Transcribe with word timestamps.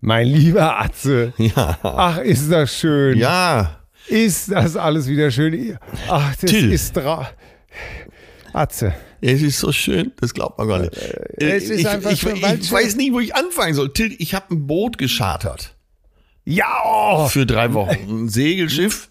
mein 0.00 0.26
lieber 0.26 0.78
Atze. 0.80 1.32
Ja. 1.38 1.78
Ach, 1.82 2.18
ist 2.18 2.50
das 2.50 2.74
schön. 2.76 3.18
Ja, 3.18 3.80
Ist 4.08 4.50
das 4.50 4.76
alles 4.76 5.06
wieder 5.08 5.30
schön. 5.30 5.78
Ach, 6.08 6.34
das 6.36 6.50
Till. 6.50 6.72
ist 6.72 6.96
dra 6.96 7.30
Atze. 8.52 8.94
es 9.20 9.42
ist 9.42 9.58
so 9.60 9.70
schön, 9.70 10.12
das 10.20 10.34
glaubt 10.34 10.58
man 10.58 10.66
gar 10.68 10.78
nicht. 10.80 10.96
Äh, 10.96 11.50
es 11.56 11.64
ist 11.70 11.80
ich 11.80 11.88
einfach 11.88 12.10
ich, 12.10 12.24
ich, 12.26 12.42
ich 12.42 12.72
weiß 12.72 12.96
nicht, 12.96 13.12
wo 13.12 13.20
ich 13.20 13.34
anfangen 13.36 13.74
soll. 13.74 13.92
Till, 13.92 14.14
ich 14.18 14.34
habe 14.34 14.54
ein 14.54 14.66
Boot 14.66 14.98
geschartert 14.98 15.76
Ja, 16.44 16.66
oh, 16.84 17.28
für 17.28 17.46
drei 17.46 17.72
Wochen. 17.74 18.24
Ein 18.24 18.28
Segelschiff. 18.28 19.08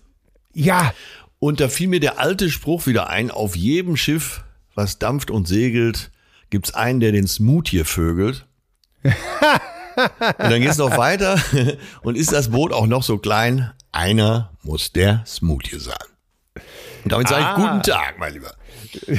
ja. 0.53 0.93
Und 1.41 1.61
da 1.61 1.69
fiel 1.69 1.87
mir 1.87 2.01
der 2.01 2.19
alte 2.19 2.49
Spruch 2.49 2.85
wieder 2.85 3.07
ein, 3.09 3.31
auf 3.31 3.55
jedem 3.55 3.95
Schiff, 3.95 4.43
was 4.75 4.99
dampft 4.99 5.31
und 5.31 5.47
segelt, 5.47 6.11
gibt's 6.49 6.73
einen, 6.73 6.99
der 6.99 7.13
den 7.13 7.27
Smoothie 7.27 7.85
vögelt. 7.85 8.45
und 10.37 10.51
dann 10.51 10.61
geht's 10.61 10.77
noch 10.77 10.97
weiter. 10.97 11.39
Und 12.01 12.17
ist 12.17 12.31
das 12.31 12.49
Boot 12.49 12.71
auch 12.73 12.87
noch 12.87 13.03
so 13.03 13.17
klein, 13.17 13.71
einer 13.91 14.51
muss 14.63 14.91
der 14.91 15.23
Smoothie 15.25 15.79
sein. 15.79 15.95
Und 17.03 17.11
damit 17.11 17.27
sage 17.29 17.41
ich 17.41 17.47
Ah. 17.47 17.55
guten 17.55 17.81
Tag, 17.83 18.15
mein 18.19 18.33
Lieber. 18.33 18.51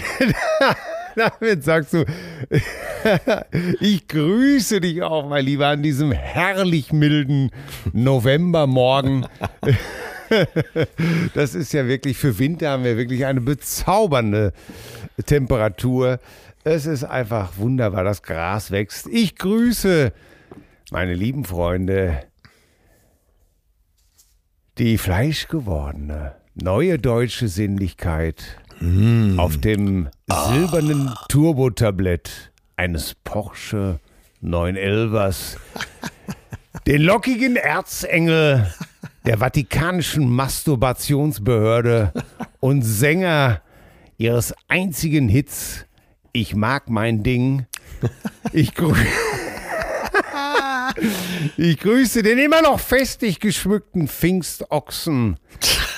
Damit 1.17 1.65
sagst 1.65 1.93
du, 1.93 2.05
ich 3.81 4.07
grüße 4.07 4.81
dich 4.81 5.03
auch, 5.03 5.29
mein 5.29 5.45
Lieber, 5.45 5.67
an 5.67 5.83
diesem 5.83 6.13
herrlich 6.13 6.93
milden 6.93 7.51
Novembermorgen. 7.93 9.27
Das 11.35 11.55
ist 11.57 11.73
ja 11.73 11.87
wirklich, 11.89 12.17
für 12.17 12.39
Winter 12.39 12.71
haben 12.71 12.85
wir 12.85 12.97
wirklich 12.97 13.27
eine 13.27 13.41
bezaubernde 13.41 14.53
Temperatur. 15.27 16.21
Es 16.63 16.87
ist 16.87 17.03
einfach 17.05 17.57
wunderbar, 17.57 18.05
das 18.05 18.23
Gras 18.23 18.71
wächst. 18.71 19.09
Ich 19.09 19.35
grüße 19.37 20.13
meine 20.91 21.15
lieben 21.15 21.45
Freunde, 21.45 22.25
die 24.79 24.99
fleischgewordene, 24.99 26.35
neue 26.55 26.99
deutsche 26.99 27.49
Sinnlichkeit 27.49 28.59
auf 29.37 29.59
dem 29.59 30.09
silbernen 30.49 31.15
Turbotablett 31.29 32.51
eines 32.77 33.15
Porsche 33.15 34.01
911ers, 34.43 35.59
den 36.87 37.03
lockigen 37.03 37.57
Erzengel 37.57 38.73
der 39.27 39.39
Vatikanischen 39.39 40.31
Masturbationsbehörde 40.31 42.13
und 42.59 42.83
Sänger 42.83 43.61
ihres 44.17 44.55
einzigen 44.69 45.29
Hits 45.29 45.85
Ich 46.33 46.55
mag 46.55 46.89
mein 46.89 47.23
Ding. 47.23 47.67
Ich, 48.53 48.75
grü 48.75 48.95
ich 51.57 51.79
grüße 51.79 52.23
den 52.23 52.39
immer 52.39 52.63
noch 52.63 52.81
festig 52.81 53.41
geschmückten 53.41 54.09
Pfingstochsen 54.09 55.39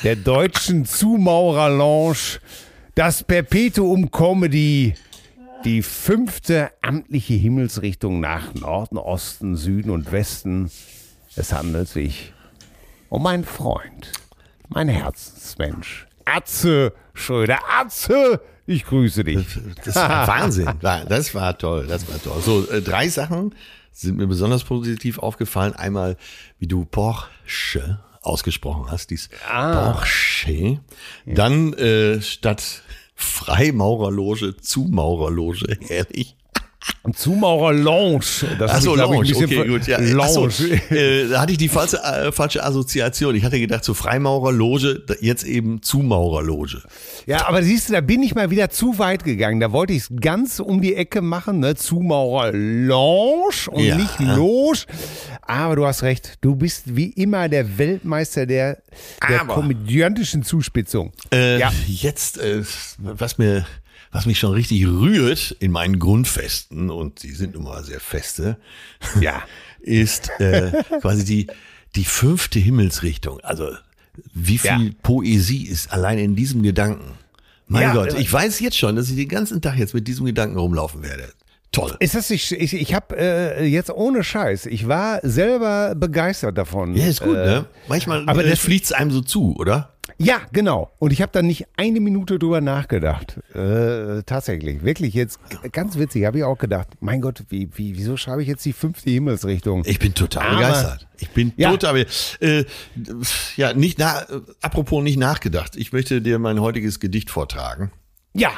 der 0.03 0.17
deutschen 0.17 0.85
Zumaurer-Lounge, 0.85 2.41
das 2.95 3.23
Perpetuum 3.25 4.11
Comedy, 4.11 4.95
die 5.65 5.83
fünfte 5.83 6.71
amtliche 6.83 7.35
Himmelsrichtung 7.35 8.21
nach 8.21 8.55
Norden, 8.55 8.99
Osten, 8.99 9.57
Süden 9.57 9.91
und 9.91 10.11
Westen. 10.11 10.71
Es 11.37 11.53
handelt 11.53 11.89
sich 11.89 12.33
um 13.09 13.23
meinen 13.23 13.45
Freund, 13.45 14.13
mein 14.69 14.89
Herzensmensch, 14.89 16.07
Atze 16.25 16.93
Schröder. 17.15 17.59
Atze, 17.79 18.41
ich 18.67 18.85
grüße 18.85 19.25
dich. 19.25 19.47
Das 19.85 19.97
war 19.97 20.27
Wahnsinn. 20.27 20.69
Das 21.09 21.35
war 21.35 21.57
toll. 21.57 21.87
Das 21.87 22.09
war 22.09 22.23
toll. 22.23 22.41
So, 22.43 22.69
äh, 22.71 22.81
drei 22.81 23.09
Sachen 23.09 23.55
sind 23.93 24.17
mir 24.17 24.27
besonders 24.27 24.65
positiv 24.65 25.19
aufgefallen. 25.19 25.75
Einmal, 25.75 26.17
wie 26.59 26.67
du 26.67 26.85
Porsche 26.85 28.01
ausgesprochen 28.23 28.91
hast, 28.91 29.11
dies 29.11 29.29
Porsche. 29.47 30.81
Dann 31.27 31.73
äh, 31.75 32.21
statt 32.21 32.83
Freimaurerloge 33.15 34.57
Zumaurerloge, 34.57 35.79
ehrlich. 35.89 36.37
Zumaurer 37.15 37.73
Lounge. 37.73 38.25
Das 38.59 38.71
Achso, 38.71 38.93
glaub 38.95 39.11
Lounge, 39.13 39.31
ich, 39.31 39.37
okay, 39.37 39.67
gut. 39.67 39.87
Ja. 39.87 39.99
Lounge. 39.99 40.23
Achso, 40.47 40.49
äh, 40.95 41.29
da 41.29 41.41
hatte 41.41 41.53
ich 41.53 41.59
die 41.59 41.69
falsche, 41.69 41.99
äh, 41.99 42.31
falsche 42.33 42.63
Assoziation. 42.65 43.35
Ich 43.35 43.45
hatte 43.45 43.59
gedacht, 43.59 43.85
so 43.85 43.93
Freimaurerloge, 43.95 45.05
jetzt 45.21 45.45
eben 45.45 45.83
Zumaurerloge. 45.83 46.83
Ja, 47.27 47.47
aber 47.49 47.63
siehst 47.63 47.89
du, 47.89 47.93
da 47.95 48.01
bin 48.01 48.23
ich 48.23 48.35
mal 48.35 48.51
wieder 48.51 48.71
zu 48.71 48.99
weit 48.99 49.25
gegangen. 49.25 49.59
Da 49.61 49.73
wollte 49.73 49.93
ich 49.93 50.03
es 50.03 50.11
ganz 50.21 50.61
um 50.61 50.81
die 50.81 50.95
Ecke 50.95 51.23
machen, 51.23 51.59
ne? 51.61 51.75
Zumaurer 51.75 52.53
Lounge 52.53 53.69
und 53.71 53.85
Ja. 53.85 53.97
nicht 53.97 54.21
Loge. 54.21 54.85
Aber 55.43 55.77
du 55.77 55.87
hast 55.87 56.03
recht, 56.03 56.35
du 56.41 56.55
bist 56.55 56.97
wie 56.97 57.07
immer 57.11 57.49
der 57.49 57.79
Weltmeister 57.79 58.47
der, 58.47 58.79
der 59.29 59.41
komödiantischen 59.41 60.45
Zuspitzung. 60.45 61.13
Äh, 61.33 61.59
Ja. 61.59 61.73
Jetzt, 61.87 62.39
äh, 62.39 62.63
was 62.99 63.39
mir, 63.39 63.67
was 64.13 64.27
mich 64.27 64.39
schon 64.39 64.53
richtig 64.53 64.87
rührt 64.87 65.57
in 65.59 65.73
meinen 65.73 65.99
Grundfesten, 65.99 66.91
und 66.91 67.23
die 67.23 67.33
sind 67.33 67.55
nun 67.55 67.65
mal 67.65 67.83
sehr 67.83 67.99
feste, 68.01 68.57
Ja. 69.21 69.43
ist 69.81 70.31
äh, 70.39 70.71
quasi 71.01 71.25
die, 71.25 71.47
die 71.97 72.05
fünfte 72.05 72.59
Himmelsrichtung. 72.59 73.41
Also, 73.41 73.71
wie 74.35 74.59
viel 74.59 74.71
Ja. 74.89 74.91
Poesie 75.03 75.67
ist 75.67 75.93
allein 75.93 76.19
in 76.19 76.37
diesem 76.37 76.63
Gedanken. 76.63 77.15
Mein 77.67 77.83
Ja, 77.83 77.93
Gott, 77.95 78.13
äh, 78.15 78.21
ich 78.21 78.31
weiß 78.33 78.61
jetzt 78.61 78.77
schon, 78.77 78.97
dass 78.97 79.09
ich 79.09 79.17
den 79.17 79.29
ganzen 79.29 79.61
Tag 79.63 79.79
jetzt 79.79 79.95
mit 79.95 80.07
diesem 80.07 80.27
Gedanken 80.27 80.59
rumlaufen 80.59 81.03
werde. 81.03 81.29
Toll. 81.71 81.97
Ist 82.01 82.15
das 82.15 82.29
nicht, 82.29 82.53
ich, 82.53 82.75
ich 82.75 82.93
habe 82.93 83.17
äh, 83.17 83.65
jetzt 83.65 83.89
ohne 83.89 84.23
Scheiß, 84.23 84.67
ich 84.67 84.89
war 84.89 85.21
selber 85.23 85.95
begeistert 85.95 86.59
davon. 86.59 86.95
Ja, 86.95 87.07
ist 87.07 87.23
gut, 87.23 87.35
äh, 87.35 87.47
ne? 87.47 87.65
Manchmal 87.89 88.29
aber 88.29 88.43
das- 88.43 88.51
das 88.53 88.59
fliegt's 88.59 88.93
einem 88.93 89.11
so 89.11 89.23
zu, 89.23 89.57
oder? 89.57 89.92
Ja, 90.19 90.41
genau. 90.53 90.91
Und 90.99 91.13
ich 91.13 91.23
habe 91.23 91.31
da 91.33 91.43
nicht 91.43 91.67
eine 91.77 92.01
Minute 92.01 92.39
drüber 92.39 92.61
nachgedacht. 92.61 93.39
Äh, 93.55 94.23
tatsächlich, 94.25 94.83
wirklich 94.85 95.15
jetzt 95.15 95.39
ganz 95.71 95.97
witzig. 95.97 96.25
Habe 96.27 96.39
ich 96.39 96.45
auch 96.45 96.59
gedacht, 96.59 96.89
mein 97.01 97.21
Gott, 97.21 97.45
wie, 97.49 97.71
wie, 97.77 97.97
wieso 97.97 98.17
schreibe 98.17 98.43
ich 98.43 98.49
jetzt 98.49 98.65
die 98.65 98.73
fünfte 98.73 99.11
Himmelsrichtung? 99.11 99.83
Ich 99.87 99.99
bin 100.01 100.13
total 100.15 100.49
Aber- 100.49 100.57
begeistert. 100.57 101.09
Ich 101.21 101.31
bin 101.31 101.53
Ja. 101.57 101.71
total 101.71 102.05
äh, 102.41 102.65
ja 103.57 103.73
nicht 103.75 103.99
na, 104.01 104.27
apropos 104.61 105.03
nicht 105.05 105.19
nachgedacht. 105.19 105.77
Ich 105.77 105.93
möchte 105.93 106.21
dir 106.21 106.39
mein 106.41 106.61
heutiges 106.61 106.99
Gedicht 106.99 107.31
vortragen. 107.31 107.93
Ja, 108.35 108.51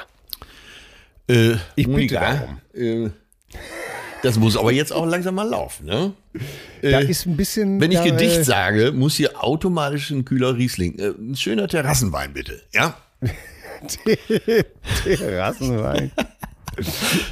Äh, 1.29 1.53
Ich 1.75 1.87
bitte 1.87 1.91
Monika, 1.91 2.59
äh, 2.75 3.11
das 4.25 4.39
muss 4.39 4.57
aber 4.57 4.73
jetzt 4.73 4.93
auch 4.93 5.07
langsam 5.07 5.35
mal 5.35 5.49
laufen, 5.49 5.85
ne? 5.87 6.15
da 6.81 6.99
ist 7.01 7.27
ein 7.27 7.37
bisschen. 7.37 7.81
Wenn 7.81 7.93
ich 7.93 7.99
da, 7.99 8.05
Gedicht 8.05 8.39
äh, 8.39 8.45
sage, 8.45 8.93
muss 8.93 9.17
hier 9.17 9.45
automatisch 9.45 10.11
ein 10.11 10.25
kühler 10.25 10.57
Riesling. 10.57 10.99
Äh, 10.99 11.09
ein 11.11 11.37
schöner 11.37 11.69
Terrassenwein 11.69 12.33
bitte, 12.33 12.63
ja? 12.73 12.97
Terrassenwein. 15.05 16.11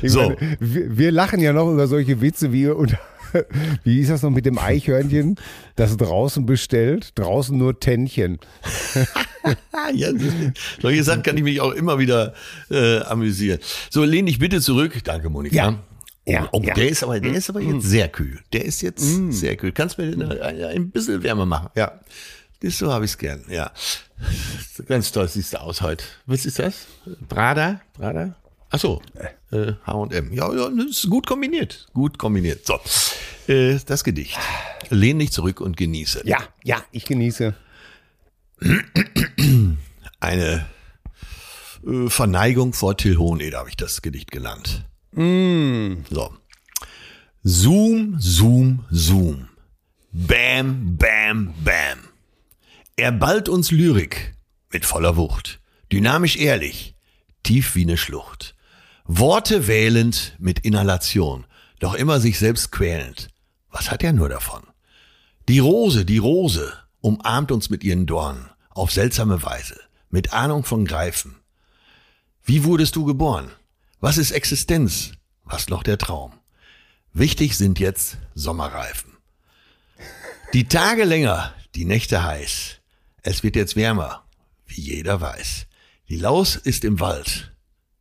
Ich 0.03 0.12
So. 0.12 0.21
meine, 0.21 0.56
wir, 0.61 0.99
wir 0.99 1.12
lachen 1.12 1.41
ja 1.41 1.53
noch 1.53 1.73
über 1.73 1.87
solche 1.87 2.21
Witze 2.21 2.53
wie 2.53 2.69
und 2.69 2.94
wie 3.85 3.97
hieß 3.97 4.09
das 4.09 4.23
noch 4.23 4.31
mit 4.31 4.44
dem 4.44 4.59
Eichhörnchen, 4.59 5.37
das 5.77 5.97
draußen 5.97 6.44
bestellt, 6.44 7.19
draußen 7.19 7.56
nur 7.56 7.81
Tännchen. 7.81 8.39
Ja, 9.93 10.11
solche 10.81 11.03
Sachen 11.03 11.25
kann 11.25 11.37
ich 11.37 11.43
mich 11.43 11.61
auch 11.61 11.73
immer 11.73 11.99
wieder 11.99 12.33
äh, 12.71 13.00
amüsieren. 13.00 13.59
So, 13.91 14.05
lehn 14.05 14.27
dich 14.27 14.39
bitte 14.39 14.61
zurück. 14.61 14.97
Danke, 15.03 15.31
Monika. 15.31 15.56
Ja. 15.56 15.79
Oh, 16.25 16.31
Ja, 16.31 16.49
oh, 16.53 16.61
ja. 16.63 16.75
Der 16.75 16.89
ist 16.89 17.03
aber, 17.03 17.19
der 17.21 17.35
ist 17.35 17.51
aber 17.51 17.61
jetzt 17.61 17.85
sehr 17.85 18.09
kühl. 18.09 18.41
Der 18.53 18.65
ist 18.65 18.81
jetzt 18.83 19.05
sehr 19.33 19.57
kühl. 19.57 19.73
Kannst 19.73 19.99
du 19.99 20.03
mir 20.03 20.11
den 20.13 20.23
ein, 20.41 20.63
ein 20.65 20.91
bisschen 20.91 21.23
wärmer 21.23 21.47
machen? 21.47 21.69
Ja. 21.75 22.01
Das 22.61 22.79
so 22.79 22.93
habe 22.93 23.05
ich 23.05 23.11
es 23.13 23.19
gern. 23.19 23.45
Ja. 23.49 23.73
Ganz 24.87 25.11
toll 25.11 25.27
siehst 25.27 25.55
du 25.55 25.61
aus 25.61 25.81
heute. 25.83 26.05
Was 26.27 26.47
ist 26.47 26.61
das? 26.61 26.87
Prada? 27.29 27.81
Prada? 27.95 28.37
Ach 28.71 28.79
so. 28.79 29.03
Äh, 29.51 29.73
H&M. 29.85 30.33
Ja, 30.33 30.53
ja, 30.55 30.71
das 30.71 30.87
ist 30.87 31.11
gut 31.11 31.27
kombiniert. 31.27 31.89
Gut 31.93 32.19
kombiniert. 32.19 32.65
So. 32.67 32.79
Äh, 33.53 33.79
das 33.85 34.05
Gedicht. 34.05 34.39
Lehn 34.91 35.19
dich 35.19 35.33
zurück 35.33 35.61
und 35.61 35.77
genieße. 35.77 36.23
Ja, 36.25 36.39
ja, 36.63 36.83
ich 36.93 37.05
genieße. 37.05 37.55
eine 40.21 40.67
Verneigung 42.07 42.73
vor 42.75 42.97
Till 42.97 43.19
Hoheneder 43.19 43.59
habe 43.59 43.69
ich 43.71 43.77
das 43.77 44.03
Gedicht 44.03 44.31
genannt. 44.31 44.85
So. 45.14 46.32
Zoom, 47.44 48.17
zoom, 48.19 48.85
zoom. 48.91 49.49
Bam, 50.12 50.97
bam, 50.97 51.55
bam. 51.64 51.99
Er 52.97 53.12
ballt 53.12 53.49
uns 53.49 53.70
Lyrik 53.70 54.35
mit 54.73 54.87
voller 54.87 55.17
Wucht. 55.17 55.61
Dynamisch 55.91 56.37
ehrlich, 56.37 56.94
tief 57.43 57.75
wie 57.75 57.82
eine 57.82 57.97
Schlucht. 57.97 58.55
Worte 59.05 59.67
wählend 59.67 60.35
mit 60.38 60.61
Inhalation, 60.61 61.44
doch 61.81 61.94
immer 61.94 62.20
sich 62.20 62.38
selbst 62.38 62.70
quälend. 62.73 63.29
Was 63.70 63.91
hat 63.91 64.03
er 64.03 64.12
nur 64.12 64.29
davon? 64.29 64.62
Die 65.49 65.58
Rose, 65.58 66.05
die 66.06 66.19
Rose, 66.19 66.73
umarmt 67.00 67.53
uns 67.53 67.69
mit 67.69 67.85
ihren 67.85 68.06
Dornen, 68.06 68.49
auf 68.70 68.93
seltsame 68.93 69.43
Weise, 69.43 69.79
mit 70.08 70.32
Ahnung 70.32 70.65
von 70.65 70.87
Greifen. 70.87 71.35
Wie 72.44 72.65
wurdest 72.65 72.97
du 72.97 73.05
geboren? 73.05 73.50
Was 74.03 74.19
ist 74.19 74.33
Existenz? 74.33 75.13
Was 75.45 75.69
noch 75.69 75.85
der 75.85 75.97
Traum? 75.97 76.33
Wichtig 77.13 77.57
sind 77.57 77.79
jetzt 77.79 78.17
Sommerreifen. 78.35 79.17
Die 80.53 80.67
Tage 80.67 81.05
länger, 81.05 81.55
die 81.77 81.85
Nächte 81.85 82.25
heiß. 82.25 82.81
Es 83.23 83.45
wird 83.45 83.55
jetzt 83.55 83.77
wärmer, 83.77 84.25
wie 84.67 84.81
jeder 84.81 85.21
weiß. 85.21 85.67
Die 86.09 86.17
Laus 86.17 86.57
ist 86.57 86.85
im 86.85 86.99
Wald, 86.99 87.53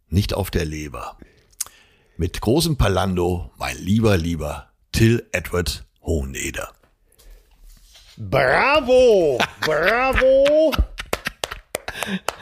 nicht 0.09 0.33
auf 0.33 0.49
der 0.49 0.65
Leber. 0.65 1.19
Mit 2.17 2.41
großem 2.41 2.77
Palando, 2.77 3.51
mein 3.59 3.77
lieber, 3.77 4.17
lieber 4.17 4.71
Till 4.91 5.29
Edward 5.31 5.85
Hoheneder. 6.01 6.73
Bravo! 8.17 9.37
Bravo! 9.61 10.73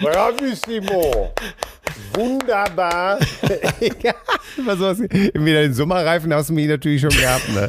Bravissimo! 0.01 1.33
Wunderbar! 2.13 3.19
ja, 4.01 4.13
was? 4.65 4.99
Wieder 4.99 5.61
den 5.61 5.73
Sommerreifen 5.73 6.33
hast 6.33 6.49
du 6.49 6.53
mich 6.53 6.67
natürlich 6.67 7.01
schon 7.01 7.11
gehabt, 7.11 7.47
ne? 7.49 7.67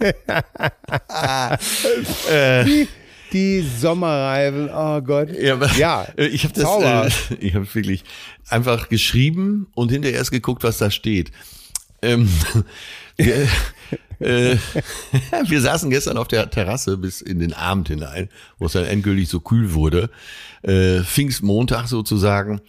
die, 2.66 2.88
die 3.32 3.62
Sommerreifen, 3.62 4.70
oh 4.70 5.00
Gott. 5.02 5.30
Ja, 5.38 5.58
Ja, 5.76 6.06
äh, 6.16 6.26
ich 6.26 6.44
habe 6.44 6.54
das, 6.54 7.30
äh, 7.30 7.34
ich 7.40 7.54
habe 7.54 7.72
wirklich 7.74 8.04
einfach 8.48 8.88
geschrieben 8.88 9.66
und 9.74 9.90
hinterher 9.90 10.18
erst 10.18 10.30
geguckt, 10.30 10.62
was 10.62 10.78
da 10.78 10.90
steht. 10.90 11.32
Ähm, 12.02 12.28
wir, 13.16 13.48
äh, 14.20 14.56
wir 15.46 15.60
saßen 15.60 15.90
gestern 15.90 16.18
auf 16.18 16.28
der 16.28 16.50
Terrasse 16.50 16.96
bis 16.96 17.20
in 17.20 17.40
den 17.40 17.54
Abend 17.54 17.88
hinein, 17.88 18.28
wo 18.58 18.66
es 18.66 18.72
dann 18.72 18.84
endgültig 18.84 19.28
so 19.28 19.40
kühl 19.40 19.74
wurde. 19.74 20.10
Äh, 20.64 21.02
Pfingstmontag 21.02 21.86
sozusagen. 21.88 22.60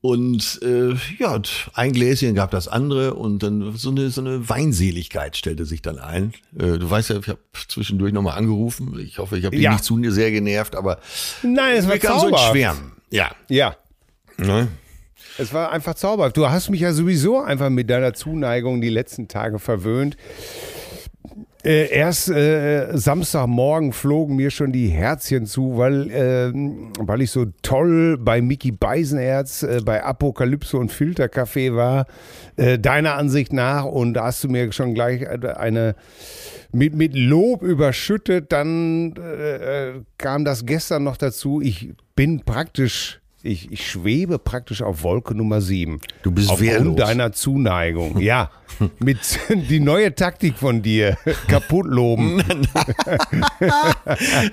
Und 0.00 0.60
äh, 0.62 0.94
ja, 1.18 1.40
ein 1.74 1.92
Gläschen 1.92 2.34
gab 2.36 2.52
das 2.52 2.68
andere 2.68 3.14
und 3.14 3.42
dann 3.42 3.76
so 3.76 3.90
eine 3.90 4.10
so 4.10 4.20
eine 4.20 4.48
Weinseligkeit 4.48 5.36
stellte 5.36 5.64
sich 5.66 5.82
dann 5.82 5.98
ein. 5.98 6.34
Äh, 6.56 6.78
du 6.78 6.88
weißt 6.88 7.10
ja, 7.10 7.18
ich 7.18 7.28
habe 7.28 7.40
zwischendurch 7.68 8.12
nochmal 8.12 8.38
angerufen. 8.38 8.96
Ich 9.00 9.18
hoffe, 9.18 9.36
ich 9.38 9.44
habe 9.44 9.56
dich 9.56 9.64
Ja. 9.64 9.72
nicht 9.72 9.84
zu 9.84 10.00
sehr 10.10 10.30
genervt, 10.30 10.76
aber 10.76 11.00
Nein, 11.42 11.76
es 11.76 11.88
war 11.88 11.98
kamen 11.98 12.20
so 12.20 12.26
zauberhaft. 12.26 12.50
Schwärmen. 12.52 12.92
Ja. 13.10 13.32
Ja, 13.48 13.76
Ne? 14.36 14.68
es 15.36 15.52
war 15.52 15.72
einfach 15.72 15.94
zauberhaft. 15.94 16.36
Du 16.36 16.48
hast 16.48 16.70
mich 16.70 16.80
ja 16.80 16.92
sowieso 16.92 17.40
einfach 17.40 17.70
mit 17.70 17.90
deiner 17.90 18.14
Zuneigung 18.14 18.80
die 18.80 18.88
letzten 18.90 19.26
Tage 19.26 19.58
verwöhnt. 19.58 20.16
Äh, 21.64 21.90
erst 21.90 22.28
äh, 22.28 22.96
Samstagmorgen 22.96 23.92
flogen 23.92 24.36
mir 24.36 24.50
schon 24.50 24.70
die 24.70 24.88
Herzchen 24.88 25.44
zu, 25.44 25.76
weil, 25.76 26.08
ähm, 26.12 26.92
weil 27.00 27.20
ich 27.22 27.32
so 27.32 27.46
toll 27.62 28.16
bei 28.16 28.40
Mickey 28.40 28.70
Beisenherz, 28.70 29.64
äh, 29.64 29.80
bei 29.84 30.04
Apokalypse 30.04 30.76
und 30.76 30.92
Filterkaffee 30.92 31.74
war, 31.74 32.06
äh, 32.56 32.78
deiner 32.78 33.16
Ansicht 33.16 33.52
nach. 33.52 33.84
Und 33.84 34.14
da 34.14 34.26
hast 34.26 34.44
du 34.44 34.48
mir 34.48 34.70
schon 34.70 34.94
gleich 34.94 35.22
äh, 35.22 35.54
eine 35.56 35.96
mit, 36.72 36.94
mit 36.94 37.16
Lob 37.16 37.62
überschüttet. 37.62 38.52
Dann 38.52 39.14
äh, 39.16 39.88
äh, 39.88 40.02
kam 40.16 40.44
das 40.44 40.64
gestern 40.64 41.02
noch 41.02 41.16
dazu. 41.16 41.60
Ich 41.60 41.90
bin 42.14 42.44
praktisch, 42.44 43.20
ich, 43.42 43.70
ich 43.70 43.88
schwebe 43.88 44.38
praktisch 44.38 44.82
auf 44.82 45.02
Wolke 45.02 45.34
Nummer 45.34 45.60
7. 45.60 46.00
Du 46.22 46.30
bist 46.32 46.50
Aufgrund 46.50 46.70
wehrlos. 46.70 46.96
deiner 46.96 47.32
Zuneigung. 47.32 48.18
Ja, 48.18 48.50
mit 48.98 49.18
die 49.70 49.80
neue 49.80 50.14
Taktik 50.14 50.58
von 50.58 50.82
dir. 50.82 51.16
Kaputt 51.46 51.86
loben. 51.86 52.42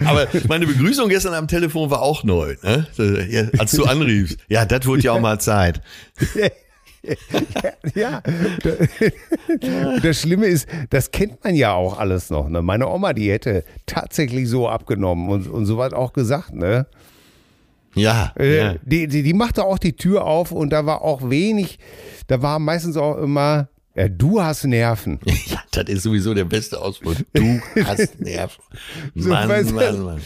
Aber 0.06 0.28
meine 0.48 0.68
Begrüßung 0.68 1.10
gestern 1.10 1.34
am 1.34 1.48
Telefon 1.48 1.90
war 1.90 2.02
auch 2.02 2.24
neu, 2.24 2.56
ne? 2.62 2.88
Ja, 3.30 3.60
als 3.60 3.72
du 3.72 3.86
anriefst. 3.86 4.38
Ja, 4.48 4.66
das 4.66 4.86
wurde 4.86 5.02
ja 5.02 5.14
auch 5.14 5.20
mal 5.20 5.40
Zeit. 5.40 5.82
Ja. 7.94 8.24
Das 10.02 10.22
Schlimme 10.22 10.48
ist, 10.48 10.68
das 10.90 11.12
kennt 11.12 11.44
man 11.44 11.54
ja 11.54 11.72
auch 11.74 12.00
alles 12.00 12.32
noch. 12.32 12.50
Ne? 12.50 12.64
Meine 12.64 12.88
Oma, 12.88 13.14
die 13.14 13.32
hätte 13.32 13.64
tatsächlich 13.86 14.50
so 14.50 14.68
abgenommen 14.68 15.30
und, 15.30 15.48
und 15.48 15.68
so 15.68 15.78
was 15.78 15.94
auch 15.94 16.14
gesagt. 16.14 16.56
Ne? 16.56 16.88
Ja, 17.96 18.34
Äh, 18.38 18.58
ja. 18.58 18.76
die, 18.84 19.08
die, 19.08 19.24
die 19.24 19.34
machte 19.34 19.64
auch 19.64 19.80
die 19.80 19.94
Tür 19.96 20.26
auf 20.26 20.52
und 20.52 20.70
da 20.72 20.86
war 20.86 21.02
auch 21.02 21.30
wenig, 21.30 21.80
da 22.28 22.42
war 22.42 22.60
meistens 22.60 22.98
auch 22.98 23.18
immer, 23.18 23.70
ja, 23.96 24.10
du 24.10 24.42
hast 24.42 24.66
Nerven. 24.66 25.20
ja, 25.48 25.60
das 25.72 25.86
ist 25.86 26.04
sowieso 26.04 26.34
der 26.34 26.44
beste 26.46 26.82
Ausdruck. 26.82 27.16
Du 27.34 27.62
hast 27.86 28.20
Nerven. 28.20 28.62
So, 29.16 29.30
Mann, 29.30 29.48
weißt 29.50 29.70
du, 29.70 29.74
Mann, 29.76 30.00
Mann. 30.04 30.22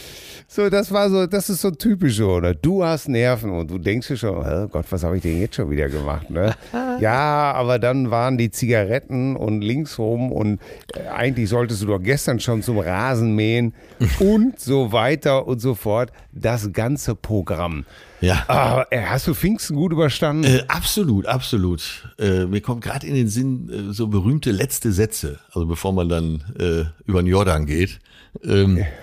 So, 0.52 0.68
das 0.68 0.90
war 0.90 1.08
so, 1.10 1.28
das 1.28 1.48
ist 1.48 1.60
so 1.60 1.70
typisch 1.70 2.16
so, 2.16 2.32
oder? 2.32 2.54
Du 2.54 2.82
hast 2.82 3.08
Nerven 3.08 3.52
und 3.52 3.70
du 3.70 3.78
denkst 3.78 4.08
dir 4.08 4.16
schon, 4.16 4.30
oh 4.30 4.66
Gott, 4.66 4.84
was 4.90 5.04
habe 5.04 5.16
ich 5.16 5.22
denn 5.22 5.40
jetzt 5.40 5.54
schon 5.54 5.70
wieder 5.70 5.88
gemacht, 5.88 6.28
ne? 6.28 6.56
ja, 7.00 7.52
aber 7.52 7.78
dann 7.78 8.10
waren 8.10 8.36
die 8.36 8.50
Zigaretten 8.50 9.36
und 9.36 9.60
linksrum 9.60 10.32
und 10.32 10.58
äh, 10.92 11.06
eigentlich 11.06 11.48
solltest 11.48 11.82
du 11.82 11.86
doch 11.86 12.02
gestern 12.02 12.40
schon 12.40 12.62
zum 12.62 12.80
Rasenmähen 12.80 13.74
und 14.18 14.58
so 14.58 14.90
weiter 14.90 15.46
und 15.46 15.60
so 15.60 15.76
fort. 15.76 16.10
Das 16.32 16.72
ganze 16.72 17.14
Programm. 17.14 17.84
Ja. 18.20 18.44
Ah, 18.48 18.86
hast 18.90 19.28
du 19.28 19.34
Pfingsten 19.34 19.76
gut 19.76 19.92
überstanden? 19.92 20.42
Äh, 20.42 20.64
absolut, 20.66 21.26
absolut. 21.26 22.12
Äh, 22.18 22.46
mir 22.46 22.60
kommt 22.60 22.82
gerade 22.82 23.06
in 23.06 23.14
den 23.14 23.28
Sinn 23.28 23.70
äh, 23.70 23.92
so 23.92 24.08
berühmte 24.08 24.50
letzte 24.50 24.90
Sätze, 24.90 25.38
also 25.52 25.68
bevor 25.68 25.92
man 25.92 26.08
dann 26.08 26.42
äh, 26.58 26.86
über 27.08 27.22
den 27.22 27.28
Jordan 27.28 27.66
geht. 27.66 28.00
Ähm, 28.42 28.78
äh, 28.78 28.86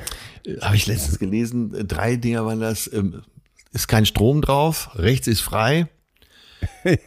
Habe 0.62 0.75
ich 0.75 0.88
letztens 0.88 1.20
gelesen, 1.20 1.88
drei 1.88 2.16
Dinger 2.16 2.46
waren 2.46 2.60
das. 2.60 2.92
Ähm, 2.92 3.24
ist 3.74 3.88
kein 3.88 4.06
Strom 4.06 4.42
drauf, 4.42 4.89
rechts 4.96 5.27
ist 5.27 5.42
frei. 5.42 5.88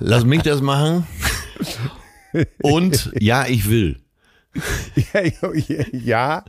Lass 0.00 0.24
mich 0.24 0.42
das 0.42 0.60
machen. 0.60 1.06
Und 2.62 3.12
ja, 3.18 3.46
ich 3.46 3.68
will. 3.68 4.00
ja, 5.12 5.22
ja, 5.92 6.44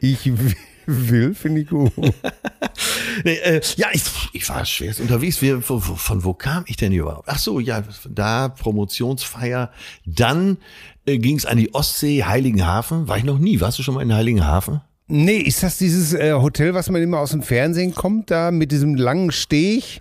ich 0.00 0.26
will. 0.26 0.54
will, 0.88 1.34
finde 1.34 1.60
ich 1.60 1.68
gut. 1.68 1.92
Nee, 3.24 3.34
äh, 3.34 3.60
ja, 3.76 3.88
ich, 3.92 4.02
ich 4.32 4.48
war 4.48 4.64
schwerst 4.64 5.00
unterwegs. 5.00 5.42
Wir, 5.42 5.60
von, 5.60 5.80
von 5.82 6.24
wo 6.24 6.34
kam 6.34 6.64
ich 6.66 6.76
denn 6.76 6.92
überhaupt? 6.92 7.28
Ach 7.28 7.38
so, 7.38 7.60
ja, 7.60 7.82
da 8.08 8.48
Promotionsfeier. 8.48 9.70
Dann 10.06 10.58
äh, 11.04 11.18
ging 11.18 11.36
es 11.36 11.44
an 11.44 11.58
die 11.58 11.74
Ostsee, 11.74 12.24
Heiligenhafen. 12.24 13.08
War 13.08 13.18
ich 13.18 13.24
noch 13.24 13.38
nie. 13.38 13.60
Warst 13.60 13.78
du 13.78 13.82
schon 13.82 13.94
mal 13.94 14.02
in 14.02 14.14
Heiligenhafen? 14.14 14.80
Nee, 15.08 15.38
ist 15.38 15.62
das 15.62 15.78
dieses 15.78 16.12
äh, 16.12 16.34
Hotel, 16.34 16.74
was 16.74 16.90
man 16.90 17.02
immer 17.02 17.20
aus 17.20 17.30
dem 17.30 17.42
Fernsehen 17.42 17.94
kommt, 17.94 18.30
da 18.30 18.50
mit 18.50 18.70
diesem 18.72 18.94
langen 18.94 19.32
Steg 19.32 20.00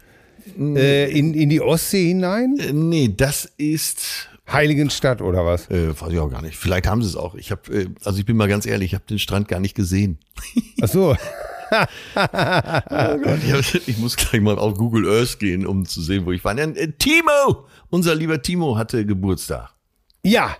äh, 0.59 1.09
in, 1.09 1.33
in 1.33 1.49
die 1.49 1.61
Ostsee 1.61 2.07
hinein? 2.07 2.57
Äh, 2.59 2.73
nee, 2.73 3.13
das 3.15 3.49
ist 3.57 4.29
Heiligenstadt 4.51 5.21
oder 5.21 5.45
was? 5.45 5.69
Äh, 5.69 5.99
weiß 5.99 6.11
ich 6.11 6.19
auch 6.19 6.29
gar 6.29 6.41
nicht. 6.41 6.57
Vielleicht 6.57 6.87
haben 6.87 7.01
sie 7.01 7.07
es 7.07 7.15
auch. 7.15 7.35
Ich 7.35 7.51
habe, 7.51 7.73
äh, 7.73 7.87
also 8.03 8.19
ich 8.19 8.25
bin 8.25 8.35
mal 8.35 8.49
ganz 8.49 8.65
ehrlich, 8.65 8.87
ich 8.87 8.95
habe 8.95 9.05
den 9.05 9.19
Strand 9.19 9.47
gar 9.47 9.61
nicht 9.61 9.75
gesehen. 9.75 10.19
Ach 10.81 10.87
so. 10.87 11.15
Oh 11.69 13.17
Gott, 13.17 13.81
ich, 13.87 13.97
muss 13.97 14.15
gleich 14.15 14.41
mal 14.41 14.57
auf 14.57 14.75
Google 14.75 15.05
Earth 15.05 15.37
gehen, 15.37 15.67
um 15.67 15.83
zu 15.85 16.01
sehen, 16.01 16.25
wo 16.25 16.31
ich 16.31 16.41
war. 16.45 16.57
Äh, 16.57 16.93
Timo, 16.97 17.67
unser 17.89 18.15
lieber 18.15 18.41
Timo 18.41 18.77
hatte 18.77 19.05
Geburtstag. 19.05 19.71
Ja, 20.23 20.55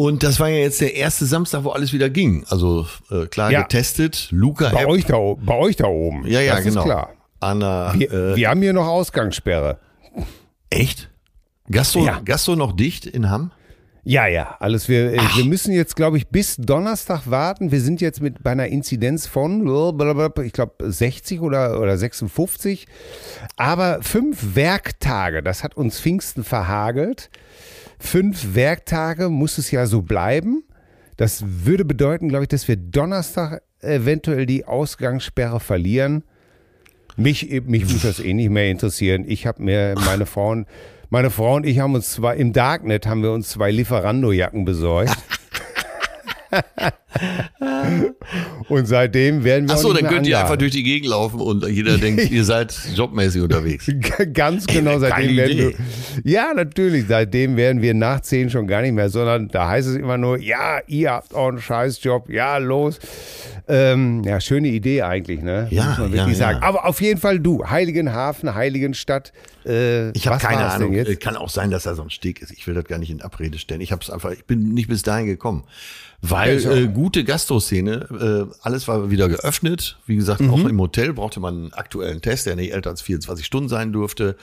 Und 0.00 0.22
das 0.22 0.38
war 0.38 0.48
ja 0.48 0.58
jetzt 0.58 0.80
der 0.80 0.94
erste 0.94 1.26
Samstag, 1.26 1.64
wo 1.64 1.70
alles 1.70 1.92
wieder 1.92 2.08
ging. 2.08 2.44
Also 2.48 2.86
äh, 3.10 3.26
klar 3.26 3.50
Ja. 3.50 3.62
getestet. 3.62 4.28
Luca 4.30 4.68
bei 4.68 4.82
App. 4.82 4.88
euch 4.88 5.04
da, 5.06 5.16
bei 5.44 5.56
euch 5.56 5.74
da 5.74 5.86
oben. 5.88 6.24
Ja, 6.24 6.40
ja, 6.40 6.54
das 6.54 6.62
genau. 6.66 6.82
Ist 6.82 6.84
klar. 6.86 7.10
Anna. 7.40 7.92
Wir, 7.96 8.12
äh, 8.12 8.36
wir 8.36 8.48
haben 8.48 8.62
hier 8.62 8.72
noch 8.72 8.86
Ausgangssperre. 8.86 9.80
echt? 10.70 11.10
Gastro, 11.68 12.04
Ja. 12.04 12.20
Gastro 12.24 12.54
noch 12.54 12.76
dicht 12.76 13.06
in 13.06 13.28
Hamm? 13.28 13.50
Ja, 14.04 14.28
ja, 14.28 14.54
alles. 14.60 14.88
Wir, 14.88 15.14
äh, 15.14 15.18
wir 15.34 15.44
müssen 15.44 15.72
jetzt, 15.72 15.96
glaube 15.96 16.16
ich, 16.16 16.28
bis 16.28 16.54
Donnerstag 16.56 17.28
warten. 17.28 17.72
Wir 17.72 17.80
sind 17.80 18.00
jetzt 18.00 18.20
mit 18.22 18.44
bei 18.44 18.52
einer 18.52 18.68
Inzidenz 18.68 19.26
von, 19.26 19.66
ich 20.44 20.52
glaube, 20.52 20.92
60 20.92 21.40
oder, 21.40 21.80
oder 21.80 21.98
56. 21.98 22.86
Aber 23.56 23.98
fünf 24.02 24.54
Werktage, 24.54 25.42
das 25.42 25.64
hat 25.64 25.76
uns 25.76 25.98
Pfingsten 26.00 26.44
verhagelt. 26.44 27.30
Fünf 27.98 28.54
Werktage 28.54 29.28
muss 29.28 29.58
es 29.58 29.70
ja 29.70 29.86
so 29.86 30.02
bleiben. 30.02 30.64
Das 31.16 31.44
würde 31.46 31.84
bedeuten, 31.84 32.28
glaube 32.28 32.44
ich, 32.44 32.48
dass 32.48 32.68
wir 32.68 32.76
Donnerstag 32.76 33.62
eventuell 33.80 34.46
die 34.46 34.64
Ausgangssperre 34.64 35.60
verlieren. 35.60 36.24
Mich, 37.16 37.62
mich 37.66 37.82
muss 37.84 38.02
das 38.02 38.20
eh 38.20 38.32
nicht 38.32 38.50
mehr 38.50 38.70
interessieren. 38.70 39.24
Ich 39.26 39.46
habe 39.46 39.62
mir 39.62 39.94
meine 40.04 40.26
Frauen, 40.26 40.66
meine 41.10 41.30
Frau 41.30 41.56
und 41.56 41.66
ich 41.66 41.80
haben 41.80 41.94
uns 41.94 42.12
zwei 42.12 42.36
im 42.36 42.52
Darknet 42.52 43.06
haben 43.06 43.22
wir 43.22 43.32
uns 43.32 43.48
zwei 43.48 43.72
Lieferando-Jacken 43.72 44.64
besorgt. 44.64 45.16
und 48.68 48.86
seitdem 48.86 49.42
werden 49.42 49.68
wir 49.68 49.74
Ach 49.74 49.78
auch 49.78 49.82
so, 49.82 49.92
nicht 49.92 50.04
dann 50.04 50.12
könnt 50.12 50.26
ihr 50.26 50.38
einfach 50.38 50.56
durch 50.56 50.72
die 50.72 50.82
Gegend 50.82 51.08
laufen 51.08 51.40
und 51.40 51.66
jeder 51.66 51.96
denkt, 51.96 52.30
ihr 52.30 52.44
seid 52.44 52.78
jobmäßig 52.94 53.42
unterwegs. 53.42 53.90
Ganz 54.34 54.66
genau, 54.66 54.98
Geile 54.98 55.08
seitdem 55.08 55.36
werden 55.36 55.52
Idee. 55.52 55.74
wir, 56.22 56.32
ja, 56.32 56.52
natürlich, 56.54 57.06
seitdem 57.08 57.56
werden 57.56 57.80
wir 57.80 57.94
nach 57.94 58.20
10 58.20 58.50
schon 58.50 58.66
gar 58.66 58.82
nicht 58.82 58.92
mehr, 58.92 59.08
sondern 59.08 59.48
da 59.48 59.68
heißt 59.68 59.88
es 59.88 59.96
immer 59.96 60.18
nur, 60.18 60.38
ja, 60.38 60.80
ihr 60.86 61.10
habt 61.12 61.34
auch 61.34 61.48
einen 61.48 61.60
Scheißjob, 61.60 62.28
ja, 62.28 62.58
los. 62.58 62.98
Ähm, 63.70 64.22
ja, 64.24 64.40
schöne 64.40 64.68
Idee 64.68 65.02
eigentlich, 65.02 65.42
ne? 65.42 65.68
Ja, 65.70 65.84
Muss 65.84 65.98
man 65.98 66.10
ja, 66.10 66.16
wirklich 66.16 66.38
ja. 66.38 66.46
sagen. 66.52 66.62
Aber 66.62 66.86
auf 66.86 67.02
jeden 67.02 67.20
Fall 67.20 67.38
du, 67.38 67.66
Heiligenhafen, 67.66 68.54
Heiligenstadt. 68.54 69.32
Äh, 69.66 70.10
Ich 70.12 70.26
habe 70.26 70.38
keine 70.38 70.64
Ahnung. 70.64 70.94
Äh, 70.94 71.02
Jetzt? 71.02 71.20
Kann 71.20 71.36
auch 71.36 71.50
sein, 71.50 71.70
dass 71.70 71.82
da 71.82 71.94
so 71.94 72.02
ein 72.02 72.08
Steg 72.08 72.40
ist. 72.40 72.50
Ich 72.50 72.66
will 72.66 72.74
das 72.74 72.84
gar 72.84 72.98
nicht 72.98 73.10
in 73.10 73.20
Abrede 73.20 73.58
stellen. 73.58 73.82
Ich 73.82 73.92
habe 73.92 74.02
es 74.02 74.08
einfach, 74.08 74.30
ich 74.30 74.46
bin 74.46 74.72
nicht 74.72 74.88
bis 74.88 75.02
dahin 75.02 75.26
gekommen. 75.26 75.64
Weil 76.22 76.58
Ja, 76.58 76.72
äh, 76.72 76.88
gute 76.98 77.22
Gastroszene, 77.22 78.48
äh, 78.50 78.56
alles 78.62 78.88
war 78.88 79.08
wieder 79.08 79.28
geöffnet. 79.28 79.98
Wie 80.06 80.16
gesagt, 80.16 80.40
Mhm. 80.40 80.50
auch 80.50 80.64
im 80.64 80.80
Hotel 80.80 81.12
brauchte 81.12 81.38
man 81.38 81.54
einen 81.54 81.72
aktuellen 81.72 82.20
Test, 82.20 82.46
der 82.46 82.56
nicht 82.56 82.72
älter 82.72 82.90
als 82.90 83.02
24 83.02 83.46
Stunden 83.46 83.68
sein 83.68 83.92
durfte. 83.92 84.36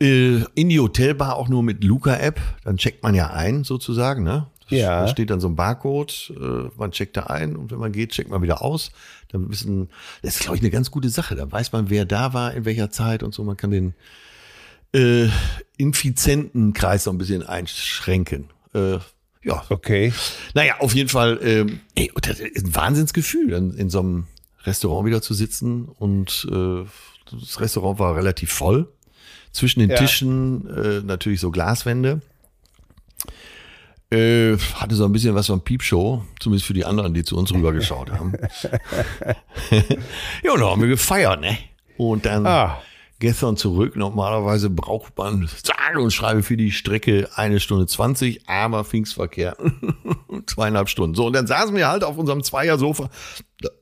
Äh, 0.00 0.42
in 0.56 0.68
die 0.70 0.80
Hotelbar 0.80 1.36
auch 1.36 1.48
nur 1.48 1.62
mit 1.62 1.84
Luca-App. 1.84 2.40
Dann 2.64 2.78
checkt 2.78 3.04
man 3.04 3.14
ja 3.14 3.30
ein, 3.30 3.62
sozusagen. 3.62 4.24
Ne? 4.24 4.46
Ja. 4.68 5.02
Da 5.02 5.08
steht 5.08 5.30
dann 5.30 5.38
so 5.40 5.46
ein 5.48 5.54
Barcode, 5.54 6.32
äh, 6.36 6.68
man 6.76 6.90
checkt 6.90 7.16
da 7.16 7.24
ein 7.24 7.54
und 7.54 7.70
wenn 7.70 7.78
man 7.78 7.92
geht, 7.92 8.10
checkt 8.10 8.28
man 8.30 8.42
wieder 8.42 8.60
aus. 8.60 8.90
Dann 9.30 9.48
wissen, 9.48 9.88
das 10.22 10.34
ist, 10.34 10.40
glaube 10.40 10.56
ich, 10.56 10.62
eine 10.62 10.70
ganz 10.70 10.90
gute 10.90 11.10
Sache. 11.10 11.36
Da 11.36 11.50
weiß 11.50 11.70
man, 11.70 11.90
wer 11.90 12.04
da 12.06 12.32
war, 12.32 12.54
in 12.54 12.64
welcher 12.64 12.90
Zeit 12.90 13.22
und 13.22 13.32
so. 13.34 13.44
Man 13.44 13.56
kann 13.56 13.70
den 13.70 13.94
äh, 14.94 15.28
Infizientenkreis 15.76 17.04
so 17.04 17.10
ein 17.10 17.18
bisschen 17.18 17.44
einschränken. 17.44 18.50
Äh, 18.74 18.98
ja, 19.42 19.62
Okay. 19.68 20.12
naja, 20.54 20.74
auf 20.80 20.94
jeden 20.94 21.08
Fall, 21.08 21.38
ähm, 21.42 21.80
ey, 21.94 22.10
das 22.20 22.40
ist 22.40 22.66
ein 22.66 22.74
Wahnsinnsgefühl, 22.74 23.52
in, 23.52 23.72
in 23.74 23.90
so 23.90 24.00
einem 24.00 24.26
Restaurant 24.64 25.06
wieder 25.06 25.22
zu 25.22 25.34
sitzen 25.34 25.86
und 25.86 26.46
äh, 26.50 26.84
das 27.30 27.60
Restaurant 27.60 27.98
war 27.98 28.16
relativ 28.16 28.52
voll. 28.52 28.88
Zwischen 29.52 29.80
den 29.80 29.90
Ja. 29.90 29.96
Tischen 29.96 30.66
äh, 30.68 31.00
natürlich 31.04 31.40
so 31.40 31.50
Glaswände. 31.50 32.20
Äh, 34.10 34.56
hatte 34.74 34.94
so 34.94 35.04
ein 35.04 35.12
bisschen 35.12 35.34
was 35.34 35.48
von 35.48 35.60
Piepshow, 35.62 36.24
zumindest 36.40 36.66
für 36.66 36.72
die 36.72 36.84
anderen, 36.86 37.12
die 37.12 37.24
zu 37.24 37.36
uns 37.36 37.52
rübergeschaut 37.52 38.10
haben. 38.10 38.32
ja, 40.42 40.52
und 40.52 40.60
dann 40.60 40.68
haben 40.70 40.80
wir 40.80 40.88
gefeiert, 40.88 41.40
ne? 41.40 41.58
Und 41.98 42.24
dann 42.24 42.46
Ah. 42.46 42.80
Gestern 43.18 43.56
zurück. 43.56 43.96
Normalerweise 43.96 44.70
braucht 44.70 45.16
man 45.18 45.48
sage 45.62 46.00
und 46.00 46.12
schreibe 46.12 46.42
für 46.42 46.56
die 46.56 46.70
Strecke 46.72 47.28
eine 47.34 47.60
Stunde 47.60 47.86
20, 47.86 48.48
aber 48.48 48.84
Pfingstverkehr 48.84 49.56
zweieinhalb 50.46 50.88
Stunden. 50.88 51.14
So, 51.14 51.26
und 51.26 51.32
dann 51.32 51.46
saßen 51.46 51.74
wir 51.74 51.88
halt 51.88 52.04
auf 52.04 52.16
unserem 52.18 52.42
Zweiersofa 52.42 53.10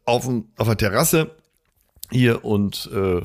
auf, 0.04 0.28
auf 0.56 0.66
der 0.66 0.76
Terrasse 0.76 1.30
hier 2.10 2.44
und 2.44 2.90
äh, 2.94 3.20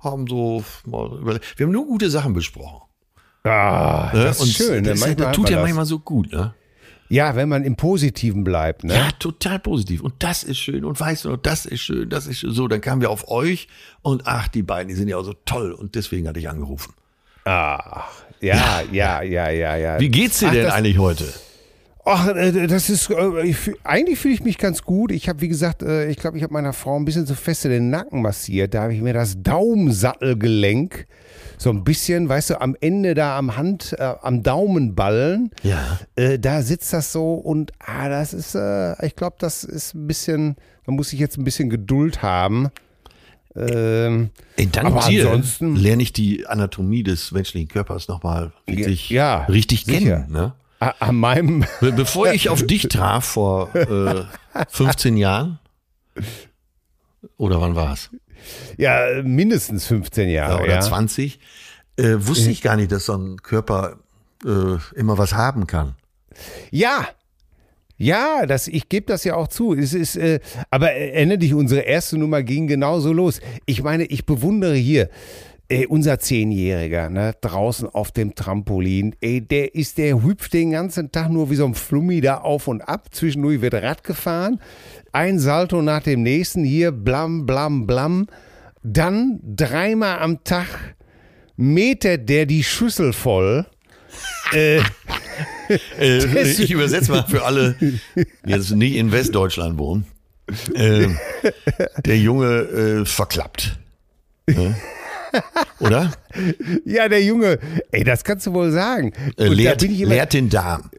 haben 0.00 0.26
so 0.26 0.64
mal 0.86 1.18
überlegt. 1.18 1.58
Wir 1.58 1.66
haben 1.66 1.72
nur 1.72 1.86
gute 1.86 2.10
Sachen 2.10 2.32
besprochen. 2.34 2.82
Ah, 3.44 4.10
Ne? 4.12 4.24
das 4.24 4.36
ist 4.36 4.42
und 4.42 4.48
schön. 4.52 4.82
ne? 4.84 4.90
Das, 4.90 5.06
hat 5.06 5.34
tut 5.34 5.50
ja 5.50 5.60
manchmal 5.60 5.84
so 5.86 5.98
gut, 5.98 6.32
ne? 6.32 6.54
Ja, 7.14 7.36
wenn 7.36 7.48
man 7.48 7.62
im 7.62 7.76
Positiven 7.76 8.42
bleibt, 8.42 8.82
ne? 8.82 8.92
Ja, 8.92 9.08
total 9.20 9.60
positiv. 9.60 10.00
Und 10.00 10.14
das 10.18 10.42
ist 10.42 10.58
schön. 10.58 10.84
Und 10.84 10.98
weißt 10.98 11.24
du 11.24 11.28
noch, 11.28 11.36
das 11.36 11.64
ist 11.64 11.80
schön, 11.80 12.10
das 12.10 12.26
ist 12.26 12.40
schön. 12.40 12.50
So, 12.50 12.66
dann 12.66 12.80
kamen 12.80 13.00
wir 13.00 13.10
auf 13.10 13.28
euch 13.28 13.68
und 14.02 14.22
ach, 14.24 14.48
die 14.48 14.64
beiden, 14.64 14.88
die 14.88 14.96
sind 14.96 15.06
ja 15.06 15.16
auch 15.16 15.24
so 15.24 15.34
toll. 15.44 15.70
Und 15.70 15.94
deswegen 15.94 16.26
hatte 16.26 16.40
ich 16.40 16.48
angerufen. 16.48 16.92
Ach, 17.44 18.10
ja, 18.40 18.82
ja, 18.90 19.22
ja, 19.22 19.48
ja, 19.48 19.76
ja. 19.76 20.00
Wie 20.00 20.08
geht's 20.08 20.40
dir 20.40 20.48
Ach, 20.48 20.52
denn 20.54 20.70
eigentlich 20.70 20.98
heute? 20.98 21.32
Ach, 22.04 22.34
äh, 22.34 22.66
das 22.66 22.90
ist, 22.90 23.08
äh, 23.10 23.54
eigentlich 23.84 24.18
fühle 24.18 24.34
ich 24.34 24.42
mich 24.42 24.58
ganz 24.58 24.82
gut. 24.82 25.12
Ich 25.12 25.28
habe, 25.28 25.40
wie 25.40 25.48
gesagt, 25.48 25.84
äh, 25.84 26.08
ich 26.10 26.16
glaube, 26.16 26.36
ich 26.36 26.42
habe 26.42 26.52
meiner 26.52 26.72
Frau 26.72 26.96
ein 26.96 27.04
bisschen 27.04 27.28
zu 27.28 27.36
feste 27.36 27.68
den 27.68 27.90
Nacken 27.90 28.22
massiert. 28.22 28.74
Da 28.74 28.82
habe 28.82 28.94
ich 28.94 29.00
mir 29.00 29.14
das 29.14 29.40
Daumensattelgelenk 29.40 31.06
so 31.58 31.70
ein 31.70 31.84
bisschen, 31.84 32.28
weißt 32.28 32.50
du, 32.50 32.60
am 32.60 32.76
Ende 32.80 33.14
da 33.14 33.38
am 33.38 33.56
Hand, 33.56 33.94
äh, 33.98 34.14
am 34.22 34.42
Daumenballen, 34.42 35.50
Ja. 35.62 35.98
äh, 36.16 36.38
da 36.38 36.62
sitzt 36.62 36.92
das 36.92 37.12
so 37.12 37.34
und 37.34 37.72
ah, 37.78 38.08
das 38.08 38.32
ist, 38.34 38.54
äh, 38.54 39.06
ich 39.06 39.16
glaube, 39.16 39.36
das 39.38 39.64
ist 39.64 39.94
ein 39.94 40.06
bisschen, 40.06 40.56
da 40.86 40.92
muss 40.92 41.12
ich 41.12 41.18
jetzt 41.20 41.38
ein 41.38 41.44
bisschen 41.44 41.70
Geduld 41.70 42.22
haben. 42.22 42.68
Ähm, 43.56 44.30
Ey, 44.56 44.66
dank 44.66 44.86
Aber 44.86 45.06
dir 45.08 45.26
ansonsten- 45.30 45.76
lerne 45.76 46.02
ich 46.02 46.12
die 46.12 46.44
Anatomie 46.46 47.04
des 47.04 47.30
menschlichen 47.30 47.68
Körpers 47.68 48.08
nochmal 48.08 48.52
richtig, 48.68 49.10
Ja, 49.10 49.44
richtig 49.44 49.84
sicher. 49.84 49.98
kennen. 50.22 50.32
Ne? 50.32 50.54
an 50.80 51.16
meinem, 51.16 51.64
Be 51.80 51.92
bevor 51.92 52.30
ich 52.32 52.50
auf 52.50 52.62
dich 52.66 52.82
traf 52.88 53.24
vor 53.24 53.74
äh, 53.74 54.24
15 54.68 55.16
Jahren, 55.16 55.58
oder 57.38 57.60
wann 57.60 57.74
war's? 57.74 58.10
Ja, 58.76 59.22
mindestens 59.22 59.86
15 59.86 60.28
Ja, 60.28 60.48
Jahre. 60.48 60.62
oder 60.64 60.74
ja. 60.74 60.80
20, 60.80 61.38
äh, 61.96 62.14
wusste 62.18 62.50
ich 62.50 62.62
gar 62.62 62.76
nicht, 62.76 62.92
dass 62.92 63.06
so 63.06 63.16
ein 63.16 63.36
Körper 63.42 63.98
äh, 64.44 64.76
immer 64.98 65.18
was 65.18 65.34
haben 65.34 65.66
kann. 65.66 65.94
Ja. 66.70 67.06
Ja, 67.96 68.44
das, 68.46 68.66
ich 68.66 68.88
gebe 68.88 69.06
das 69.06 69.22
ja 69.22 69.36
auch 69.36 69.46
zu. 69.46 69.72
Es 69.72 69.94
ist, 69.94 70.16
äh, 70.16 70.40
aber 70.70 70.90
erinnere 70.92 71.38
dich, 71.38 71.54
unsere 71.54 71.82
erste 71.82 72.18
Nummer 72.18 72.42
ging 72.42 72.66
genauso 72.66 73.12
los. 73.12 73.40
Ich 73.66 73.84
meine, 73.84 74.04
ich 74.06 74.26
bewundere 74.26 74.74
hier 74.74 75.08
äh, 75.68 75.86
unser 75.86 76.18
Zehnjähriger, 76.18 77.08
ne, 77.08 77.34
draußen 77.40 77.88
auf 77.88 78.10
dem 78.10 78.34
Trampolin. 78.34 79.14
Ey, 79.20 79.40
der 79.40 79.76
ist, 79.76 79.98
der 79.98 80.22
hüpft 80.22 80.52
den 80.54 80.72
ganzen 80.72 81.12
Tag 81.12 81.30
nur 81.30 81.50
wie 81.50 81.54
so 81.54 81.64
ein 81.64 81.74
Flummi 81.74 82.20
da 82.20 82.38
auf 82.38 82.66
und 82.66 82.82
ab. 82.82 83.06
Zwischendurch 83.12 83.60
wird 83.60 83.74
Rad 83.74 84.02
gefahren. 84.02 84.60
Ein 85.14 85.38
Salto 85.38 85.80
nach 85.80 86.02
dem 86.02 86.24
nächsten 86.24 86.64
hier, 86.64 86.90
blam, 86.90 87.46
blam, 87.46 87.86
blam. 87.86 88.26
Dann 88.82 89.38
dreimal 89.44 90.18
am 90.18 90.42
Tag 90.42 90.66
metet 91.56 92.28
der 92.28 92.46
die 92.46 92.64
Schüssel 92.64 93.12
voll. 93.12 93.64
Äh, 94.52 94.80
ich 96.42 96.70
übersetze 96.70 97.10
mal 97.10 97.24
für 97.26 97.44
alle, 97.44 97.74
die 97.80 97.98
jetzt 98.46 98.70
nicht 98.72 98.94
in 98.96 99.10
Westdeutschland 99.10 99.78
wohnen. 99.78 100.04
Äh, 100.74 101.08
der 102.04 102.18
Junge 102.18 102.46
äh, 103.00 103.04
verklappt. 103.06 103.78
Ne? 104.46 104.76
Oder? 105.80 106.12
Ja, 106.84 107.08
der 107.08 107.24
Junge, 107.24 107.58
ey, 107.90 108.04
das 108.04 108.22
kannst 108.24 108.46
du 108.46 108.52
wohl 108.52 108.70
sagen. 108.70 109.12
Äh, 109.38 109.48
Und 109.48 109.48
da 109.48 109.52
leert, 109.54 109.82
leert 109.82 110.32
den 110.34 110.50
Darm. 110.50 110.90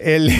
er, 0.00 0.18
le- 0.18 0.32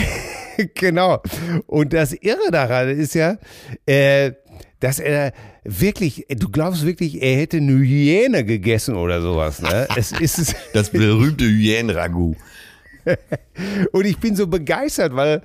genau. 0.75 1.21
Und 1.67 1.93
das 1.93 2.13
Irre 2.13 2.51
daran 2.51 2.89
ist 2.89 3.15
ja, 3.15 3.37
äh, 3.85 4.33
dass 4.79 4.99
er 4.99 5.33
wirklich, 5.63 6.25
du 6.29 6.49
glaubst 6.49 6.85
wirklich, 6.85 7.21
er 7.21 7.37
hätte 7.37 7.57
eine 7.57 7.73
Hyäne 7.73 8.45
gegessen 8.45 8.95
oder 8.95 9.21
sowas. 9.21 9.61
Ne? 9.61 9.87
Es 9.95 10.11
ist 10.11 10.55
Das 10.73 10.89
berühmte 10.89 11.45
Hyänenragout. 11.45 12.35
und 13.91 14.05
ich 14.05 14.17
bin 14.19 14.35
so 14.35 14.47
begeistert, 14.47 15.15
weil 15.15 15.41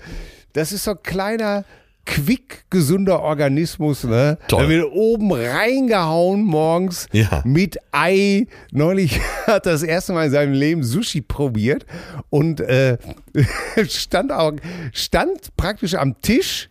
das 0.53 0.73
ist 0.73 0.85
so 0.85 0.93
ein 0.93 1.03
kleiner, 1.03 1.65
quick 2.05 2.65
gesunder 2.71 3.23
Organismus, 3.23 4.05
ne? 4.05 4.39
Toll. 4.49 4.63
Da 4.65 4.69
wird 4.69 4.87
oben 4.93 5.33
reingehauen 5.33 6.43
morgens 6.43 7.07
Ja. 7.13 7.43
mit 7.45 7.79
Ei. 7.93 8.47
Neulich 8.73 9.21
hat 9.47 9.67
er 9.67 9.73
das 9.73 9.83
erste 9.83 10.13
Mal 10.13 10.27
in 10.27 10.33
seinem 10.33 10.53
Leben 10.53 10.83
Sushi 10.85 11.21
probiert 11.21 11.87
und 12.31 12.61
äh, 12.61 12.99
stand 13.89 14.33
auch, 14.33 14.53
stand 14.93 15.57
praktisch 15.57 15.95
am 15.95 16.21
Tisch 16.21 16.69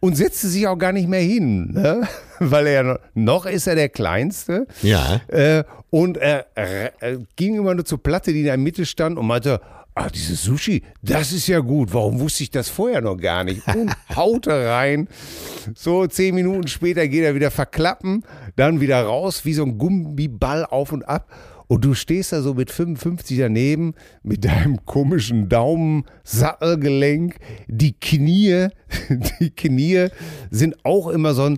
und 0.00 0.16
setzte 0.16 0.48
sich 0.48 0.66
auch 0.66 0.76
gar 0.76 0.92
nicht 0.92 1.08
mehr 1.08 1.20
hin, 1.20 1.72
ne? 1.72 2.06
weil 2.38 2.66
er 2.66 3.00
noch 3.14 3.46
ist 3.46 3.66
er 3.66 3.74
der 3.74 3.88
Kleinste. 3.88 4.66
Ja. 4.82 5.20
Äh, 5.28 5.64
und 5.90 6.16
er, 6.18 6.46
er, 6.54 6.92
er 7.00 7.18
ging 7.36 7.56
immer 7.56 7.74
nur 7.74 7.84
zur 7.84 8.02
Platte, 8.02 8.32
die 8.32 8.40
in 8.40 8.44
der 8.46 8.56
Mitte 8.58 8.84
stand 8.84 9.18
und 9.18 9.26
meinte, 9.26 9.60
ah, 9.96 10.10
dieses 10.10 10.44
Sushi, 10.44 10.82
das 11.02 11.32
ist 11.32 11.48
ja 11.48 11.58
gut. 11.58 11.92
Warum 11.92 12.20
wusste 12.20 12.44
ich 12.44 12.50
das 12.50 12.68
vorher 12.68 13.00
noch 13.00 13.16
gar 13.16 13.42
nicht? 13.44 13.66
Und 13.66 13.92
haute 14.14 14.68
rein. 14.68 15.08
So 15.74 16.06
zehn 16.06 16.34
Minuten 16.34 16.68
später 16.68 17.08
geht 17.08 17.24
er 17.24 17.34
wieder 17.34 17.50
verklappen, 17.50 18.22
dann 18.54 18.80
wieder 18.80 19.02
raus, 19.02 19.44
wie 19.44 19.54
so 19.54 19.64
ein 19.64 19.78
Gummiball 19.78 20.64
auf 20.66 20.92
und 20.92 21.08
ab. 21.08 21.28
Und 21.66 21.84
du 21.84 21.94
stehst 21.94 22.32
da 22.32 22.42
so 22.42 22.54
mit 22.54 22.70
55 22.70 23.38
daneben, 23.38 23.94
mit 24.22 24.44
deinem 24.44 24.84
komischen 24.84 25.48
Daumensattelgelenk. 25.48 27.36
Die 27.66 27.98
Knie, 27.98 28.68
die 29.40 29.50
Knie 29.50 30.08
sind 30.50 30.76
auch 30.84 31.08
immer 31.08 31.34
so 31.34 31.42
ein, 31.44 31.56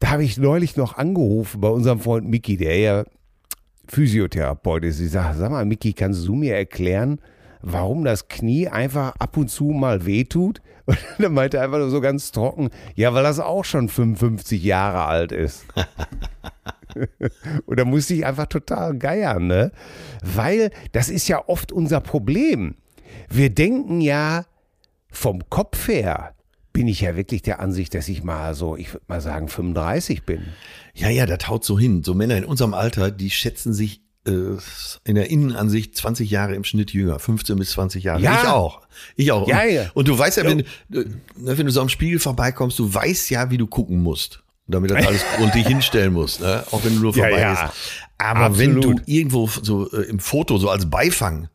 da 0.00 0.10
habe 0.10 0.24
ich 0.24 0.38
neulich 0.38 0.76
noch 0.76 0.96
angerufen 0.96 1.60
bei 1.60 1.68
unserem 1.68 2.00
Freund 2.00 2.28
Mickey, 2.28 2.56
der 2.56 2.78
ja 2.78 3.04
Physiotherapeut 3.86 4.84
ist. 4.84 5.00
Ich 5.00 5.10
sage, 5.10 5.36
sag 5.36 5.50
mal, 5.50 5.64
Mickey, 5.64 5.92
kannst 5.92 6.26
du 6.26 6.34
mir 6.34 6.56
erklären, 6.56 7.20
warum 7.62 8.04
das 8.04 8.28
Knie 8.28 8.68
einfach 8.68 9.14
ab 9.18 9.36
und 9.36 9.48
zu 9.48 9.64
mal 9.64 10.06
wehtut? 10.06 10.60
Und 10.86 10.98
dann 11.18 11.34
meinte 11.34 11.58
er 11.58 11.64
einfach 11.64 11.78
nur 11.78 11.90
so 11.90 12.00
ganz 12.00 12.32
trocken, 12.32 12.70
ja, 12.94 13.12
weil 13.12 13.22
das 13.22 13.40
auch 13.40 13.66
schon 13.66 13.90
55 13.90 14.64
Jahre 14.64 15.04
alt 15.04 15.32
ist. 15.32 15.66
und 17.66 17.78
da 17.78 17.84
musste 17.84 18.14
ich 18.14 18.24
einfach 18.24 18.46
total 18.46 18.96
geiern, 18.96 19.46
ne? 19.46 19.70
Weil 20.22 20.70
das 20.92 21.10
ist 21.10 21.28
ja 21.28 21.46
oft 21.46 21.72
unser 21.72 22.00
Problem. 22.00 22.76
Wir 23.28 23.50
denken 23.50 24.00
ja 24.00 24.46
vom 25.10 25.50
Kopf 25.50 25.88
her, 25.88 26.34
bin 26.72 26.88
ich 26.88 27.00
ja 27.00 27.16
wirklich 27.16 27.42
der 27.42 27.60
Ansicht, 27.60 27.94
dass 27.94 28.08
ich 28.08 28.22
mal 28.22 28.54
so, 28.54 28.76
ich 28.76 28.92
würde 28.92 29.04
mal 29.08 29.20
sagen, 29.20 29.48
35 29.48 30.24
bin. 30.24 30.42
Ja, 30.94 31.08
ja, 31.08 31.26
das 31.26 31.48
haut 31.48 31.64
so 31.64 31.78
hin. 31.78 32.02
So 32.04 32.14
Männer 32.14 32.36
in 32.36 32.44
unserem 32.44 32.72
Alter, 32.72 33.10
die 33.10 33.30
schätzen 33.30 33.72
sich 33.72 34.02
in 35.04 35.14
der 35.14 35.30
Innenansicht 35.30 35.96
20 35.96 36.30
Jahre 36.30 36.54
im 36.54 36.64
Schnitt 36.64 36.92
jünger, 36.92 37.18
15 37.18 37.56
bis 37.58 37.70
20 37.70 38.04
Jahre. 38.04 38.20
Ja. 38.20 38.40
Ich 38.42 38.48
auch. 38.48 38.80
Ich 39.16 39.32
auch. 39.32 39.48
Ja, 39.48 39.62
und, 39.62 39.70
ja. 39.72 39.90
und 39.94 40.08
du 40.08 40.18
weißt 40.18 40.36
ja, 40.38 40.44
wenn, 40.44 40.60
äh, 40.60 40.64
wenn 41.36 41.66
du 41.66 41.72
so 41.72 41.80
am 41.80 41.88
Spiegel 41.88 42.18
vorbeikommst, 42.18 42.78
du 42.78 42.92
weißt 42.92 43.30
ja, 43.30 43.50
wie 43.50 43.58
du 43.58 43.66
gucken 43.66 44.02
musst. 44.02 44.42
Damit 44.70 44.90
das 44.90 45.06
alles 45.06 45.24
und 45.40 45.54
dich 45.54 45.66
hinstellen 45.66 46.12
musst, 46.12 46.40
ne? 46.42 46.62
auch 46.72 46.84
wenn 46.84 46.94
du 46.94 47.00
nur 47.00 47.16
Ja, 47.16 47.22
vorbei 47.24 47.40
ja. 47.40 47.52
bist. 47.70 47.74
Aber 48.18 48.58
wenn 48.58 48.74
du 48.74 48.80
Absolut. 48.80 49.02
irgendwo 49.08 49.46
so 49.62 49.90
äh, 49.92 50.02
im 50.02 50.18
Foto 50.18 50.58
so 50.58 50.68
als 50.68 50.90
Beifang 50.90 51.48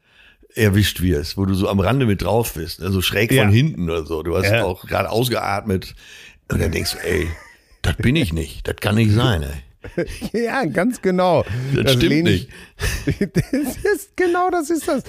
erwischt 0.56 1.02
wirst, 1.02 1.38
wo 1.38 1.46
du 1.46 1.54
so 1.54 1.70
am 1.70 1.80
Rande 1.80 2.06
mit 2.08 2.24
drauf 2.24 2.54
bist, 2.56 2.82
also 2.82 3.02
schräg 3.02 3.32
Ja. 3.32 3.44
von 3.44 3.52
hinten 3.54 3.90
oder 3.90 4.06
so, 4.06 4.24
du 4.24 4.36
hast 4.36 4.50
Ja. 4.50 4.64
auch 4.64 4.88
gerade 4.88 5.10
ausgeatmet 5.12 5.94
und 6.52 6.60
dann 6.62 6.72
denkst 6.72 6.94
du, 6.94 6.98
ey, 7.08 7.28
das 7.84 7.98
bin 7.98 8.16
ich 8.16 8.34
nicht, 8.34 8.68
das 8.68 8.78
kann 8.78 8.96
nicht 8.96 9.12
sein, 9.12 9.44
ey. 9.44 9.50
Ja, 10.34 10.66
ganz 10.66 11.02
genau. 11.02 11.44
Das 11.76 11.94
stimmt 11.94 12.04
lehne 12.04 12.30
nicht. 12.32 12.50
ich- 13.06 13.18
das 13.34 13.78
ist, 13.94 14.16
genau 14.18 14.50
das 14.50 14.70
ist 14.70 14.88
das. 14.88 15.04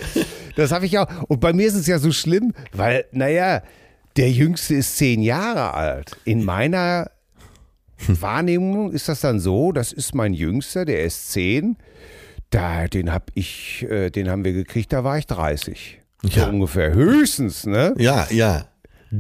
Das 0.57 0.73
habe 0.73 0.87
ich 0.87 0.99
auch. 0.99 1.07
Und 1.29 1.41
bei 1.41 1.53
mir 1.53 1.67
ist 1.67 1.75
es 1.75 1.87
ja 1.87 1.99
so 1.99 2.13
schlimm, 2.13 2.53
weil, 2.73 3.05
naja, 3.13 3.63
der 4.17 4.31
Jüngste 4.31 4.75
ist 4.77 4.97
zehn 4.97 5.23
Jahre 5.23 5.75
alt. 5.75 6.17
In 6.25 6.45
meiner 6.45 7.11
Wahrnehmung 8.07 8.93
ist 8.93 9.09
das 9.09 9.21
dann 9.21 9.41
so, 9.41 9.73
das 9.73 9.93
ist 9.93 10.15
mein 10.15 10.35
Jüngster, 10.35 10.85
der 10.85 11.05
ist 11.05 11.31
zehn. 11.33 11.77
Da, 12.51 12.87
den 12.87 13.13
hab 13.13 13.31
ich, 13.35 13.85
äh, 13.89 14.11
den 14.11 14.29
haben 14.31 14.45
wir 14.45 14.53
gekriegt, 14.53 14.93
da 14.93 15.03
war 15.03 15.19
ich 15.19 15.27
30. 15.27 16.01
Ja. 16.23 16.45
So 16.45 16.51
ungefähr. 16.51 16.93
Höchstens, 16.95 17.67
ne? 17.67 17.95
Ja, 17.99 18.27
ja. 18.31 18.67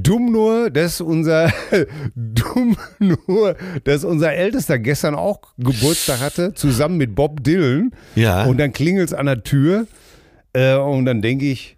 Dumm 0.02 0.32
nur, 0.32 0.70
dass 0.70 1.00
unser 1.00 1.52
dumm 2.14 2.76
nur, 2.98 3.56
dass 3.84 4.04
unser 4.04 4.32
Ältester 4.32 4.78
gestern 4.78 5.14
auch 5.14 5.40
Geburtstag 5.58 6.20
hatte, 6.20 6.54
zusammen 6.54 6.96
mit 6.96 7.14
Bob 7.14 7.44
Dylan. 7.44 7.92
Ja. 8.14 8.44
Und 8.44 8.58
dann 8.58 8.72
klingelt's 8.72 9.12
an 9.12 9.26
der 9.26 9.42
Tür 9.44 9.86
äh, 10.52 10.74
und 10.74 11.04
dann 11.04 11.22
denke 11.22 11.44
ich, 11.46 11.76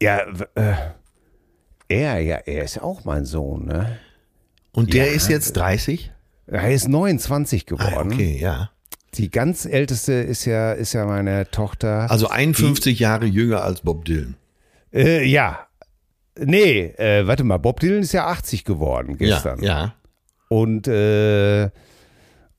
ja, 0.00 0.18
äh, 0.54 0.74
er, 1.88 2.20
ja, 2.20 2.36
er 2.44 2.64
ist 2.64 2.80
auch 2.82 3.04
mein 3.04 3.24
Sohn, 3.24 3.66
ne? 3.66 3.98
Und 4.72 4.92
der 4.94 5.06
Ja. 5.06 5.12
ist 5.12 5.28
jetzt 5.28 5.56
30? 5.56 6.12
Er 6.46 6.70
ist 6.70 6.88
29 6.88 7.66
geworden. 7.66 8.10
Ah, 8.10 8.14
okay, 8.14 8.38
ja. 8.40 8.70
Die 9.14 9.30
ganz 9.30 9.64
älteste 9.64 10.12
ist 10.12 10.44
ja, 10.44 10.72
ist 10.72 10.92
ja 10.92 11.04
meine 11.06 11.50
Tochter. 11.50 12.10
Also 12.10 12.28
51 12.28 12.98
Jahre 12.98 13.24
jünger 13.26 13.62
als 13.62 13.80
Bob 13.80 14.04
Dylan. 14.04 14.36
Äh, 14.92 15.24
ja. 15.24 15.67
Nee, 16.40 16.94
äh, 16.96 17.26
warte 17.26 17.44
mal, 17.44 17.58
Bob 17.58 17.80
Dylan 17.80 18.00
ist 18.00 18.12
ja 18.12 18.26
80 18.26 18.64
geworden 18.64 19.16
gestern. 19.18 19.62
Ja, 19.62 19.80
ja. 19.80 19.94
Und, 20.48 20.88
äh, 20.88 21.70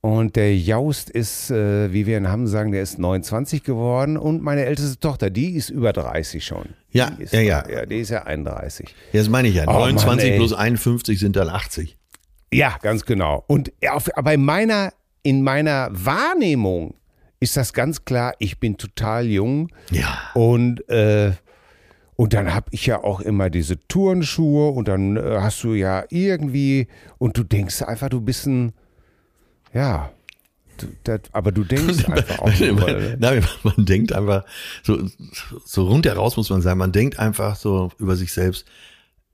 und 0.02 0.36
der 0.36 0.56
Jaust 0.56 1.10
ist, 1.10 1.52
äh, 1.52 1.92
wie 1.92 2.06
wir 2.06 2.18
in 2.18 2.30
Hamm 2.30 2.48
sagen, 2.48 2.72
der 2.72 2.82
ist 2.82 3.00
29 3.00 3.64
geworden. 3.64 4.18
Und 4.18 4.42
meine 4.42 4.66
älteste 4.66 5.00
Tochter, 5.00 5.30
die 5.30 5.56
ist 5.56 5.70
über 5.70 5.92
30 5.92 6.44
schon. 6.46 6.70
Ja, 6.92 7.08
ist, 7.18 7.34
ja, 7.34 7.42
ja. 7.42 7.64
ja. 7.70 7.86
Die 7.86 8.00
ist 8.00 8.10
ja 8.10 8.24
31. 8.24 8.96
Ja, 9.12 9.20
das 9.20 9.30
meine 9.30 9.50
ich 9.50 9.56
ja. 9.56 9.64
Oh, 9.68 9.74
29 9.74 10.30
Mann, 10.30 10.38
plus 10.38 10.54
51 10.54 11.20
sind 11.20 11.36
dann 11.36 11.50
80. 11.50 11.98
Ja, 12.54 12.78
ganz 12.82 13.06
genau. 13.06 13.44
Und 13.48 13.72
auf, 13.90 14.10
aber 14.18 14.34
in 14.34 14.44
meiner, 14.44 14.94
in 15.24 15.44
meiner 15.44 15.90
Wahrnehmung 15.92 16.96
ist 17.40 17.58
das 17.58 17.74
ganz 17.74 18.06
klar, 18.06 18.34
ich 18.40 18.60
bin 18.60 18.78
total 18.78 19.26
jung. 19.28 19.70
Ja. 19.92 20.18
Und, 20.34 20.88
äh, 20.90 21.34
und 22.20 22.34
dann 22.34 22.54
habe 22.54 22.66
ich 22.72 22.86
ja 22.86 23.02
auch 23.02 23.22
immer 23.22 23.50
diese 23.50 23.80
Turnschuhe 23.88 24.72
und 24.72 24.90
dann 24.90 25.16
äh, 25.16 25.38
hast 25.40 25.64
du 25.64 25.74
ja 25.74 26.04
irgendwie, 26.10 26.90
und 27.18 27.38
du 27.38 27.44
denkst 27.46 27.82
einfach, 27.84 28.10
du 28.10 28.20
bist 28.20 28.46
ein, 28.46 28.74
ja, 29.74 30.12
du, 30.80 30.88
das, 31.06 31.22
aber 31.32 31.54
du 31.54 31.64
denkst 31.64 32.04
einfach 32.10 32.40
auch. 32.40 32.60
nur, 32.60 32.82
weil- 32.82 33.16
Nein, 33.22 33.46
man 33.64 33.86
denkt 33.86 34.12
einfach, 34.12 34.44
so, 34.84 35.00
so 35.64 35.88
rundheraus 35.88 36.36
muss 36.36 36.50
man 36.50 36.62
sagen, 36.62 36.78
man 36.78 36.92
denkt 36.92 37.18
einfach 37.20 37.56
so 37.56 37.90
über 38.00 38.18
sich 38.18 38.34
selbst, 38.34 38.66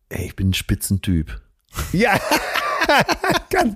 ey, 0.10 0.28
ich 0.28 0.36
bin 0.36 0.50
ein 0.50 0.54
Spitzentyp. 0.54 1.42
Ja, 1.92 2.20
ganz, 3.50 3.76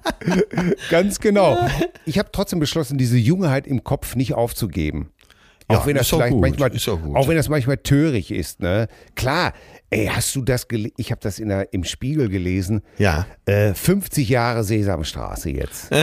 ganz 0.91 1.19
genau. 1.19 1.57
Ich 2.05 2.19
habe 2.19 2.29
trotzdem 2.31 2.59
beschlossen, 2.59 2.99
diese 2.99 3.17
Jungheit 3.17 3.65
im 3.65 3.83
Kopf 3.83 4.15
nicht 4.15 4.35
aufzugeben. 4.35 5.09
Ja, 5.71 5.77
Auch 5.77 5.85
wenn 5.85 5.95
das 5.95 6.09
vielleicht 6.09 6.31
gut, 6.31 6.41
manchmal, 6.41 6.71
auch 7.13 7.27
wenn 7.27 7.35
das 7.35 7.47
manchmal 7.47 7.77
töricht 7.77 8.31
ist, 8.31 8.59
ne? 8.59 8.87
Klar, 9.15 9.53
ey, 9.91 10.07
hast 10.07 10.35
du 10.35 10.41
das 10.41 10.67
gele 10.67 10.89
Ich 10.97 11.11
habe 11.11 11.21
das 11.21 11.37
in 11.37 11.49
der, 11.49 11.71
im 11.73 11.83
Spiegel 11.83 12.27
gelesen. 12.27 12.81
Ja. 12.97 13.27
Äh, 13.45 13.75
50 13.75 14.27
Jahre 14.29 14.63
Sesamstraße 14.63 15.51
jetzt. 15.51 15.89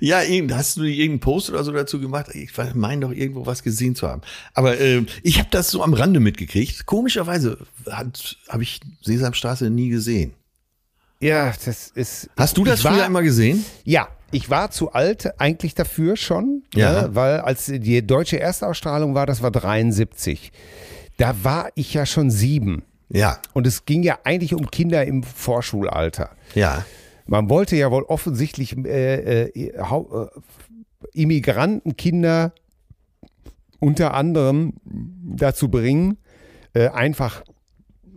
Ja, 0.00 0.20
hast 0.50 0.76
du 0.76 0.82
irgendeinen 0.82 1.20
Post 1.20 1.50
oder 1.50 1.62
so 1.62 1.72
dazu 1.72 2.00
gemacht? 2.00 2.34
Ich 2.34 2.52
meine 2.74 3.02
doch 3.02 3.12
irgendwo 3.12 3.46
was 3.46 3.62
gesehen 3.62 3.94
zu 3.94 4.08
haben. 4.08 4.22
Aber 4.54 4.78
äh, 4.80 5.04
ich 5.22 5.38
habe 5.38 5.48
das 5.50 5.70
so 5.70 5.82
am 5.82 5.94
Rande 5.94 6.20
mitgekriegt. 6.20 6.86
Komischerweise 6.86 7.58
habe 7.86 8.62
ich 8.62 8.80
Sesamstraße 9.02 9.70
nie 9.70 9.88
gesehen. 9.88 10.34
Ja, 11.20 11.52
das 11.64 11.88
ist. 11.94 12.28
Hast 12.36 12.56
du 12.56 12.64
das 12.64 12.80
ich 12.80 12.84
war, 12.84 12.94
früher 12.94 13.06
immer 13.06 13.22
gesehen? 13.22 13.64
Ja, 13.84 14.08
ich 14.34 14.50
war 14.50 14.70
zu 14.70 14.92
alt 14.92 15.40
eigentlich 15.40 15.74
dafür 15.74 16.16
schon, 16.16 16.62
Ja. 16.74 17.02
ne, 17.02 17.14
weil 17.14 17.40
als 17.40 17.66
die 17.66 18.06
deutsche 18.06 18.38
Erstausstrahlung 18.40 19.14
war, 19.14 19.26
das 19.26 19.42
war 19.42 19.50
73. 19.50 20.52
Da 21.16 21.34
war 21.42 21.70
ich 21.74 21.94
ja 21.94 22.04
schon 22.06 22.30
sieben. 22.30 22.82
Ja, 23.08 23.38
Und 23.52 23.66
es 23.66 23.84
ging 23.84 24.02
ja 24.02 24.18
eigentlich 24.24 24.54
um 24.54 24.70
Kinder 24.70 25.04
im 25.04 25.22
Vorschulalter. 25.22 26.30
ja. 26.54 26.84
Man 27.26 27.48
wollte 27.48 27.74
ja 27.74 27.90
wohl 27.90 28.02
offensichtlich 28.02 28.76
äh, 28.84 29.44
äh, 29.46 29.68
äh, 29.70 30.26
Immigrantenkinder 31.14 32.52
unter 33.80 34.14
anderem 34.14 34.74
dazu 34.84 35.68
bringen, 35.70 36.18
äh, 36.74 36.88
einfach 36.88 37.42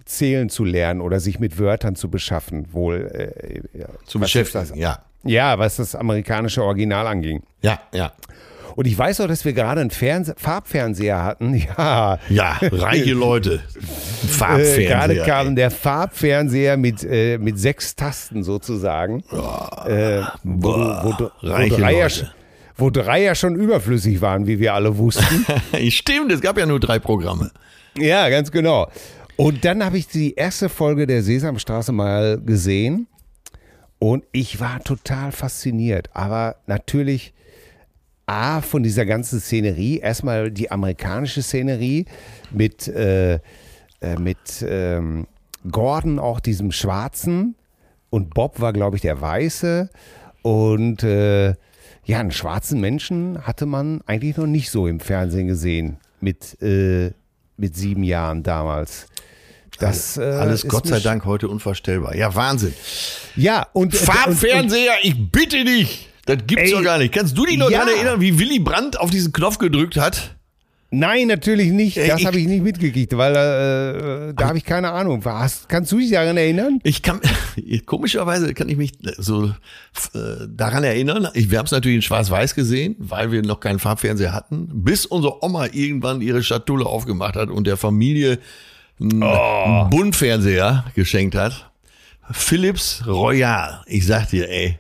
zählen 0.06 0.49
zu 0.49 0.63
lernen 0.63 1.01
oder 1.01 1.19
sich 1.19 1.39
mit 1.39 1.58
Wörtern 1.60 1.95
zu 1.95 2.10
beschaffen, 2.10 2.73
wohl 2.73 3.08
äh, 3.13 3.77
ja, 3.77 3.88
Zu 4.06 4.19
beschäftigen. 4.19 4.75
Ja, 4.77 5.03
Ja, 5.27 5.57
was 5.59 5.77
das 5.77 5.95
amerikanische 5.95 6.63
Original 6.63 7.07
anging. 7.07 7.43
ja, 7.61 7.79
ja. 7.93 8.11
Und 8.75 8.85
ich 8.85 8.95
weiß 8.95 9.21
auch, 9.21 9.27
dass 9.27 9.43
wir 9.43 9.53
gerade 9.53 9.81
einen 9.81 9.89
Fernse 9.89 10.35
Farbfernseher 10.37 11.23
hatten. 11.23 11.55
Ja. 11.77 12.19
Ja, 12.29 12.57
reiche 12.61 13.13
Leute. 13.13 13.55
Äh, 13.75 14.27
Farbfernseher. 14.27 14.87
gerade 14.89 15.19
ey. 15.19 15.25
kam 15.25 15.55
der 15.55 15.71
Farbfernseher 15.71 16.77
mit, 16.77 17.03
äh, 17.03 17.39
mit 17.39 17.57
sechs 17.59 17.95
Tasten 17.95 18.43
sozusagen. 18.43 19.21
äh, 19.85 20.21
wo, 20.43 20.73
du- 20.73 20.79
wo, 21.03 21.13
wo, 21.41 21.47
reiche 21.47 21.75
drei 21.77 21.93
ja, 21.93 22.03
Leute. 22.03 22.31
wo 22.75 22.89
drei 22.91 23.23
ja 23.23 23.33
schon 23.33 23.55
überflüssig 23.55 24.21
waren, 24.21 24.45
wie 24.45 24.59
wir 24.59 24.75
alle 24.75 24.95
wussten. 24.99 25.45
Stimmt, 25.89 26.31
es 26.31 26.41
gab 26.41 26.59
ja 26.59 26.67
nur 26.67 26.79
drei 26.79 26.99
Programme. 26.99 27.49
Ja, 27.97 28.29
ganz 28.29 28.51
genau. 28.51 28.91
Und 29.37 29.65
dann 29.65 29.83
habe 29.83 29.97
ich 29.97 30.07
die 30.07 30.35
erste 30.35 30.69
Folge 30.69 31.07
der 31.07 31.23
Sesamstraße 31.23 31.91
mal 31.91 32.39
gesehen 32.45 33.07
und 33.99 34.23
ich 34.31 34.60
war 34.60 34.83
total 34.83 35.31
fasziniert. 35.31 36.10
Aber 36.13 36.57
natürlich 36.67 37.33
A, 38.25 38.62
von 38.62 38.83
dieser 38.83 39.05
ganzen 39.05 39.39
Szenerie, 39.39 39.99
erstmal 39.99 40.51
die 40.51 40.69
amerikanische 40.69 41.41
Szenerie 41.41 42.05
mit, 42.51 42.88
äh, 42.88 43.36
äh, 43.36 43.39
mit 44.19 44.65
ähm, 44.67 45.27
Gordon, 45.71 46.19
auch 46.19 46.39
diesem 46.39 46.71
Schwarzen 46.71 47.55
und 48.10 48.33
Bob 48.33 48.60
war, 48.60 48.73
glaube 48.73 48.97
ich, 48.97 49.01
der 49.01 49.21
Weiße. 49.21 49.89
Und 50.41 51.03
äh, 51.03 51.55
ja, 52.03 52.19
einen 52.19 52.31
schwarzen 52.31 52.79
Menschen 52.79 53.45
hatte 53.45 53.65
man 53.65 54.01
eigentlich 54.05 54.38
noch 54.38 54.47
nicht 54.47 54.69
so 54.69 54.88
im 54.88 54.99
Fernsehen 54.99 55.47
gesehen 55.47 55.97
mit, 56.19 56.62
äh, 56.62 57.12
mit 57.57 57.75
sieben 57.75 58.03
Jahren 58.03 58.43
damals. 58.43 59.07
Das, 59.79 60.17
äh, 60.17 60.23
Alles 60.23 60.67
Gott 60.67 60.87
sei 60.87 60.99
Dank 60.99 61.25
heute 61.25 61.47
unvorstellbar. 61.47 62.15
Ja, 62.15 62.33
Wahnsinn. 62.33 62.73
Ja, 63.35 63.67
und 63.73 63.93
und- 63.93 63.93
und, 63.93 64.05
Farbfernseher, 64.05 64.93
ich 65.03 65.15
bitte 65.31 65.63
dich. 65.63 66.09
Das 66.25 66.37
gibt's 66.45 66.65
Ey, 66.65 66.71
doch 66.71 66.83
gar 66.83 66.97
nicht. 66.97 67.13
Kannst 67.13 67.37
du 67.37 67.45
dich 67.45 67.57
noch 67.57 67.69
ja. 67.69 67.79
daran 67.79 67.93
erinnern, 67.93 68.21
wie 68.21 68.37
Willy 68.37 68.59
Brandt 68.59 68.99
auf 68.99 69.09
diesen 69.09 69.31
Knopf 69.31 69.59
gedrückt 69.59 69.97
hat? 69.97 70.35
Nein, 70.89 71.27
natürlich 71.27 71.71
nicht. 71.71 71.97
Das 71.97 72.23
habe 72.23 72.39
ich 72.39 72.47
nicht 72.47 72.63
mitgekriegt, 72.63 73.15
weil 73.17 73.33
äh, 73.33 74.33
da 74.33 74.47
habe 74.47 74.57
ich 74.57 74.63
keine 74.63 74.91
Ahnung. 74.91 75.25
Was, 75.25 75.67
kannst 75.67 75.91
du 75.91 75.99
dich 75.99 76.11
daran 76.11 76.37
erinnern? 76.37 76.79
Ich 76.83 77.01
kann, 77.01 77.19
komischerweise 77.85 78.53
kann 78.53 78.69
ich 78.69 78.77
mich 78.77 78.93
so 79.17 79.47
äh, 79.47 80.47
daran 80.47 80.85
erinnern. 80.85 81.27
Ich, 81.33 81.51
wir 81.51 81.59
haben 81.59 81.65
es 81.65 81.71
natürlich 81.71 81.97
in 81.97 82.01
Schwarz-Weiß 82.01 82.55
gesehen, 82.55 82.95
weil 82.99 83.33
wir 83.33 83.41
noch 83.41 83.59
keinen 83.59 83.79
Farbfernseher 83.79 84.33
hatten, 84.33 84.69
bis 84.73 85.05
unsere 85.05 85.43
Oma 85.43 85.67
irgendwann 85.73 86.21
ihre 86.21 86.41
Schatulle 86.41 86.85
aufgemacht 86.85 87.35
hat 87.35 87.49
und 87.49 87.67
der 87.67 87.75
Familie 87.75 88.39
einen, 88.99 89.23
einen 89.23 89.89
Buntfernseher 89.89 90.86
geschenkt 90.95 91.36
hat. 91.36 91.69
Philips 92.31 93.03
Royal. 93.07 93.81
Ich 93.86 94.05
sag 94.05 94.29
dir, 94.29 94.49
ey, 94.49 94.77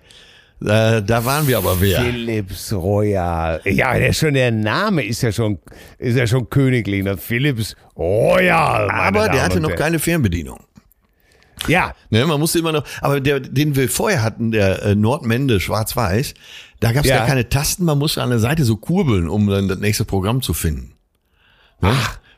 da, 0.59 1.01
da 1.01 1.23
waren 1.23 1.47
wir 1.47 1.57
aber 1.59 1.79
wer. 1.79 2.01
Philips 2.01 2.73
Royal. 2.73 3.61
Ja, 3.65 3.97
der 3.97 4.11
schon 4.13 4.33
der 4.33 4.51
Name 4.51 5.03
ist 5.03 5.21
ja 5.21 5.31
schon 5.31 5.59
ist 5.99 6.17
ja 6.17 6.25
schon 6.27 6.49
königlich. 6.49 7.03
Ne? 7.03 7.15
Philips 7.17 7.75
Royal. 7.95 8.89
Aber 8.89 9.21
der 9.23 9.27
Damen 9.29 9.41
hatte 9.41 9.55
und 9.57 9.61
noch 9.63 9.75
keine 9.75 9.99
Fernbedienung. 9.99 10.59
Ja, 11.67 11.93
Ne, 12.11 12.25
man 12.25 12.39
musste 12.39 12.59
immer 12.59 12.71
noch, 12.71 12.83
aber 13.01 13.19
der, 13.19 13.39
den 13.39 13.75
wir 13.75 13.89
vorher 13.89 14.21
hatten, 14.21 14.51
der 14.51 14.83
äh, 14.83 14.95
Nordmende 14.95 15.59
schwarz-weiß, 15.59 16.35
da 16.79 16.91
gab 16.91 17.03
es 17.03 17.09
Ja. 17.09 17.17
gar 17.17 17.27
keine 17.27 17.49
Tasten, 17.49 17.83
man 17.83 17.97
musste 17.97 18.21
an 18.21 18.29
der 18.29 18.37
Seite 18.39 18.63
so 18.63 18.77
kurbeln, 18.77 19.27
um 19.27 19.47
dann 19.47 19.67
das 19.67 19.79
nächste 19.79 20.05
Programm 20.05 20.43
zu 20.43 20.53
finden. 20.53 20.93
Ne? 21.81 21.93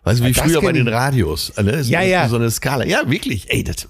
Weißt 0.09 0.19
du, 0.21 0.25
wie 0.25 0.31
das 0.33 0.43
früher 0.43 0.61
bei 0.61 0.71
den. 0.71 0.87
Radios. 0.87 1.51
äh, 1.51 1.63
Ne? 1.63 1.83
So, 1.83 1.91
Ja, 1.91 2.01
ja. 2.01 2.27
So 2.29 2.35
eine 2.35 2.49
Skala. 2.51 2.85
Ja, 2.85 3.09
wirklich. 3.09 3.49
Ey, 3.51 3.63
das, 3.63 3.87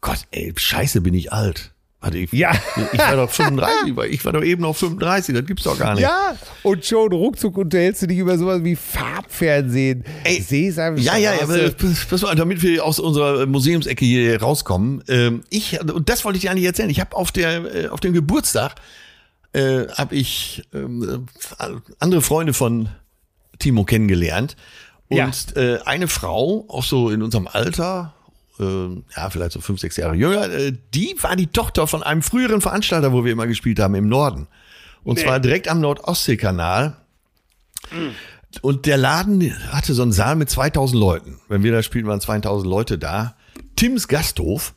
Gott, 0.00 0.20
ey, 0.30 0.52
scheiße, 0.56 1.00
bin 1.00 1.14
ich 1.14 1.32
alt. 1.32 1.72
Warte, 2.02 2.16
ich, 2.16 2.32
Ja. 2.32 2.52
ich 2.94 2.98
war 2.98 3.14
doch 3.16 3.30
35, 3.30 3.94
weil 3.94 4.08
ich 4.10 4.24
war 4.24 4.32
doch 4.32 4.42
eben 4.42 4.62
noch 4.62 4.74
35, 4.74 5.34
das 5.34 5.44
gibt's 5.44 5.64
doch 5.64 5.78
gar 5.78 5.92
nicht. 5.94 6.02
ja. 6.02 6.34
Und 6.62 6.82
schon 6.86 7.12
ruckzuck 7.12 7.58
unterhältst 7.58 8.00
du 8.00 8.06
dich 8.06 8.16
über 8.16 8.38
sowas 8.38 8.64
wie 8.64 8.74
Farbfernsehen. 8.74 10.04
Ey, 10.24 10.40
Sesamstraße. 10.40 11.06
Ja, 11.06 11.16
ja, 11.18 11.34
ja, 11.34 11.42
aber 11.42 11.70
pass 12.08 12.22
mal, 12.22 12.34
damit 12.34 12.62
wir 12.62 12.84
aus 12.86 12.98
unserer 13.00 13.44
Museumsecke 13.44 14.04
hier 14.06 14.40
rauskommen. 14.40 15.04
Ähm, 15.08 15.42
ich, 15.50 15.78
und 15.78 16.08
das 16.08 16.24
wollte 16.24 16.38
ich 16.38 16.42
dir 16.42 16.50
eigentlich 16.52 16.64
erzählen. 16.64 16.88
Ich 16.88 17.00
habe 17.00 17.14
auf 17.14 17.32
der, 17.32 17.74
äh, 17.74 17.88
auf 17.88 18.00
dem 18.00 18.14
Geburtstag, 18.14 18.76
äh, 19.52 19.86
habe 19.88 20.14
ich 20.14 20.62
ähm, 20.72 21.26
äh, 21.58 21.64
andere 21.98 22.22
Freunde 22.22 22.54
von 22.54 22.88
Timo 23.58 23.84
kennengelernt. 23.84 24.56
Und 25.10 25.16
Ja. 25.18 25.30
äh, 25.56 25.80
eine 25.84 26.08
Frau, 26.08 26.64
auch 26.68 26.84
so 26.84 27.10
in 27.10 27.22
unserem 27.22 27.46
Alter, 27.48 28.14
äh, 28.58 28.64
ja, 29.16 29.28
vielleicht 29.30 29.52
so 29.52 29.60
fünf, 29.60 29.80
sechs 29.80 29.96
Jahre 29.96 30.14
jünger, 30.14 30.48
äh, 30.50 30.72
die 30.94 31.16
war 31.20 31.34
die 31.36 31.48
Tochter 31.48 31.86
von 31.86 32.02
einem 32.02 32.22
früheren 32.22 32.60
Veranstalter, 32.60 33.12
wo 33.12 33.24
wir 33.24 33.32
immer 33.32 33.46
gespielt 33.46 33.78
haben, 33.80 33.94
im 33.94 34.08
Norden. 34.08 34.46
Und 35.02 35.18
zwar 35.18 35.40
direkt 35.40 35.66
am 35.68 35.80
Nordostseekanal. 35.80 36.96
Und 38.62 38.86
der 38.86 38.96
Laden 38.96 39.52
hatte 39.72 39.94
so 39.94 40.02
einen 40.02 40.12
Saal 40.12 40.36
mit 40.36 40.50
2000 40.50 40.98
Leuten. 41.00 41.40
Wenn 41.48 41.62
wir 41.62 41.72
da 41.72 41.82
spielten, 41.82 42.08
waren 42.08 42.20
2000 42.20 42.68
Leute 42.68 42.98
da. 42.98 43.36
Tims 43.76 44.08
Gasthof. 44.08 44.74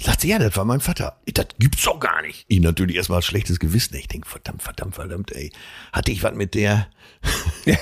Sagt 0.00 0.20
sie, 0.20 0.28
ja, 0.28 0.38
das 0.38 0.56
war 0.56 0.64
mein 0.64 0.80
Vater. 0.80 1.16
Ich, 1.24 1.34
Das 1.34 1.46
gibt's 1.58 1.82
doch 1.82 1.98
gar 1.98 2.22
nicht. 2.22 2.44
Ich 2.46 2.60
natürlich 2.60 2.96
erstmal 2.96 3.20
schlechtes 3.22 3.58
Gewissen. 3.58 3.96
Ich 3.96 4.06
denk, 4.06 4.26
verdammt, 4.26 4.62
verdammt, 4.62 4.94
verdammt, 4.94 5.32
ey. 5.32 5.50
Hatte 5.92 6.12
ich 6.12 6.22
was 6.22 6.34
mit 6.34 6.54
der? 6.54 6.86
Und 7.66 7.76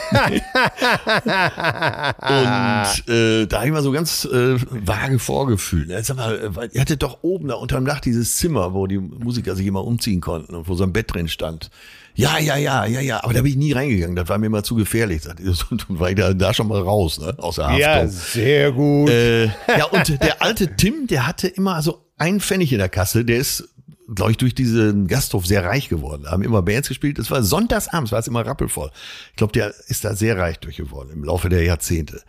äh, 3.08 3.46
da 3.46 3.58
habe 3.58 3.66
ich 3.66 3.72
mal 3.72 3.82
so 3.82 3.92
ganz 3.92 4.24
äh, 4.24 4.56
vage 4.58 5.18
Vorgefühl. 5.18 5.86
Ne? 5.86 6.02
Sag 6.02 6.16
mal, 6.16 6.36
äh, 6.36 6.68
ihr 6.72 6.80
hattet 6.80 7.02
doch 7.02 7.18
oben 7.22 7.48
da 7.48 7.54
unterm 7.54 7.84
Dach 7.84 8.00
dieses 8.00 8.36
Zimmer, 8.36 8.72
wo 8.72 8.86
die 8.86 8.98
Musiker 8.98 9.54
sich 9.54 9.66
immer 9.66 9.84
umziehen 9.84 10.20
konnten 10.20 10.54
und 10.54 10.68
wo 10.68 10.74
so 10.74 10.84
ein 10.84 10.92
Bett 10.92 11.12
drin 11.12 11.28
stand. 11.28 11.70
Ja, 12.18 12.36
ja, 12.38 12.56
ja, 12.56 12.84
ja, 12.84 13.00
ja. 13.00 13.22
Aber 13.22 13.32
da 13.32 13.42
bin 13.42 13.52
ich 13.52 13.56
nie 13.56 13.72
reingegangen. 13.72 14.16
Das 14.16 14.28
war 14.28 14.38
mir 14.38 14.46
immer 14.46 14.64
zu 14.64 14.74
gefährlich. 14.74 15.22
Und 15.70 15.86
war 16.00 16.10
ich 16.10 16.16
da, 16.16 16.34
da 16.34 16.52
schon 16.52 16.66
mal 16.66 16.80
raus, 16.82 17.20
ne? 17.20 17.32
Aus 17.38 17.56
der 17.56 17.66
Haftung. 17.66 17.80
Ja, 17.80 18.06
sehr 18.08 18.72
gut. 18.72 19.08
Äh, 19.08 19.44
ja, 19.46 19.84
und 19.90 20.20
der 20.22 20.42
alte 20.42 20.74
Tim, 20.76 21.06
der 21.06 21.26
hatte 21.28 21.46
immer 21.46 21.80
so 21.80 22.10
einen 22.16 22.40
Pfennig 22.40 22.72
in 22.72 22.78
der 22.78 22.88
Kasse, 22.88 23.24
der 23.24 23.38
ist, 23.38 23.68
glaube 24.12 24.32
ich, 24.32 24.36
durch 24.36 24.52
diesen 24.54 25.06
Gasthof 25.06 25.46
sehr 25.46 25.64
reich 25.64 25.88
geworden. 25.88 26.24
Da 26.24 26.32
haben 26.32 26.42
immer 26.42 26.60
Bands 26.62 26.88
gespielt. 26.88 27.20
Das 27.20 27.30
war 27.30 27.44
sonntagsabends, 27.44 28.10
war 28.10 28.18
es 28.18 28.26
immer 28.26 28.44
rappelvoll. 28.44 28.90
Ich 29.30 29.36
glaube, 29.36 29.52
der 29.52 29.72
ist 29.86 30.04
da 30.04 30.16
sehr 30.16 30.36
reich 30.38 30.58
durch 30.58 30.76
geworden 30.76 31.10
im 31.12 31.22
Laufe 31.22 31.48
der 31.48 31.62
Jahrzehnte. 31.62 32.22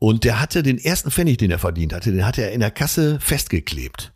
Und 0.00 0.24
der 0.24 0.40
hatte 0.40 0.64
den 0.64 0.78
ersten 0.78 1.12
Pfennig, 1.12 1.38
den 1.38 1.52
er 1.52 1.58
verdient 1.60 1.92
hatte, 1.92 2.10
den 2.10 2.26
hatte 2.26 2.42
er 2.42 2.50
in 2.50 2.60
der 2.60 2.70
Kasse 2.72 3.18
festgeklebt. 3.20 4.12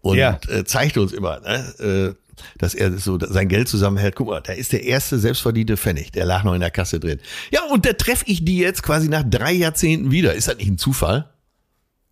Und 0.00 0.16
Ja. 0.18 0.40
äh, 0.48 0.64
zeigte 0.64 1.00
uns 1.00 1.12
immer, 1.12 1.38
ne, 1.40 2.16
äh, 2.18 2.21
dass 2.58 2.74
er 2.74 2.96
so 2.98 3.18
sein 3.20 3.48
Geld 3.48 3.68
zusammenhält. 3.68 4.16
Guck 4.16 4.28
mal, 4.28 4.40
da 4.40 4.52
ist 4.52 4.72
der 4.72 4.84
erste 4.84 5.18
selbstverdiente 5.18 5.76
Pfennig, 5.76 6.12
der 6.12 6.24
lag 6.24 6.44
noch 6.44 6.54
in 6.54 6.60
der 6.60 6.70
Kasse 6.70 7.00
drin. 7.00 7.18
Ja, 7.50 7.62
und 7.70 7.86
da 7.86 7.92
treffe 7.92 8.24
ich 8.26 8.44
die 8.44 8.58
jetzt 8.58 8.82
quasi 8.82 9.08
nach 9.08 9.24
drei 9.28 9.52
Jahrzehnten 9.52 10.10
wieder. 10.10 10.34
Ist 10.34 10.48
das 10.48 10.56
nicht 10.56 10.68
ein 10.68 10.78
Zufall? 10.78 11.28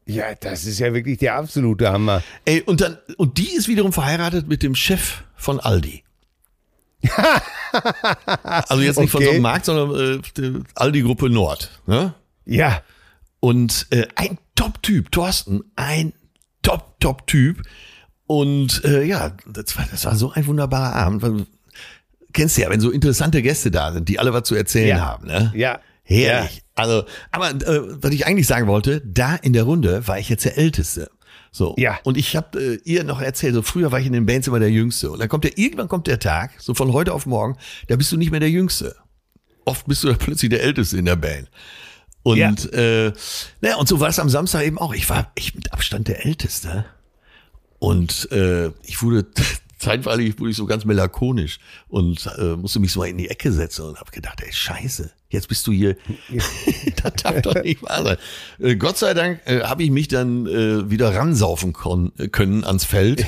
ja, 0.06 0.34
das 0.34 0.64
ist 0.64 0.80
ja 0.80 0.92
wirklich 0.92 1.18
der 1.18 1.36
absolute 1.36 1.88
Hammer. 1.92 2.22
Ey, 2.44 2.62
und 2.62 2.80
dann, 2.80 2.98
und 3.16 3.38
die 3.38 3.54
ist 3.54 3.68
wiederum 3.68 3.92
verheiratet 3.92 4.48
mit 4.48 4.62
dem 4.64 4.74
Chef 4.74 5.22
von 5.36 5.60
Aldi. 5.60 6.02
also 8.42 8.82
jetzt 8.82 8.98
nicht 8.98 9.10
von 9.10 9.18
Okay. 9.18 9.26
so 9.26 9.30
einem 9.32 9.42
Markt, 9.42 9.64
sondern 9.66 10.20
äh, 10.36 10.52
Aldi-Gruppe 10.74 11.30
Nord. 11.30 11.70
Ne? 11.86 12.14
Ja. 12.44 12.82
Und 13.38 13.86
äh, 13.90 14.06
ein 14.16 14.38
Top-Typ, 14.54 15.12
Thorsten, 15.12 15.62
ein 15.76 16.12
Top-Top-Typ. 16.62 17.62
Und 18.30 18.84
äh, 18.84 19.02
ja, 19.02 19.32
das 19.44 19.76
war, 19.76 19.84
das 19.90 20.04
war 20.04 20.14
so 20.14 20.30
ein 20.30 20.46
wunderbarer 20.46 20.94
Abend. 20.94 21.48
Kennst 22.32 22.56
du 22.56 22.62
ja, 22.62 22.70
wenn 22.70 22.78
so 22.78 22.92
interessante 22.92 23.42
Gäste 23.42 23.72
da 23.72 23.92
sind, 23.92 24.08
die 24.08 24.20
alle 24.20 24.32
was 24.32 24.44
zu 24.44 24.54
erzählen 24.54 24.98
Ja. 24.98 25.00
haben. 25.04 25.26
Ne? 25.26 25.52
Ja. 25.56 25.80
Herrlich. 26.04 26.62
Also, 26.76 27.06
aber 27.32 27.50
äh, 27.50 27.80
was 28.02 28.12
ich 28.12 28.26
eigentlich 28.28 28.46
sagen 28.46 28.68
wollte, 28.68 29.00
da 29.04 29.34
in 29.34 29.52
der 29.52 29.64
Runde 29.64 30.06
war 30.06 30.16
ich 30.20 30.28
jetzt 30.28 30.44
der 30.44 30.56
Älteste. 30.56 31.10
So. 31.50 31.74
Ja. 31.76 31.98
Und 32.04 32.16
ich 32.16 32.36
habe 32.36 32.56
äh, 32.76 32.78
ihr 32.84 33.02
noch 33.02 33.20
erzählt, 33.20 33.54
so 33.54 33.62
früher 33.62 33.90
war 33.90 33.98
ich 33.98 34.06
in 34.06 34.12
den 34.12 34.26
Bands 34.26 34.46
immer 34.46 34.60
der 34.60 34.70
Jüngste. 34.70 35.10
Und 35.10 35.18
dann 35.18 35.28
kommt 35.28 35.42
der, 35.42 35.58
irgendwann 35.58 35.88
kommt 35.88 36.06
der 36.06 36.20
Tag, 36.20 36.52
so 36.58 36.72
von 36.72 36.92
heute 36.92 37.12
auf 37.12 37.26
morgen, 37.26 37.56
da 37.88 37.96
bist 37.96 38.12
du 38.12 38.16
nicht 38.16 38.30
mehr 38.30 38.38
der 38.38 38.50
Jüngste. 38.50 38.94
Oft 39.64 39.88
bist 39.88 40.04
du 40.04 40.06
dann 40.06 40.18
plötzlich 40.18 40.50
der 40.50 40.62
Älteste 40.62 40.98
in 40.98 41.04
der 41.06 41.16
Band. 41.16 41.50
Und, 42.22 42.36
Ja. 42.38 42.52
äh, 42.78 43.12
naja, 43.60 43.74
und 43.74 43.88
so 43.88 43.98
war 43.98 44.08
es 44.08 44.20
am 44.20 44.28
Samstag 44.28 44.64
eben 44.66 44.78
auch. 44.78 44.94
Ich 44.94 45.10
war 45.10 45.32
echt 45.34 45.56
mit 45.56 45.72
Abstand 45.72 46.06
der 46.06 46.24
Älteste. 46.24 46.84
Und 47.80 48.30
äh, 48.30 48.68
ich 48.84 49.02
wurde 49.02 49.26
zeitweilig 49.80 50.38
wurde 50.38 50.50
ich 50.50 50.56
so 50.56 50.66
ganz 50.66 50.84
melancholisch 50.84 51.58
und 51.88 52.30
äh, 52.38 52.54
musste 52.54 52.80
mich 52.80 52.92
so 52.92 53.02
in 53.02 53.16
die 53.16 53.30
Ecke 53.30 53.50
setzen 53.50 53.86
und 53.86 53.98
habe 53.98 54.10
gedacht, 54.10 54.42
ey, 54.44 54.52
scheiße, 54.52 55.10
jetzt 55.30 55.48
bist 55.48 55.66
du 55.66 55.72
hier. 55.72 55.96
das 57.02 57.14
darf 57.22 57.40
doch 57.40 57.54
nicht 57.62 57.82
wahr 57.82 58.04
sein. 58.04 58.16
Äh, 58.58 58.76
Gott 58.76 58.98
sei 58.98 59.14
Dank 59.14 59.40
äh, 59.46 59.62
habe 59.62 59.82
ich 59.82 59.90
mich 59.90 60.08
dann 60.08 60.46
äh, 60.46 60.90
wieder 60.90 61.14
ransaufen 61.14 61.72
äh, 62.18 62.28
können 62.28 62.62
ans 62.62 62.84
Feld 62.84 63.24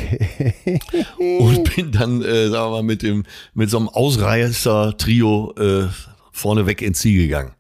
und 1.18 1.74
bin 1.74 1.90
dann, 1.90 2.20
äh, 2.20 2.50
sagen 2.50 2.66
wir 2.66 2.70
mal, 2.70 2.82
mit 2.82 3.02
dem 3.02 3.24
mit 3.54 3.70
so 3.70 3.78
einem 3.78 3.88
Ausreißer-Trio 3.88 5.54
äh, 5.56 5.88
vorneweg 6.32 6.82
ins 6.82 7.00
Ziel 7.00 7.22
gegangen. 7.22 7.52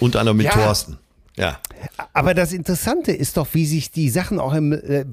Unter 0.00 0.18
anderem 0.18 0.38
mit 0.38 0.46
Ja. 0.46 0.54
Thorsten. 0.54 0.98
Ja. 1.36 1.60
Aber 2.12 2.34
das 2.34 2.52
Interessante 2.52 3.12
ist 3.12 3.36
doch, 3.36 3.46
wie 3.52 3.64
sich 3.64 3.92
die 3.92 4.10
Sachen 4.10 4.40
auch 4.40 4.54
im. 4.54 4.72
Äh, 4.72 5.04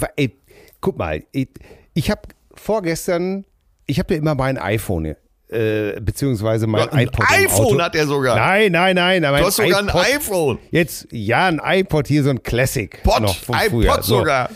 guck 0.81 0.97
mal, 0.97 1.23
ich, 1.31 1.49
ich 1.93 2.11
habe 2.11 2.21
vorgestern, 2.53 3.45
ich 3.85 3.99
habe 3.99 4.13
ja 4.13 4.19
immer 4.19 4.35
mein 4.35 4.57
iPhone 4.57 5.15
äh, 5.49 5.99
beziehungsweise 5.99 6.67
mein 6.67 6.89
Ein 6.89 7.07
iPod 7.07 7.25
im 7.27 7.45
iPhone 7.45 7.81
hat 7.81 7.95
er 7.95 8.05
sogar. 8.05 8.35
Nein, 8.35 8.71
nein, 8.71 8.95
nein. 8.95 9.21
Du 9.21 9.27
hast 9.29 9.55
sogar 9.55 9.81
iPod, 9.81 9.95
ein 9.95 10.15
iPhone. 10.15 10.59
Jetzt, 10.71 11.07
ja, 11.11 11.47
ein 11.47 11.59
iPod 11.63 12.07
hier, 12.07 12.23
so 12.23 12.29
ein 12.29 12.43
Classic. 12.43 13.01
Pod, 13.03 13.21
noch 13.21 13.35
von 13.35 13.55
iPod 13.55 13.69
früher. 13.69 14.03
So, 14.03 14.19
sogar. 14.19 14.49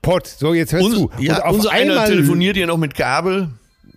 Pod, 0.00 0.26
so 0.26 0.54
jetzt 0.54 0.72
hörst 0.72 0.86
Uns, 0.86 0.94
du. 0.94 1.10
ja, 1.18 1.36
Und 1.36 1.42
auf 1.42 1.54
unser 1.54 1.70
einer 1.70 1.92
einmal, 1.92 2.08
telefoniert 2.08 2.56
hier 2.56 2.66
noch 2.66 2.78
mit 2.78 2.94
Kabel. 2.94 3.50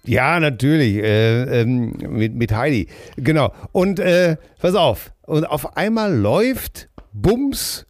Ja, 0.03 0.39
natürlich, 0.39 0.97
äh, 0.97 1.61
ähm, 1.61 1.95
mit, 2.09 2.35
mit 2.35 2.51
Heidi. 2.51 2.87
Genau. 3.17 3.53
Und 3.71 3.99
äh, 3.99 4.35
pass 4.59 4.75
auf. 4.75 5.11
Und 5.23 5.45
auf 5.45 5.77
einmal 5.77 6.13
läuft 6.15 6.89
Bums 7.11 7.87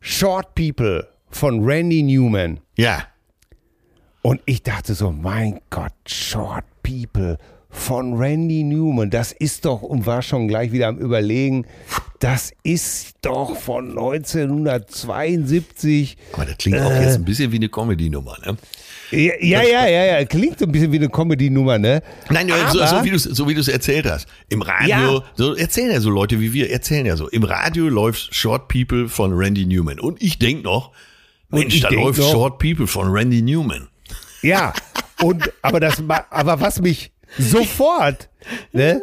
Short 0.00 0.54
People 0.54 1.08
von 1.30 1.64
Randy 1.64 2.02
Newman. 2.02 2.60
Ja. 2.76 3.04
Und 4.26 4.40
ich 4.46 4.62
dachte 4.62 4.94
so, 4.94 5.10
mein 5.12 5.60
Gott, 5.68 5.92
Short 6.06 6.64
People 6.82 7.36
von 7.68 8.14
Randy 8.14 8.62
Newman, 8.64 9.10
das 9.10 9.32
ist 9.32 9.66
doch, 9.66 9.82
und 9.82 10.06
war 10.06 10.22
schon 10.22 10.48
gleich 10.48 10.72
wieder 10.72 10.88
am 10.88 10.96
Überlegen, 10.96 11.66
das 12.20 12.50
ist 12.62 13.16
doch 13.20 13.54
von 13.54 13.90
1972. 13.90 16.16
Aber 16.32 16.46
das 16.46 16.56
klingt 16.56 16.78
auch 16.80 16.90
Äh. 16.90 17.04
jetzt 17.04 17.16
ein 17.16 17.24
bisschen 17.26 17.52
wie 17.52 17.56
eine 17.56 17.68
Comedy-Nummer, 17.68 18.38
ne? 18.46 18.56
Ja, 19.10 19.34
ja, 19.40 19.62
ja, 19.62 19.86
ja, 19.86 20.04
ja, 20.18 20.24
klingt 20.24 20.58
so 20.58 20.64
ein 20.64 20.72
bisschen 20.72 20.90
wie 20.90 20.96
eine 20.96 21.10
Comedy-Nummer, 21.10 21.78
ne? 21.78 22.02
Nein, 22.30 22.48
so, 22.72 22.80
Aber- 22.80 23.00
so 23.00 23.04
wie 23.04 23.10
du 23.10 23.16
es 23.16 23.24
so 23.24 23.46
wie 23.48 23.54
erzählt 23.72 24.06
hast. 24.06 24.26
Im 24.48 24.62
Radio, 24.62 25.18
Ja. 25.18 25.22
so 25.34 25.54
erzählen 25.54 25.90
ja 25.92 26.00
so 26.00 26.08
Leute 26.08 26.40
wie 26.40 26.54
wir, 26.54 26.70
erzählen 26.70 27.04
ja 27.04 27.16
so. 27.16 27.28
Im 27.28 27.44
Radio 27.44 27.90
läuft 27.90 28.34
Short 28.34 28.68
People 28.68 29.10
von 29.10 29.34
Randy 29.34 29.66
Newman. 29.66 30.00
Und 30.00 30.22
ich 30.22 30.38
denk 30.38 30.64
noch, 30.64 30.92
Mensch, 31.50 31.78
da 31.80 31.90
läuft 31.90 32.20
noch- 32.20 32.30
Short 32.30 32.58
People 32.58 32.86
von 32.86 33.10
Randy 33.12 33.42
Newman. 33.42 33.88
Ja, 34.44 34.72
und 35.22 35.50
aber 35.62 35.80
das 35.80 36.02
aber 36.08 36.60
was 36.60 36.80
mich 36.80 37.12
sofort, 37.38 38.28
ne? 38.72 39.00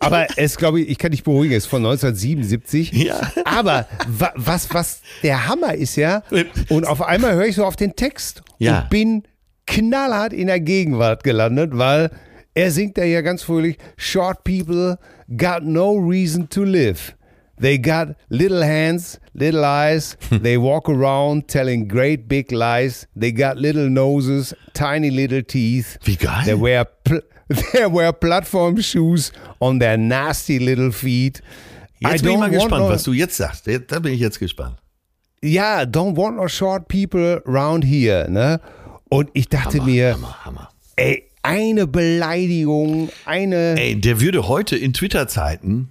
Aber 0.00 0.26
es 0.36 0.56
glaube 0.56 0.80
ich, 0.80 0.88
ich 0.90 0.98
kann 0.98 1.10
dich 1.12 1.24
beruhigen, 1.24 1.54
es 1.54 1.64
ist 1.64 1.70
von 1.70 1.84
1977. 1.84 2.92
Ja. 2.92 3.20
Aber 3.44 3.86
wa, 4.06 4.32
was 4.36 4.72
was 4.72 5.00
der 5.22 5.48
Hammer 5.48 5.74
ist 5.74 5.96
ja 5.96 6.22
und 6.68 6.86
auf 6.86 7.02
einmal 7.02 7.34
höre 7.34 7.46
ich 7.46 7.56
so 7.56 7.64
auf 7.64 7.76
den 7.76 7.96
Text 7.96 8.42
Ja. 8.58 8.80
und 8.80 8.90
bin 8.90 9.22
knallhart 9.66 10.32
in 10.32 10.48
der 10.48 10.60
Gegenwart 10.60 11.24
gelandet, 11.24 11.70
weil 11.74 12.10
er 12.54 12.70
singt 12.70 12.98
da 12.98 13.04
ja 13.04 13.20
ganz 13.22 13.42
fröhlich 13.42 13.78
Short 13.96 14.44
people 14.44 14.98
got 15.36 15.62
no 15.62 15.92
reason 15.94 16.48
to 16.50 16.64
live. 16.64 17.14
They 17.60 17.78
got 17.78 18.16
little 18.30 18.62
hands, 18.62 19.18
little 19.34 19.64
eyes. 19.64 20.16
They 20.30 20.56
walk 20.56 20.88
around 20.88 21.46
telling 21.48 21.86
great 21.88 22.26
big 22.28 22.50
lies. 22.50 23.06
They 23.14 23.32
got 23.32 23.56
little 23.56 23.88
noses, 23.88 24.54
tiny 24.74 25.10
little 25.10 25.42
teeth. 25.42 25.98
Wie 26.04 26.16
geil. 26.16 26.44
They 26.44 26.54
wear, 26.54 26.84
pl 26.84 27.20
they 27.72 27.86
wear 27.86 28.12
platform 28.12 28.80
shoes 28.80 29.30
on 29.60 29.78
their 29.78 29.96
nasty 29.96 30.58
little 30.58 30.90
feet. 30.90 31.40
Jetzt 32.00 32.22
I 32.22 32.26
bin 32.26 32.32
ich 32.32 32.38
mal 32.38 32.48
don't 32.48 32.52
want 32.52 32.52
gespannt, 32.52 32.84
no- 32.84 32.88
was 32.90 33.02
du 33.04 33.12
jetzt 33.12 33.36
sagst. 33.36 33.66
Da 33.88 33.98
bin 34.00 34.12
ich 34.14 34.20
jetzt 34.20 34.38
gespannt. 34.40 34.76
Ja, 35.44 35.82
don't 35.82 36.16
want 36.16 36.36
no 36.36 36.48
short 36.48 36.88
people 36.88 37.42
around 37.46 37.84
here, 37.84 38.28
ne? 38.30 38.60
Und 39.08 39.28
ich 39.34 39.48
dachte 39.48 39.82
mir, 39.82 40.14
Hammer, 40.14 40.44
Hammer. 40.44 40.68
ey, 40.96 41.24
eine 41.42 41.86
Beleidigung, 41.86 43.10
eine. 43.24 43.76
Ey, 43.78 44.00
der 44.00 44.20
würde 44.20 44.48
heute 44.48 44.76
in 44.76 44.92
Twitter-Zeiten, 44.92 45.88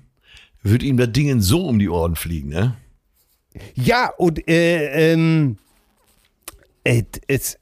würde 0.64 0.86
ihm 0.86 0.98
das 0.98 1.12
Ding 1.12 1.42
so 1.42 1.66
um 1.68 1.80
die 1.80 1.90
Ohren 1.90 2.16
fliegen, 2.16 2.50
ne? 2.50 2.76
Ja, 3.76 4.10
und 4.18 4.48
äh, 4.48 5.12
ähm, 5.14 5.58
äh, 6.84 7.04
es, 7.28 7.58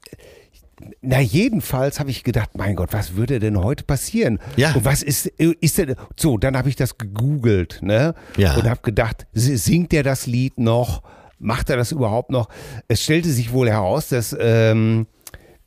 na 1.02 1.20
jedenfalls 1.20 1.98
habe 1.98 2.10
ich 2.10 2.22
gedacht, 2.22 2.50
mein 2.56 2.76
Gott, 2.76 2.92
was 2.92 3.16
würde 3.16 3.38
denn 3.40 3.58
heute 3.58 3.84
passieren? 3.84 4.38
Ja. 4.56 4.72
Und 4.74 4.84
was 4.84 5.02
ist, 5.02 5.26
äh, 5.40 5.52
ist 5.60 5.78
denn, 5.78 5.96
so, 6.16 6.38
dann 6.38 6.56
habe 6.56 6.68
ich 6.68 6.76
das 6.76 6.96
gegoogelt, 6.96 7.80
ne? 7.82 8.14
Ja. 8.36 8.54
Und 8.56 8.68
habe 8.68 8.80
gedacht, 8.82 9.26
si- 9.32 9.56
singt 9.56 9.92
er 9.92 10.02
das 10.04 10.26
Lied 10.26 10.58
noch? 10.58 11.02
Macht 11.38 11.70
er 11.70 11.76
das 11.76 11.90
überhaupt 11.90 12.30
noch? 12.30 12.48
Es 12.86 13.02
stellte 13.02 13.30
sich 13.30 13.52
wohl 13.52 13.68
heraus, 13.68 14.08
dass 14.10 14.36
ähm, 14.38 15.06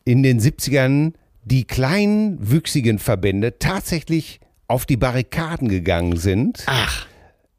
in 0.06 0.24
den 0.24 0.40
70ern 0.40 1.14
die 1.44 1.66
kleinwüchsigen 1.66 3.00
Verbände 3.00 3.58
tatsächlich 3.60 4.40
auf 4.68 4.86
die 4.86 4.98
Barrikaden 4.98 5.68
gegangen 5.68 6.16
sind 6.18 6.64
Ach. 6.68 7.06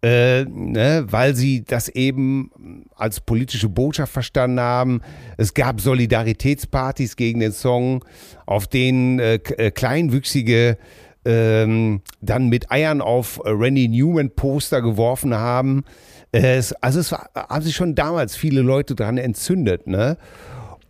Äh, 0.05 0.45
ne, 0.45 1.07
weil 1.09 1.35
sie 1.35 1.64
das 1.64 1.88
eben 1.88 2.85
als 2.95 3.23
politische 3.23 3.71
Botschaft 3.71 4.12
verstanden 4.12 4.61
haben. 4.61 5.01
Es 5.38 5.55
gab 5.55 5.81
Solidaritätspartys 5.81 7.17
gegen 7.17 7.40
den 7.40 7.53
Song, 7.53 8.05
auf 8.45 8.67
denen 8.67 9.19
äh, 9.19 9.37
äh, 9.37 9.71
Kleinwüchsige 9.71 10.77
ähm, 11.25 12.03
dann 12.21 12.51
mit 12.51 12.71
Eiern 12.71 13.01
auf 13.01 13.40
Randy 13.47 13.88
Newman 13.88 14.31
Poster 14.31 14.83
geworfen 14.83 15.33
haben. 15.35 15.85
Äh, 16.33 16.62
also 16.83 17.01
es 17.01 17.11
war, 17.11 17.31
haben 17.35 17.62
sich 17.62 17.75
schon 17.75 17.95
damals 17.95 18.37
viele 18.37 18.61
Leute 18.61 18.95
dran 18.95 19.17
entzündet, 19.17 19.87
ne? 19.87 20.19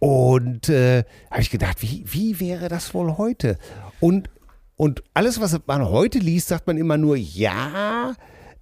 Und 0.01 0.69
äh, 0.69 1.05
habe 1.31 1.41
ich 1.41 1.51
gedacht, 1.51 1.83
wie, 1.83 2.05
wie 2.05 2.41
wäre 2.41 2.69
das 2.69 2.93
wohl 2.95 3.17
heute? 3.17 3.59
Und, 4.01 4.29
und 4.75 5.05
alles, 5.15 5.41
was 5.41 5.57
man 5.67 5.89
heute 5.89 6.19
liest, 6.19 6.49
sagt 6.49 6.67
man 6.67 6.79
immer 6.79 6.99
nur, 6.99 7.17
ja, 7.17 8.15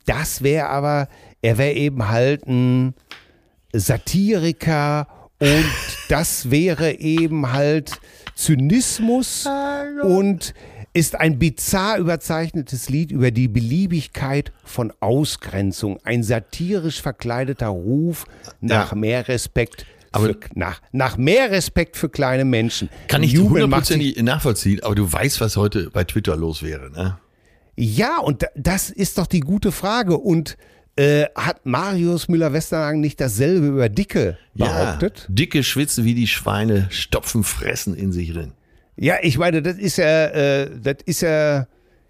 das 0.06 0.42
wäre 0.42 0.68
aber, 0.68 1.08
er 1.40 1.58
wäre 1.58 1.74
eben 1.74 2.08
halt 2.08 2.46
ein 2.46 2.94
Satiriker 3.72 5.06
und 5.38 5.64
das 6.08 6.50
wäre 6.50 6.98
eben 6.98 7.52
halt 7.52 7.92
Zynismus 8.34 9.48
und 10.02 10.54
ist 10.94 11.18
ein 11.18 11.38
bizarr 11.38 11.98
überzeichnetes 11.98 12.90
Lied 12.90 13.12
über 13.12 13.30
die 13.30 13.48
Beliebigkeit 13.48 14.52
von 14.64 14.92
Ausgrenzung, 15.00 15.98
ein 16.04 16.22
satirisch 16.22 17.00
verkleideter 17.00 17.68
Ruf 17.68 18.26
nach 18.60 18.94
mehr 18.94 19.28
Respekt. 19.28 19.86
Aber- 20.14 20.26
für, 20.26 20.36
nach, 20.54 20.82
nach 20.92 21.16
mehr 21.16 21.50
Respekt 21.50 21.96
für 21.96 22.10
kleine 22.10 22.44
Menschen. 22.44 22.90
Kann 23.08 23.22
ich 23.22 23.38
hundertprozentig 23.38 24.22
nachvollziehen, 24.22 24.82
aber 24.82 24.94
du 24.94 25.10
weißt, 25.10 25.40
was 25.40 25.56
heute 25.56 25.88
bei 25.90 26.04
Twitter 26.04 26.36
los 26.36 26.62
wäre, 26.62 26.90
ne? 26.90 27.18
Ja, 27.76 28.18
und 28.18 28.42
da- 28.42 28.48
das 28.54 28.90
ist 28.90 29.18
doch 29.18 29.26
die 29.26 29.40
gute 29.40 29.72
Frage. 29.72 30.18
Und 30.18 30.56
äh, 30.96 31.24
hat 31.34 31.64
Marius 31.64 32.28
Müller-Westernhagen 32.28 33.00
nicht 33.00 33.20
dasselbe 33.20 33.66
über 33.68 33.88
Dicke 33.88 34.36
behauptet? 34.54 35.26
Ja, 35.28 35.34
dicke 35.34 35.62
schwitzen 35.64 36.04
wie 36.04 36.14
die 36.14 36.26
Schweine, 36.26 36.86
stopfen 36.90 37.44
fressen 37.44 37.94
in 37.94 38.12
sich 38.12 38.32
drin. 38.32 38.52
Ja, 38.96 39.14
ich 39.22 39.38
meine, 39.38 39.62
das 39.62 39.78
ist 39.78 39.96
ja, 39.96 40.26
äh, 40.26 40.70
das 40.78 40.96
ist 41.06 41.22
ja 41.22 41.66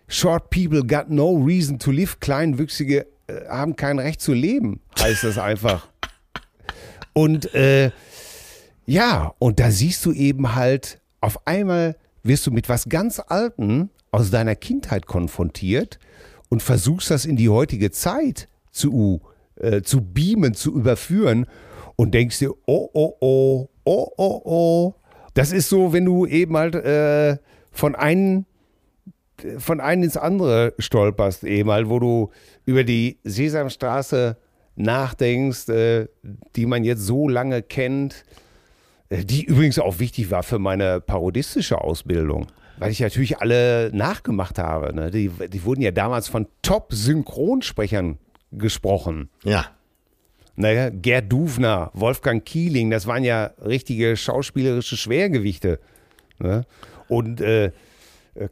Short 0.08 0.50
people 0.50 0.82
got 0.84 1.10
no 1.10 1.36
reason 1.36 1.78
to 1.78 1.92
live. 1.92 2.18
Kleinwüchsige 2.18 3.06
äh, 3.28 3.46
haben 3.48 3.76
kein 3.76 4.00
Recht 4.00 4.20
zu 4.20 4.32
leben, 4.32 4.80
heißt 4.98 5.22
das 5.22 5.38
einfach. 5.38 5.88
Und 7.12 7.54
äh, 7.54 7.90
ja, 8.86 9.32
und 9.38 9.60
da 9.60 9.70
siehst 9.70 10.04
du 10.06 10.12
eben 10.12 10.54
halt, 10.56 10.98
auf 11.20 11.46
einmal 11.46 11.96
wirst 12.24 12.46
du 12.46 12.50
mit 12.50 12.68
was 12.68 12.88
ganz 12.88 13.20
Alten 13.20 13.90
aus 14.12 14.30
deiner 14.30 14.54
Kindheit 14.54 15.06
konfrontiert 15.06 15.98
und 16.48 16.62
versuchst 16.62 17.10
das 17.10 17.24
in 17.24 17.36
die 17.36 17.48
heutige 17.48 17.90
Zeit 17.90 18.48
zu, 18.70 19.22
äh, 19.56 19.82
zu 19.82 20.02
beamen, 20.02 20.54
zu 20.54 20.74
überführen 20.76 21.46
und 21.96 22.14
denkst 22.14 22.38
dir, 22.38 22.52
oh, 22.66 22.88
oh, 22.92 23.16
oh, 23.20 23.68
oh, 23.84 24.08
oh, 24.16 24.42
oh. 24.44 24.94
Das 25.34 25.50
ist 25.50 25.68
so, 25.68 25.92
wenn 25.92 26.04
du 26.04 26.26
eben 26.26 26.56
halt 26.56 26.74
äh, 26.74 27.38
von 27.70 27.94
einem 27.94 28.44
von 29.58 29.80
einem 29.80 30.04
ins 30.04 30.16
andere 30.16 30.72
stolperst, 30.78 31.42
eben 31.42 31.70
halt, 31.70 31.88
wo 31.88 31.98
du 31.98 32.30
über 32.64 32.84
die 32.84 33.18
Sesamstraße 33.24 34.36
nachdenkst, 34.76 35.68
äh, 35.68 36.08
die 36.54 36.66
man 36.66 36.84
jetzt 36.84 37.02
so 37.02 37.28
lange 37.28 37.62
kennt, 37.62 38.24
äh, 39.08 39.24
die 39.24 39.44
übrigens 39.44 39.78
auch 39.78 39.98
wichtig 39.98 40.30
war 40.30 40.42
für 40.42 40.58
meine 40.58 41.00
parodistische 41.00 41.80
Ausbildung, 41.80 42.46
weil 42.78 42.90
ich 42.90 43.00
natürlich 43.00 43.38
alle 43.38 43.90
nachgemacht 43.92 44.58
habe. 44.58 44.94
Ne? 44.94 45.10
Die, 45.10 45.28
die 45.28 45.64
wurden 45.64 45.82
ja 45.82 45.90
damals 45.90 46.28
von 46.28 46.46
Top-Synchronsprechern 46.62 48.18
gesprochen. 48.52 49.30
Ja. 49.44 49.66
Naja, 50.56 50.90
Gerd 50.90 51.32
Duvner, 51.32 51.90
Wolfgang 51.94 52.44
Kieling, 52.44 52.90
das 52.90 53.06
waren 53.06 53.24
ja 53.24 53.52
richtige 53.64 54.16
schauspielerische 54.16 54.96
Schwergewichte. 54.96 55.80
Ne? 56.38 56.64
Und 57.08 57.40
äh, 57.40 57.72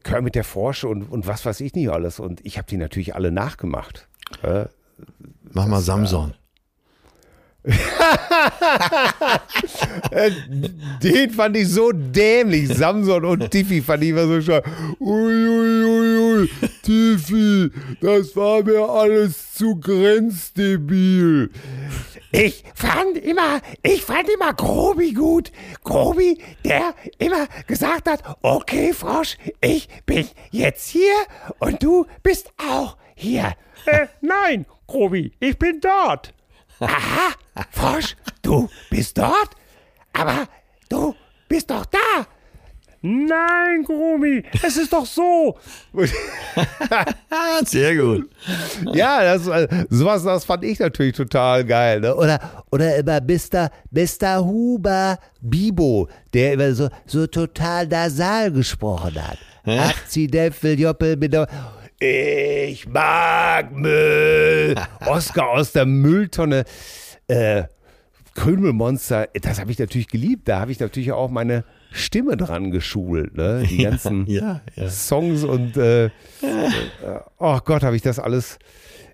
Kermit 0.03 0.35
der 0.35 0.45
Frosch 0.45 0.85
und, 0.85 1.05
und 1.05 1.27
was 1.27 1.45
weiß 1.45 1.61
ich 1.61 1.75
nicht 1.75 1.91
alles. 1.91 2.21
Und 2.21 2.45
ich 2.45 2.59
habe 2.59 2.67
die 2.69 2.77
natürlich 2.77 3.15
alle 3.15 3.31
nachgemacht. 3.31 4.09
Äh, 4.43 4.67
Mach 5.53 5.67
mal 5.67 5.81
Samson. 5.81 6.35
Den 11.03 11.31
fand 11.31 11.59
ich 11.59 11.69
so 11.69 11.93
dämlich. 11.93 12.75
Samson 12.75 13.23
und 13.25 13.51
Tiffy 13.51 13.83
fand 13.83 14.03
ich 14.03 14.09
immer 14.11 14.27
so 14.27 14.41
schön. 14.41 14.63
Uiuiui, 14.99 16.49
Tiffy, 16.83 17.71
das 18.01 18.35
war 18.35 18.63
mir 18.63 18.89
alles 18.89 19.53
zu 19.53 19.77
grenzdebil. 19.77 21.51
Ich 22.33 22.65
fand 22.75 23.19
immer, 23.19 23.61
ich 23.83 24.03
fand 24.03 24.31
immer 24.31 24.55
Grobi 24.55 25.13
gut. 25.13 25.53
Grobi, 25.85 26.39
der 26.65 26.95
immer 27.19 27.47
gesagt 27.67 28.09
hat, 28.09 28.23
okay, 28.41 28.95
Frosch, 28.95 29.37
ich 29.61 29.87
bin 30.07 30.27
jetzt 30.51 30.89
hier 30.89 31.13
und 31.59 31.83
du 31.83 32.07
bist 32.23 32.51
auch 32.57 32.97
hier. 33.15 33.53
Äh, 33.85 34.07
nein, 34.23 34.65
Grobi, 34.87 35.35
ich 35.41 35.59
bin 35.59 35.79
dort. 35.81 36.33
Aha, 36.79 37.35
Frosch, 37.71 38.17
du 38.43 38.69
bist 38.91 39.19
dort? 39.19 39.51
Aber 40.13 40.47
du 40.89 41.15
bist 41.49 41.71
doch 41.71 41.87
da. 41.87 42.27
Nein, 43.03 43.83
Grobi, 43.83 44.45
es 44.63 44.77
ist 44.77 44.93
doch 44.93 45.07
so. 45.07 45.59
Sehr 47.65 47.97
gut. 47.97 48.29
Ja, 48.93 49.23
das, 49.23 49.47
äh, 49.47 49.87
sowas, 49.89 50.23
das 50.23 50.45
fand 50.45 50.65
ich 50.65 50.79
natürlich 50.79 51.17
total 51.17 51.65
geil. 51.65 52.01
Ne? 52.01 52.15
Oder, 52.15 52.65
oder 52.71 52.97
immer 52.97 53.23
Mr. 53.23 53.71
Mr. 53.91 54.45
Huber 54.45 55.19
Bibo, 55.41 56.09
der 56.35 56.53
immer 56.53 56.75
so, 56.75 56.91
so 57.07 57.27
total 57.27 57.87
nasal 57.87 58.53
gesprochen 58.53 59.15
hat. 59.17 59.39
Akzidäpfel, 59.65 60.79
Joppel, 60.79 61.17
mit 61.17 61.33
der 61.33 61.49
Ich 61.99 62.87
mag 62.87 63.73
Müll. 63.73 64.75
Oscar 65.07 65.49
aus 65.49 65.73
der 65.73 65.87
Mülltonne. 65.87 66.65
Äh, 67.31 67.65
Krümelmonster, 68.35 69.29
das 69.41 69.61
habe 69.61 69.73
ich 69.73 69.79
natürlich 69.79 70.09
geliebt. 70.09 70.49
Da 70.49 70.61
habe 70.61 70.73
ich 70.73 70.81
natürlich 70.81 71.13
auch 71.13 71.31
meine 71.31 71.65
Stimme 71.91 72.37
dran 72.37 72.71
geschult. 72.71 73.37
Ne? 73.37 73.65
Die 73.69 73.79
ganzen 73.83 74.27
Ja, 74.27 74.61
ja. 74.77 74.89
Songs 74.89 75.45
und 75.45 75.77
äh, 75.77 76.07
äh, 76.07 76.11
oh 77.39 77.59
Gott, 77.65 77.83
habe 77.83 77.97
ich 77.97 78.03
das 78.03 78.19
alles. 78.19 78.59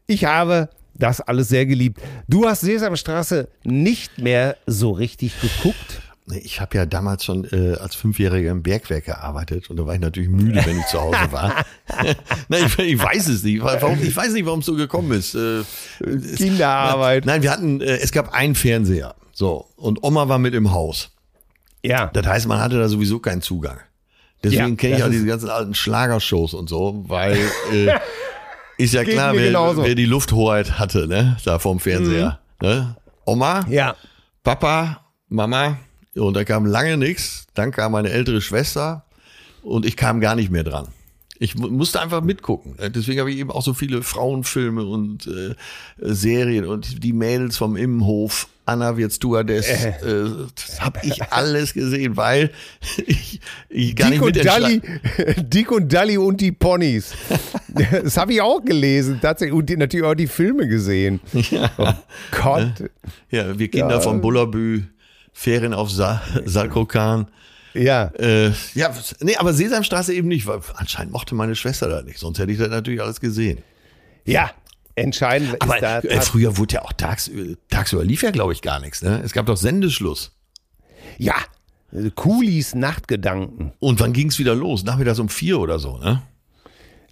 Ich 0.07 0.24
habe 0.24 0.68
das 0.94 1.20
alles 1.20 1.48
sehr 1.48 1.66
geliebt. 1.66 2.00
Du 2.29 2.46
hast 2.46 2.61
Sesamstraße 2.61 3.48
nicht 3.64 4.18
mehr 4.18 4.57
so 4.66 4.92
richtig 4.92 5.35
geguckt. 5.40 6.02
Ich 6.35 6.61
habe 6.61 6.77
ja 6.77 6.87
damals 6.87 7.25
schon 7.25 7.45
äh, 7.53 7.77
als 7.77 7.95
Fünfjähriger 7.95 8.51
im 8.51 8.62
Bergwerk 8.62 9.05
gearbeitet 9.05 9.71
und 9.71 9.77
da 9.77 9.87
war 9.87 9.95
ich 9.95 10.01
natürlich 10.01 10.29
müde, 10.29 10.61
wenn 10.67 10.79
ich 10.81 10.87
zu 10.87 11.01
Hause 11.01 11.19
war. 11.31 11.65
Nein, 12.49 12.65
ich, 12.67 12.79
ich 12.79 13.01
weiß 13.03 13.29
es 13.29 13.45
nicht. 13.45 13.62
Warum, 13.62 14.03
ich 14.03 14.17
weiß 14.17 14.33
nicht, 14.33 14.45
warum 14.45 14.59
es 14.61 14.67
so 14.67 14.75
gekommen 14.75 15.12
ist. 15.12 15.35
Äh, 15.37 15.61
es- 16.01 16.35
Kinderarbeit. 16.37 17.27
Nein, 17.27 17.43
wir 17.43 17.51
hatten, 17.53 17.81
äh, 17.81 17.99
es 17.99 18.11
gab 18.11 18.33
einen 18.35 18.55
Fernseher. 18.57 19.15
So. 19.33 19.67
Und 19.77 20.03
Oma 20.03 20.29
war 20.29 20.39
mit 20.39 20.55
im 20.55 20.73
Haus. 20.73 21.11
Ja. 21.85 22.09
Das 22.12 22.27
heißt, 22.27 22.49
man 22.49 22.59
hatte 22.61 22.79
da 22.79 22.89
sowieso 22.89 23.21
keinen 23.21 23.43
Zugang. 23.43 23.79
Deswegen 24.43 24.71
Ja, 24.71 24.75
kenne 24.77 24.97
ich 24.97 25.05
auch 25.05 25.11
diese 25.11 25.27
ganzen 25.27 25.49
alten 25.49 25.75
Schlagershows 25.75 26.55
und 26.55 26.69
so, 26.69 27.05
weil 27.07 27.39
äh, 27.73 27.93
ist 28.79 28.95
ja 28.95 29.05
klar, 29.05 29.35
wer, 29.37 29.53
wer 29.77 29.95
die 29.95 30.05
Lufthoheit 30.07 30.79
hatte, 30.79 31.07
ne? 31.07 31.37
Da 31.45 31.59
vorm 31.61 31.79
Fernseher. 31.79 32.41
Ne? 32.61 32.97
Oma, 33.25 33.65
Ja. 33.69 33.95
Papa, 34.43 35.01
Mama. 35.29 35.79
Und 36.16 36.35
da 36.35 36.44
kam 36.44 36.66
lange 36.66 36.96
nichts. 36.96 37.46
Dann 37.55 37.70
kam 37.70 37.92
meine 37.92 38.11
ältere 38.11 38.40
Schwester 38.40 39.05
und 39.62 39.85
ich 39.87 39.96
kam 39.96 40.20
gar 40.20 40.35
nicht 40.35 40.50
mehr 40.50 40.64
dran. 40.64 40.88
Ich 41.38 41.55
mu- 41.55 41.68
musste 41.68 42.00
einfach 42.00 42.22
mitgucken. 42.22 42.76
Deswegen 42.94 43.20
habe 43.20 43.31
ich 43.31 43.37
eben 43.38 43.50
auch 43.50 43.62
so 43.62 43.74
viele 43.74 44.02
Frauenfilme 44.02 44.85
und 44.87 45.26
äh, 45.26 45.55
Serien 45.98 46.64
und 46.64 47.05
die 47.05 47.12
Mädels 47.12 47.59
vom 47.59 47.76
Immenhof, 47.76 48.48
Anna 48.64 48.96
wird 48.96 49.12
Stewardess, 49.12 49.68
äh. 49.68 49.92
das 50.55 50.81
habe 50.81 50.98
ich 51.02 51.22
alles 51.31 51.72
gesehen, 51.74 52.16
weil 52.16 52.50
ich, 53.07 53.40
ich 53.68 53.94
gar 53.94 54.11
Dick 54.11 54.22
nicht 54.22 54.37
und, 54.38 54.44
Dully, 54.44 54.81
Dick 55.42 55.70
und 55.70 55.92
Dully 55.92 56.16
und 56.18 56.40
die 56.40 56.52
Ponys. 56.52 57.12
Das 58.02 58.16
habe 58.16 58.33
ich 58.33 58.40
auch 58.40 58.64
gelesen, 58.64 59.18
tatsächlich. 59.20 59.55
Und 59.55 59.68
die, 59.68 59.76
natürlich 59.76 60.07
auch 60.07 60.14
die 60.14 60.26
Filme 60.29 60.66
gesehen. 60.66 61.20
Oh 61.76 61.92
Gott. 62.31 62.85
Ja, 63.31 63.59
wir 63.59 63.68
Kinder 63.68 63.96
Ja. 63.96 64.00
vom 64.00 64.22
Bullabü, 64.22 64.85
Ferien 65.38 65.75
auf 65.75 65.90
Sa 65.90 66.22
Salkrokan. 66.46 67.29
Ja. 67.75 68.07
Äh, 68.18 68.53
ja, 68.75 68.90
nee, 69.20 69.37
aber 69.37 69.53
Sesamstraße 69.53 70.14
eben 70.14 70.29
nicht, 70.29 70.46
weil 70.46 70.61
anscheinend 70.77 71.12
mochte 71.12 71.35
meine 71.35 71.55
Schwester 71.55 71.88
da 71.90 72.01
nicht, 72.01 72.18
sonst 72.18 72.38
hätte 72.38 72.51
ich 72.53 72.59
das 72.59 72.70
natürlich 72.70 73.03
alles 73.03 73.20
gesehen. 73.20 73.59
Ja. 74.25 74.51
Entscheidend 74.94 75.51
ist 75.53 75.61
Aber 75.61 75.79
da. 75.79 75.99
äh, 75.99 76.22
früher 76.22 76.57
wurde 76.57 76.77
ja 76.77 76.83
auch 76.83 76.92
tags, 76.94 77.31
tagsüber 77.68 78.03
lief 78.03 78.22
ja, 78.22 78.31
glaube 78.31 78.55
ich, 78.55 78.62
gar 78.62 78.81
nichts. 78.81 79.03
Ne? 79.03 79.20
Es 79.22 79.33
gab 79.33 79.44
doch 79.44 79.59
Sendeschluss. 79.59 80.33
ja. 81.18 81.35
Kulis 82.14 82.75
Nachtgedanken. 82.75 83.72
Und 83.79 84.01
wann 84.01 84.12
ging 84.14 84.29
es 84.29 84.38
wieder 84.38 84.55
los? 84.55 84.85
Nachmittags 84.85 85.18
um 85.18 85.29
vier 85.29 85.61
oder 85.61 85.79
so, 85.79 85.99
ne? 85.99 86.22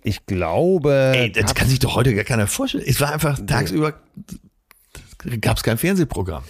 Ich 0.02 0.26
glaube. 0.26 1.12
Ey, 1.14 1.30
das 1.32 1.54
kann 1.54 1.68
sich 1.68 1.78
doch 1.78 1.94
heute 1.94 2.14
gar 2.14 2.24
keiner 2.24 2.46
vorstellen. 2.46 2.84
Es 2.86 3.00
war 3.00 3.12
einfach 3.12 3.38
tagsüber, 3.46 3.94
gab 5.40 5.56
es 5.56 5.62
kein 5.62 5.78
Fernsehprogramm. 5.78 6.42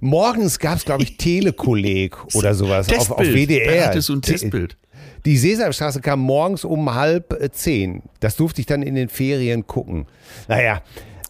Morgens 0.00 0.58
gab 0.58 0.78
es, 0.78 0.84
glaube 0.84 1.02
ich, 1.02 1.16
Telekolleg 1.16 2.16
oder 2.34 2.54
sowas 2.54 2.88
auf, 2.88 3.10
auf 3.10 3.16
Testbild. 3.18 3.50
Da 3.50 3.64
WDR. 3.64 3.90
du 4.00 4.12
ein 4.14 4.22
Te- 4.22 4.32
Testbild. 4.32 4.76
Die 5.24 5.36
Sesamstraße 5.36 6.00
kam 6.00 6.20
morgens 6.20 6.64
um 6.64 6.94
halb 6.94 7.32
äh, 7.40 7.50
zehn. 7.50 8.02
Das 8.20 8.36
durfte 8.36 8.60
ich 8.60 8.66
dann 8.66 8.82
in 8.82 8.94
den 8.94 9.08
Ferien 9.08 9.66
gucken. 9.66 10.06
Naja, 10.48 10.82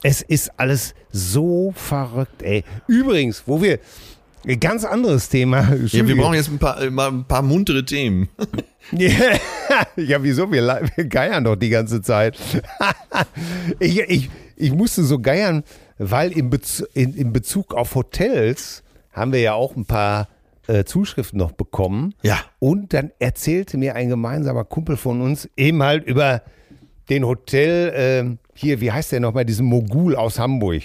es 0.03 0.23
ist 0.23 0.51
alles 0.57 0.95
so 1.11 1.73
verrückt, 1.77 2.43
ey. 2.43 2.65
Übrigens, 2.87 3.43
wo 3.47 3.61
wir. 3.63 3.79
Ein 4.45 4.59
ganz 4.59 4.85
anderes 4.85 5.29
Thema. 5.29 5.73
Ja, 5.87 6.05
wir 6.05 6.17
brauchen 6.17 6.35
jetzt 6.35 6.49
ein 6.49 6.59
paar, 6.59 6.83
äh, 6.83 6.91
mal 6.91 7.07
ein 7.09 7.25
paar 7.25 7.43
muntere 7.43 7.85
Themen. 7.85 8.29
Ja, 9.97 10.23
wieso? 10.23 10.51
Wir, 10.51 10.63
wir 10.97 11.05
geiern 11.05 11.45
doch 11.45 11.57
die 11.57 11.69
ganze 11.69 12.03
Zeit. 12.03 12.37
ich, 13.79 14.01
ich, 14.01 14.31
ich 14.57 14.73
musste 14.73 15.05
so 15.05 15.19
geiern, 15.19 15.63
weil 16.11 16.33
im, 16.33 16.51
Bez 16.51 16.81
in, 16.95 17.15
in 17.15 17.33
Bezug 17.33 17.75
auf 17.75 17.95
Hotels 17.95 18.83
haben 19.13 19.33
wir 19.33 19.41
ja 19.41 19.55
auch 19.55 19.77
ein 19.77 19.85
paar 19.85 20.29
äh, 20.67 20.85
Zuschriften 20.85 21.39
noch 21.39 21.53
bekommen. 21.53 22.15
Ja. 22.23 22.39
Und 22.59 22.93
dann 22.93 23.11
erzählte 23.19 23.77
mir 23.77 23.95
ein 23.95 24.09
gemeinsamer 24.09 24.65
Kumpel 24.65 24.97
von 24.97 25.21
uns 25.21 25.49
eben 25.57 25.83
halt 25.83 26.05
über 26.05 26.43
den 27.09 27.25
Hotel, 27.27 27.93
ähm, 27.95 28.39
hier, 28.55 28.81
wie 28.81 28.93
heißt 28.93 29.13
der 29.13 29.21
nochmal, 29.21 29.45
diesen 29.45 29.67
Mogul 29.67 30.17
aus 30.17 30.39
Hamburg. 30.39 30.85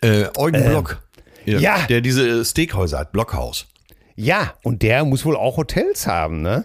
Äh, 0.00 0.26
Eugen 0.36 0.64
Block. 0.64 1.02
ja. 1.44 1.86
Der 1.88 2.00
diese 2.00 2.44
Steakhäuser 2.44 3.00
hat, 3.00 3.12
Blockhaus. 3.12 3.66
Ja, 4.14 4.54
und 4.62 4.82
der 4.82 5.04
muss 5.04 5.24
wohl 5.24 5.36
auch 5.36 5.56
Hotels 5.56 6.06
haben, 6.06 6.42
ne? 6.42 6.64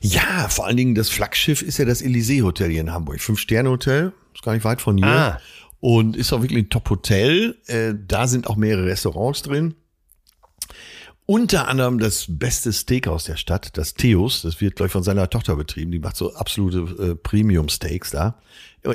Ja, 0.00 0.48
vor 0.48 0.66
allen 0.66 0.76
Dingen 0.76 0.94
das 0.94 1.08
Flaggschiff 1.08 1.62
ist 1.62 1.78
ja 1.78 1.84
das 1.84 2.02
Elysee 2.02 2.42
Hotel 2.42 2.70
hier 2.70 2.82
in 2.82 2.92
Hamburg. 2.92 3.20
Fünf-Sterne-Hotel, 3.20 4.12
ist 4.34 4.42
gar 4.42 4.52
nicht 4.52 4.64
weit 4.64 4.80
von 4.80 4.98
hier. 4.98 5.06
Ah. 5.06 5.40
Und 5.80 6.16
ist 6.16 6.32
auch 6.32 6.42
wirklich 6.42 6.64
ein 6.64 6.70
Top-Hotel. 6.70 7.56
Äh, 7.66 7.94
da 8.06 8.26
sind 8.26 8.46
auch 8.46 8.56
mehrere 8.56 8.86
Restaurants 8.86 9.42
drin. 9.42 9.74
Unter 11.26 11.66
anderem 11.66 11.98
das 11.98 12.26
beste 12.28 12.72
Steakhouse 12.72 13.24
der 13.24 13.36
Stadt, 13.36 13.76
das 13.76 13.94
Theos. 13.94 14.42
Das 14.42 14.60
wird, 14.60 14.76
glaube 14.76 14.86
ich, 14.86 14.92
von 14.92 15.02
seiner 15.02 15.28
Tochter 15.28 15.56
betrieben. 15.56 15.90
Die 15.90 15.98
macht 15.98 16.16
so 16.16 16.34
absolute 16.34 16.78
äh, 17.02 17.14
Premium-Steaks 17.16 18.12
da. 18.12 18.40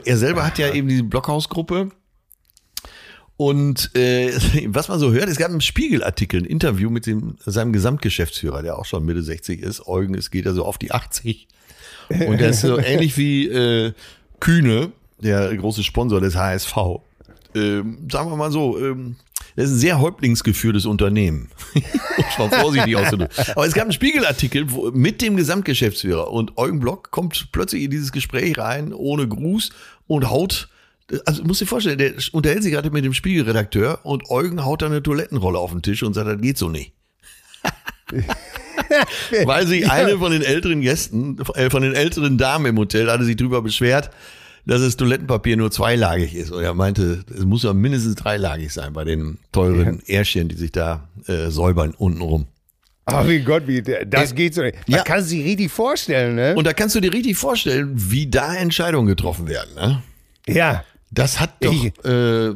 Er 0.06 0.18
selber 0.18 0.46
hat 0.46 0.58
ja 0.58 0.74
eben 0.74 0.88
diese 0.88 1.04
Blockhausgruppe. 1.04 1.90
Und 3.36 3.94
äh, 3.96 4.32
was 4.68 4.88
man 4.88 5.00
so 5.00 5.12
hört, 5.12 5.28
es 5.28 5.38
gab 5.38 5.50
einen 5.50 5.62
Spiegelartikel, 5.62 6.42
ein 6.42 6.46
Interview 6.46 6.90
mit 6.90 7.06
dem, 7.06 7.38
seinem 7.46 7.74
Gesamtgeschäftsführer, 7.74 8.62
der 8.62 8.78
auch 8.80 8.86
schon 8.86 9.04
Mitte 9.04 9.24
60 9.24 9.60
ist. 9.60 9.88
Eugen, 9.88 10.14
es 10.16 10.32
geht 10.32 10.46
ja 10.46 10.54
so 10.54 10.64
auf 10.64 10.78
die 10.78 10.92
80. 10.92 11.48
Und 12.28 12.40
der 12.40 12.52
ist 12.52 12.62
so 12.62 12.78
ähnlich 12.80 13.18
wie 13.18 13.48
äh, 13.48 13.94
Kühne, 14.40 14.94
der 15.24 15.56
große 15.56 15.84
Sponsor 15.84 16.22
des 16.22 16.36
HSV. 16.36 16.76
Ähm, 17.54 18.08
sagen 18.12 18.30
wir 18.30 18.38
mal 18.38 18.52
so, 18.52 18.78
ähm, 18.80 19.18
das 19.56 19.66
ist 19.66 19.72
ein 19.74 19.80
sehr 19.80 20.00
häuptlingsgeführtes 20.00 20.86
Unternehmen. 20.86 21.50
es 21.76 22.38
mal 22.38 22.50
vorsichtig 22.50 22.96
auszudrücken. 22.96 23.36
Aber 23.56 23.66
es 23.66 23.74
gab 23.74 23.84
einen 23.84 23.92
Spiegelartikel 23.92 24.72
wo, 24.72 24.92
mit 24.92 25.22
dem 25.22 25.36
Gesamtgeschäftsführer 25.36 26.32
und 26.32 26.58
Eugen 26.58 26.80
Block 26.80 27.12
kommt 27.12 27.50
plötzlich 27.52 27.84
in 27.84 27.92
dieses 27.92 28.12
Gespräch 28.12 28.58
rein, 28.58 28.94
ohne 28.94 29.28
Gruß 29.28 29.72
und 30.08 30.30
haut 30.30 30.70
also 31.26 31.44
musst 31.44 31.62
dir 31.62 31.66
vorstellen, 31.66 31.98
der 31.98 32.14
unterhält 32.32 32.64
sich 32.64 32.72
gerade 32.72 32.90
mit 32.90 33.04
dem 33.04 33.14
Spiegelredakteur 33.14 34.00
und 34.04 34.30
Eugen 34.30 34.64
haut 34.64 34.82
da 34.82 34.86
eine 34.86 35.04
Toilettenrolle 35.04 35.60
auf 35.60 35.72
den 35.72 35.82
Tisch 35.82 36.04
und 36.04 36.14
sagt, 36.14 36.30
das 36.30 36.40
geht 36.40 36.58
so 36.58 36.70
nicht. 36.70 36.94
Weil 39.46 39.68
sich 39.68 39.90
eine 39.90 40.18
von 40.18 40.32
den 40.32 40.42
älteren 40.42 40.82
Gästen, 40.82 41.38
äh, 41.56 41.70
von 41.70 41.82
den 41.82 41.94
älteren 41.94 42.38
Damen 42.38 42.66
im 42.66 42.78
Hotel 42.78 43.10
hatte 43.10 43.24
sich 43.24 43.36
drüber 43.36 43.62
beschwert, 43.62 44.10
dass 44.66 44.82
das 44.82 44.96
Toilettenpapier 44.98 45.58
nur 45.58 45.72
zweilagig 45.72 46.36
ist. 46.36 46.52
Und 46.52 46.64
er 46.64 46.74
meinte, 46.74 47.24
es 47.36 47.46
muss 47.46 47.64
ja 47.64 47.74
mindestens 47.74 48.16
dreilagig 48.16 48.72
sein 48.74 48.94
bei 48.94 49.04
den 49.04 49.38
teuren 49.52 50.02
Ärschchen, 50.08 50.48
die 50.50 50.56
sich 50.56 50.72
da 50.72 51.08
äh, 51.28 51.50
säubern 51.50 51.92
untenrum. 51.98 52.46
Oh, 53.12 53.28
wie 53.28 53.40
Gott, 53.40 53.64
wie, 53.68 53.82
das 53.82 54.32
Äh, 54.32 54.36
geht 54.36 54.54
so 54.54 54.62
nicht. 54.62 54.78
Man 54.88 54.98
ja. 55.00 55.04
kann 55.04 55.24
sich 55.24 55.44
richtig 55.44 55.72
vorstellen, 55.72 56.36
ne? 56.36 56.54
Und 56.56 56.66
da 56.66 56.74
kannst 56.74 56.96
du 56.96 57.00
dir 57.02 57.12
richtig 57.12 57.36
vorstellen, 57.36 57.92
wie 57.96 58.28
da 58.30 58.54
Entscheidungen 58.56 59.08
getroffen 59.08 59.48
werden. 59.48 59.74
Ne? 59.76 60.04
ja. 60.48 60.84
Das 61.14 61.42
hat 61.42 61.56
doch, 61.62 61.74
Ich- 61.74 61.88
äh, 62.06 62.54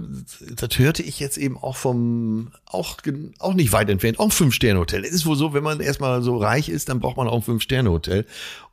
das 0.56 0.80
hörte 0.80 1.04
ich 1.04 1.20
jetzt 1.20 1.38
eben 1.38 1.58
auch 1.58 1.76
vom, 1.76 2.54
auch, 2.66 2.96
auch 3.40 3.54
nicht 3.54 3.74
weit 3.74 3.90
entfernt, 3.90 4.18
auch 4.18 4.26
ein 4.28 4.32
Fünf-Sterne-Hotel. 4.32 5.04
Es 5.04 5.12
ist 5.12 5.26
wohl 5.26 5.36
so, 5.36 5.54
wenn 5.54 5.62
man 5.62 5.82
erstmal 5.82 6.22
so 6.22 6.38
reich 6.38 6.70
ist, 6.70 6.88
dann 6.88 7.02
braucht 7.02 7.18
man 7.18 7.28
auch 7.28 7.36
ein 7.36 7.42
Fünf-Sterne-Hotel. 7.42 8.26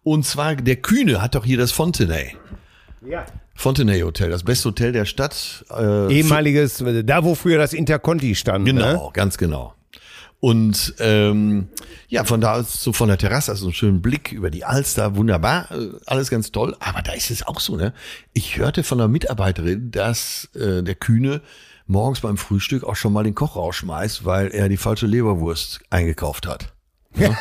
Und 0.05 0.25
zwar, 0.25 0.55
der 0.55 0.77
Kühne 0.77 1.21
hat 1.21 1.35
doch 1.35 1.45
hier 1.45 1.59
das 1.59 1.73
Fontenay. 1.73 2.37
Ja. 3.07 3.27
Fontenay 3.55 4.03
Hotel, 4.03 4.31
das 4.31 4.45
beste 4.45 4.69
Hotel 4.69 4.93
der 4.93 5.05
Stadt. 5.05 5.65
Äh, 5.71 6.13
Ehemaliges, 6.13 6.83
da 7.05 7.25
wo 7.25 7.35
früher 7.35 7.59
das 7.59 7.73
Interconti 7.73 8.35
stand. 8.35 8.65
Genau, 8.67 9.07
Ne? 9.07 9.11
ganz 9.13 9.39
genau. 9.39 9.75
Und 10.41 10.95
ähm, 10.99 11.69
ja, 12.09 12.25
von 12.25 12.41
da 12.41 12.55
aus 12.55 12.83
so 12.83 12.93
von 12.93 13.07
der 13.09 13.17
Terrasse, 13.19 13.53
also 13.53 13.67
einen 13.67 13.75
schönen 13.75 14.03
Blick 14.03 14.33
über 14.33 14.51
die 14.51 14.65
Alster, 14.65 15.15
wunderbar, 15.15 15.71
äh, 15.71 15.91
alles 16.07 16.31
ganz 16.31 16.51
toll. 16.51 16.77
Aber 16.81 17.01
da 17.03 17.13
ist 17.13 17.31
es 17.31 17.47
auch 17.47 17.61
so, 17.61 17.77
ne? 17.77 17.93
Ich 18.33 18.57
hörte 18.59 18.83
von 18.83 18.99
einer 19.01 19.07
Mitarbeiterin, 19.07 19.93
dass 19.93 20.49
äh, 20.57 20.83
der 20.83 20.97
Kühne 20.97 21.43
morgens 21.87 22.21
beim 22.21 22.37
Frühstück 22.37 22.83
auch 22.83 22.97
schon 22.97 23.13
mal 23.13 23.23
den 23.23 23.37
Koch 23.37 23.55
rausschmeißt, 23.55 24.25
weil 24.25 24.49
er 24.49 24.69
die 24.69 24.77
falsche 24.79 25.07
Leberwurst 25.07 25.81
eingekauft 25.91 26.49
hat. 26.49 26.73
Ja? 27.17 27.37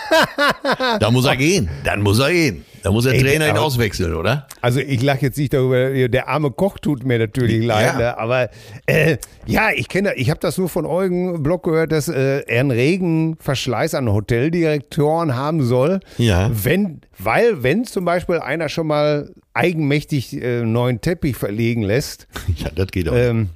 da 0.99 1.11
muss 1.11 1.25
er 1.25 1.35
gehen, 1.37 1.69
dann 1.83 2.01
muss 2.01 2.19
er 2.19 2.31
gehen. 2.31 2.65
Da 2.83 2.89
muss 2.91 3.03
der 3.03 3.13
Ey, 3.13 3.21
Trainer 3.21 3.45
ihn 3.45 3.51
aber- 3.51 3.61
auswechseln, 3.61 4.15
oder? 4.15 4.47
Also 4.59 4.79
ich 4.79 5.03
lache 5.03 5.21
jetzt 5.21 5.37
nicht 5.37 5.53
darüber, 5.53 6.07
der 6.09 6.27
arme 6.27 6.49
Koch 6.49 6.79
tut 6.79 7.05
mir 7.05 7.19
natürlich 7.19 7.63
leid, 7.63 7.93
Ja. 7.93 7.97
ne? 7.97 8.17
aber 8.17 8.49
äh, 8.87 9.17
ja, 9.45 9.69
ich 9.75 9.87
kenne, 9.87 10.15
ich 10.15 10.31
habe 10.31 10.39
das 10.39 10.57
nur 10.57 10.67
von 10.67 10.87
Eugen 10.87 11.43
Block 11.43 11.61
gehört, 11.63 11.91
dass 11.91 12.07
äh, 12.07 12.39
er 12.47 12.59
einen 12.61 12.71
regen 12.71 13.37
Verschleiß 13.39 13.93
an 13.93 14.11
Hoteldirektoren 14.11 15.35
haben 15.35 15.63
soll. 15.63 15.99
Ja. 16.17 16.49
Wenn, 16.51 17.01
weil 17.19 17.61
wenn 17.61 17.85
zum 17.85 18.03
Beispiel 18.03 18.39
einer 18.39 18.67
schon 18.67 18.87
mal 18.87 19.29
eigenmächtig 19.53 20.41
äh, 20.41 20.61
einen 20.61 20.71
neuen 20.71 21.01
Teppich 21.01 21.35
verlegen 21.35 21.83
lässt, 21.83 22.27
Ja, 22.57 22.69
das 22.73 22.87
geht 22.87 23.07
auch. 23.09 23.13
ähm, 23.15 23.49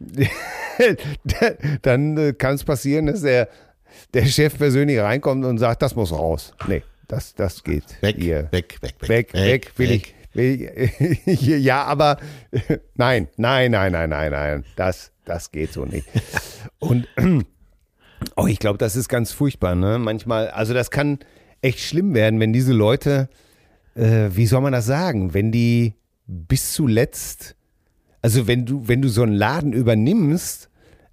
dann 1.82 2.16
äh, 2.18 2.32
kann 2.32 2.54
es 2.56 2.64
passieren, 2.64 3.06
dass 3.06 3.22
der, 3.22 3.48
der 4.14 4.26
Chef 4.26 4.56
persönlich 4.58 4.98
reinkommt 4.98 5.44
und 5.44 5.58
sagt, 5.58 5.82
das 5.82 5.94
muss 5.94 6.12
raus. 6.12 6.54
Nee, 6.66 6.82
das, 7.08 7.34
das 7.34 7.62
geht. 7.62 7.84
weg, 8.02 8.16
hier. 8.18 8.48
weg, 8.50 8.78
weg, 8.80 8.94
weg, 9.00 9.32
Weg, 9.32 9.34
weg, 9.34 9.72
will 9.76 9.90
ich. 9.90 10.14
Ja, 10.34 11.84
aber 11.84 12.18
nein, 12.94 13.28
nein, 13.36 13.70
nein, 13.70 13.92
nein, 13.92 14.10
nein, 14.10 14.32
nein. 14.32 14.64
Das, 14.76 15.12
das 15.24 15.50
geht 15.50 15.72
so 15.72 15.84
nicht. 15.84 16.06
Und 16.78 17.06
oh, 18.36 18.46
ich 18.46 18.58
glaube, 18.58 18.78
das 18.78 18.96
ist 18.96 19.08
ganz 19.08 19.32
furchtbar, 19.32 19.74
ne? 19.74 19.98
Manchmal, 19.98 20.48
also 20.48 20.74
das 20.74 20.90
kann 20.90 21.18
echt 21.60 21.80
schlimm 21.80 22.14
werden, 22.14 22.40
wenn 22.40 22.52
diese 22.52 22.72
Leute, 22.72 23.28
äh, 23.94 24.30
wie 24.30 24.46
soll 24.46 24.62
man 24.62 24.72
das 24.72 24.86
sagen, 24.86 25.34
wenn 25.34 25.52
die 25.52 25.94
bis 26.26 26.72
zuletzt, 26.72 27.56
also 28.22 28.46
wenn 28.46 28.64
du, 28.64 28.88
wenn 28.88 29.02
du 29.02 29.08
so 29.08 29.22
einen 29.22 29.34
Laden 29.34 29.72
übernimmst, 29.72 30.70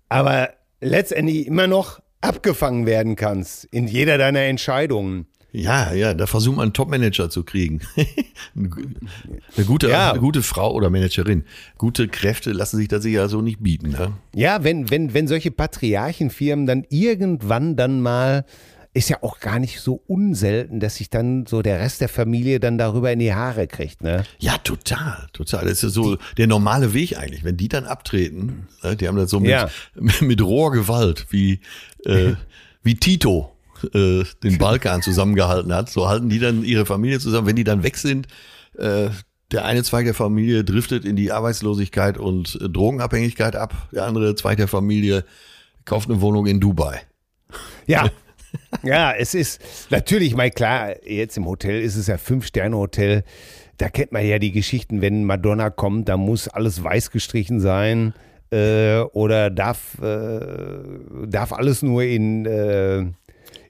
aber 0.07 0.51
letztendlich 0.81 1.45
immer 1.45 1.67
noch 1.67 2.01
abgefangen 2.22 2.86
werden 2.86 3.15
kannst 3.15 3.65
in 3.65 3.88
jeder 3.88 4.17
deiner 4.17 4.41
Entscheidungen. 4.41 5.26
Ja, 5.51 5.93
ja, 5.93 6.13
da 6.13 6.28
versucht 6.28 6.57
man 6.57 6.63
einen 6.63 6.74
Top-Manager 6.74 7.32
zu 7.32 7.43
kriegen. 7.43 7.82
eine, 8.55 9.65
gute, 9.65 9.89
Ja. 9.89 10.11
eine 10.11 10.20
gute 10.20 10.43
Frau 10.43 10.74
oder 10.74 10.91
Managerin. 10.91 11.43
Gute 11.80 12.07
Kräfte 12.07 12.51
lassen 12.51 12.78
sich 12.78 12.88
das 12.88 13.03
ja 13.05 13.28
so 13.28 13.41
nicht 13.41 13.61
bieten. 13.63 13.89
Ne? 13.89 14.13
Ja, 14.36 14.63
wenn, 14.63 14.91
wenn, 14.91 15.15
wenn 15.15 15.28
solche 15.28 15.49
Patriarchenfirmen 15.49 16.67
dann 16.67 16.86
irgendwann 16.89 17.76
dann 17.76 17.99
mal, 18.01 18.45
ist 18.93 19.09
ja 19.09 19.17
auch 19.21 19.39
gar 19.39 19.59
nicht 19.59 19.81
so 19.81 20.01
unselten, 20.07 20.79
dass 20.79 20.95
sich 20.95 21.09
dann 21.09 21.45
so 21.45 21.61
der 21.61 21.79
Rest 21.79 22.01
der 22.01 22.09
Familie 22.09 22.59
dann 22.59 22.77
darüber 22.77 23.11
in 23.11 23.19
die 23.19 23.33
Haare 23.33 23.67
kriegt, 23.67 24.01
ne? 24.01 24.23
Ja, 24.39 24.57
total, 24.57 25.27
total. 25.31 25.65
Das 25.65 25.73
ist 25.73 25.83
ja 25.83 25.89
so 25.89 26.17
der 26.37 26.47
normale 26.47 26.93
Weg 26.93 27.17
eigentlich. 27.17 27.43
Wenn 27.43 27.55
die 27.55 27.67
dann 27.67 27.85
abtreten, 27.85 28.67
ne, 28.83 28.95
die 28.95 29.07
haben 29.07 29.15
das 29.15 29.29
so 29.29 29.39
mit, 29.39 29.51
Ja. 29.51 29.69
mit 30.21 30.41
roher 30.41 30.71
Gewalt, 30.71 31.27
wie, 31.29 31.61
äh, 32.05 32.33
wie 32.83 32.95
Tito 32.95 33.55
äh, 33.93 34.23
den 34.43 34.57
Balkan 34.57 35.01
zusammengehalten 35.03 35.73
hat, 35.73 35.89
so 35.89 36.09
halten 36.09 36.29
die 36.29 36.39
dann 36.39 36.63
ihre 36.63 36.85
Familie 36.85 37.19
zusammen. 37.19 37.47
Wenn 37.47 37.55
die 37.55 37.63
dann 37.63 37.83
weg 37.83 37.97
sind, 37.97 38.27
äh, 38.77 39.09
der 39.51 39.65
eine 39.65 39.83
Zweig 39.83 40.05
der 40.05 40.13
Familie 40.13 40.63
driftet 40.63 41.05
in 41.05 41.15
die 41.15 41.31
Arbeitslosigkeit 41.31 42.17
und 42.17 42.59
äh, 42.61 42.69
Drogenabhängigkeit 42.69 43.55
ab. 43.55 43.89
Der 43.91 44.05
andere 44.05 44.35
Zweig 44.35 44.57
der 44.57 44.67
Familie 44.67 45.25
kauft 45.85 46.09
eine 46.09 46.21
Wohnung 46.21 46.47
in 46.47 46.59
Dubai. 46.59 47.01
Ja. 47.85 48.09
Ja, 48.83 49.13
es 49.13 49.33
ist 49.33 49.61
natürlich 49.89 50.35
mal 50.35 50.51
klar, 50.51 50.95
jetzt 51.05 51.37
im 51.37 51.45
Hotel 51.45 51.81
ist 51.81 51.95
es 51.95 52.07
ja 52.07 52.17
Fünf-Sterne-Hotel. 52.17 53.23
Da 53.77 53.89
kennt 53.89 54.11
man 54.11 54.25
ja 54.25 54.39
die 54.39 54.51
Geschichten, 54.51 55.01
wenn 55.01 55.23
Madonna 55.23 55.69
kommt, 55.69 56.09
da 56.09 56.17
muss 56.17 56.47
alles 56.47 56.83
weiß 56.83 57.11
gestrichen 57.11 57.59
sein. 57.59 58.13
Äh, 58.51 58.99
oder 59.13 59.49
darf, 59.49 59.97
äh, 60.01 60.79
darf 61.27 61.53
alles 61.53 61.81
nur 61.81 62.03
in, 62.03 62.45
äh, 62.45 63.05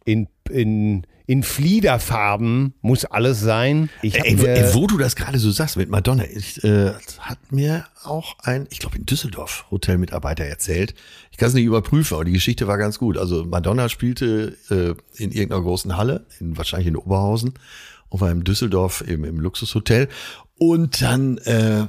in, 0.06 0.28
in, 0.50 1.06
in 1.30 1.44
Fliederfarben, 1.44 2.74
muss 2.82 3.06
alles 3.06 3.40
sein. 3.40 3.92
Ey, 4.02 4.14
ey, 4.16 4.74
wo 4.74 4.88
du 4.88 4.98
das 4.98 5.16
gerade 5.16 5.38
so 5.38 5.52
sagst 5.52 5.78
mit 5.78 5.88
Madonna, 5.88 6.24
ich, 6.26 6.64
äh, 6.64 6.94
hat 7.20 7.52
mir 7.52 7.86
auch 8.04 8.40
ein, 8.40 8.66
ich 8.72 8.80
glaube 8.80 8.98
in 8.98 9.06
Düsseldorf, 9.06 9.66
Hotelmitarbeiter 9.70 10.44
erzählt. 10.44 10.96
Ich 11.30 11.38
kann 11.38 11.50
es 11.50 11.54
nicht 11.54 11.66
überprüfen, 11.66 12.16
aber 12.16 12.26
die 12.26 12.32
Geschichte 12.32 12.66
war 12.66 12.80
ganz 12.80 12.98
gut. 12.98 13.16
Also 13.16 13.46
Madonna 13.46 13.90
spielte 13.90 14.58
äh, 14.72 15.22
in 15.22 15.32
irgendeiner 15.32 15.62
großen 15.62 15.96
Halle, 15.98 16.26
in, 16.40 16.58
wahrscheinlich 16.58 16.88
in 16.88 16.96
Oberhausen, 16.96 17.54
und 18.10 18.22
war 18.22 18.32
in 18.32 18.44
Düsseldorf 18.44 19.04
im, 19.08 19.24
im 19.24 19.40
Luxushotel. 19.40 20.10
Und 20.58 21.00
dann, 21.04 21.38
äh, 21.46 21.86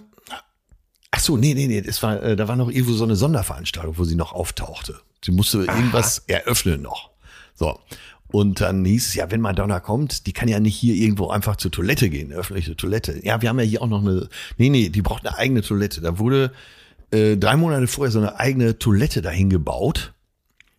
ach 1.13 1.21
so, 1.21 1.39
nee, 1.39 1.55
nee, 1.55 1.67
nee, 1.67 1.81
das 1.81 2.03
war, 2.03 2.23
äh, 2.23 2.37
da 2.37 2.47
war 2.47 2.57
noch 2.57 2.69
irgendwo 2.69 2.93
so 2.93 3.05
eine 3.05 3.17
Sonderveranstaltung, 3.17 3.97
wo 3.97 4.05
sie 4.05 4.17
noch 4.17 4.35
auftauchte. 4.35 5.01
Sie 5.25 5.33
musste 5.33 5.61
irgendwas 5.61 6.25
eröffnen 6.27 6.83
noch. 6.83 7.09
So. 7.55 7.79
Und 8.33 8.61
dann 8.61 8.85
hieß 8.85 9.09
es 9.09 9.15
ja, 9.15 9.31
wenn 9.31 9.41
Madonna 9.41 9.81
kommt, 9.81 10.27
die 10.27 10.33
kann 10.33 10.49
ja 10.49 10.61
nicht 10.61 10.77
hier 10.77 10.95
irgendwo 10.95 11.29
einfach 11.31 11.57
zur 11.57 11.71
Toilette 11.71 12.09
gehen, 12.11 12.31
eine 12.31 12.41
öffentliche 12.41 12.77
Toilette. 12.77 13.19
Ja, 13.25 13.43
wir 13.43 13.49
haben 13.49 13.59
ja 13.59 13.65
hier 13.65 13.83
auch 13.83 13.89
noch 13.89 14.03
eine, 14.03 14.29
nee, 14.57 14.69
nee, 14.69 14.89
die 14.89 15.03
braucht 15.03 15.27
eine 15.27 15.37
eigene 15.37 15.63
Toilette. 15.63 16.01
Da 16.01 16.19
wurde 16.19 16.53
äh, 17.11 17.37
drei 17.37 17.57
Monate 17.57 17.87
vorher 17.89 18.13
so 18.13 18.21
eine 18.21 18.39
eigene 18.39 18.79
Toilette 18.79 19.21
dahin 19.21 19.51
gebaut, 19.51 20.13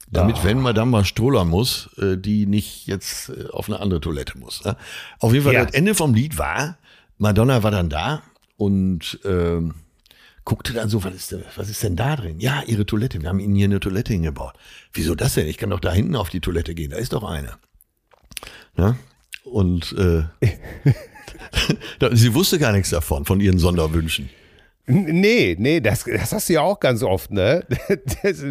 damit, 0.10 0.43
wenn 0.43 0.60
Madame 0.60 0.91
mal 0.91 1.06
strollern 1.06 1.49
muss, 1.49 1.89
äh, 1.97 2.18
die 2.18 2.45
nicht 2.45 2.88
jetzt 2.88 3.30
äh, 3.30 3.47
auf 3.52 3.68
eine 3.68 3.80
andere 3.80 3.99
Toilette 4.02 4.38
muss. 4.38 4.64
Ne? 4.64 4.76
Auf 5.20 5.34
jeden 5.34 5.43
Fall, 5.45 5.54
Ja. 5.54 5.66
das 5.66 5.74
Ende 5.74 5.93
vom 5.95 6.14
Lied 6.14 6.38
war, 6.38 6.78
Madonna 7.18 7.64
war 7.64 7.72
dann 7.72 7.89
da 7.89 8.22
und 8.58 9.20
ähm, 9.26 9.76
guckte 10.52 10.74
dann 10.74 10.89
so, 10.89 11.02
was 11.06 11.16
ist, 11.16 11.32
denn, 11.32 11.45
was 11.56 11.70
ist 11.70 11.82
denn 11.82 11.95
da 11.95 12.18
drin? 12.18 12.41
Ja, 12.41 12.62
ihre 12.68 12.86
Toilette. 12.86 13.22
Wir 13.22 13.30
haben 13.30 13.39
ihnen 13.39 13.56
hier 13.56 13.68
eine 13.68 13.80
Toilette 13.80 14.12
hingebaut. 14.12 14.54
Wieso 14.91 15.16
das 15.16 15.36
denn? 15.36 15.47
Ich 15.47 15.58
kann 15.58 15.70
doch 15.70 15.80
da 15.80 15.93
hinten 15.93 16.14
auf 16.18 16.28
die 16.28 16.41
Toilette 16.41 16.76
gehen. 16.76 16.91
Da 16.91 16.97
ist 16.97 17.14
doch 17.14 17.24
eine. 17.24 17.54
Ne? 18.76 18.97
Und 19.45 19.95
äh, 19.97 20.24
sie 22.12 22.34
wusste 22.34 22.60
gar 22.60 22.74
nichts 22.74 22.89
davon, 22.89 23.24
von 23.24 23.39
ihren 23.39 23.60
Sonderwünschen. 23.60 24.30
Nee, 24.88 25.56
nee, 25.58 25.80
das, 25.80 26.04
das 26.04 26.34
hast 26.34 26.49
du 26.49 26.54
ja 26.54 26.62
auch 26.64 26.82
ganz 26.82 27.02
oft, 27.02 27.32
ne? 27.32 27.66
Das, 28.22 28.43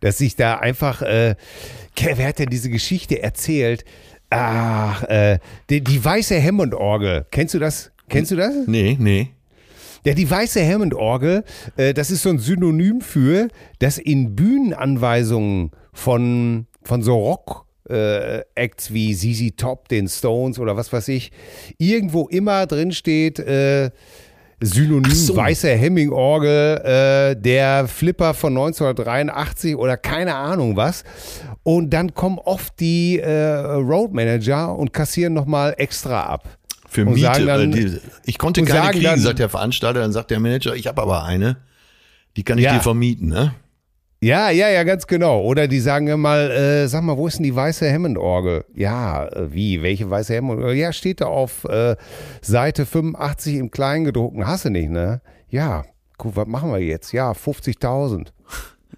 dass 0.00 0.16
sich 0.16 0.34
da 0.34 0.56
einfach, 0.56 1.02
äh, 1.02 1.36
wer 1.94 2.26
hat 2.26 2.38
denn 2.38 2.48
diese 2.48 2.70
Geschichte 2.70 3.22
erzählt? 3.22 3.84
Ach, 4.30 5.02
äh, 5.04 5.40
die, 5.68 5.84
die 5.84 6.02
weiße 6.02 6.42
Hammond-Orgel. 6.42 7.26
Kennst 7.30 7.52
du 7.52 7.58
das? 7.58 7.90
Kennst 8.08 8.30
du 8.30 8.36
das? 8.36 8.54
Nee, 8.66 8.96
nee. 8.98 9.34
Ja, 10.04 10.14
die 10.14 10.30
weiße 10.30 10.64
Hammond-Orgel, 10.64 11.44
äh, 11.76 11.94
das 11.94 12.10
ist 12.10 12.22
so 12.22 12.30
ein 12.30 12.38
Synonym 12.38 13.00
für, 13.00 13.48
dass 13.78 13.98
in 13.98 14.34
Bühnenanweisungen 14.36 15.70
von, 15.92 16.66
von 16.82 17.02
so 17.02 17.16
Rock, 17.18 17.66
äh, 17.88 18.42
Acts 18.54 18.92
wie 18.92 19.14
ZZ 19.14 19.56
Top, 19.56 19.88
den 19.88 20.08
Stones 20.08 20.58
oder 20.58 20.76
was 20.76 20.92
weiß 20.92 21.08
ich, 21.08 21.32
irgendwo 21.78 22.28
immer 22.28 22.66
drin 22.66 22.92
steht, 22.92 23.38
äh, 23.38 23.90
Synonym 24.60 25.12
so. 25.12 25.36
weiße 25.36 25.68
Hemming-Orgel, 25.68 26.78
äh, 26.78 27.40
der 27.40 27.86
Flipper 27.86 28.34
von 28.34 28.52
1983 28.54 29.76
oder 29.76 29.96
keine 29.96 30.34
Ahnung 30.34 30.76
was. 30.76 31.04
Und 31.62 31.90
dann 31.90 32.12
kommen 32.14 32.38
oft 32.38 32.80
die 32.80 33.20
äh, 33.20 33.30
Roadmanager 33.30 34.76
und 34.76 34.92
kassieren 34.92 35.32
nochmal 35.32 35.74
extra 35.78 36.24
ab. 36.24 36.57
Für 36.88 37.04
Und 37.06 37.14
Miete. 37.14 37.44
dann- 37.46 37.70
die, 37.72 37.98
ich 38.24 38.38
konnte 38.38 38.62
keine 38.62 38.78
sagen 38.80 38.92
kriegen, 38.92 39.04
dann- 39.04 39.20
sagt 39.20 39.38
der 39.38 39.48
Veranstalter. 39.48 40.00
Dann 40.00 40.12
sagt 40.12 40.30
der 40.30 40.40
Manager, 40.40 40.74
ich 40.74 40.86
habe 40.86 41.02
aber 41.02 41.24
eine. 41.24 41.56
Die 42.36 42.42
kann 42.44 42.58
ich 42.58 42.64
Ja. 42.64 42.74
dir 42.74 42.80
vermieten, 42.80 43.28
ne? 43.28 43.54
Ja, 44.20 44.50
ja, 44.50 44.68
ja, 44.68 44.82
ganz 44.82 45.06
genau. 45.06 45.42
Oder 45.42 45.68
die 45.68 45.78
sagen 45.78 46.08
immer 46.08 46.16
mal, 46.16 46.50
äh, 46.50 46.88
sag 46.88 47.02
mal, 47.04 47.16
wo 47.16 47.28
ist 47.28 47.38
denn 47.38 47.44
die 47.44 47.54
weiße 47.54 47.88
Hammond-Orgel? 47.92 48.64
Ja, 48.74 49.26
äh, 49.28 49.52
wie? 49.52 49.80
Welche 49.82 50.10
weiße 50.10 50.36
Hammond-Orgel? 50.36 50.76
Ja, 50.76 50.92
steht 50.92 51.20
da 51.20 51.26
auf 51.26 51.64
äh, 51.64 51.94
Seite 52.42 52.84
85 52.84 53.54
im 53.56 53.70
Kleingedruckten. 53.70 54.44
Hast 54.46 54.64
du 54.64 54.70
nicht, 54.70 54.90
ne? 54.90 55.20
Ja, 55.50 55.84
guck, 56.16 56.34
was 56.36 56.48
machen 56.48 56.72
wir 56.72 56.80
jetzt? 56.80 57.12
Ja, 57.12 57.32
50.000. 57.32 58.32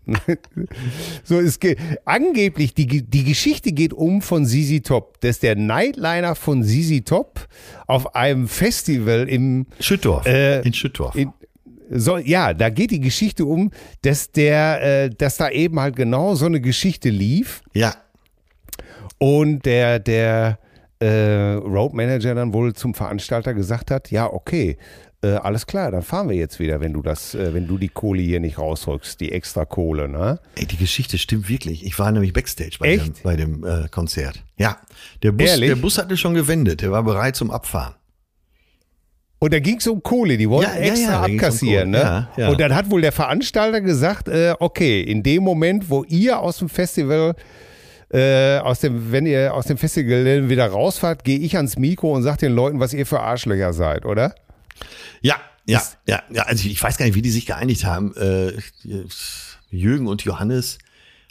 so, 1.24 1.38
es 1.38 1.60
geht, 1.60 1.78
angeblich, 2.04 2.74
die, 2.74 2.86
die 2.86 3.24
Geschichte 3.24 3.72
geht 3.72 3.92
um 3.92 4.22
von 4.22 4.44
Sisi 4.46 4.80
Top, 4.80 5.20
dass 5.20 5.38
der 5.38 5.56
Nightliner 5.56 6.34
von 6.34 6.62
Sisi 6.62 7.02
Top 7.02 7.46
auf 7.86 8.14
einem 8.14 8.48
Festival 8.48 9.28
im 9.28 9.66
Schüttorf. 9.78 10.26
Äh, 10.26 10.60
in 10.62 10.72
Schüttorf. 10.72 11.14
in, 11.14 11.32
So, 11.90 12.18
ja, 12.18 12.54
da 12.54 12.70
geht 12.70 12.90
die 12.92 13.00
Geschichte 13.00 13.44
um, 13.44 13.70
dass 14.02 14.30
der, 14.32 15.04
äh, 15.04 15.10
dass 15.10 15.36
da 15.36 15.50
eben 15.50 15.78
halt 15.80 15.96
genau 15.96 16.34
so 16.34 16.46
eine 16.46 16.60
Geschichte 16.60 17.08
lief 17.10 17.62
Ja. 17.74 17.94
und 19.18 19.64
der, 19.66 19.98
der 19.98 20.58
äh, 21.00 21.54
Road 21.54 21.94
Manager 21.94 22.34
dann 22.34 22.52
wohl 22.52 22.74
zum 22.74 22.94
Veranstalter 22.94 23.54
gesagt 23.54 23.90
hat, 23.90 24.10
ja, 24.10 24.30
okay, 24.32 24.76
äh, 25.22 25.32
alles 25.32 25.66
klar, 25.66 25.90
dann 25.90 26.02
fahren 26.02 26.28
wir 26.30 26.36
jetzt 26.36 26.58
wieder, 26.60 26.80
wenn 26.80 26.92
du 26.94 27.02
das, 27.02 27.34
äh, 27.34 27.52
wenn 27.52 27.66
du 27.66 27.76
die 27.76 27.88
Kohle 27.88 28.22
hier 28.22 28.40
nicht 28.40 28.58
rausrückst, 28.58 29.20
die 29.20 29.32
extra 29.32 29.64
Kohle, 29.66 30.08
ne? 30.08 30.40
Ey, 30.56 30.66
die 30.66 30.78
Geschichte 30.78 31.18
stimmt 31.18 31.48
wirklich. 31.48 31.84
Ich 31.84 31.98
war 31.98 32.10
nämlich 32.10 32.32
Backstage 32.32 32.76
bei 32.78 32.94
Echt? 32.94 33.06
dem, 33.06 33.14
bei 33.22 33.36
dem 33.36 33.64
äh, 33.64 33.88
Konzert. 33.90 34.42
Ja. 34.56 34.78
Der 35.22 35.32
Bus, 35.32 35.48
Ehrlich? 35.48 35.68
der 35.68 35.76
Bus 35.76 35.98
hatte 35.98 36.16
schon 36.16 36.34
gewendet. 36.34 36.80
Der 36.80 36.90
war 36.90 37.02
bereit 37.02 37.36
zum 37.36 37.50
Abfahren. 37.50 37.94
Und 39.42 39.54
da 39.54 39.58
ging 39.58 39.78
es 39.78 39.86
um 39.86 40.02
Kohle, 40.02 40.36
die 40.36 40.48
wollten 40.48 40.70
Ja, 40.70 40.78
ja, 40.78 40.90
extra 40.90 41.12
ja, 41.12 41.26
ging's 41.26 41.42
um 41.42 41.44
abkassieren. 41.46 41.92
Kohle. 41.92 42.04
Ne? 42.04 42.28
Ja, 42.36 42.42
ja. 42.44 42.48
Und 42.50 42.60
dann 42.60 42.74
hat 42.74 42.90
wohl 42.90 43.00
der 43.00 43.12
Veranstalter 43.12 43.80
gesagt, 43.80 44.28
äh, 44.28 44.54
okay, 44.58 45.02
in 45.02 45.22
dem 45.22 45.42
Moment, 45.42 45.88
wo 45.88 46.04
ihr 46.04 46.38
aus 46.38 46.58
dem 46.58 46.68
Festival, 46.68 47.34
äh, 48.12 48.58
aus 48.58 48.80
dem, 48.80 49.12
wenn 49.12 49.24
ihr 49.26 49.52
aus 49.54 49.66
dem 49.66 49.76
Festival 49.78 50.48
wieder 50.48 50.66
rausfahrt, 50.66 51.24
gehe 51.24 51.38
ich 51.38 51.56
ans 51.56 51.78
Mikro 51.78 52.14
und 52.14 52.22
sag 52.22 52.38
den 52.38 52.52
Leuten, 52.52 52.80
was 52.80 52.92
ihr 52.92 53.06
für 53.06 53.20
Arschlöcher 53.20 53.72
seid, 53.72 54.04
oder? 54.04 54.34
Ja, 55.22 55.36
ja, 55.66 55.82
ja, 56.06 56.22
ja. 56.30 56.42
Also 56.42 56.68
ich 56.68 56.82
weiß 56.82 56.96
gar 56.96 57.06
nicht, 57.06 57.14
wie 57.14 57.22
die 57.22 57.30
sich 57.30 57.46
geeinigt 57.46 57.84
haben. 57.84 58.14
Äh, 58.16 58.52
Jürgen 59.70 60.08
und 60.08 60.22
Johannes 60.22 60.78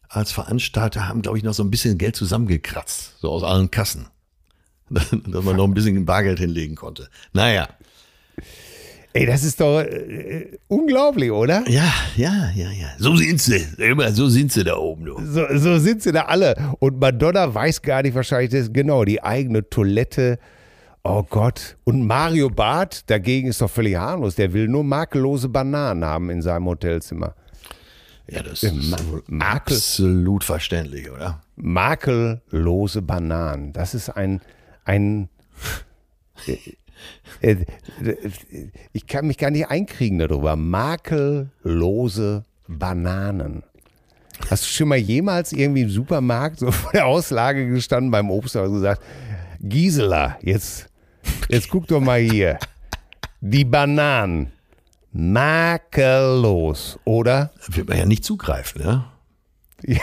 als 0.07 0.31
Veranstalter 0.31 1.07
haben, 1.07 1.21
glaube 1.21 1.37
ich, 1.37 1.43
noch 1.43 1.53
so 1.53 1.63
ein 1.63 1.69
bisschen 1.69 1.97
Geld 1.97 2.15
zusammengekratzt. 2.15 3.19
So 3.19 3.29
aus 3.29 3.43
allen 3.43 3.69
Kassen. 3.69 4.07
Dass 4.89 5.43
man 5.43 5.55
noch 5.55 5.65
ein 5.65 5.73
bisschen 5.73 6.05
Bargeld 6.05 6.39
hinlegen 6.39 6.75
konnte. 6.75 7.09
Naja. 7.31 7.69
Ey, 9.11 9.25
das 9.25 9.43
ist 9.43 9.59
doch 9.59 9.79
äh, 9.81 10.57
unglaublich, 10.67 11.31
oder? 11.31 11.63
Ja, 11.67 11.91
ja, 12.15 12.51
ja, 12.55 12.71
ja. 12.71 12.89
So 12.99 13.15
sind 13.15 13.41
sie. 13.41 13.65
Immer 13.77 14.11
so 14.13 14.29
sind 14.29 14.51
sie 14.51 14.63
da 14.63 14.77
oben. 14.77 15.05
Du. 15.05 15.19
So, 15.25 15.45
so 15.57 15.79
sind 15.79 16.03
sie 16.03 16.11
da 16.11 16.23
alle. 16.23 16.55
Und 16.79 16.99
Madonna 16.99 17.53
weiß 17.53 17.81
gar 17.81 18.03
nicht 18.03 18.13
wahrscheinlich, 18.13 18.51
das 18.51 18.71
genau, 18.71 19.05
die 19.05 19.21
eigene 19.21 19.67
Toilette. 19.67 20.37
Oh 21.03 21.23
Gott. 21.23 21.77
Und 21.85 22.05
Mario 22.05 22.49
Barth 22.49 23.09
dagegen 23.09 23.47
ist 23.47 23.61
doch 23.61 23.69
völlig 23.69 23.95
harmlos. 23.95 24.35
Der 24.35 24.51
will 24.53 24.67
nur 24.67 24.83
makellose 24.83 25.47
Bananen 25.49 26.03
haben 26.05 26.29
in 26.29 26.41
seinem 26.41 26.65
Hotelzimmer. 26.65 27.35
Ja, 28.27 28.43
das 28.43 28.61
ist 28.63 28.73
Ma- 28.91 28.97
wohl 29.09 29.23
Makel- 29.27 29.75
absolut 29.75 30.43
verständlich, 30.43 31.09
oder? 31.09 31.41
Makellose 31.55 33.01
Bananen. 33.01 33.73
Das 33.73 33.95
ist 33.95 34.09
ein, 34.09 34.41
ein 34.85 35.29
äh, 37.41 37.51
äh, 37.55 37.65
ich 38.93 39.07
kann 39.07 39.25
mich 39.25 39.37
gar 39.37 39.49
nicht 39.51 39.67
einkriegen 39.69 40.19
darüber. 40.19 40.55
Makellose 40.55 42.43
Bananen. 42.67 43.63
Hast 44.49 44.63
du 44.63 44.67
schon 44.67 44.89
mal 44.89 44.97
jemals 44.97 45.51
irgendwie 45.53 45.81
im 45.81 45.89
Supermarkt 45.89 46.59
so 46.59 46.71
vor 46.71 46.91
der 46.91 47.07
Auslage 47.07 47.67
gestanden 47.69 48.11
beim 48.11 48.29
Obst 48.29 48.55
und 48.57 48.73
gesagt, 48.73 49.01
Gisela, 49.61 50.37
jetzt, 50.41 50.87
jetzt 51.49 51.69
guck 51.69 51.87
doch 51.87 51.99
mal 51.99 52.19
hier. 52.19 52.59
Die 53.41 53.65
Bananen. 53.65 54.51
Makellos, 55.11 56.99
oder? 57.03 57.51
Wird 57.67 57.89
man 57.89 57.97
ja 57.97 58.05
nicht 58.05 58.23
zugreifen, 58.23 58.83
ne? 58.83 59.05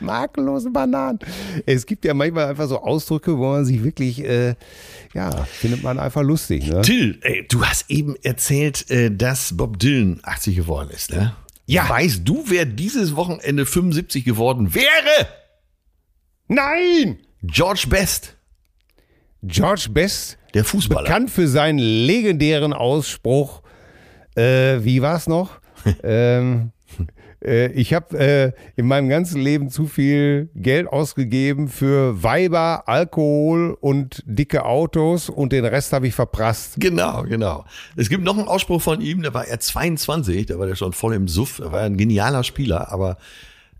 makellose 0.00 0.70
Bananen. 0.70 1.18
Es 1.66 1.86
gibt 1.86 2.04
ja 2.04 2.14
manchmal 2.14 2.46
einfach 2.46 2.68
so 2.68 2.80
Ausdrücke, 2.82 3.36
wo 3.36 3.50
man 3.50 3.64
sich 3.64 3.84
wirklich, 3.84 4.24
äh, 4.24 4.54
ja, 5.14 5.30
findet 5.44 5.82
man 5.82 5.98
einfach 5.98 6.22
lustig. 6.22 6.66
Ne? 6.66 6.82
Till, 6.82 7.18
ey, 7.22 7.46
du 7.48 7.64
hast 7.64 7.90
eben 7.90 8.16
erzählt, 8.22 8.90
äh, 8.90 9.10
dass 9.10 9.56
Bob 9.56 9.78
Dylan 9.78 10.20
80 10.22 10.56
geworden 10.56 10.90
ist, 10.90 11.10
ne? 11.10 11.34
Ja. 11.66 11.86
Weißt 11.88 12.22
du, 12.24 12.44
wer 12.46 12.64
dieses 12.64 13.14
Wochenende 13.14 13.66
75 13.66 14.24
geworden 14.24 14.74
wäre? 14.74 15.28
Nein! 16.46 17.18
George 17.42 17.86
Best, 17.90 18.37
George 19.42 19.88
Best, 19.90 20.38
der 20.54 20.64
Fußballer. 20.64 21.02
bekannt 21.02 21.30
für 21.30 21.46
seinen 21.46 21.78
legendären 21.78 22.72
Ausspruch, 22.72 23.62
äh, 24.36 24.82
wie 24.82 25.00
war's 25.02 25.28
noch? 25.28 25.60
ähm, 26.02 26.72
äh, 27.44 27.70
ich 27.72 27.94
habe 27.94 28.18
äh, 28.18 28.52
in 28.76 28.86
meinem 28.86 29.08
ganzen 29.08 29.40
Leben 29.40 29.70
zu 29.70 29.86
viel 29.86 30.50
Geld 30.54 30.88
ausgegeben 30.88 31.68
für 31.68 32.22
Weiber, 32.22 32.84
Alkohol 32.86 33.76
und 33.80 34.22
dicke 34.26 34.64
Autos 34.64 35.28
und 35.28 35.52
den 35.52 35.64
Rest 35.64 35.92
habe 35.92 36.08
ich 36.08 36.14
verprasst. 36.14 36.74
Genau, 36.78 37.22
genau. 37.22 37.64
Es 37.96 38.08
gibt 38.08 38.24
noch 38.24 38.36
einen 38.36 38.48
Ausspruch 38.48 38.82
von 38.82 39.00
ihm, 39.00 39.22
da 39.22 39.32
war 39.34 39.46
er 39.46 39.60
22, 39.60 40.46
da 40.46 40.58
war 40.58 40.68
er 40.68 40.76
schon 40.76 40.92
voll 40.92 41.14
im 41.14 41.28
Suff, 41.28 41.60
er 41.60 41.72
war 41.72 41.82
ein 41.82 41.96
genialer 41.96 42.42
Spieler, 42.42 42.90
aber 42.90 43.18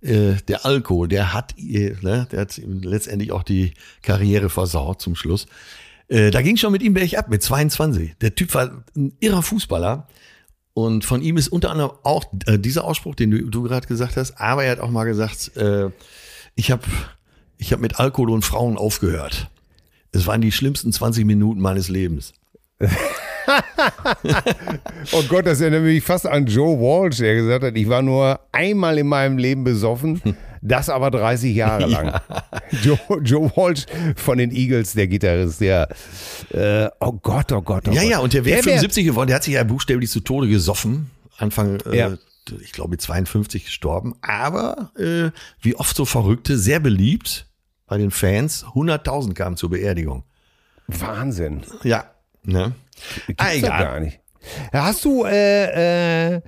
äh, 0.00 0.34
der 0.46 0.64
Alkohol, 0.64 1.08
der 1.08 1.32
hat, 1.32 1.54
äh, 1.58 1.96
ne, 2.02 2.26
der 2.30 2.40
hat 2.40 2.58
ihm 2.58 2.82
letztendlich 2.82 3.32
auch 3.32 3.42
die 3.42 3.74
Karriere 4.02 4.48
versaut 4.48 5.00
zum 5.00 5.16
Schluss. 5.16 5.46
Äh, 6.08 6.30
da 6.30 6.42
ging 6.42 6.56
schon 6.56 6.72
mit 6.72 6.82
ihm 6.82 6.94
bergab, 6.94 7.28
mit 7.28 7.42
22. 7.42 8.16
Der 8.20 8.34
Typ 8.34 8.54
war 8.54 8.84
ein 8.96 9.12
irrer 9.20 9.42
Fußballer. 9.42 10.06
Und 10.74 11.04
von 11.04 11.22
ihm 11.22 11.36
ist 11.36 11.48
unter 11.48 11.70
anderem 11.72 11.90
auch 12.04 12.24
dieser 12.32 12.84
Ausspruch, 12.84 13.16
den 13.16 13.32
du, 13.32 13.50
du 13.50 13.62
gerade 13.64 13.88
gesagt 13.88 14.16
hast, 14.16 14.40
aber 14.40 14.62
er 14.62 14.70
hat 14.70 14.80
auch 14.80 14.90
mal 14.90 15.02
gesagt, 15.02 15.50
ich 16.54 16.70
habe 16.70 16.82
ich 17.56 17.72
hab 17.72 17.80
mit 17.80 17.98
Alkohol 17.98 18.30
und 18.30 18.44
Frauen 18.44 18.78
aufgehört. 18.78 19.50
Es 20.12 20.28
waren 20.28 20.40
die 20.40 20.52
schlimmsten 20.52 20.92
20 20.92 21.24
Minuten 21.24 21.60
meines 21.60 21.88
Lebens. 21.88 22.32
Oh 25.12 25.22
Gott, 25.28 25.46
das 25.46 25.60
erinnert 25.60 25.82
mich 25.82 26.02
fast 26.02 26.26
an 26.26 26.46
Joe 26.46 26.78
Walsh, 26.78 27.18
der 27.18 27.34
gesagt 27.36 27.64
hat, 27.64 27.76
ich 27.76 27.88
war 27.88 28.02
nur 28.02 28.40
einmal 28.52 28.98
in 28.98 29.06
meinem 29.06 29.38
Leben 29.38 29.64
besoffen, 29.64 30.20
das 30.60 30.88
aber 30.90 31.10
30 31.10 31.54
Jahre 31.54 31.86
lang. 31.90 32.20
Joe, 32.82 32.98
Joe 33.22 33.50
Walsh 33.56 33.86
von 34.16 34.38
den 34.38 34.50
Eagles, 34.50 34.92
der 34.94 35.06
Gitarrist, 35.08 35.60
der, 35.60 35.88
äh, 36.50 36.88
oh 37.00 37.12
Gott, 37.12 37.52
oh 37.52 37.62
Gott, 37.62 37.88
oh 37.88 37.92
Ja, 37.92 38.02
Gott. 38.02 38.10
ja, 38.10 38.18
und 38.18 38.32
der 38.32 38.44
wäre 38.44 38.56
Der 38.56 38.64
wär- 38.66 38.72
75 38.74 39.04
geworden, 39.06 39.28
der 39.28 39.36
hat 39.36 39.44
sich 39.44 39.54
ja 39.54 39.64
buchstäblich 39.64 40.10
zu 40.10 40.20
Tode 40.20 40.48
gesoffen. 40.48 41.10
Anfang, 41.38 41.78
Ja. 41.92 42.08
äh, 42.08 42.16
ich 42.62 42.72
glaube, 42.72 42.90
mit 42.90 43.00
52 43.02 43.66
gestorben. 43.66 44.14
Aber 44.22 44.90
äh, 44.98 45.30
wie 45.60 45.74
oft 45.76 45.94
so 45.96 46.04
Verrückte, 46.04 46.56
sehr 46.58 46.80
beliebt 46.80 47.46
bei 47.86 47.98
den 47.98 48.10
Fans. 48.10 48.64
100.000 48.74 49.34
kamen 49.34 49.56
zur 49.56 49.70
Beerdigung. 49.70 50.24
Wahnsinn. 50.86 51.60
Ja, 51.84 52.04
ne? 52.42 52.72
Gibt's 53.26 53.44
Ah, 53.44 53.52
egal. 53.54 53.84
gar 53.84 54.00
nicht. 54.00 54.20
Hast 54.72 55.04
du, 55.04 55.24
äh, 55.24 56.34
äh, 56.36 56.40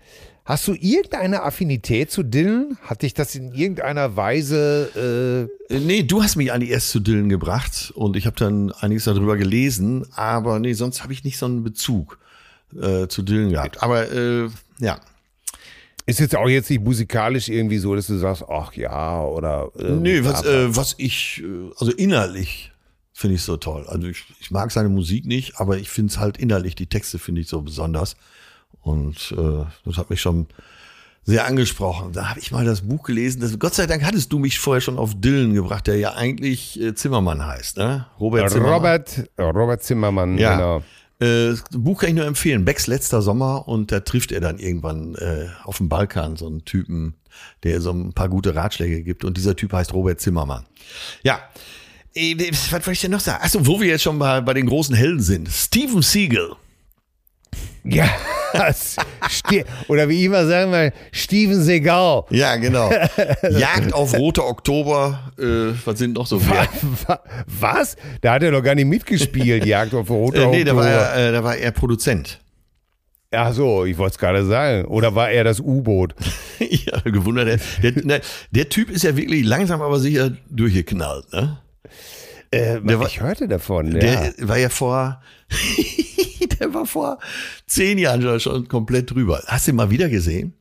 hast 0.45 0.67
du 0.69 0.75
irgendeine 0.75 1.43
Affinität 1.43 2.11
zu 2.11 2.23
Dylan? 2.23 2.79
Hat 2.83 3.03
dich 3.03 3.15
das 3.15 3.35
in 3.35 3.53
irgendeiner 3.55 4.17
Weise, 4.17 5.49
äh, 5.71 5.75
Äh, 5.75 5.81
Nee, 5.81 6.03
du 6.03 6.23
hast 6.23 6.37
mich 6.37 6.51
eigentlich 6.53 6.71
erst 6.71 6.91
zu 6.91 7.01
Dylan 7.01 7.29
gebracht 7.29 7.93
und 7.95 8.17
ich 8.17 8.27
habe 8.27 8.37
dann 8.37 8.73
einiges 8.73 9.05
darüber 9.05 9.37
gelesen, 9.37 10.07
aber 10.15 10.59
nee, 10.59 10.73
sonst 10.73 11.03
habe 11.03 11.13
ich 11.13 11.25
nicht 11.25 11.37
so 11.39 11.47
einen 11.47 11.63
Bezug 11.63 12.19
äh, 12.81 13.07
zu 13.09 13.23
Dylan 13.23 13.51
gehabt. 13.51 13.83
Aber 13.83 14.11
äh, 14.11 14.49
ja, 14.79 14.99
ist 16.07 16.19
jetzt 16.21 16.35
auch 16.35 16.49
jetzt 16.49 16.71
nicht 16.71 16.83
musikalisch 16.83 17.49
irgendwie 17.49 17.79
so, 17.79 17.95
dass 17.95 18.07
du 18.09 18.17
sagst, 18.17 18.45
ach 18.49 18.73
ja, 18.75 19.23
oder. 19.23 19.71
Äh, 19.79 19.91
Nee, 19.93 20.25
was, 20.25 20.45
äh, 20.45 20.75
was 20.75 20.95
ich, 20.99 21.43
äh, 21.45 21.71
also 21.79 21.93
innerlich 21.93 22.70
finde 23.21 23.37
ich 23.37 23.43
so 23.43 23.59
toll. 23.59 23.85
Also 23.87 24.09
ich, 24.09 24.25
ich 24.41 24.51
mag 24.51 24.71
seine 24.73 24.89
Musik 24.89 25.27
nicht, 25.27 25.61
aber 25.61 25.77
ich 25.77 25.91
finde 25.91 26.11
es 26.11 26.19
halt 26.19 26.39
innerlich, 26.39 26.75
die 26.75 26.87
Texte 26.87 27.19
finde 27.19 27.43
ich 27.43 27.49
so 27.49 27.61
besonders. 27.61 28.17
Und 28.81 29.35
äh, 29.37 29.65
das 29.85 29.99
hat 29.99 30.09
mich 30.09 30.23
schon 30.23 30.47
sehr 31.25 31.45
angesprochen. 31.45 32.13
Da 32.15 32.31
habe 32.31 32.41
ich 32.41 32.51
mal 32.51 32.65
das 32.65 32.81
Buch 32.81 33.03
gelesen. 33.03 33.43
Das, 33.43 33.59
Gott 33.59 33.75
sei 33.75 33.87
Dank 33.87 34.03
hattest 34.05 34.33
du 34.33 34.39
mich 34.39 34.59
vorher 34.59 34.81
schon 34.81 34.97
auf 34.99 35.13
Dylan 35.21 35.53
gebracht, 35.53 35.87
der 35.87 35.97
ja 35.99 36.15
eigentlich 36.15 36.81
äh, 36.81 36.95
Zimmermann 36.95 37.45
heißt, 37.45 37.77
ne? 37.77 38.07
Robert 38.19 38.49
Zimmermann. 38.51 38.73
Robert, 38.75 39.31
Robert 39.39 39.83
Zimmermann, 39.83 40.39
Ja. 40.39 40.55
genau. 40.57 40.77
Äh, 41.21 41.51
das 41.51 41.65
Buch 41.73 42.01
kann 42.01 42.09
ich 42.09 42.17
nur 42.17 42.25
empfehlen. 42.25 42.65
Becks 42.65 42.87
letzter 42.87 43.21
Sommer 43.21 43.69
und 43.69 43.93
da 43.93 44.01
trifft 44.01 44.33
er 44.33 44.41
dann 44.41 44.59
irgendwann 44.59 45.15
äh, 45.17 45.49
auf 45.65 45.77
dem 45.77 45.91
Balkan 45.91 46.37
so 46.37 46.47
einen 46.47 46.65
Typen, 46.65 47.17
der 47.65 47.83
so 47.83 47.91
ein 47.91 48.15
paar 48.15 48.31
gute 48.31 48.55
Ratschläge 48.55 49.03
gibt. 49.03 49.27
Und 49.27 49.37
dieser 49.37 49.55
Typ 49.57 49.75
heißt 49.75 49.93
Robert 49.93 50.23
Zimmermann. 50.23 50.65
Ja. 51.23 51.41
Äh, 52.15 52.37
Was 52.51 52.73
wollte 52.73 52.93
ich 52.93 53.01
denn 53.01 53.11
noch 53.13 53.21
sagen? 53.21 53.43
Achso, 53.43 53.65
wo 53.67 53.81
wir 53.81 53.89
jetzt 53.89 54.03
schon 54.03 54.19
bei, 54.19 54.41
bei 54.41 54.55
den 54.55 54.67
großen 54.67 54.95
Helden 54.95 55.21
sind. 55.21 55.49
Steven 55.49 56.03
Siegel. 56.03 56.53
Ja, 57.83 58.09
oder 59.89 60.09
wie 60.09 60.19
ich 60.19 60.25
immer 60.25 60.47
sagen 60.47 60.71
will, 60.71 60.93
Steven 61.13 61.63
Seagal. 61.63 62.25
Ja, 62.31 62.57
genau. 62.57 62.91
Jagd 63.51 63.95
auf 63.95 64.13
Rote 64.19 64.45
Oktober. 64.45 65.33
Äh, 65.39 65.73
was 65.85 65.99
sind 65.99 66.13
noch 66.15 66.27
so 66.27 66.39
viele? 66.39 66.69
wa- 67.07 67.21
Was? 67.47 67.97
Da 68.21 68.35
hat 68.35 68.43
er 68.43 68.51
doch 68.51 68.63
gar 68.63 68.75
nicht 68.75 68.85
mitgespielt, 68.87 69.65
Jagd 69.65 69.95
auf 69.95 70.11
Rote 70.11 70.43
Äh, 70.43 70.47
nee, 70.49 70.65
da 70.65 70.77
war, 70.77 70.85
Oktober. 70.85 71.05
er, 71.07 71.29
äh, 71.29 71.33
da 71.33 71.45
war 71.45 71.57
er 71.57 71.71
Produzent. 71.71 72.41
Ach 73.33 73.53
so, 73.55 73.85
ich 73.87 73.97
wollte 73.97 74.13
es 74.15 74.19
gerade 74.19 74.45
sagen. 74.45 74.85
Oder 74.87 75.15
war 75.15 75.31
er 75.31 75.45
das 75.45 75.61
U-Boot? 75.61 76.15
ja, 76.59 77.01
gewundert. 77.05 77.61
Der, 77.83 77.93
der, 77.93 78.21
der 78.51 78.69
Typ 78.69 78.91
ist 78.91 79.05
ja 79.05 79.17
wirklich 79.17 79.45
langsam 79.45 79.81
aber 79.81 80.01
sicher 80.01 80.33
durchgeknallt. 80.51 81.33
Ne? 81.33 81.59
Äh, 82.51 82.81
Der 82.81 82.99
war- 82.99 83.07
ich 83.07 83.21
hörte 83.21 83.47
davon. 83.49 83.93
Ja. 83.93 84.01
Der 84.31 84.35
war 84.49 84.59
ja 84.59 84.69
vor, 84.69 85.23
der 86.61 86.75
war 86.75 86.87
vor 86.87 87.19
zehn 87.67 87.99
Jahren 87.99 88.41
schon, 88.41 88.67
komplett 88.69 89.11
drüber. 89.11 89.43
Hast 89.47 89.67
du 89.67 89.73
ihn 89.73 89.77
mal 89.77 89.91
wieder 89.91 90.09
gesehen? 90.09 90.55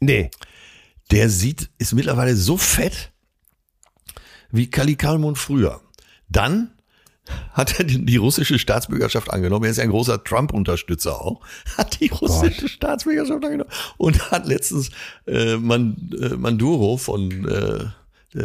Nee. 0.00 0.30
Der 1.10 1.28
sieht, 1.28 1.70
ist 1.78 1.92
mittlerweile 1.94 2.34
so 2.34 2.56
fett 2.56 3.12
wie 4.50 4.70
Kali 4.70 4.96
Kalmund 4.96 5.38
früher. 5.38 5.80
Dann 6.28 6.72
hat 7.52 7.78
er 7.80 7.84
die 7.84 8.16
russische 8.16 8.58
Staatsbürgerschaft 8.58 9.30
angenommen. 9.30 9.64
Er 9.64 9.72
ist 9.72 9.80
ein 9.80 9.90
großer 9.90 10.22
Trump-Unterstützer 10.22 11.20
auch. 11.20 11.40
Hat 11.76 11.98
die 12.00 12.06
russische 12.08 12.60
Gott. 12.62 12.70
Staatsbürgerschaft 12.70 13.44
angenommen 13.44 13.70
und 13.96 14.30
hat 14.30 14.46
letztens 14.46 14.90
äh, 15.26 15.56
Man, 15.56 15.96
äh, 16.20 16.36
Manduro 16.36 16.96
von 16.96 17.48
äh, 17.48 17.84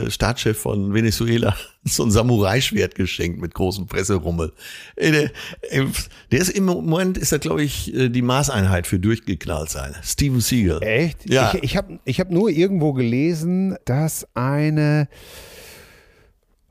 Staatschef 0.09 0.57
von 0.57 0.93
Venezuela 0.93 1.55
so 1.83 2.03
ein 2.03 2.11
Samurai-Schwert 2.11 2.95
geschenkt 2.95 3.41
mit 3.41 3.53
großem 3.53 3.87
Presserummel. 3.87 4.53
Äh, 4.95 5.11
der, 5.11 5.23
äh, 5.69 5.85
der 6.31 6.39
ist 6.39 6.49
im 6.49 6.65
Moment, 6.65 7.17
ist 7.17 7.31
er, 7.31 7.39
glaube 7.39 7.63
ich, 7.63 7.93
äh, 7.93 8.09
die 8.09 8.21
Maßeinheit 8.21 8.87
für 8.87 8.99
durchgeknallt 8.99 9.69
sein. 9.69 9.95
Steven 10.03 10.41
Siegel. 10.41 10.81
Echt? 10.81 11.29
Ja. 11.29 11.53
Ich, 11.53 11.63
ich 11.63 11.77
habe 11.77 11.99
ich 12.05 12.19
hab 12.19 12.31
nur 12.31 12.49
irgendwo 12.49 12.93
gelesen, 12.93 13.75
dass 13.85 14.27
eine 14.35 15.07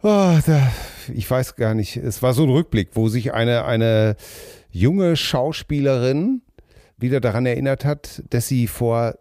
Oh, 0.02 0.38
da, 0.46 0.72
ich 1.12 1.30
weiß 1.30 1.56
gar 1.56 1.74
nicht. 1.74 1.98
Es 1.98 2.22
war 2.22 2.32
so 2.32 2.44
ein 2.44 2.48
Rückblick, 2.48 2.90
wo 2.94 3.08
sich 3.08 3.34
eine, 3.34 3.66
eine 3.66 4.16
junge 4.70 5.14
Schauspielerin 5.14 6.40
wieder 6.96 7.20
daran 7.20 7.44
erinnert 7.44 7.84
hat, 7.84 8.22
dass 8.30 8.48
sie 8.48 8.66
vor, 8.66 9.18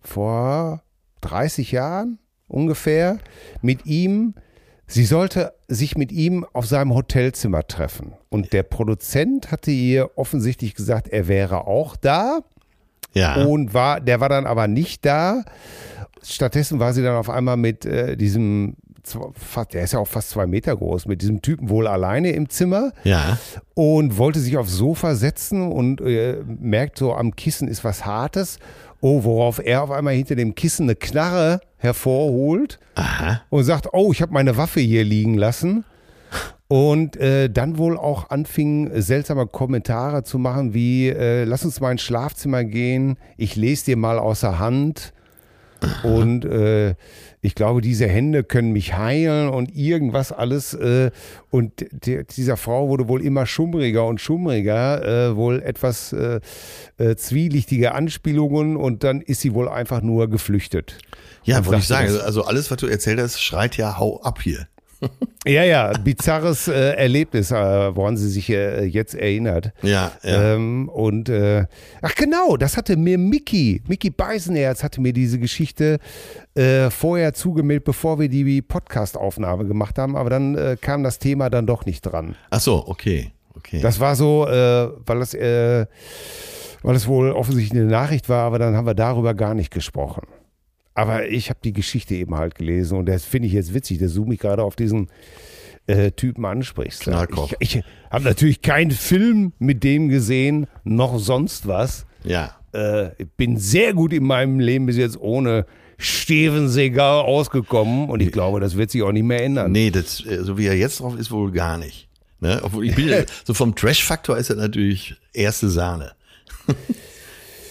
vor 0.00 0.82
30 1.22 1.72
Jahren 1.72 2.18
ungefähr 2.50 3.18
mit 3.62 3.86
ihm, 3.86 4.34
sie 4.86 5.04
sollte 5.04 5.52
sich 5.68 5.96
mit 5.96 6.12
ihm 6.12 6.44
auf 6.52 6.66
seinem 6.66 6.94
Hotelzimmer 6.94 7.66
treffen. 7.66 8.12
Und 8.28 8.52
der 8.52 8.62
Produzent 8.62 9.50
hatte 9.50 9.70
ihr 9.70 10.10
offensichtlich 10.16 10.74
gesagt, 10.74 11.08
er 11.08 11.28
wäre 11.28 11.66
auch 11.66 11.96
da. 11.96 12.40
Ja. 13.12 13.44
Und 13.44 13.74
war, 13.74 14.00
der 14.00 14.20
war 14.20 14.28
dann 14.28 14.46
aber 14.46 14.68
nicht 14.68 15.04
da. 15.04 15.44
Stattdessen 16.22 16.78
war 16.78 16.92
sie 16.92 17.02
dann 17.02 17.16
auf 17.16 17.30
einmal 17.30 17.56
mit 17.56 17.84
äh, 17.84 18.16
diesem 18.16 18.76
der 19.72 19.82
ist 19.82 19.92
ja 19.92 19.98
auch 19.98 20.08
fast 20.08 20.30
zwei 20.30 20.46
Meter 20.46 20.76
groß, 20.76 21.06
mit 21.06 21.22
diesem 21.22 21.42
Typen 21.42 21.68
wohl 21.68 21.86
alleine 21.86 22.32
im 22.32 22.48
Zimmer. 22.48 22.92
Ja. 23.04 23.38
Und 23.74 24.18
wollte 24.18 24.40
sich 24.40 24.56
aufs 24.56 24.72
Sofa 24.72 25.14
setzen 25.14 25.70
und 25.72 26.00
äh, 26.00 26.42
merkt 26.46 26.98
so, 26.98 27.14
am 27.14 27.34
Kissen 27.34 27.68
ist 27.68 27.84
was 27.84 28.04
Hartes. 28.04 28.58
Oh, 29.00 29.24
worauf 29.24 29.58
er 29.64 29.82
auf 29.82 29.90
einmal 29.90 30.14
hinter 30.14 30.34
dem 30.34 30.54
Kissen 30.54 30.84
eine 30.84 30.96
Knarre 30.96 31.60
hervorholt 31.78 32.78
Aha. 32.94 33.42
und 33.48 33.64
sagt, 33.64 33.88
oh, 33.92 34.12
ich 34.12 34.20
habe 34.20 34.32
meine 34.32 34.56
Waffe 34.56 34.80
hier 34.80 35.04
liegen 35.04 35.34
lassen. 35.34 35.84
Und 36.68 37.16
äh, 37.16 37.50
dann 37.50 37.78
wohl 37.78 37.98
auch 37.98 38.30
anfing, 38.30 38.90
seltsame 39.00 39.46
Kommentare 39.46 40.22
zu 40.22 40.38
machen, 40.38 40.72
wie, 40.72 41.08
äh, 41.08 41.42
lass 41.42 41.64
uns 41.64 41.80
mal 41.80 41.90
ins 41.90 42.02
Schlafzimmer 42.02 42.62
gehen, 42.62 43.16
ich 43.36 43.56
lese 43.56 43.86
dir 43.86 43.96
mal 43.96 44.20
außer 44.20 44.60
Hand. 44.60 45.12
Und 46.04 46.44
äh, 46.44 46.94
ich 47.42 47.54
glaube, 47.54 47.80
diese 47.80 48.06
Hände 48.06 48.44
können 48.44 48.72
mich 48.72 48.94
heilen 48.96 49.48
und 49.48 49.74
irgendwas 49.74 50.30
alles. 50.32 50.74
Äh, 50.74 51.10
und 51.50 51.86
die, 51.90 52.24
dieser 52.24 52.56
Frau 52.56 52.88
wurde 52.88 53.08
wohl 53.08 53.22
immer 53.22 53.46
schummriger 53.46 54.06
und 54.06 54.20
schummriger, 54.20 55.30
äh, 55.30 55.36
wohl 55.36 55.62
etwas 55.62 56.12
äh, 56.12 56.40
äh, 56.98 57.16
zwielichtige 57.16 57.92
Anspielungen 57.94 58.76
und 58.76 59.04
dann 59.04 59.22
ist 59.22 59.40
sie 59.40 59.54
wohl 59.54 59.68
einfach 59.68 60.02
nur 60.02 60.28
geflüchtet. 60.28 60.98
Ja, 61.44 61.64
wollte 61.64 61.80
ich 61.80 61.86
sagen. 61.86 62.14
Also 62.22 62.44
alles, 62.44 62.70
was 62.70 62.76
du 62.76 62.86
erzählt 62.86 63.18
hast, 63.18 63.40
schreit 63.40 63.76
ja 63.76 63.98
hau 63.98 64.20
ab 64.22 64.42
hier. 64.42 64.66
Ja, 65.46 65.64
ja, 65.64 65.92
bizarres 65.92 66.68
äh, 66.68 66.92
Erlebnis, 66.96 67.50
äh, 67.50 67.96
woran 67.96 68.16
sie 68.16 68.28
sich 68.28 68.50
äh, 68.50 68.84
jetzt 68.84 69.14
erinnert. 69.14 69.72
Ja, 69.82 70.12
ja. 70.22 70.54
Ähm, 70.54 70.90
und 70.90 71.30
äh, 71.30 71.64
ach 72.02 72.14
genau, 72.14 72.58
das 72.58 72.76
hatte 72.76 72.96
mir 72.96 73.16
Mickey, 73.16 73.82
Mickey 73.88 74.10
Beisenherz 74.10 74.82
hatte 74.82 75.00
mir 75.00 75.14
diese 75.14 75.38
Geschichte 75.38 75.98
äh, 76.54 76.90
vorher 76.90 77.32
zugemeldet, 77.32 77.84
bevor 77.84 78.18
wir 78.20 78.28
die 78.28 78.60
Podcast-Aufnahme 78.60 79.64
gemacht 79.64 79.98
haben, 79.98 80.14
aber 80.14 80.28
dann 80.28 80.56
äh, 80.56 80.76
kam 80.78 81.02
das 81.02 81.18
Thema 81.18 81.48
dann 81.48 81.66
doch 81.66 81.86
nicht 81.86 82.02
dran. 82.02 82.36
Ach 82.50 82.60
so, 82.60 82.86
okay. 82.86 83.32
Okay. 83.56 83.80
Das 83.80 84.00
war 84.00 84.16
so, 84.16 84.46
äh, 84.46 84.88
weil 85.06 85.22
es, 85.22 85.34
äh, 85.34 85.86
weil 86.82 86.96
es 86.96 87.06
wohl 87.06 87.32
offensichtlich 87.32 87.80
eine 87.80 87.90
Nachricht 87.90 88.28
war, 88.28 88.44
aber 88.44 88.58
dann 88.58 88.76
haben 88.76 88.86
wir 88.86 88.94
darüber 88.94 89.34
gar 89.34 89.54
nicht 89.54 89.70
gesprochen. 89.70 90.22
Aber 91.00 91.30
ich 91.30 91.48
habe 91.48 91.60
die 91.64 91.72
Geschichte 91.72 92.14
eben 92.14 92.34
halt 92.34 92.56
gelesen 92.56 92.98
und 92.98 93.06
das 93.06 93.24
finde 93.24 93.48
ich 93.48 93.54
jetzt 93.54 93.72
witzig, 93.72 94.00
dass 94.00 94.12
du 94.12 94.26
mich 94.26 94.38
gerade 94.38 94.62
auf 94.62 94.76
diesen 94.76 95.08
äh, 95.86 96.10
Typen 96.10 96.44
ansprichst. 96.44 97.04
Knallkopf. 97.04 97.54
Ich, 97.58 97.76
ich 97.76 97.84
habe 98.10 98.24
natürlich 98.24 98.60
keinen 98.60 98.90
Film 98.90 99.54
mit 99.58 99.82
dem 99.82 100.10
gesehen, 100.10 100.66
noch 100.84 101.18
sonst 101.18 101.66
was. 101.66 102.04
ja. 102.22 102.54
Äh, 102.74 103.14
ich 103.16 103.30
bin 103.34 103.56
sehr 103.56 103.94
gut 103.94 104.12
in 104.12 104.24
meinem 104.24 104.60
Leben 104.60 104.84
bis 104.84 104.98
jetzt 104.98 105.18
ohne 105.18 105.64
Steven 105.96 106.68
Seagal 106.68 107.24
ausgekommen 107.24 108.10
und 108.10 108.20
ich 108.20 108.30
glaube, 108.30 108.60
das 108.60 108.76
wird 108.76 108.90
sich 108.90 109.02
auch 109.02 109.10
nicht 109.10 109.24
mehr 109.24 109.42
ändern. 109.42 109.72
Nee, 109.72 109.90
das, 109.90 110.22
äh, 110.26 110.44
so 110.44 110.58
wie 110.58 110.66
er 110.66 110.76
jetzt 110.76 111.00
drauf 111.00 111.18
ist, 111.18 111.30
wohl 111.30 111.50
gar 111.50 111.78
nicht. 111.78 112.10
Ne? 112.40 112.60
Obwohl 112.62 112.84
ich 112.84 112.94
bin 112.94 113.08
ja, 113.08 113.22
so 113.44 113.54
vom 113.54 113.74
Trash-Faktor 113.74 114.36
ist 114.36 114.50
er 114.50 114.56
natürlich 114.56 115.14
erste 115.32 115.70
Sahne. 115.70 116.12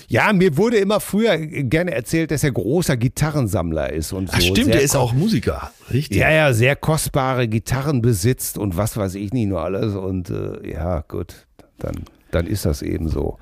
Ja, 0.09 0.33
mir 0.33 0.57
wurde 0.57 0.77
immer 0.77 0.99
früher 0.99 1.37
gerne 1.37 1.91
erzählt, 1.91 2.31
dass 2.31 2.43
er 2.43 2.51
großer 2.51 2.97
Gitarrensammler 2.97 3.93
ist 3.93 4.11
und 4.11 4.27
so. 4.29 4.33
Ach 4.35 4.41
stimmt, 4.41 4.65
sehr 4.65 4.73
der 4.73 4.81
ist 4.81 4.95
auch 4.95 5.13
Musiker. 5.13 5.71
Richtig. 5.93 6.17
Ja, 6.17 6.31
ja, 6.31 6.51
sehr 6.51 6.75
kostbare 6.75 7.47
Gitarren 7.47 8.01
besitzt 8.01 8.57
und 8.57 8.75
was 8.75 8.97
weiß 8.97 9.13
ich 9.13 9.33
nicht 9.33 9.45
nur 9.45 9.61
alles. 9.61 9.93
Und 9.93 10.31
äh, 10.31 10.67
ja, 10.67 11.01
gut, 11.07 11.45
dann, 11.77 12.05
dann 12.31 12.47
ist 12.47 12.65
das 12.65 12.81
eben 12.81 13.07
so. 13.07 13.37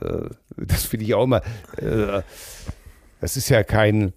Äh, 0.00 0.28
das 0.56 0.86
finde 0.86 1.04
ich 1.04 1.14
auch 1.14 1.22
immer. 1.22 1.40
Äh, 1.76 2.22
das 3.20 3.36
ist 3.36 3.48
ja 3.48 3.62
kein. 3.62 4.12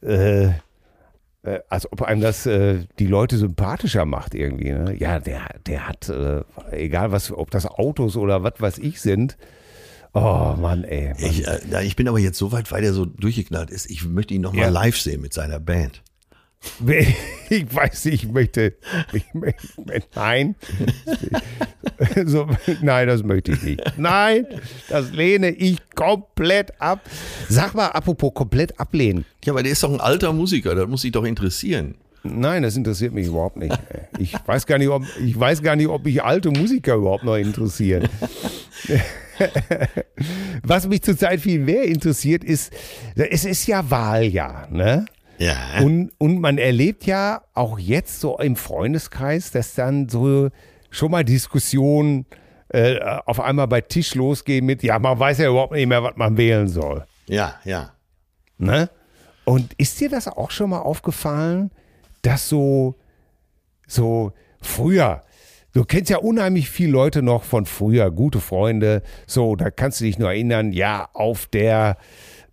Äh, 0.00 0.46
äh, 0.46 1.60
als 1.68 1.92
ob 1.92 2.00
einem 2.00 2.22
das 2.22 2.46
äh, 2.46 2.86
die 2.98 3.06
Leute 3.06 3.36
sympathischer 3.36 4.06
macht 4.06 4.34
irgendwie. 4.34 4.72
Ne? 4.72 4.96
Ja, 4.98 5.18
der, 5.18 5.42
der 5.66 5.88
hat, 5.88 6.08
äh, 6.08 6.42
egal 6.70 7.12
was, 7.12 7.30
ob 7.30 7.50
das 7.50 7.66
Autos 7.66 8.16
oder 8.16 8.42
was 8.42 8.54
weiß 8.58 8.78
ich 8.78 9.02
sind. 9.02 9.36
Oh 10.14 10.54
Mann, 10.58 10.84
ey. 10.84 11.08
Mann. 11.08 11.16
Ich, 11.30 11.46
äh, 11.46 11.84
ich 11.84 11.96
bin 11.96 12.06
aber 12.08 12.18
jetzt 12.20 12.38
so 12.38 12.52
weit, 12.52 12.70
weil 12.70 12.82
der 12.82 12.92
so 12.92 13.04
durchgeknallt 13.04 13.70
ist. 13.70 13.90
Ich 13.90 14.04
möchte 14.04 14.32
ihn 14.34 14.42
noch 14.42 14.52
mal 14.52 14.62
Ja. 14.62 14.68
live 14.68 14.96
sehen 14.98 15.20
mit 15.20 15.32
seiner 15.34 15.60
Band. 15.60 16.02
Ich 17.50 17.74
weiß 17.74 18.06
nicht, 18.06 18.24
ich 18.24 18.32
möchte, 18.32 18.74
ich 19.12 19.24
möchte 19.34 19.68
nein, 20.14 20.54
so, 22.24 22.48
nein, 22.80 23.06
das 23.06 23.22
möchte 23.22 23.52
ich 23.52 23.62
nicht. 23.62 23.82
Nein, 23.98 24.46
das 24.88 25.10
lehne 25.12 25.50
ich 25.50 25.76
komplett 25.94 26.80
ab. 26.80 27.00
Sag 27.50 27.74
mal, 27.74 27.88
apropos 27.88 28.32
komplett 28.32 28.80
ablehnen. 28.80 29.26
Ja, 29.44 29.52
aber 29.52 29.62
der 29.62 29.72
ist 29.72 29.82
doch 29.82 29.92
ein 29.92 30.00
alter 30.00 30.32
Musiker, 30.32 30.74
das 30.74 30.88
muss 30.88 31.02
sich 31.02 31.12
doch 31.12 31.24
interessieren. 31.24 31.96
Nein, 32.22 32.62
das 32.62 32.76
interessiert 32.76 33.12
mich 33.12 33.26
überhaupt 33.26 33.58
nicht. 33.58 33.78
Ich 34.18 34.34
weiß 34.46 34.64
gar 34.64 34.78
nicht, 34.78 34.88
ob, 34.88 35.02
ich 35.22 35.38
weiß 35.38 35.60
gar 35.62 35.76
nicht, 35.76 35.88
ob 35.88 36.02
mich 36.06 36.22
alte 36.24 36.50
Musiker 36.50 36.94
überhaupt 36.94 37.24
noch 37.24 37.36
interessieren. 37.36 38.08
Was 40.62 40.86
mich 40.86 41.02
zurzeit 41.02 41.40
viel 41.40 41.60
mehr 41.60 41.84
interessiert 41.84 42.44
ist, 42.44 42.72
es 43.14 43.44
ist 43.44 43.66
ja 43.66 43.90
Wahljahr, 43.90 44.68
ne? 44.70 45.06
Ja. 45.38 45.80
Und, 45.82 46.12
und 46.18 46.40
man 46.40 46.58
erlebt 46.58 47.06
ja 47.06 47.42
auch 47.54 47.78
jetzt 47.78 48.20
so 48.20 48.38
im 48.38 48.56
Freundeskreis, 48.56 49.50
dass 49.50 49.74
dann 49.74 50.08
so 50.08 50.50
schon 50.90 51.10
mal 51.10 51.24
Diskussionen 51.24 52.26
äh, 52.68 52.98
auf 53.26 53.40
einmal 53.40 53.66
bei 53.66 53.80
Tisch 53.80 54.14
losgehen 54.14 54.64
mit, 54.64 54.82
ja, 54.82 54.98
man 54.98 55.18
weiß 55.18 55.38
ja 55.38 55.50
überhaupt 55.50 55.72
nicht 55.72 55.86
mehr, 55.86 56.02
was 56.02 56.16
man 56.16 56.36
wählen 56.36 56.68
soll. 56.68 57.04
ja, 57.26 57.54
ja. 57.64 57.90
Ne? 58.56 58.88
Und 59.44 59.74
ist 59.74 60.00
dir 60.00 60.08
das 60.08 60.28
auch 60.28 60.50
schon 60.50 60.70
mal 60.70 60.78
aufgefallen, 60.78 61.70
dass 62.22 62.48
so, 62.48 62.94
so 63.86 64.32
früher, 64.62 65.22
du 65.74 65.84
kennst 65.84 66.10
ja 66.10 66.18
unheimlich 66.18 66.70
viele 66.70 66.92
Leute 66.92 67.22
noch 67.22 67.42
von 67.42 67.66
früher, 67.66 68.10
gute 68.10 68.40
Freunde, 68.40 69.02
so, 69.26 69.56
da 69.56 69.70
kannst 69.70 70.00
du 70.00 70.04
dich 70.04 70.18
nur 70.18 70.30
erinnern, 70.30 70.72
ja, 70.72 71.08
auf 71.12 71.46
der, 71.46 71.98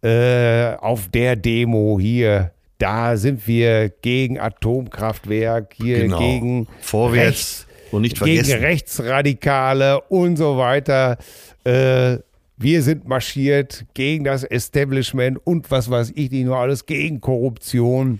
äh, 0.03 0.73
auf 0.75 1.07
der 1.07 1.35
Demo 1.35 1.97
hier, 1.99 2.51
da 2.77 3.15
sind 3.15 3.47
wir 3.47 3.89
gegen 3.89 4.39
Atomkraftwerk, 4.39 5.73
hier 5.75 5.99
Genau. 5.99 6.17
gegen 6.17 6.67
Vorwärts 6.81 7.27
rechts, 7.27 7.67
und 7.91 8.01
nicht 8.01 8.19
gegen 8.19 8.43
vergessen. 8.43 8.59
Rechtsradikale 8.65 10.01
und 10.01 10.35
so 10.37 10.57
weiter. 10.57 11.17
Äh, 11.63 12.17
wir 12.57 12.81
sind 12.81 13.07
marschiert 13.07 13.85
gegen 13.93 14.23
das 14.23 14.43
Establishment 14.43 15.39
und 15.45 15.69
was 15.69 15.89
weiß 15.89 16.11
ich 16.15 16.31
nicht 16.31 16.45
nur 16.45 16.57
alles, 16.57 16.85
gegen 16.87 17.21
Korruption. 17.21 18.19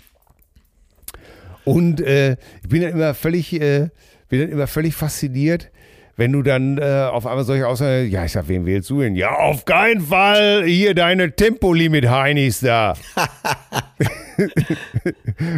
Und 1.64 2.00
äh, 2.00 2.32
ich 2.62 2.68
bin 2.68 2.82
dann 2.82 2.92
immer 2.92 3.14
völlig, 3.14 3.52
äh, 3.60 3.88
bin 4.32 4.40
dann 4.40 4.48
immer 4.48 4.66
völlig 4.66 4.94
fasziniert, 4.94 5.70
wenn 6.16 6.32
du 6.32 6.42
dann 6.42 6.78
äh, 6.78 7.06
auf 7.12 7.26
einmal 7.26 7.44
solche 7.44 7.68
Aussagen, 7.68 8.10
ja, 8.10 8.24
ich 8.24 8.32
sag, 8.32 8.48
wen 8.48 8.64
wählst 8.64 8.88
du 8.88 9.02
denn? 9.02 9.14
Ja, 9.14 9.34
auf 9.34 9.66
keinen 9.66 10.00
Fall 10.00 10.64
hier 10.64 10.94
deine 10.94 11.36
Tempolimit-Heinis 11.36 12.60
da. 12.60 12.94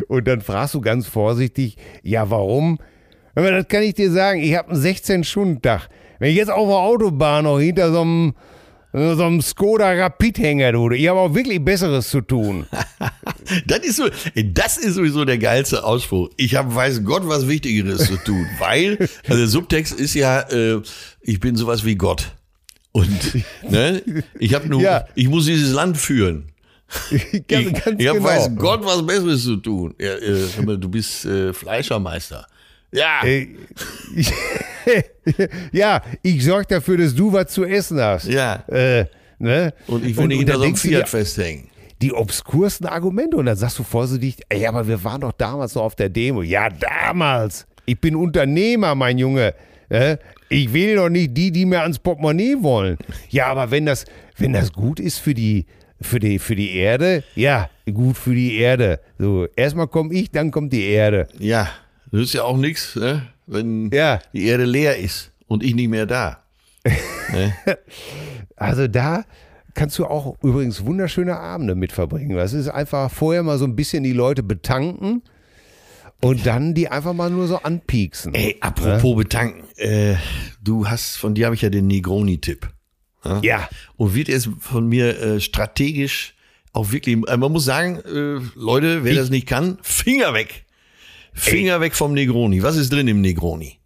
und 0.08 0.26
dann 0.26 0.40
fragst 0.40 0.74
du 0.74 0.80
ganz 0.80 1.06
vorsichtig, 1.06 1.76
ja, 2.02 2.28
warum? 2.30 2.80
Aber 3.36 3.52
das 3.52 3.68
kann 3.68 3.84
ich 3.84 3.94
dir 3.94 4.10
sagen, 4.10 4.40
ich 4.40 4.56
habe 4.56 4.72
einen 4.72 4.82
16-Stunden-Tag. 4.82 5.88
Wenn 6.18 6.30
ich 6.30 6.36
jetzt 6.36 6.50
auf 6.50 6.66
der 6.66 6.78
Autobahn 6.78 7.44
noch 7.44 7.60
hinter 7.60 7.92
so 7.92 8.00
einem, 8.00 8.34
so 8.94 9.24
einem 9.24 9.42
Skoda 9.42 9.90
Rapid 9.92 10.38
hänge, 10.38 10.70
du, 10.72 10.88
ich 10.92 11.08
habe 11.08 11.18
auch 11.18 11.34
wirklich 11.34 11.62
Besseres 11.64 12.08
zu 12.08 12.20
tun. 12.20 12.66
Das 13.66 13.80
ist, 13.80 13.96
so, 13.96 14.08
das 14.42 14.78
ist 14.78 14.94
sowieso 14.94 15.26
der 15.26 15.36
geilste 15.36 15.84
Ausspruch. 15.84 16.30
Ich 16.38 16.54
habe 16.54 16.74
weiß 16.74 17.04
Gott 17.04 17.28
was 17.28 17.46
Wichtigeres 17.46 18.06
zu 18.06 18.16
tun, 18.16 18.46
weil 18.58 18.96
also 19.24 19.36
der 19.36 19.46
Subtext 19.48 19.92
ist 20.00 20.14
ja, 20.14 20.40
äh, 20.48 20.80
ich 21.20 21.40
bin 21.40 21.54
sowas 21.54 21.84
wie 21.84 21.94
Gott 21.94 22.32
und 22.92 23.10
ne, 23.68 24.02
ich 24.38 24.54
habe 24.54 24.66
nur, 24.68 24.80
Ja. 24.80 25.04
ich 25.14 25.28
muss 25.28 25.44
dieses 25.44 25.72
Land 25.74 25.98
führen. 25.98 26.52
Ganz- 27.48 27.66
ich 27.66 27.84
ganz 27.84 28.00
ich 28.00 28.08
habe 28.08 28.18
genau. 28.18 28.24
weiß 28.24 28.50
Gott 28.56 28.82
was 28.84 29.04
Besseres 29.06 29.42
zu 29.42 29.56
tun. 29.56 29.94
Ja, 30.00 30.14
äh, 30.14 30.78
du 30.78 30.88
bist 30.88 31.26
äh, 31.26 31.52
Fleischermeister. 31.52 32.46
Ja, 32.94 33.20
Äh, 33.24 33.48
ja, 35.72 36.02
ich 36.22 36.44
sorge 36.44 36.66
dafür, 36.68 36.98
dass 36.98 37.14
du 37.14 37.32
was 37.32 37.48
zu 37.52 37.64
essen 37.64 38.00
hast. 38.00 38.26
ja. 38.28 38.64
Äh, 38.68 39.06
ne? 39.38 39.72
Und 39.86 40.04
ich 40.04 40.16
will 40.16 40.26
nicht 40.28 40.38
und 40.38 40.38
hinter 40.38 40.52
dann 40.52 40.60
so 40.60 40.66
einem 40.66 40.76
Fiat 40.76 41.08
festhängen. 41.08 41.68
die 42.02 42.12
obskursten 42.12 42.86
Argumente 42.86 43.36
und 43.36 43.46
dann 43.46 43.56
sagst 43.56 43.78
du 43.78 43.82
vorsichtig, 43.82 44.36
ey, 44.48 44.66
aber 44.66 44.86
wir 44.86 45.02
waren 45.04 45.20
doch 45.22 45.32
damals 45.32 45.74
noch 45.74 45.82
auf 45.82 45.94
der 45.96 46.08
Demo. 46.08 46.42
Ja, 46.42 46.68
damals. 46.68 47.66
Ich 47.86 48.00
bin 48.00 48.14
Unternehmer, 48.16 48.94
mein 48.94 49.18
Junge. 49.18 49.54
Äh, 49.88 50.16
Ich 50.48 50.72
will 50.72 50.96
doch 50.96 51.08
nicht 51.08 51.36
die, 51.36 51.50
die 51.50 51.64
mir 51.66 51.80
ans 51.82 51.98
Portemonnaie 51.98 52.56
wollen. 52.60 52.96
Ja, 53.30 53.46
aber 53.46 53.70
wenn 53.70 53.86
das, 53.86 54.04
wenn 54.36 54.52
das 54.52 54.72
gut 54.72 55.00
ist 55.00 55.18
für 55.18 55.34
die, 55.34 55.66
für 56.00 56.18
die, 56.20 56.38
für 56.38 56.54
die 56.54 56.76
Erde, 56.76 57.24
ja, 57.34 57.68
gut 57.92 58.16
für 58.16 58.34
die 58.34 58.56
Erde. 58.58 59.00
So, 59.18 59.46
erstmal 59.56 59.88
komme 59.88 60.14
ich, 60.14 60.30
dann 60.30 60.50
kommt 60.50 60.72
die 60.72 60.84
Erde. 60.84 61.26
Ja, 61.38 61.68
das 62.14 62.22
ist 62.28 62.34
ja 62.34 62.44
auch 62.44 62.56
nichts, 62.56 62.96
ne? 62.96 63.26
wenn 63.46 63.90
Ja. 63.92 64.20
die 64.32 64.46
Erde 64.46 64.64
leer 64.64 64.98
ist 64.98 65.32
und 65.46 65.62
ich 65.62 65.74
nicht 65.74 65.88
mehr 65.88 66.06
da. 66.06 66.38
Also 68.56 68.86
da 68.86 69.24
kannst 69.74 69.98
du 69.98 70.06
auch 70.06 70.36
übrigens 70.42 70.84
wunderschöne 70.84 71.36
Abende 71.36 71.74
mit 71.74 71.90
verbringen. 71.92 72.36
Das 72.36 72.52
ist 72.52 72.68
einfach 72.68 73.10
vorher 73.10 73.42
mal 73.42 73.58
so 73.58 73.64
ein 73.64 73.74
bisschen 73.74 74.04
die 74.04 74.12
Leute 74.12 74.42
betanken 74.44 75.22
und 76.20 76.46
dann 76.46 76.74
die 76.74 76.88
einfach 76.88 77.12
mal 77.12 77.30
nur 77.30 77.48
so 77.48 77.56
anpieksen. 77.58 78.32
Ey, 78.34 78.56
apropos 78.60 79.16
betanken, 79.16 79.64
äh, 79.76 80.14
du 80.62 80.88
hast, 80.88 81.16
von 81.16 81.34
dir 81.34 81.46
habe 81.46 81.56
ich 81.56 81.62
ja 81.62 81.70
den 81.70 81.88
Negroni-Tipp. 81.88 82.68
Ja, 83.42 83.68
Und 83.96 84.14
wird 84.14 84.28
jetzt 84.28 84.50
von 84.60 84.86
mir 84.86 85.18
äh, 85.18 85.40
strategisch 85.40 86.34
auch 86.74 86.92
wirklich, 86.92 87.16
äh, 87.26 87.36
man 87.36 87.50
muss 87.50 87.64
sagen, 87.64 87.98
äh, 88.04 88.40
Leute, 88.54 89.02
wer 89.02 89.14
das 89.14 89.30
nicht 89.30 89.46
kann, 89.46 89.78
Finger 89.82 90.34
weg. 90.34 90.63
Finger 91.34 91.80
weg 91.80 91.94
vom 91.94 92.14
Negroni. 92.14 92.62
Was 92.62 92.76
ist 92.76 92.92
drin 92.92 93.08
im 93.08 93.20
Negroni? 93.20 93.78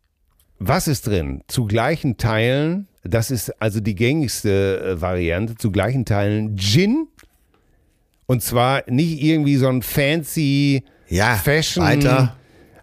was 0.59 0.89
ist 0.89 1.07
drin? 1.07 1.43
Zu 1.47 1.67
gleichen 1.67 2.17
Teilen, 2.17 2.89
das 3.05 3.31
ist 3.31 3.51
also 3.63 3.81
die 3.81 3.95
gängigste 3.95 4.81
äh, 4.81 5.01
Variante, 5.01 5.55
zu 5.55 5.71
gleichen 5.71 6.05
Teilen 6.05 6.57
Gin. 6.57 7.09
Und 8.27 8.43
zwar 8.43 8.83
nicht 8.89 9.23
irgendwie 9.23 9.57
so 9.57 9.69
ein 9.69 9.83
fancy 9.83 10.85
Ja, 11.09 11.37
Fashion 11.37 11.85
weiter. 11.85 12.37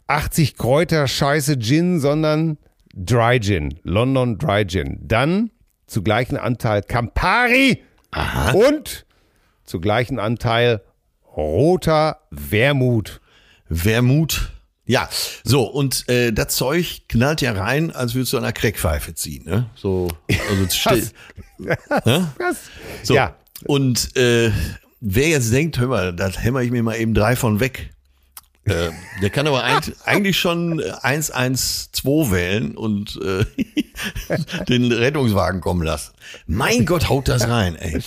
80 0.08 0.56
Kräuter 0.56 1.08
Scheiße 1.08 1.60
Gin, 1.60 2.00
sondern 2.00 2.58
Dry 2.96 3.40
Gin, 3.40 3.80
London 3.84 4.38
Dry 4.38 4.66
Gin. 4.66 5.00
Dann 5.02 5.52
zu 5.88 6.02
gleichen 6.02 6.38
Anteil 6.38 6.82
Campari 6.82 7.82
und 8.54 9.06
zu 9.66 9.80
gleichen 9.80 10.20
Anteil 10.20 10.82
roter 11.36 12.22
Wermut. 12.32 13.20
Wermut. 13.68 14.55
Ja, 14.88 15.10
so, 15.44 15.64
und 15.64 16.08
äh, 16.10 16.32
das 16.32 16.56
Zeug 16.56 17.02
knallt 17.10 17.42
ja 17.42 17.54
rein, 17.54 17.92
als 17.92 18.14
würdest 18.14 18.34
du 18.34 18.38
an 18.38 18.44
einer 18.44 18.54
Crackpfeife 18.54 19.16
ziehen. 19.16 19.44
Ne? 19.46 19.66
So, 19.76 20.10
also 20.50 20.68
still. 20.70 21.10
Was? 22.38 22.58
So. 23.04 23.16
Ja, 23.16 23.36
Und 23.66 24.16
äh, 24.16 24.52
wer 25.02 25.28
jetzt 25.30 25.52
denkt, 25.52 25.80
hör 25.80 25.88
mal, 25.88 26.14
da 26.14 26.30
hämmer 26.30 26.62
ich 26.62 26.72
mir 26.72 26.84
mal 26.84 26.96
eben 26.98 27.14
drei 27.16 27.36
von 27.36 27.60
weg. 27.60 27.90
Äh, 28.66 28.90
der 29.22 29.30
kann 29.30 29.46
aber 29.48 29.64
eigentlich, 29.64 29.96
eigentlich 30.06 30.38
schon 30.40 30.80
112 30.82 32.32
wählen 32.32 32.76
und 32.78 33.20
äh, 33.24 33.46
den 34.70 34.92
Rettungswagen 34.92 35.62
kommen 35.62 35.84
lassen. 35.84 36.14
Mein 36.48 36.86
Gott, 36.86 37.10
haut 37.10 37.28
das 37.28 37.48
rein, 37.48 37.76
ey. 37.76 38.00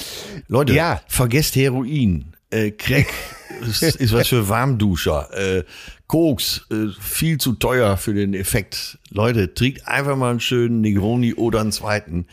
Leute, 0.49 0.74
Ja. 0.74 1.01
vergesst 1.09 1.57
Heroin. 1.57 2.35
Äh, 2.51 2.70
Crack 2.70 3.09
ist, 3.68 3.82
ist 3.82 4.12
was 4.12 4.28
für 4.28 4.49
Warmduscher. 4.49 5.28
Äh, 5.59 5.64
Koks, 6.07 6.66
äh, 6.70 6.86
viel 7.01 7.38
zu 7.38 7.53
teuer 7.55 7.96
für 7.96 8.14
den 8.14 8.32
Effekt. 8.34 8.99
Leute, 9.11 9.53
trinkt 9.53 9.86
einfach 9.86 10.16
mal 10.16 10.30
einen 10.30 10.40
schönen 10.40 10.80
Negroni 10.80 11.34
oder 11.34 11.61
einen 11.61 11.72
zweiten. 11.72 12.26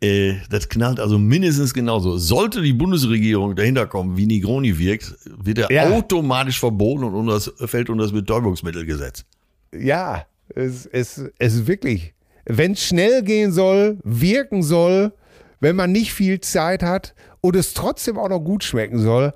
Äh, 0.00 0.34
das 0.50 0.68
knallt 0.68 0.98
also 0.98 1.16
mindestens 1.18 1.72
genauso. 1.74 2.18
Sollte 2.18 2.60
die 2.60 2.72
Bundesregierung 2.72 3.54
dahinter 3.54 3.86
kommen, 3.86 4.16
wie 4.16 4.26
Negroni 4.26 4.76
wirkt, 4.78 5.14
wird 5.26 5.58
er 5.58 5.70
Ja. 5.70 5.90
automatisch 5.90 6.58
verboten 6.58 7.04
und 7.04 7.14
unter 7.14 7.34
das, 7.34 7.52
fällt 7.70 7.88
unter 7.88 8.02
das 8.02 8.12
Betäubungsmittelgesetz. 8.12 9.24
ja, 9.72 10.26
es, 10.54 10.84
ist 10.86 11.66
wirklich, 11.66 12.12
wenn 12.44 12.72
es 12.72 12.84
schnell 12.84 13.22
gehen 13.22 13.52
soll, 13.52 13.98
wirken 14.02 14.62
soll, 14.62 15.12
wenn 15.60 15.76
man 15.76 15.92
nicht 15.92 16.12
viel 16.12 16.40
Zeit 16.40 16.82
hat 16.82 17.14
und 17.40 17.54
es 17.56 17.72
trotzdem 17.72 18.18
auch 18.18 18.28
noch 18.28 18.40
gut 18.40 18.64
schmecken 18.64 18.98
soll, 18.98 19.32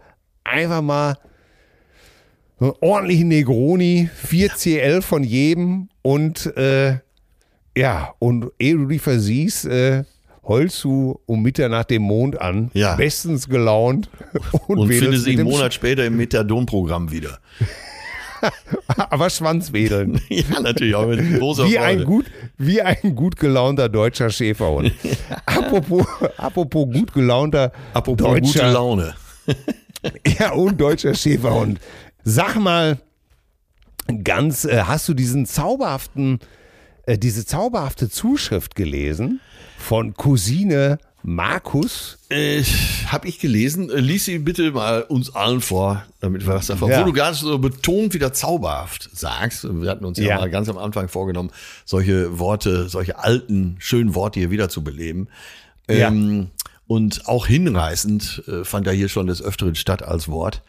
einfach 0.47 0.83
mal 0.83 1.17
so 2.59 2.67
einen 2.67 2.75
ordentlichen 2.81 3.29
Negroni, 3.29 4.09
4CL 4.29 5.03
von 5.03 5.23
jedem 5.25 5.89
und 6.03 6.47
äh, 6.57 6.99
ja, 7.77 8.15
und 8.19 8.51
ehe 8.59 8.77
du 8.77 8.87
dich 8.87 9.03
versiehst, 9.03 9.67
äh, 9.67 10.05
holst 10.45 10.83
du 10.85 11.21
um 11.27 11.43
Mitternacht 11.43 11.91
den 11.91 12.03
Mond 12.03 12.41
an, 12.41 12.71
Ja. 12.73 12.95
bestens 12.97 13.49
gelaunt 13.49 14.09
und, 14.69 14.79
Und 14.79 14.89
findest 14.93 15.27
ihn 15.27 15.41
einen 15.41 15.51
Monat 15.51 15.75
später 15.75 16.07
im 16.07 16.17
Methadon-Programm 16.17 17.11
wieder. 17.11 17.39
Aber 18.87 19.29
Schwanzwedeln. 19.29 20.21
ja, 20.29 20.61
natürlich 20.61 20.95
auch 20.95 21.07
mit 21.07 21.39
großer 21.39 21.67
Wie 21.69 21.79
ein, 21.79 21.97
Freude. 21.99 22.05
gut, 22.05 22.27
wie 22.59 22.81
ein 22.81 23.15
gut 23.15 23.37
gelaunter 23.37 23.89
deutscher 23.89 24.31
Schäferhund. 24.31 24.93
apropos, 25.45 26.07
apropos 26.37 26.87
gut 26.93 27.13
gelaunter 27.13 27.73
Apropos 27.93 28.27
deutscher, 28.27 28.61
gute 28.61 28.73
Laune. 28.73 29.15
Ja, 30.39 30.53
und 30.53 30.81
deutscher 30.81 31.15
Schäferhund. 31.15 31.81
Sag 32.25 32.57
mal, 32.57 32.99
ganz, 34.25 34.65
äh, 34.65 34.83
hast 34.83 35.09
du 35.09 35.15
diesen 35.15 35.47
zauberhaften, 35.47 36.41
äh, 37.07 37.19
diese 37.19 37.45
zauberhafte 37.47 38.09
Zuschrift 38.09 38.75
gelesen 38.75 39.41
von 39.79 40.15
Cousine 40.15 40.99
Markus? 41.23 42.19
Äh, 42.29 42.63
hab 43.07 43.25
ich 43.25 43.41
gelesen. 43.41 43.91
Äh, 43.91 44.01
Lies 44.01 44.27
sie 44.27 44.39
bitte 44.39 44.71
mal 44.73 45.03
uns 45.03 45.35
allen 45.35 45.61
vor, 45.61 46.05
damit 46.21 46.47
wir 46.47 46.55
was 46.55 46.67
davon. 46.69 46.91
Ja. 46.91 47.01
Wo 47.01 47.05
du 47.07 47.13
gerade 47.13 47.35
so 47.37 47.59
betont 47.59 48.15
wieder 48.15 48.33
zauberhaft 48.33 49.11
sagst. 49.13 49.65
Wir 49.65 49.91
hatten 49.91 50.05
uns 50.05 50.19
ja, 50.19 50.27
Ja. 50.27 50.37
mal 50.39 50.51
ganz 50.51 50.69
am 50.69 50.79
Anfang 50.79 51.09
vorgenommen, 51.09 51.51
solche 51.85 52.39
Worte, 52.39 52.89
solche 52.89 53.19
alten, 53.19 53.77
schönen 53.79 54.15
Worte 54.15 54.39
hier 54.41 54.51
wieder 54.51 54.69
zu 54.69 54.85
beleben. 54.85 55.29
Ja. 55.89 56.13
Und 56.87 57.27
auch 57.27 57.47
hinreißend 57.47 58.45
äh, 58.47 58.65
fand 58.65 58.87
er 58.87 58.93
hier 58.93 59.09
schon 59.09 59.27
des 59.27 59.43
Öfteren 59.43 59.75
statt 59.75 60.03
als 60.03 60.29
Wort. 60.29 60.63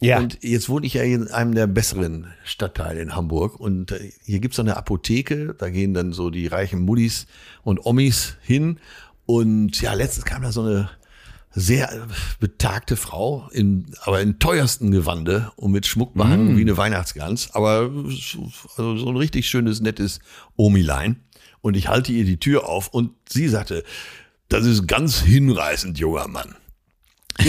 Ja. 0.00 0.18
Und 0.18 0.38
jetzt 0.42 0.70
wohne 0.70 0.86
ich 0.86 0.94
ja 0.94 1.02
in 1.02 1.28
einem 1.28 1.54
der 1.54 1.66
besseren 1.66 2.28
Stadtteile 2.44 3.02
in 3.02 3.14
Hamburg. 3.14 3.60
Und 3.60 3.92
äh, 3.92 4.10
hier 4.24 4.40
gibt's 4.40 4.56
so 4.56 4.62
eine 4.62 4.78
Apotheke. 4.78 5.54
Da 5.58 5.68
gehen 5.68 5.92
dann 5.92 6.12
so 6.14 6.30
die 6.30 6.46
reichen 6.46 6.80
Muddis 6.80 7.26
und 7.62 7.84
Omis 7.84 8.36
hin. 8.40 8.78
Und 9.26 9.80
ja, 9.82 9.92
letztens 9.92 10.24
kam 10.24 10.42
da 10.42 10.52
so 10.52 10.62
eine 10.62 10.88
sehr 11.52 11.92
äh, 11.92 11.98
betagte 12.38 12.96
Frau, 12.96 13.50
in, 13.52 13.86
aber 14.04 14.22
in 14.22 14.38
teuersten 14.38 14.90
Gewande 14.92 15.52
und 15.56 15.72
mit 15.72 15.86
Schmuck 15.86 16.14
behangen 16.14 16.56
wie 16.56 16.62
eine 16.62 16.78
Weihnachtsgans. 16.78 17.50
Aber 17.52 17.90
so- 18.08 18.50
also 18.76 18.96
so 18.96 19.08
ein 19.10 19.16
richtig 19.16 19.48
schönes, 19.50 19.82
nettes 19.82 20.20
Omilein. 20.56 21.16
Und 21.60 21.76
ich 21.76 21.88
halte 21.88 22.12
ihr 22.12 22.24
die 22.24 22.38
Tür 22.38 22.66
auf 22.66 22.88
und 22.88 23.10
sie 23.28 23.46
sagte, 23.48 23.84
das 24.50 24.66
ist 24.66 24.86
ganz 24.86 25.20
hinreißend, 25.22 25.98
junger 25.98 26.28
Mann. 26.28 26.54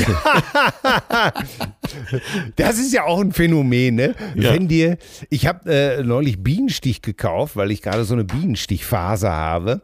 Das 2.55 2.77
ist 2.79 2.93
ja 2.93 3.03
auch 3.03 3.19
ein 3.19 3.31
Phänomen, 3.33 3.95
ne? 3.95 4.15
Ja. 4.35 4.53
Wenn 4.53 4.67
dir, 4.67 4.97
ich 5.29 5.47
habe 5.47 5.69
äh, 5.69 6.03
neulich 6.03 6.41
Bienenstich 6.41 7.01
gekauft, 7.01 7.55
weil 7.57 7.71
ich 7.71 7.81
gerade 7.81 8.05
so 8.05 8.13
eine 8.13 8.23
Bienenstichphase 8.23 9.29
habe, 9.29 9.81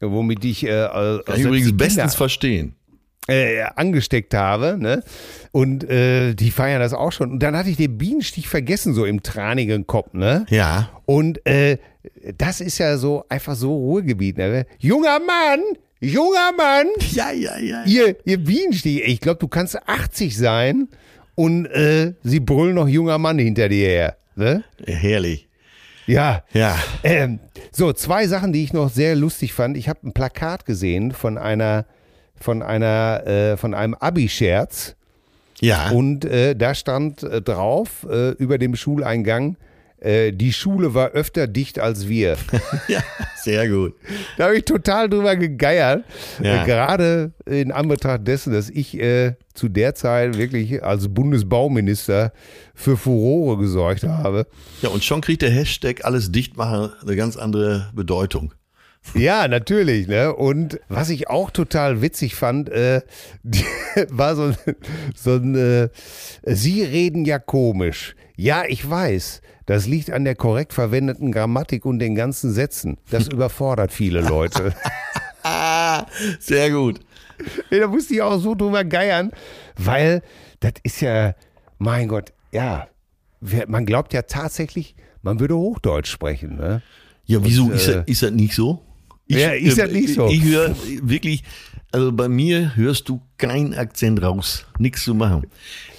womit 0.00 0.44
ich 0.44 0.64
äh, 0.64 0.84
äh, 0.84 1.22
Kann 1.24 1.36
ich 1.36 1.44
übrigens 1.44 1.76
bestens 1.76 2.14
verstehen. 2.14 2.74
äh, 3.26 3.62
angesteckt 3.74 4.34
habe, 4.34 4.76
ne? 4.78 5.02
Und 5.50 5.84
äh, 5.90 6.34
die 6.34 6.50
feiern 6.52 6.80
das 6.80 6.92
auch 6.94 7.10
schon. 7.10 7.32
Und 7.32 7.42
dann 7.42 7.56
hatte 7.56 7.70
ich 7.70 7.76
den 7.76 7.98
Bienenstich 7.98 8.48
vergessen, 8.48 8.94
so 8.94 9.04
im 9.04 9.22
tranigen 9.22 9.86
Kopf, 9.86 10.12
ne? 10.12 10.46
Ja. 10.50 10.90
Und 11.06 11.44
äh, 11.46 11.78
das 12.36 12.60
ist 12.60 12.78
ja 12.78 12.96
so 12.98 13.24
einfach 13.28 13.56
so 13.56 13.74
Ruhrgebiet, 13.74 14.38
ne? 14.38 14.66
Junger 14.78 15.18
Mann, 15.18 15.60
junger 16.00 16.52
Mann, 16.56 16.86
Ja, 17.12 17.30
ja, 17.30 17.58
ja. 17.58 17.84
ihr, 17.84 18.16
ihr 18.24 18.38
Bienenstich, 18.38 19.02
ich 19.04 19.20
glaube, 19.20 19.38
du 19.38 19.48
kannst 19.48 19.76
80 19.88 20.36
sein 20.36 20.88
und 21.34 21.66
äh, 21.66 22.14
sie 22.22 22.40
brüllen 22.40 22.74
noch 22.74 22.88
junger 22.88 23.18
Mann 23.18 23.38
hinter 23.38 23.68
dir 23.68 23.88
her, 23.88 24.16
ne? 24.36 24.64
Herrlich. 24.86 25.48
Ja. 26.06 26.42
Ja. 26.52 26.76
Ähm, 27.04 27.38
so, 27.70 27.92
zwei 27.92 28.26
Sachen, 28.26 28.52
die 28.52 28.64
ich 28.64 28.72
noch 28.72 28.90
sehr 28.90 29.14
lustig 29.14 29.52
fand. 29.52 29.76
Ich 29.76 29.88
habe 29.88 30.00
ein 30.08 30.12
Plakat 30.14 30.64
gesehen 30.64 31.12
von 31.12 31.36
einer, 31.36 31.84
von 32.40 32.62
einer, 32.62 33.26
äh, 33.26 33.56
von 33.58 33.74
einem 33.74 33.94
Abi-Scherz. 33.94 34.96
Ja. 35.60 35.90
Und 35.90 36.24
äh, 36.24 36.56
da 36.56 36.74
stand 36.74 37.22
äh, 37.24 37.42
drauf, 37.42 38.06
äh, 38.10 38.30
über 38.30 38.56
dem 38.58 38.74
Schuleingang, 38.74 39.56
äh, 40.00 40.32
die 40.32 40.52
Schule 40.52 40.94
war 40.94 41.10
öfter 41.10 41.46
dicht 41.46 41.78
als 41.78 42.08
wir. 42.08 42.36
ja, 42.88 43.02
sehr 43.42 43.68
gut. 43.68 43.94
Da 44.36 44.44
habe 44.46 44.56
ich 44.58 44.64
total 44.64 45.08
drüber 45.08 45.36
gegeiert. 45.36 46.04
Ja. 46.42 46.62
Äh, 46.62 46.66
gerade 46.66 47.32
in 47.46 47.72
Anbetracht 47.72 48.26
dessen, 48.26 48.52
dass 48.52 48.70
ich 48.70 48.98
äh, 48.98 49.34
zu 49.54 49.68
der 49.68 49.94
Zeit 49.94 50.38
wirklich 50.38 50.82
als 50.84 51.08
Bundesbauminister 51.08 52.32
für 52.74 52.96
Furore 52.96 53.58
gesorgt 53.58 54.04
habe. 54.04 54.46
Ja, 54.82 54.90
und 54.90 55.02
schon 55.04 55.20
kriegt 55.20 55.42
der 55.42 55.50
Hashtag 55.50 56.04
alles 56.04 56.30
dicht 56.32 56.56
machen 56.56 56.90
eine 57.02 57.16
ganz 57.16 57.36
andere 57.36 57.90
Bedeutung. 57.94 58.54
Ja, 59.14 59.48
natürlich. 59.48 60.06
Ne? 60.06 60.34
Und 60.34 60.80
was 60.88 61.08
ich 61.08 61.28
auch 61.30 61.50
total 61.50 62.02
witzig 62.02 62.34
fand, 62.34 62.68
äh, 62.68 63.00
die, 63.42 63.64
war 64.10 64.36
so, 64.36 64.42
ein- 64.44 64.56
so 65.16 65.32
ein, 65.36 65.54
äh, 65.54 65.88
Sie 66.44 66.82
reden 66.82 67.24
ja 67.24 67.38
komisch. 67.38 68.14
Ja, 68.40 68.62
ich 68.68 68.88
weiß. 68.88 69.42
Das 69.66 69.88
liegt 69.88 70.12
an 70.12 70.24
der 70.24 70.36
korrekt 70.36 70.72
verwendeten 70.72 71.32
Grammatik 71.32 71.84
und 71.84 71.98
den 71.98 72.14
ganzen 72.14 72.52
Sätzen. 72.52 72.96
Das 73.10 73.26
überfordert 73.32 73.90
viele 73.90 74.20
Leute. 74.20 74.72
Sehr 76.38 76.70
gut. 76.70 77.00
Ja, 77.70 77.80
da 77.80 77.86
musste 77.88 78.14
ich 78.14 78.22
auch 78.22 78.38
so 78.38 78.54
drüber 78.54 78.84
geiern, 78.84 79.32
weil 79.76 80.22
das 80.60 80.74
ist 80.84 81.00
ja, 81.00 81.34
mein 81.78 82.06
Gott, 82.06 82.32
ja, 82.52 82.86
man 83.66 83.84
glaubt 83.84 84.12
ja 84.12 84.22
tatsächlich, 84.22 84.94
man 85.22 85.40
würde 85.40 85.56
Hochdeutsch 85.56 86.08
sprechen. 86.08 86.56
Ne? 86.56 86.80
Ja, 87.24 87.42
wieso 87.42 87.64
Und, 87.64 87.72
ist, 87.72 87.88
äh, 87.88 87.94
das, 87.94 88.04
ist 88.06 88.22
das 88.22 88.30
nicht 88.30 88.54
so? 88.54 88.80
Ich, 89.28 89.36
Ja, 89.36 89.50
ist 89.52 89.78
das 89.78 89.90
nicht 89.92 90.14
so? 90.14 90.28
Ich 90.28 90.42
höre 90.42 90.74
wirklich, 91.02 91.44
also 91.92 92.10
bei 92.12 92.28
mir 92.28 92.74
hörst 92.76 93.08
du 93.08 93.20
keinen 93.36 93.74
Akzent 93.74 94.20
raus. 94.22 94.64
Nichts 94.78 95.04
zu 95.04 95.14
machen. 95.14 95.46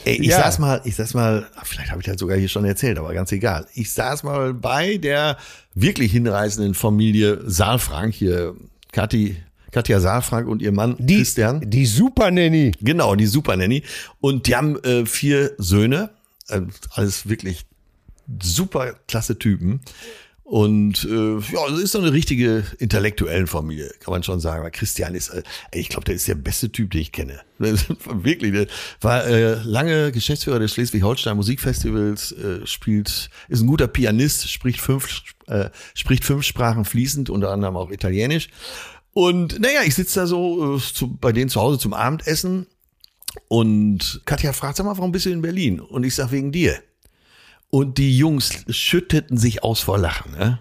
Ey, 0.05 0.15
ich 0.19 0.27
Ja. 0.27 0.39
saß 0.39 0.59
mal, 0.59 0.81
ich 0.83 0.95
saß 0.95 1.13
mal, 1.13 1.47
vielleicht 1.63 1.91
habe 1.91 2.01
ich 2.01 2.07
das 2.07 2.17
sogar 2.19 2.37
hier 2.37 2.47
schon 2.49 2.65
erzählt, 2.65 2.97
aber 2.99 3.13
ganz 3.13 3.31
egal. 3.31 3.67
Ich 3.75 3.91
saß 3.93 4.23
mal 4.23 4.53
bei 4.53 4.97
der 4.97 5.37
wirklich 5.75 6.11
hinreißenden 6.11 6.73
Familie 6.73 7.39
Saalfrank 7.45 8.13
hier, 8.13 8.55
Kathi, 8.91 9.37
Katja 9.71 9.99
Saalfrank 9.99 10.47
und 10.47 10.61
ihr 10.63 10.71
Mann 10.71 10.95
Die, 10.97 11.17
Christian. 11.17 11.61
die 11.69 11.85
Super 11.85 12.31
Nanny. 12.31 12.71
Genau, 12.81 13.15
die 13.15 13.27
Super 13.27 13.55
Nanny. 13.55 13.83
Und 14.19 14.47
die 14.47 14.55
haben 14.55 14.81
äh, 14.83 15.05
vier 15.05 15.51
Söhne, 15.59 16.09
äh, 16.47 16.61
alles 16.91 17.29
wirklich 17.29 17.65
super 18.41 18.95
klasse 19.07 19.37
Typen. 19.37 19.81
Und 20.49 21.05
äh, 21.05 21.37
ja, 21.53 21.69
das 21.69 21.77
ist 21.77 21.91
so 21.91 21.99
eine 21.99 22.11
richtige 22.11 22.63
intellektuellen 22.79 23.45
Familie, 23.45 23.91
kann 23.99 24.11
man 24.11 24.23
schon 24.23 24.39
sagen. 24.39 24.63
Weil 24.63 24.71
Christian 24.71 25.13
ist, 25.13 25.29
äh, 25.29 25.43
ich 25.71 25.89
glaube, 25.89 26.05
der 26.05 26.15
ist 26.15 26.27
der 26.27 26.33
beste 26.33 26.71
Typ, 26.71 26.89
den 26.89 27.01
ich 27.01 27.11
kenne. 27.11 27.41
Wirklich, 27.59 28.53
der 28.53 28.65
war 28.99 29.27
äh, 29.27 29.61
lange 29.63 30.11
Geschäftsführer 30.11 30.57
des 30.57 30.73
Schleswig-Holstein 30.73 31.37
Musikfestivals, 31.37 32.31
äh, 32.31 32.65
spielt, 32.65 33.29
ist 33.47 33.61
ein 33.61 33.67
guter 33.67 33.87
Pianist, 33.87 34.49
spricht 34.49 34.81
fünf, 34.81 35.21
äh, 35.45 35.69
spricht 35.93 36.23
fünf 36.23 36.43
Sprachen 36.43 36.83
fließend, 36.83 37.29
unter 37.29 37.51
anderem 37.51 37.77
auch 37.77 37.91
Italienisch. 37.91 38.49
Und 39.13 39.59
naja, 39.59 39.81
ich 39.85 39.93
sitze 39.93 40.21
da 40.21 40.25
so 40.25 40.77
äh, 40.77 40.79
zu, 40.79 41.15
bei 41.15 41.31
denen 41.31 41.51
zu 41.51 41.61
Hause 41.61 41.77
zum 41.77 41.93
Abendessen 41.93 42.65
und 43.49 44.21
Katja 44.25 44.51
fragt, 44.51 44.77
sag 44.77 44.87
mal, 44.87 44.97
warum 44.97 45.11
bist 45.11 45.27
du 45.27 45.29
in 45.29 45.43
Berlin? 45.43 45.79
Und 45.79 46.03
ich 46.05 46.15
sag, 46.15 46.31
wegen 46.31 46.51
dir. 46.51 46.79
Und 47.69 47.97
die 47.97 48.17
Jungs 48.17 48.65
schütteten 48.69 49.37
sich 49.37 49.63
aus 49.63 49.81
vor 49.81 49.99
Lachen. 49.99 50.31
Ne? 50.31 50.59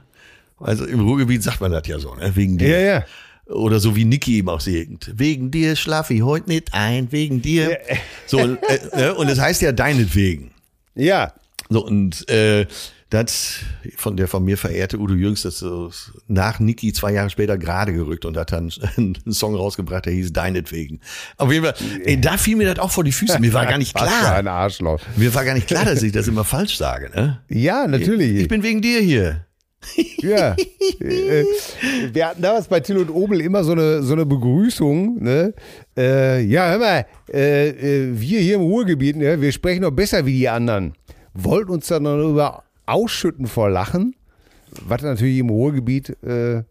Also 0.61 0.84
im 0.84 1.00
Ruhrgebiet 1.00 1.42
sagt 1.42 1.61
man 1.61 1.72
das 1.72 1.86
ja 1.86 1.98
so, 1.98 2.14
ne? 2.14 2.34
wegen 2.36 2.59
dir. 2.59 2.68
Ja, 2.68 2.80
ja. 2.80 3.04
Oder 3.46 3.80
so 3.80 3.96
wie 3.96 4.04
Niki 4.04 4.36
eben 4.36 4.50
auch 4.50 4.61
singt. 4.61 5.11
Wegen 5.14 5.50
dir 5.50 5.74
schlaf 5.74 6.11
ich 6.11 6.22
heute 6.22 6.50
nicht 6.50 6.74
ein, 6.74 7.11
wegen 7.12 7.40
dir. 7.40 7.78
So, 8.26 8.38
äh, 8.38 8.56
ne? 8.94 9.14
und 9.14 9.30
das 9.30 9.40
heißt 9.40 9.62
ja 9.62 9.72
deinetwegen. 9.72 10.50
Ja. 10.94 11.32
So, 11.70 11.86
und 11.86 12.28
äh, 12.28 12.66
das 13.11 13.61
von 13.96 14.16
der 14.16 14.28
von 14.28 14.44
mir 14.44 14.59
verehrte 14.59 14.98
Udo 14.98 15.14
Jürgens, 15.14 15.42
das 15.42 15.59
so 15.59 15.90
nach 16.26 16.61
Niki 16.61 16.92
zwei 16.92 17.12
Jahre 17.12 17.30
später 17.30 17.56
gerade 17.56 17.92
gerückt 17.92 18.24
und 18.26 18.36
hat 18.36 18.52
dann 18.52 18.70
einen 18.96 19.16
Song 19.32 19.54
rausgebracht, 19.54 20.06
der 20.06 20.12
hieß 20.12 20.32
Deinetwegen. 20.32 21.00
Auf 21.36 21.50
jeden 21.50 21.64
Fall, 21.64 21.74
ey, 22.04 22.20
da 22.20 22.36
fiel 22.36 22.56
mir 22.56 22.74
das 22.74 22.78
auch 22.84 22.90
vor 22.90 23.04
die 23.04 23.12
Füße. 23.12 23.38
Mir 23.40 23.52
war 23.54 23.66
gar 23.66 23.78
nicht 23.78 23.94
Was 23.98 24.02
für 24.02 24.09
klar. 24.09 24.34
ein 24.36 24.48
Arschloch. 24.48 25.00
Mir 25.16 25.34
war 25.34 25.44
gar 25.44 25.54
nicht 25.54 25.66
klar, 25.66 25.84
dass 25.86 26.02
ich 26.02 26.12
das 26.12 26.28
immer 26.28 26.44
falsch 26.44 26.76
sage. 26.76 27.11
Ne? 27.14 27.40
Ja, 27.48 27.86
natürlich. 27.86 28.42
Ich 28.42 28.48
bin 28.48 28.62
wegen 28.62 28.82
dir 28.82 29.00
hier. 29.00 29.44
Ja. 30.18 30.56
Äh, 31.00 31.44
Wir 32.12 32.26
hatten 32.26 32.42
damals 32.42 32.66
bei 32.66 32.80
Till 32.80 32.98
und 32.98 33.11
Obel 33.11 33.40
immer 33.40 33.62
so 33.64 33.72
eine, 33.72 34.02
so 34.02 34.12
eine 34.12 34.26
Begrüßung. 34.26 35.22
Ne? 35.22 35.54
Äh, 35.96 36.42
ja, 36.42 36.68
hör 36.70 36.78
mal, 36.78 37.06
äh, 37.32 37.68
äh, 37.68 38.20
wir 38.20 38.40
hier 38.40 38.56
im 38.56 38.62
Ruhrgebiet, 38.62 39.16
ne, 39.16 39.40
wir 39.40 39.52
sprechen 39.52 39.82
noch 39.82 39.92
besser 39.92 40.26
wie 40.26 40.32
die 40.32 40.48
anderen. 40.48 40.94
Wollten 41.32 41.70
uns 41.70 41.86
dann 41.86 42.04
darüber 42.04 42.64
ausschütten 42.89 43.47
vor 43.47 43.70
Lachen, 43.70 44.14
was 44.86 45.03
natürlich 45.03 45.39
im 45.39 45.51
Ruhrgebiet 45.51 46.11
äh, 46.22 46.62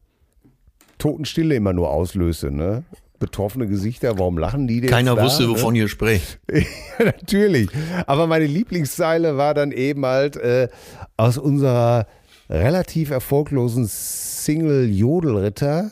Totenstille 0.98 1.56
immer 1.56 1.74
nur 1.74 1.90
auslöste. 1.90 2.52
Ne? 2.52 2.84
Betroffene 3.20 3.68
Gesichter, 3.68 4.20
warum 4.20 4.38
lachen 4.38 4.68
die 4.68 4.82
denn? 4.82 4.90
Keiner 4.90 5.16
da, 5.16 5.24
wusste, 5.24 5.44
ne? 5.44 5.50
wovon 5.50 5.76
ihr 5.76 5.88
sprecht. 5.88 6.40
Ja, 7.00 7.06
natürlich. 7.06 7.70
Aber 8.08 8.26
meine 8.26 8.48
Lieblingszeile 8.48 9.38
war 9.38 9.54
dann 9.54 9.72
eben 9.72 10.06
halt 10.06 10.36
äh, 10.36 10.68
aus 11.16 11.38
unserer 11.38 12.08
relativ 12.50 13.12
erfolglosen 13.12 13.86
Single 13.88 14.90
Jodelritter 14.90 15.92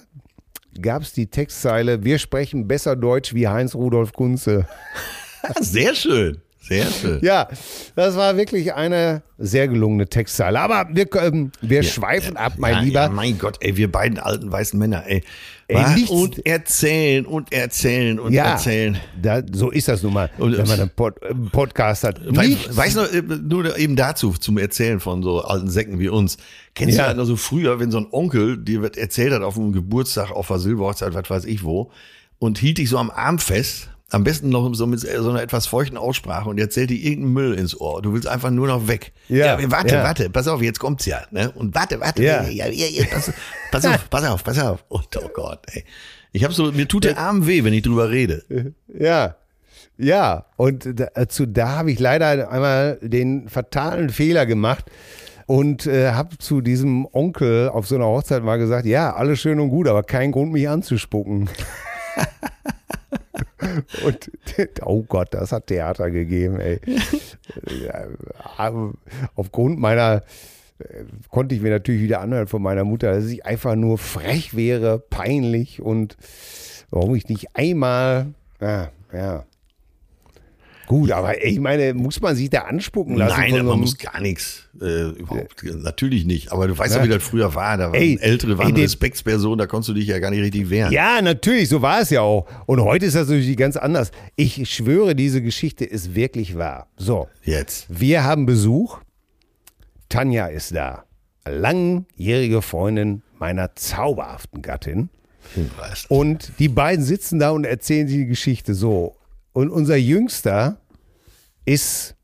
gab 0.82 1.01
es 1.01 1.13
die 1.13 1.28
Textzeile, 1.28 2.03
wir 2.03 2.17
sprechen 2.19 2.67
besser 2.67 2.95
Deutsch 2.95 3.34
wie 3.34 3.47
Heinz 3.47 3.76
Rudolf 3.76 4.13
Kunze. 4.13 4.67
Sehr 5.59 5.95
schön. 5.95 6.41
Sehr 6.68 6.86
schön. 6.89 7.20
Ja, 7.22 7.47
das 7.95 8.16
war 8.16 8.38
wirklich 8.38 8.74
eine 8.74 9.22
sehr 9.38 9.68
gelungene 9.68 10.07
Textzeile. 10.07 10.59
Aber 10.59 10.88
wir, 10.91 11.07
ähm, 11.22 11.51
wir 11.61 11.84
schweifen 11.84 12.38
ab, 12.38 12.53
mein 12.57 12.74
ja, 12.74 12.80
Lieber. 12.82 13.01
Ja, 13.03 13.09
mein 13.09 13.38
Gott, 13.38 13.57
ey, 13.59 13.78
wir 13.78 13.91
beiden 13.91 14.18
alten 14.18 14.51
weißen 14.51 14.78
Männer, 14.80 15.03
ey. 15.05 15.24
Ey, 15.68 16.05
und 16.09 16.45
erzählen 16.45 17.26
und 17.26 17.51
erzählen 17.51 18.20
und 18.20 18.34
ja, 18.34 18.51
erzählen. 18.51 18.97
Da, 19.22 19.41
so 19.51 19.72
ist 19.72 19.88
das 19.88 20.03
nun 20.03 20.13
mal, 20.13 20.30
Und- 20.38 20.57
wenn 20.57 20.68
man 20.68 20.80
einen, 20.80 20.89
Pod, 20.91 21.22
einen 21.24 21.49
Podcast 21.49 22.03
hat. 22.03 22.20
Weißt 22.24 22.49
Nichts- 22.49 22.78
weiß 22.78 22.95
noch, 22.95 23.11
äh, 23.11 23.22
nur 23.22 23.78
eben 23.78 23.95
dazu, 23.95 24.32
zum 24.34 24.57
Erzählen 24.59 24.99
von 24.99 25.24
so 25.24 25.41
alten 25.41 25.70
Säcken 25.70 25.99
wie 25.99 26.09
uns. 26.09 26.38
Kennst 26.76 26.97
Ja. 26.97 27.03
du 27.03 27.07
halt 27.09 27.18
noch 27.18 27.26
so 27.26 27.36
früher, 27.36 27.80
wenn 27.80 27.89
so 27.91 27.97
ein 27.99 28.07
Onkel 28.11 28.57
dir 28.57 28.84
erzählt 28.95 29.34
hat 29.34 29.41
auf 29.41 29.57
einem 29.57 29.72
Geburtstag, 29.72 30.32
auf 30.32 30.51
einer 30.51 30.59
Silberhochzeit, 30.59 31.13
was 31.16 31.30
weiß 31.30 31.45
ich 31.45 31.63
wo, 31.63 31.91
und 32.38 32.57
hielt 32.59 32.78
dich 32.78 32.89
so 32.89 32.97
am 32.99 33.09
Arm 33.09 33.39
fest, 33.39 33.89
am 34.12 34.24
besten 34.24 34.49
noch 34.49 34.72
so 34.76 34.86
mit 34.86 34.99
so 34.99 35.30
einer 35.30 35.41
etwas 35.41 35.66
feuchten 35.66 35.97
Aussprache 35.97 36.47
und 36.47 36.60
erzählt 36.60 36.91
dir 36.91 36.97
irgendeinen 36.97 37.34
Müll 37.34 37.53
ins 37.56 37.80
Ohr. 37.80 38.01
Du 38.01 38.14
willst 38.14 38.28
einfach 38.28 38.51
nur 38.51 38.68
noch 38.68 38.88
weg. 38.88 39.14
Ja, 39.30 39.58
warte, 39.72 39.95
ja. 39.95 40.03
warte, 40.03 40.30
pass 40.30 40.47
auf, 40.47 40.62
jetzt 40.62 40.80
kommt's 40.80 41.06
ja. 41.06 41.22
Ne? 41.32 41.51
Und 41.51 41.74
warte, 41.74 41.99
warte, 41.99 42.24
Ja. 42.24 42.43
ja. 42.43 42.68
Ja, 42.68 42.88
ja, 42.88 43.06
pass, 43.12 43.32
pass 43.72 43.86
auf, 43.86 44.10
pass 44.10 44.24
auf, 44.26 44.43
pass 44.43 44.60
auf. 44.60 44.86
Und 44.89 45.08
oh 45.18 45.30
Gott, 45.34 45.60
ey. 45.74 45.84
Ich 46.32 46.43
hab 46.43 46.53
so, 46.53 46.72
mir 46.72 46.88
tut 46.88 47.06
der 47.06 47.18
Arm 47.18 47.47
weh, 47.47 47.64
wenn 47.64 47.74
ich 47.74 47.84
drüber 47.84 48.10
rede. 48.10 48.43
Ja, 48.88 49.36
ja. 49.97 50.45
Und 50.58 50.88
dazu, 51.16 51.45
da 51.45 51.70
habe 51.78 51.91
ich 51.91 51.99
leider 51.99 52.51
einmal 52.51 52.99
den 53.01 53.49
fatalen 53.49 54.10
Fehler 54.10 54.45
gemacht 54.45 54.86
und 55.47 55.88
äh, 55.88 56.12
habe 56.12 56.38
zu 56.38 56.62
diesem 56.62 57.08
Onkel 57.12 57.70
auf 57.70 57.88
so 57.88 57.95
einer 57.95 58.06
Hochzeit 58.06 58.43
mal 58.43 58.58
gesagt, 58.58 58.86
ja, 58.86 59.16
alles 59.16 59.39
schön 59.39 59.60
und 59.60 59.70
gut, 59.70 59.88
aber 59.88 60.03
kein 60.03 60.32
Grund, 60.32 60.51
mich 60.51 60.68
anzuspucken. 60.70 61.49
und 64.05 64.31
oh 64.83 65.03
Gott, 65.03 65.33
das 65.33 65.51
hat 65.51 65.67
Theater 65.67 66.11
gegeben, 66.11 66.59
ey. 66.59 66.79
Aufgrund 69.36 69.79
meiner 69.79 70.23
äh, 70.79 71.03
konnte 71.29 71.55
ich 71.55 71.61
mir 71.61 71.71
natürlich 71.71 72.01
wieder 72.01 72.21
anhören 72.21 72.47
von 72.47 72.61
meiner 72.61 72.83
Mutter, 72.83 73.13
dass 73.13 73.25
ich 73.25 73.45
einfach 73.45 73.75
nur 73.75 73.97
frech 73.97 74.55
wäre, 74.55 74.99
peinlich 74.99 75.81
und 75.81 76.17
warum 76.89 77.15
ich 77.15 77.27
nicht 77.29 77.55
einmal, 77.55 78.27
ja, 78.59 78.91
ja. 79.13 79.45
Gut, 80.88 81.11
aber 81.11 81.43
ich 81.43 81.59
meine, 81.59 81.93
muss 81.93 82.21
man 82.21 82.36
sich 82.36 82.49
da 82.49 82.61
anspucken 82.61 83.15
lassen? 83.15 83.39
Nein, 83.39 83.55
so 83.55 83.63
man 83.63 83.79
muss 83.79 83.97
gar 83.97 84.19
nichts. 84.21 84.63
Äh, 84.81 85.09
überhaupt, 85.11 85.63
natürlich 85.63 86.25
nicht. 86.25 86.51
Aber 86.51 86.67
du 86.67 86.77
weißt 86.77 86.95
ja, 86.95 87.01
Ja. 87.01 87.07
wie 87.07 87.13
das 87.13 87.23
früher 87.23 87.55
war. 87.55 87.77
Da 87.77 87.86
waren 87.86 87.95
Ey, 87.95 88.17
ältere, 88.21 88.57
waren 88.57 88.75
ey, 88.75 88.81
Respektspersonen, 88.83 89.57
da 89.57 89.67
konntest 89.67 89.89
du 89.89 89.93
dich 89.93 90.07
ja 90.07 90.19
gar 90.19 90.31
nicht 90.31 90.41
richtig 90.41 90.69
wehren. 90.69 90.91
Ja, 90.91 91.21
natürlich, 91.21 91.69
so 91.69 91.81
war 91.81 92.01
es 92.01 92.09
ja 92.09 92.21
auch. 92.21 92.45
Und 92.65 92.81
heute 92.81 93.05
ist 93.05 93.15
das 93.15 93.27
natürlich 93.29 93.57
ganz 93.57 93.77
anders. 93.77 94.11
Ich 94.36 94.69
schwöre, 94.69 95.15
diese 95.15 95.41
Geschichte 95.41 95.86
ist 95.86 96.13
wirklich 96.13 96.57
wahr. 96.57 96.88
So, 96.97 97.27
Jetzt. 97.43 97.88
wir 97.89 98.23
haben 98.23 98.45
Besuch. 98.45 98.99
Tanja 100.09 100.47
ist 100.47 100.75
da. 100.75 101.05
Langjährige 101.47 102.61
Freundin 102.61 103.21
meiner 103.39 103.75
zauberhaften 103.75 104.61
Gattin. 104.61 105.09
Weißt. 105.77 106.09
Und 106.09 106.51
die 106.59 106.69
beiden 106.69 107.03
sitzen 107.05 107.39
da 107.39 107.51
und 107.51 107.65
erzählen 107.65 108.07
die 108.07 108.25
Geschichte 108.25 108.73
so. 108.73 109.15
Und 109.56 109.70
unser 109.70 109.95
Jüngster 109.95 110.82
ist 111.64 112.18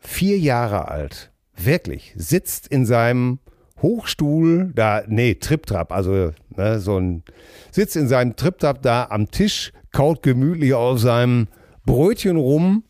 vier 0.00 0.38
Jahre 0.38 0.86
alt. 0.86 1.32
Wirklich. 1.56 2.14
Sitzt 2.16 2.68
in 2.68 2.86
seinem 2.86 3.40
Hochstuhl, 3.82 4.70
da, 4.72 5.02
nee, 5.08 5.34
Triptrap, 5.34 5.90
also 5.90 6.30
ne, 6.56 6.78
so 6.78 7.00
ein, 7.00 7.24
sitzt 7.72 7.96
in 7.96 8.06
seinem 8.06 8.36
Triptrap 8.36 8.80
da 8.80 9.08
am 9.10 9.28
Tisch, 9.28 9.72
kaut 9.90 10.22
gemütlich 10.22 10.72
auf 10.72 11.00
seinem 11.00 11.48
Brötchen 11.84 12.36
rum, 12.36 12.84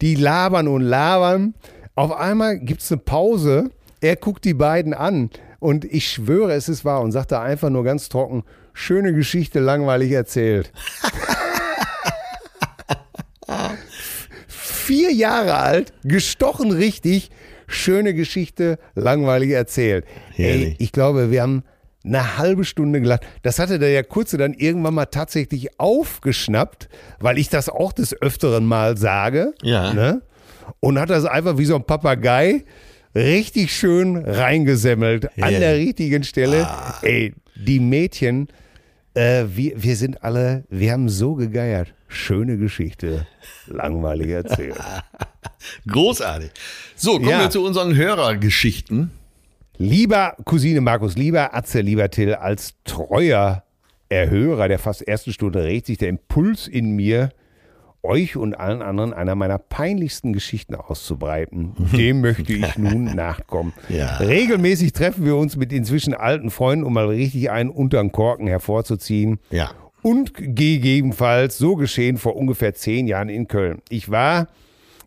die 0.00 0.16
labern 0.16 0.66
und 0.66 0.82
labern. 0.82 1.54
Auf 1.94 2.10
einmal 2.10 2.58
gibt 2.58 2.82
es 2.82 2.90
eine 2.90 3.02
Pause, 3.02 3.70
er 4.00 4.16
guckt 4.16 4.44
die 4.44 4.54
beiden 4.54 4.94
an 4.94 5.30
und 5.60 5.84
ich 5.84 6.08
schwöre, 6.08 6.54
es 6.54 6.68
ist 6.68 6.84
wahr 6.84 7.02
und 7.02 7.12
sagt 7.12 7.30
da 7.30 7.40
einfach 7.40 7.70
nur 7.70 7.84
ganz 7.84 8.08
trocken, 8.08 8.42
schöne 8.72 9.14
Geschichte, 9.14 9.60
langweilig 9.60 10.10
erzählt. 10.10 10.72
Vier 14.86 15.12
Jahre 15.12 15.56
alt, 15.56 15.92
gestochen 16.04 16.70
richtig, 16.70 17.30
schöne 17.66 18.14
Geschichte, 18.14 18.78
langweilig 18.94 19.50
erzählt. 19.50 20.04
Ey, 20.36 20.76
ich 20.78 20.92
glaube, 20.92 21.32
wir 21.32 21.42
haben 21.42 21.64
eine 22.04 22.38
halbe 22.38 22.64
Stunde 22.64 23.00
gelacht. 23.00 23.26
Das 23.42 23.58
hatte 23.58 23.80
der 23.80 23.90
ja 23.90 24.04
Kurze 24.04 24.38
dann 24.38 24.54
irgendwann 24.54 24.94
mal 24.94 25.06
tatsächlich 25.06 25.80
aufgeschnappt, 25.80 26.88
weil 27.18 27.36
ich 27.36 27.48
das 27.48 27.68
auch 27.68 27.92
des 27.92 28.22
Öfteren 28.22 28.64
mal 28.64 28.96
sage. 28.96 29.54
Ja. 29.60 29.92
Ne? 29.92 30.22
Und 30.78 31.00
hat 31.00 31.10
das 31.10 31.24
einfach 31.24 31.58
wie 31.58 31.64
so 31.64 31.74
ein 31.74 31.82
Papagei 31.82 32.62
richtig 33.12 33.74
schön 33.74 34.16
reingesemmelt 34.16 35.24
an 35.24 35.32
Herrlich. 35.34 35.58
der 35.58 35.76
richtigen 35.78 36.22
Stelle. 36.22 36.64
Ey, 37.02 37.34
die 37.56 37.80
Mädchen, 37.80 38.46
äh, 39.14 39.46
wir, 39.52 39.82
wir 39.82 39.96
sind 39.96 40.22
alle, 40.22 40.62
wir 40.70 40.92
haben 40.92 41.08
so 41.08 41.34
gegeiert. 41.34 41.92
Schöne 42.08 42.56
Geschichte, 42.56 43.26
langweilig 43.66 44.28
erzählt. 44.30 44.76
Großartig. 45.88 46.50
So, 46.94 47.14
kommen 47.14 47.28
Ja. 47.28 47.40
wir 47.40 47.50
zu 47.50 47.64
unseren 47.64 47.94
Hörergeschichten. 47.96 49.10
Lieber 49.78 50.34
Cousine 50.44 50.80
Markus, 50.80 51.16
lieber 51.16 51.54
Atze, 51.54 51.80
lieber 51.80 52.10
Till, 52.10 52.34
als 52.34 52.74
treuer 52.84 53.62
Erhörer 54.08 54.68
der 54.68 54.78
fast 54.78 55.02
ersten 55.06 55.32
Stunde 55.32 55.64
regt 55.64 55.86
sich 55.86 55.98
der 55.98 56.08
Impuls 56.08 56.68
in 56.68 56.92
mir, 56.94 57.30
euch 58.04 58.36
und 58.36 58.54
allen 58.54 58.80
anderen 58.82 59.12
einer 59.12 59.34
meiner 59.34 59.58
peinlichsten 59.58 60.32
Geschichten 60.32 60.76
auszubreiten. 60.76 61.72
Dem 61.92 62.20
möchte 62.20 62.52
ich 62.52 62.78
nun 62.78 63.16
nachkommen. 63.16 63.72
Ja. 63.88 64.18
Regelmäßig 64.18 64.92
treffen 64.92 65.24
wir 65.24 65.34
uns 65.34 65.56
mit 65.56 65.72
inzwischen 65.72 66.14
alten 66.14 66.50
Freunden, 66.50 66.84
um 66.84 66.92
mal 66.92 67.08
richtig 67.08 67.50
einen 67.50 67.68
unteren 67.70 68.12
Korken 68.12 68.46
hervorzuziehen. 68.46 69.40
Ja. 69.50 69.70
Und 70.06 70.34
gegebenenfalls 70.34 71.58
so 71.58 71.74
geschehen 71.74 72.16
vor 72.16 72.36
ungefähr 72.36 72.74
zehn 72.74 73.08
Jahren 73.08 73.28
in 73.28 73.48
Köln. 73.48 73.82
Ich 73.88 74.08
war 74.08 74.46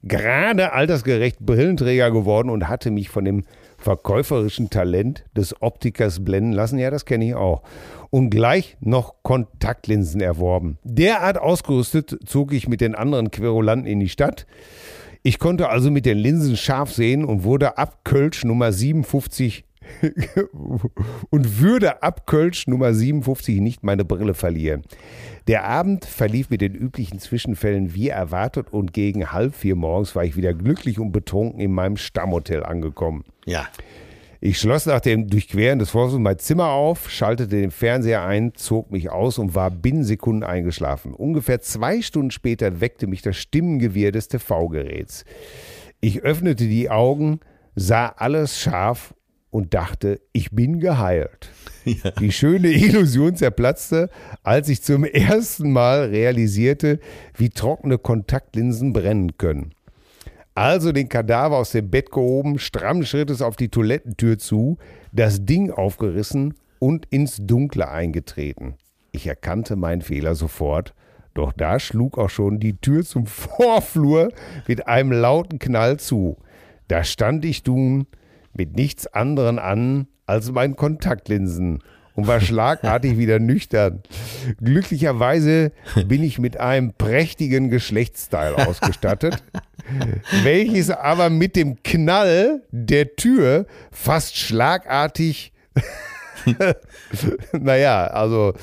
gerade 0.04 0.74
altersgerecht 0.74 1.40
Brillenträger 1.40 2.12
geworden 2.12 2.50
und 2.50 2.68
hatte 2.68 2.92
mich 2.92 3.08
von 3.08 3.24
dem 3.24 3.46
verkäuferischen 3.78 4.70
Talent 4.70 5.24
des 5.38 5.62
Optikers 5.62 6.26
blenden 6.26 6.52
lassen. 6.52 6.80
Ja, 6.80 6.92
das 6.92 7.06
kenne 7.06 7.30
ich 7.30 7.36
auch. 7.36 7.64
Und 8.10 8.30
gleich 8.30 8.76
noch 8.82 9.24
Kontaktlinsen 9.24 10.20
erworben. 10.20 10.78
Derart 10.84 11.38
ausgerüstet 11.38 12.20
zog 12.26 12.52
ich 12.52 12.68
mit 12.68 12.82
den 12.82 12.94
anderen 12.94 13.32
Querulanten 13.32 13.88
in 13.88 14.02
die 14.02 14.10
Stadt. 14.10 14.48
Ich 15.24 15.40
konnte 15.40 15.70
also 15.70 15.92
mit 15.92 16.06
den 16.06 16.18
Linsen 16.18 16.58
scharf 16.58 16.92
sehen 16.92 17.24
und 17.24 17.46
wurde 17.46 17.78
ab 17.78 18.02
Kölsch 18.04 18.44
Nummer 18.44 18.74
57 18.74 19.64
und 21.30 21.60
würde 21.60 22.04
ab 22.04 22.26
Kölsch 22.28 22.68
Nummer 22.68 22.94
57 22.94 23.60
nicht 23.60 23.84
meine 23.84 24.06
Brille 24.06 24.34
verlieren. 24.34 24.84
Der 25.48 25.66
Abend 25.66 26.06
verlief 26.06 26.50
mit 26.50 26.62
den 26.62 26.76
üblichen 26.76 27.20
Zwischenfällen 27.20 27.94
wie 27.94 28.10
erwartet 28.10 28.72
und 28.72 28.94
gegen 28.94 29.32
halb 29.32 29.56
vier 29.56 29.76
morgens 29.76 30.16
war 30.16 30.24
ich 30.24 30.36
wieder 30.36 30.54
glücklich 30.54 31.00
und 31.00 31.12
betrunken 31.12 31.60
in 31.60 31.72
meinem 31.72 31.98
Stammhotel 31.98 32.64
angekommen. 32.64 33.24
Ja. 33.46 33.68
Ich 34.42 34.58
schloss 34.58 34.86
nach 34.86 35.02
dem 35.02 35.28
Durchqueren 35.28 35.80
des 35.80 35.90
Forsts 35.90 36.18
mein 36.18 36.40
Zimmer 36.40 36.70
auf, 36.70 37.10
schaltete 37.10 37.58
den 37.58 37.72
Fernseher 37.72 38.24
ein, 38.24 38.54
zog 38.56 38.90
mich 38.90 39.10
aus 39.10 39.38
und 39.38 39.54
war 39.54 39.70
binnen 39.70 40.06
Sekunden 40.06 40.44
eingeschlafen. 40.44 41.14
Ungefähr 41.14 41.60
zwei 41.60 42.02
Stunden 42.02 42.32
später 42.32 42.80
weckte 42.80 43.08
mich 43.08 43.22
das 43.22 43.36
Stimmengewirr 43.36 44.14
des 44.14 44.30
TV-Geräts. 44.30 45.26
Ich 46.00 46.22
öffnete 46.22 46.68
die 46.68 46.90
Augen, 46.90 47.42
sah 47.76 48.08
alles 48.08 48.58
scharf 48.58 49.14
und 49.52 49.74
dachte, 49.74 50.22
ich 50.32 50.52
bin 50.52 50.80
geheilt. 50.80 51.50
Die 52.20 52.32
schöne 52.32 52.70
Illusion 52.70 53.36
zerplatzte, 53.36 54.10
als 54.44 54.70
ich 54.70 54.84
zum 54.84 55.04
ersten 55.04 55.72
Mal 55.72 56.06
realisierte, 56.06 57.00
wie 57.36 57.50
trockene 57.50 57.98
Kontaktlinsen 57.98 58.94
brennen 58.94 59.38
können. 59.38 59.74
Also 60.56 60.92
den 60.92 61.08
Kadaver 61.08 61.58
aus 61.58 61.72
dem 61.72 61.90
Bett 61.90 62.12
gehoben, 62.12 62.60
strammen 62.60 63.06
Schrittes 63.06 63.42
auf 63.42 63.56
die 63.56 63.70
Toilettentür 63.70 64.38
zu, 64.38 64.78
das 65.14 65.46
Ding 65.46 65.72
aufgerissen 65.72 66.56
und 66.80 67.06
ins 67.10 67.38
Dunkle 67.40 67.90
eingetreten. 67.90 68.76
Ich 69.12 69.26
erkannte 69.26 69.76
meinen 69.76 70.02
Fehler 70.02 70.36
sofort, 70.36 70.94
doch 71.34 71.54
da 71.54 71.80
schlug 71.80 72.18
auch 72.18 72.30
schon 72.30 72.60
die 72.60 72.78
Tür 72.78 73.04
zum 73.04 73.26
Vorflur 73.26 74.34
mit 74.68 74.88
einem 74.88 75.12
lauten 75.12 75.60
Knall 75.60 75.98
zu. 75.98 76.38
Da 76.88 77.04
stand 77.04 77.46
ich 77.46 77.64
nun 77.66 78.08
mit 78.54 78.76
nichts 78.76 79.08
anderem 79.08 79.60
an 79.60 80.08
als 80.26 80.52
meinen 80.52 80.76
Kontaktlinsen 80.76 81.80
und 82.16 82.28
war 82.28 82.42
schlagartig 82.42 83.18
wieder 83.18 83.40
nüchtern. 83.40 84.04
Glücklicherweise 84.62 85.72
bin 86.06 86.24
ich 86.24 86.38
mit 86.40 86.60
einem 86.60 86.94
prächtigen 86.94 87.70
Geschlechtsteil 87.70 88.56
ausgestattet, 88.56 89.42
welches 90.44 90.90
aber 90.92 91.30
mit 91.30 91.56
dem 91.56 91.82
Knall 91.84 92.64
der 92.72 93.16
Tür 93.16 93.66
fast 93.92 94.36
schlagartig, 94.38 95.54
naja, 97.60 98.08
also 98.08 98.54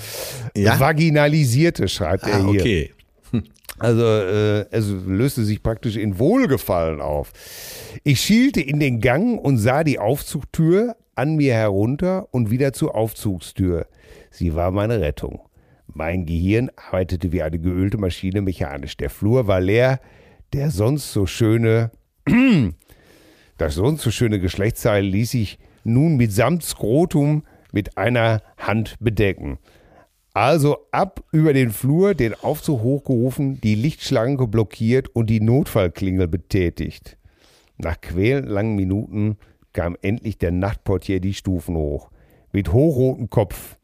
Ja? 0.57 0.78
vaginalisierte, 0.80 1.89
schreibt 1.89 2.26
er 2.26 2.37
Ah, 2.37 2.51
hier. 2.51 2.61
okay. 2.61 2.93
Also 3.78 4.04
äh, 4.04 4.66
es 4.70 4.88
löste 4.88 5.44
sich 5.44 5.62
praktisch 5.62 5.96
in 5.96 6.18
Wohlgefallen 6.18 7.02
auf. 7.02 7.32
Ich 8.04 8.20
schielte 8.20 8.60
in 8.60 8.80
den 8.80 9.00
Gang 9.00 9.38
und 9.38 9.58
sah 9.58 9.84
die 9.84 9.98
Aufzugtür 9.98 10.96
an 11.14 11.36
mir 11.36 11.54
herunter 11.54 12.28
und 12.30 12.50
wieder 12.50 12.72
zur 12.72 12.94
Aufzugstür. 12.94 13.86
Sie 14.30 14.54
war 14.54 14.70
meine 14.70 15.00
Rettung. 15.00 15.40
Mein 15.92 16.26
Gehirn 16.26 16.70
arbeitete 16.76 17.32
wie 17.32 17.42
eine 17.42 17.58
geölte 17.58 17.98
Maschine 17.98 18.42
mechanisch. 18.42 18.96
Der 18.96 19.10
Flur 19.10 19.46
war 19.46 19.60
leer, 19.60 20.00
der 20.52 20.70
sonst 20.70 21.12
so 21.12 21.26
schöne, 21.26 21.90
das 23.58 23.74
sonst 23.74 24.02
so 24.02 24.10
schöne 24.10 24.40
Geschlechtsteil 24.40 25.04
ließ 25.04 25.30
sich 25.30 25.58
nun 25.84 26.16
mitsamt 26.16 26.64
Skrotum 26.64 27.44
mit 27.72 27.96
einer 27.96 28.42
Hand 28.58 28.96
bedecken. 29.00 29.58
Also 30.37 30.87
ab 30.91 31.24
über 31.32 31.55
den 31.55 31.70
Flur, 31.70 32.12
den 32.12 32.34
Aufzug 32.34 32.82
hochgerufen, 32.82 33.59
die 33.62 33.74
Lichtschlange 33.74 34.47
blockiert 34.47 35.09
und 35.16 35.30
die 35.30 35.41
Notfallklingel 35.41 36.28
betätigt. 36.28 37.16
Nach 37.78 37.99
quälend 37.99 38.47
langen 38.47 38.76
Minuten 38.76 39.39
kam 39.72 39.97
endlich 40.03 40.37
der 40.37 40.51
Nachtportier 40.51 41.20
die 41.20 41.32
Stufen 41.32 41.74
hoch. 41.74 42.11
Mit 42.53 42.70
hochrotem 42.70 43.30
Kopf. 43.30 43.78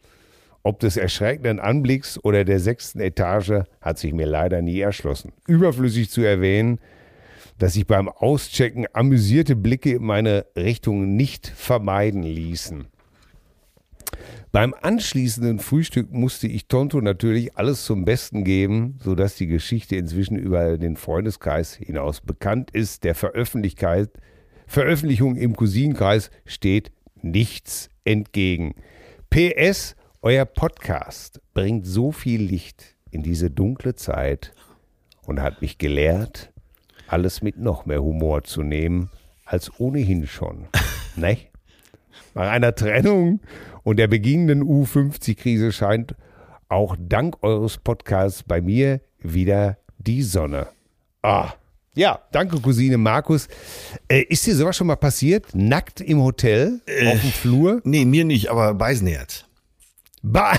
Ob 0.63 0.79
des 0.79 0.99
erschreckenden 0.99 1.59
Anblicks 1.59 2.23
oder 2.23 2.45
der 2.45 2.61
sechsten 2.61 3.01
Etage 3.01 3.63
hat 3.81 3.97
sich 3.99 4.13
mir 4.13 4.27
leider 4.27 4.61
nie 4.61 4.81
erschlossen. 4.81 5.33
Überflüssig 5.47 6.11
zu 6.11 6.21
erwähnen, 6.21 6.81
dass 7.57 7.73
sich 7.73 7.87
beim 7.87 8.11
Auschecken 8.11 8.85
amüsierte 8.93 9.57
Blicke 9.57 9.93
in 9.93 10.05
meine 10.05 10.45
Richtung 10.55 11.17
nicht 11.17 11.47
vermeiden 11.47 12.23
ließen. 12.23 12.91
Beim 14.53 14.75
anschließenden 14.83 15.61
Frühstück 15.61 16.13
musste 16.13 16.47
ich 16.47 16.67
Tonto 16.67 17.01
natürlich 17.01 17.57
alles 17.57 17.87
zum 17.87 18.05
Besten 18.05 18.45
geben, 18.45 18.99
sodass 19.03 19.35
die 19.37 19.47
Geschichte 19.47 19.97
inzwischen 19.97 20.37
über 20.37 20.77
den 20.77 20.99
Freundeskreis 20.99 21.73
hinaus 21.77 22.21
bekannt 22.21 22.71
ist. 22.71 23.03
Der 23.05 23.15
Veröffentlichkeit, 23.15 24.11
Veröffentlichung 24.67 25.37
im 25.37 25.57
Cousinenkreis 25.57 26.31
steht 26.45 26.93
nichts 27.23 27.89
entgegen. 28.05 28.75
PS, 29.31 29.97
euer 30.21 30.45
Podcast 30.45 31.41
bringt 31.55 31.87
so 31.87 32.13
viel 32.13 32.43
Licht 32.43 32.95
in 33.11 33.23
diese 33.23 33.51
dunkle 33.51 33.95
Zeit 33.95 34.53
und 35.23 35.41
hat 35.41 35.63
mich 35.63 35.79
gelehrt, 35.79 36.53
alles 37.07 37.41
mit 37.41 37.57
noch 37.57 37.87
mehr 37.87 38.03
Humor 38.03 38.45
zu 38.45 38.63
nehmen 38.63 39.09
als 39.47 39.81
ohnehin 39.81 40.27
schon. 40.27 40.67
ne? 41.17 41.39
Nach 42.35 42.51
einer 42.51 42.75
Trennung 42.75 43.41
und 43.83 43.99
der 43.99 44.09
beginnenden 44.09 44.63
U50-Krise 44.63 45.73
scheint 45.73 46.15
auch 46.69 46.97
dank 46.99 47.43
eures 47.43 47.79
Podcasts 47.79 48.43
bei 48.43 48.61
mir 48.61 49.01
wieder 49.21 49.79
die 49.99 50.23
Sonne. 50.23 50.69
Ah, 51.23 51.53
ja, 51.95 52.21
danke, 52.33 52.59
Cousine 52.59 52.97
Markus. 52.97 53.49
Äh, 54.09 54.23
ist 54.23 54.47
dir 54.47 54.55
sowas 54.57 54.77
schon 54.77 54.87
mal 54.87 54.97
passiert? 54.97 55.55
Nackt 55.55 56.01
im 56.01 56.23
Hotel, 56.23 56.81
auf 57.07 57.21
dem 57.21 57.33
Flur? 57.33 57.83
Nee, 57.85 58.07
mir 58.07 58.25
nicht, 58.25 58.51
aber 58.51 58.73
Beisenherz. 58.73 59.45
Ba 60.23 60.57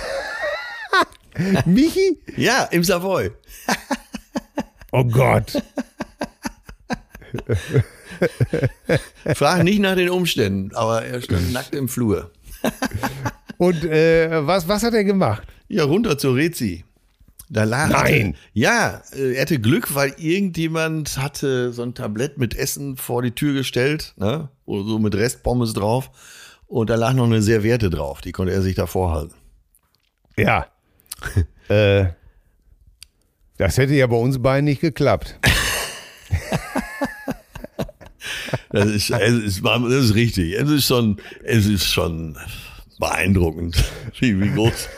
Michi? 1.66 2.20
Ja, 2.38 2.66
im 2.66 2.84
Savoy. 2.84 3.32
Oh 4.92 5.04
Gott. 5.06 5.62
Frag 9.36 9.64
nicht 9.64 9.80
nach 9.80 9.96
den 9.96 10.10
Umständen, 10.10 10.76
aber 10.76 11.04
er 11.06 11.22
stand 11.22 11.54
nackt 11.54 11.76
im 11.76 11.88
Flur. 11.88 12.32
Und 13.58 13.84
äh, 13.86 14.46
was, 14.46 14.68
was 14.68 14.84
hat 14.84 14.94
er 14.94 15.04
gemacht? 15.04 15.48
Ja, 15.68 15.84
runter 15.84 16.18
zur 16.18 16.36
Rezi. 16.36 16.84
Da 17.50 17.66
lag 17.66 17.90
Nein. 17.90 18.36
Ja, 18.54 19.02
äh, 19.16 19.36
er 19.36 19.42
hatte 19.42 19.60
Glück, 19.60 19.94
weil 19.94 20.14
irgendjemand 20.18 21.18
hatte 21.18 21.72
so 21.72 21.84
ein 21.84 21.94
Tablett 21.94 22.38
mit 22.38 22.56
Essen 22.56 22.98
vor 22.98 23.22
die 23.22 23.32
Tür 23.32 23.54
gestellt, 23.54 24.14
ne? 24.18 24.50
Oder 24.66 24.86
so 24.86 25.00
mit 25.00 25.14
Restpommes 25.16 25.74
drauf. 25.74 26.10
Und 26.68 26.90
da 26.90 26.96
lag 26.96 27.14
noch 27.14 27.26
eine 27.26 27.42
Serviette 27.42 27.90
drauf, 27.90 28.22
die 28.22 28.32
konnte 28.32 28.54
er 28.54 28.62
sich 28.62 28.76
da 28.76 28.88
vorhalten. 28.88 29.36
Ja. 30.36 30.68
äh, 31.68 32.06
das 33.58 33.78
hätte 33.78 33.94
ja 33.94 34.08
bei 34.08 34.18
uns 34.18 34.42
beiden 34.42 34.66
nicht 34.66 34.82
geklappt. 34.82 35.38
Das 38.74 38.86
ist, 38.90 39.10
es 39.12 39.34
ist, 39.44 39.64
das 39.66 39.82
ist 39.92 40.16
richtig. 40.16 40.54
Es 40.60 40.70
ist 40.70 40.86
schon, 40.86 41.18
es 41.44 41.66
ist 41.66 41.86
schon 41.86 42.36
beeindruckend, 43.00 43.82
wie, 44.20 44.40
wie 44.42 44.50
groß. 44.50 44.90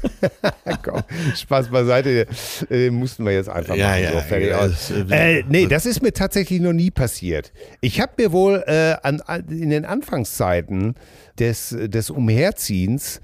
Komm, 0.84 1.02
Spaß 1.34 1.70
beiseite, 1.70 2.26
äh, 2.70 2.88
mussten 2.90 3.24
wir 3.24 3.32
jetzt 3.32 3.48
einfach 3.48 3.74
Ja, 3.74 3.88
machen. 3.88 4.02
ja, 4.04 4.12
so, 4.12 4.20
fertig 4.20 4.48
ja, 4.50 4.58
aus. 4.58 4.70
das, 4.88 5.10
Äh, 5.10 5.42
nee, 5.48 5.66
das 5.66 5.86
ist 5.86 6.02
mir 6.02 6.12
tatsächlich 6.12 6.60
noch 6.60 6.72
nie 6.72 6.90
passiert. 6.92 7.52
Ich 7.80 8.00
habe 8.00 8.12
mir 8.16 8.30
wohl 8.32 8.62
äh, 8.66 8.94
an- 9.02 9.20
in 9.50 9.70
den 9.70 9.84
Anfangszeiten 9.84 10.94
des, 11.38 11.76
des 11.78 12.10
Umherziehens 12.10 13.20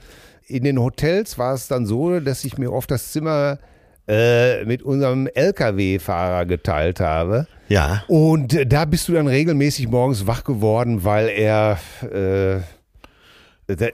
in 0.46 0.64
den 0.64 0.78
Hotels 0.78 1.38
war 1.38 1.55
es 1.55 1.68
dann 1.68 1.86
so, 1.86 2.18
dass 2.20 2.44
ich 2.44 2.59
mir 2.59 2.70
oft 2.72 2.90
das 2.90 3.12
Zimmer 3.12 3.59
äh, 4.09 4.64
mit 4.64 4.82
unserem 4.82 5.26
LKW-Fahrer 5.26 6.44
geteilt 6.46 7.00
habe. 7.00 7.46
Ja, 7.68 8.02
Und 8.09 8.52
äh, 8.55 8.66
da 8.66 8.84
bist 8.84 9.09
du 9.09 9.12
dann 9.14 9.26
regelmäßig 9.26 9.88
morgens 9.88 10.26
wach 10.26 10.44
geworden, 10.44 11.05
weil 11.05 11.28
er 11.28 11.78
äh, 12.12 12.61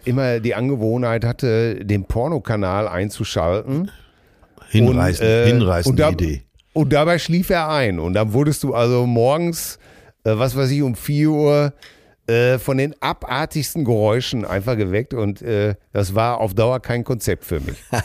immer 0.04 0.40
die 0.40 0.54
Angewohnheit 0.54 1.24
hatte, 1.24 1.84
den 1.84 2.04
Pornokanal 2.04 2.88
einzuschalten. 2.88 3.90
hinreißend, 4.70 5.28
äh, 5.28 5.46
hinreißende 5.46 5.90
und 5.90 5.98
da- 6.00 6.10
Idee. 6.10 6.42
Und 6.72 6.92
dabei 6.92 7.18
schlief 7.18 7.50
er 7.50 7.68
ein. 7.68 7.98
Und 7.98 8.14
dann 8.14 8.32
wurdest 8.32 8.62
du 8.62 8.74
also 8.74 9.04
morgens, 9.06 9.78
äh, 10.24 10.32
was 10.36 10.56
weiß 10.56 10.70
ich, 10.70 10.82
um 10.82 10.94
4 10.94 11.28
Uhr 11.30 11.72
äh, 12.30 12.58
von 12.58 12.78
den 12.78 12.94
abartigsten 13.02 13.84
Geräuschen 13.84 14.44
einfach 14.44 14.76
geweckt. 14.76 15.14
Und 15.14 15.42
äh, 15.42 15.74
das 15.92 16.14
war 16.14 16.38
auf 16.38 16.54
Dauer 16.54 16.80
kein 16.80 17.04
Konzept 17.04 17.44
für 17.44 17.60
mich. 17.60 17.76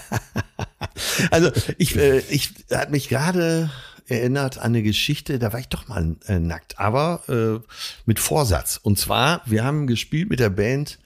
Also 1.30 1.52
ich, 1.78 1.98
äh, 1.98 2.20
ich 2.30 2.54
hat 2.72 2.90
mich 2.90 3.10
gerade 3.10 3.70
erinnert 4.08 4.58
an 4.58 4.66
eine 4.66 4.82
Geschichte, 4.82 5.40
da 5.40 5.52
war 5.52 5.60
ich 5.60 5.68
doch 5.68 5.90
mal 5.90 6.16
äh, 6.28 6.40
nackt, 6.40 6.80
aber 6.80 7.24
äh, 7.28 7.68
mit 8.06 8.20
Vorsatz. 8.20 8.80
Und 8.82 8.98
zwar, 8.98 9.42
wir 9.46 9.66
haben 9.66 9.88
gespielt 9.88 10.30
mit 10.30 10.40
der 10.40 10.52
Band 10.52 11.00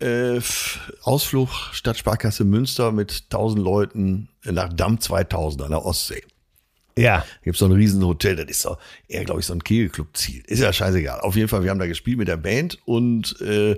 äh, 0.00 0.40
Ausflug 1.02 1.48
Stadtsparkasse 1.72 2.44
Münster 2.44 2.92
mit 2.92 3.24
1000 3.30 3.62
Leuten 3.62 4.28
nach 4.44 4.72
Damm 4.72 5.00
2000 5.00 5.62
an 5.62 5.70
der 5.70 5.84
Ostsee. 5.84 6.22
Ja. 7.00 7.18
Da 7.18 7.24
gibt's 7.44 7.58
so 7.60 7.66
ein 7.66 7.72
Riesenhotel, 7.72 8.36
das 8.36 8.46
ist 8.46 8.62
so 8.62 8.76
eher, 9.08 9.24
glaube 9.24 9.40
ich, 9.40 9.46
so 9.46 9.52
ein 9.52 9.64
Kegelclub-Ziel. 9.64 10.42
Ist 10.46 10.60
ja 10.60 10.72
scheißegal. 10.72 11.20
Auf 11.20 11.36
jeden 11.36 11.48
Fall, 11.48 11.62
wir 11.62 11.70
haben 11.70 11.78
da 11.78 11.86
gespielt 11.86 12.18
mit 12.18 12.28
der 12.28 12.36
Band 12.36 12.78
und 12.84 13.40
äh, 13.40 13.76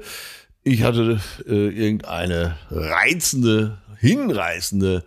ich 0.64 0.83
hatte 0.83 1.20
äh, 1.47 1.68
irgendeine 1.68 2.57
reizende, 2.70 3.79
hinreißende, 3.99 5.05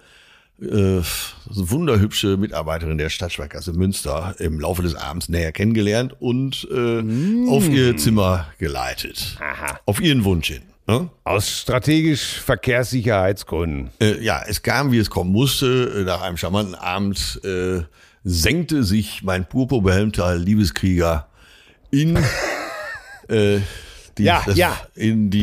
äh, 0.62 1.02
wunderhübsche 1.46 2.38
Mitarbeiterin 2.38 2.98
der 2.98 3.10
Stadtsparkasse 3.10 3.74
Münster 3.74 4.36
im 4.40 4.60
Laufe 4.60 4.82
des 4.82 4.96
Abends 4.96 5.28
näher 5.30 5.52
kennengelernt 5.52 6.16
und 6.20 6.68
äh, 6.72 7.50
auf 7.50 7.68
ihr 7.68 7.98
Zimmer 7.98 8.48
geleitet. 8.58 9.38
Aha. 9.42 9.80
Auf 9.86 10.02
ihren 10.02 10.24
Wunsch 10.24 10.48
hin. 10.48 10.62
Ne? 10.88 11.10
Aus 11.24 11.62
strategisch 11.62 12.40
Verkehrssicherheitsgründen. 12.42 13.90
Äh, 14.00 14.24
ja, 14.24 14.44
es 14.48 14.62
kam, 14.62 14.92
wie 14.92 15.00
es 15.00 15.10
kommen 15.10 15.32
musste. 15.32 15.92
Äh, 16.02 16.04
Nach 16.04 16.22
einem 16.22 16.38
charmanten 16.38 16.76
Abend 16.76 17.42
äh, 17.44 17.82
senkte 18.26 18.84
sich 18.84 19.24
mein 19.24 19.48
purpurbehelmter 19.48 20.36
Liebeskrieger 20.36 21.30
in 21.92 22.18
äh, 23.30 23.60
die, 24.18 24.24
ja, 24.24 24.44
das, 24.46 24.58
ja. 24.58 24.80
in 24.96 25.30
die 25.30 25.42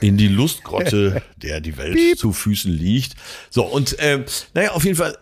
in 0.00 0.16
die 0.16 0.28
Lustgrotte, 0.28 1.22
der 1.36 1.60
die 1.60 1.76
Welt 1.76 1.94
piep. 1.94 2.18
zu 2.18 2.32
Füßen 2.32 2.70
liegt. 2.70 3.14
So 3.48 3.64
und 3.64 3.98
äh, 3.98 4.24
naja, 4.54 4.72
auf 4.72 4.84
jeden 4.84 4.96
Fall, 4.96 5.16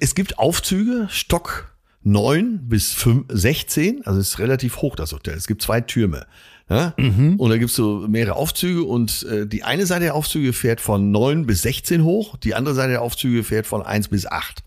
es 0.00 0.14
gibt 0.14 0.38
Aufzüge, 0.38 1.08
Stock 1.10 1.72
9 2.02 2.68
bis 2.68 2.92
5, 2.92 3.26
16, 3.28 4.04
also 4.04 4.18
ist 4.20 4.38
relativ 4.38 4.78
hoch 4.78 4.96
das 4.96 5.12
Hotel. 5.12 5.34
Es 5.34 5.46
gibt 5.46 5.62
zwei 5.62 5.80
Türme. 5.80 6.26
Ja? 6.72 6.94
Und 7.36 7.50
da 7.50 7.58
gibt's 7.58 7.76
so 7.76 8.06
mehrere 8.08 8.34
Aufzüge 8.36 8.82
und 8.84 9.24
äh, 9.24 9.46
die 9.46 9.62
eine 9.62 9.84
Seite 9.84 10.04
der 10.04 10.14
Aufzüge 10.14 10.54
fährt 10.54 10.80
von 10.80 11.10
9 11.10 11.46
bis 11.46 11.62
16 11.62 12.02
hoch, 12.02 12.38
die 12.38 12.54
andere 12.54 12.74
Seite 12.74 12.92
der 12.92 13.02
Aufzüge 13.02 13.44
fährt 13.44 13.66
von 13.66 13.82
1 13.82 14.08
bis 14.08 14.26
8. 14.26 14.62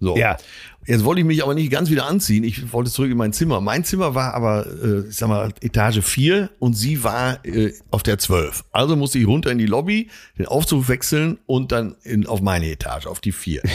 So. 0.00 0.16
Ja. 0.16 0.36
Jetzt 0.86 1.04
wollte 1.04 1.20
ich 1.20 1.26
mich 1.26 1.42
aber 1.44 1.54
nicht 1.54 1.70
ganz 1.70 1.90
wieder 1.90 2.06
anziehen. 2.06 2.42
Ich 2.42 2.72
wollte 2.72 2.90
zurück 2.90 3.10
in 3.10 3.16
mein 3.16 3.32
Zimmer. 3.32 3.60
Mein 3.60 3.84
Zimmer 3.84 4.16
war 4.16 4.34
aber, 4.34 4.66
äh, 4.66 5.08
ich 5.08 5.16
sag 5.16 5.28
mal, 5.28 5.52
Etage 5.60 6.00
4 6.00 6.50
und 6.58 6.72
sie 6.74 7.04
war 7.04 7.44
äh, 7.44 7.72
auf 7.90 8.02
der 8.02 8.18
12. 8.18 8.64
Also 8.72 8.96
musste 8.96 9.18
ich 9.18 9.26
runter 9.26 9.52
in 9.52 9.58
die 9.58 9.66
Lobby, 9.66 10.08
den 10.38 10.46
Aufzug 10.46 10.88
wechseln 10.88 11.38
und 11.46 11.70
dann 11.70 11.94
in, 12.02 12.26
auf 12.26 12.40
meine 12.40 12.68
Etage, 12.68 13.06
auf 13.06 13.20
die 13.20 13.32
4. 13.32 13.62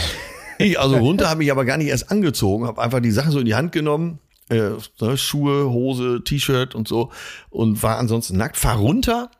Ich 0.60 0.80
also 0.80 0.96
runter, 0.96 1.30
habe 1.30 1.38
mich 1.38 1.52
aber 1.52 1.64
gar 1.64 1.76
nicht 1.76 1.86
erst 1.86 2.10
angezogen, 2.10 2.66
habe 2.66 2.82
einfach 2.82 2.98
die 2.98 3.12
Sachen 3.12 3.30
so 3.30 3.38
in 3.38 3.46
die 3.46 3.54
Hand 3.54 3.70
genommen, 3.70 4.18
äh, 4.50 4.70
ne, 5.00 5.16
Schuhe, 5.18 5.70
Hose, 5.70 6.22
T-Shirt 6.24 6.74
und 6.74 6.88
so 6.88 7.10
und 7.50 7.82
war 7.82 7.98
ansonsten 7.98 8.36
nackt, 8.36 8.56
fahr 8.56 8.76
runter 8.76 9.30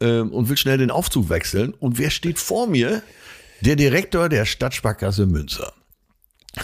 ähm, 0.00 0.30
und 0.32 0.48
will 0.48 0.56
schnell 0.56 0.78
den 0.78 0.90
Aufzug 0.90 1.28
wechseln. 1.28 1.72
Und 1.74 1.98
wer 1.98 2.10
steht 2.10 2.38
vor 2.38 2.66
mir? 2.66 3.02
Der 3.60 3.76
Direktor 3.76 4.28
der 4.28 4.44
Stadtsparkasse 4.44 5.26
Münster. 5.26 5.72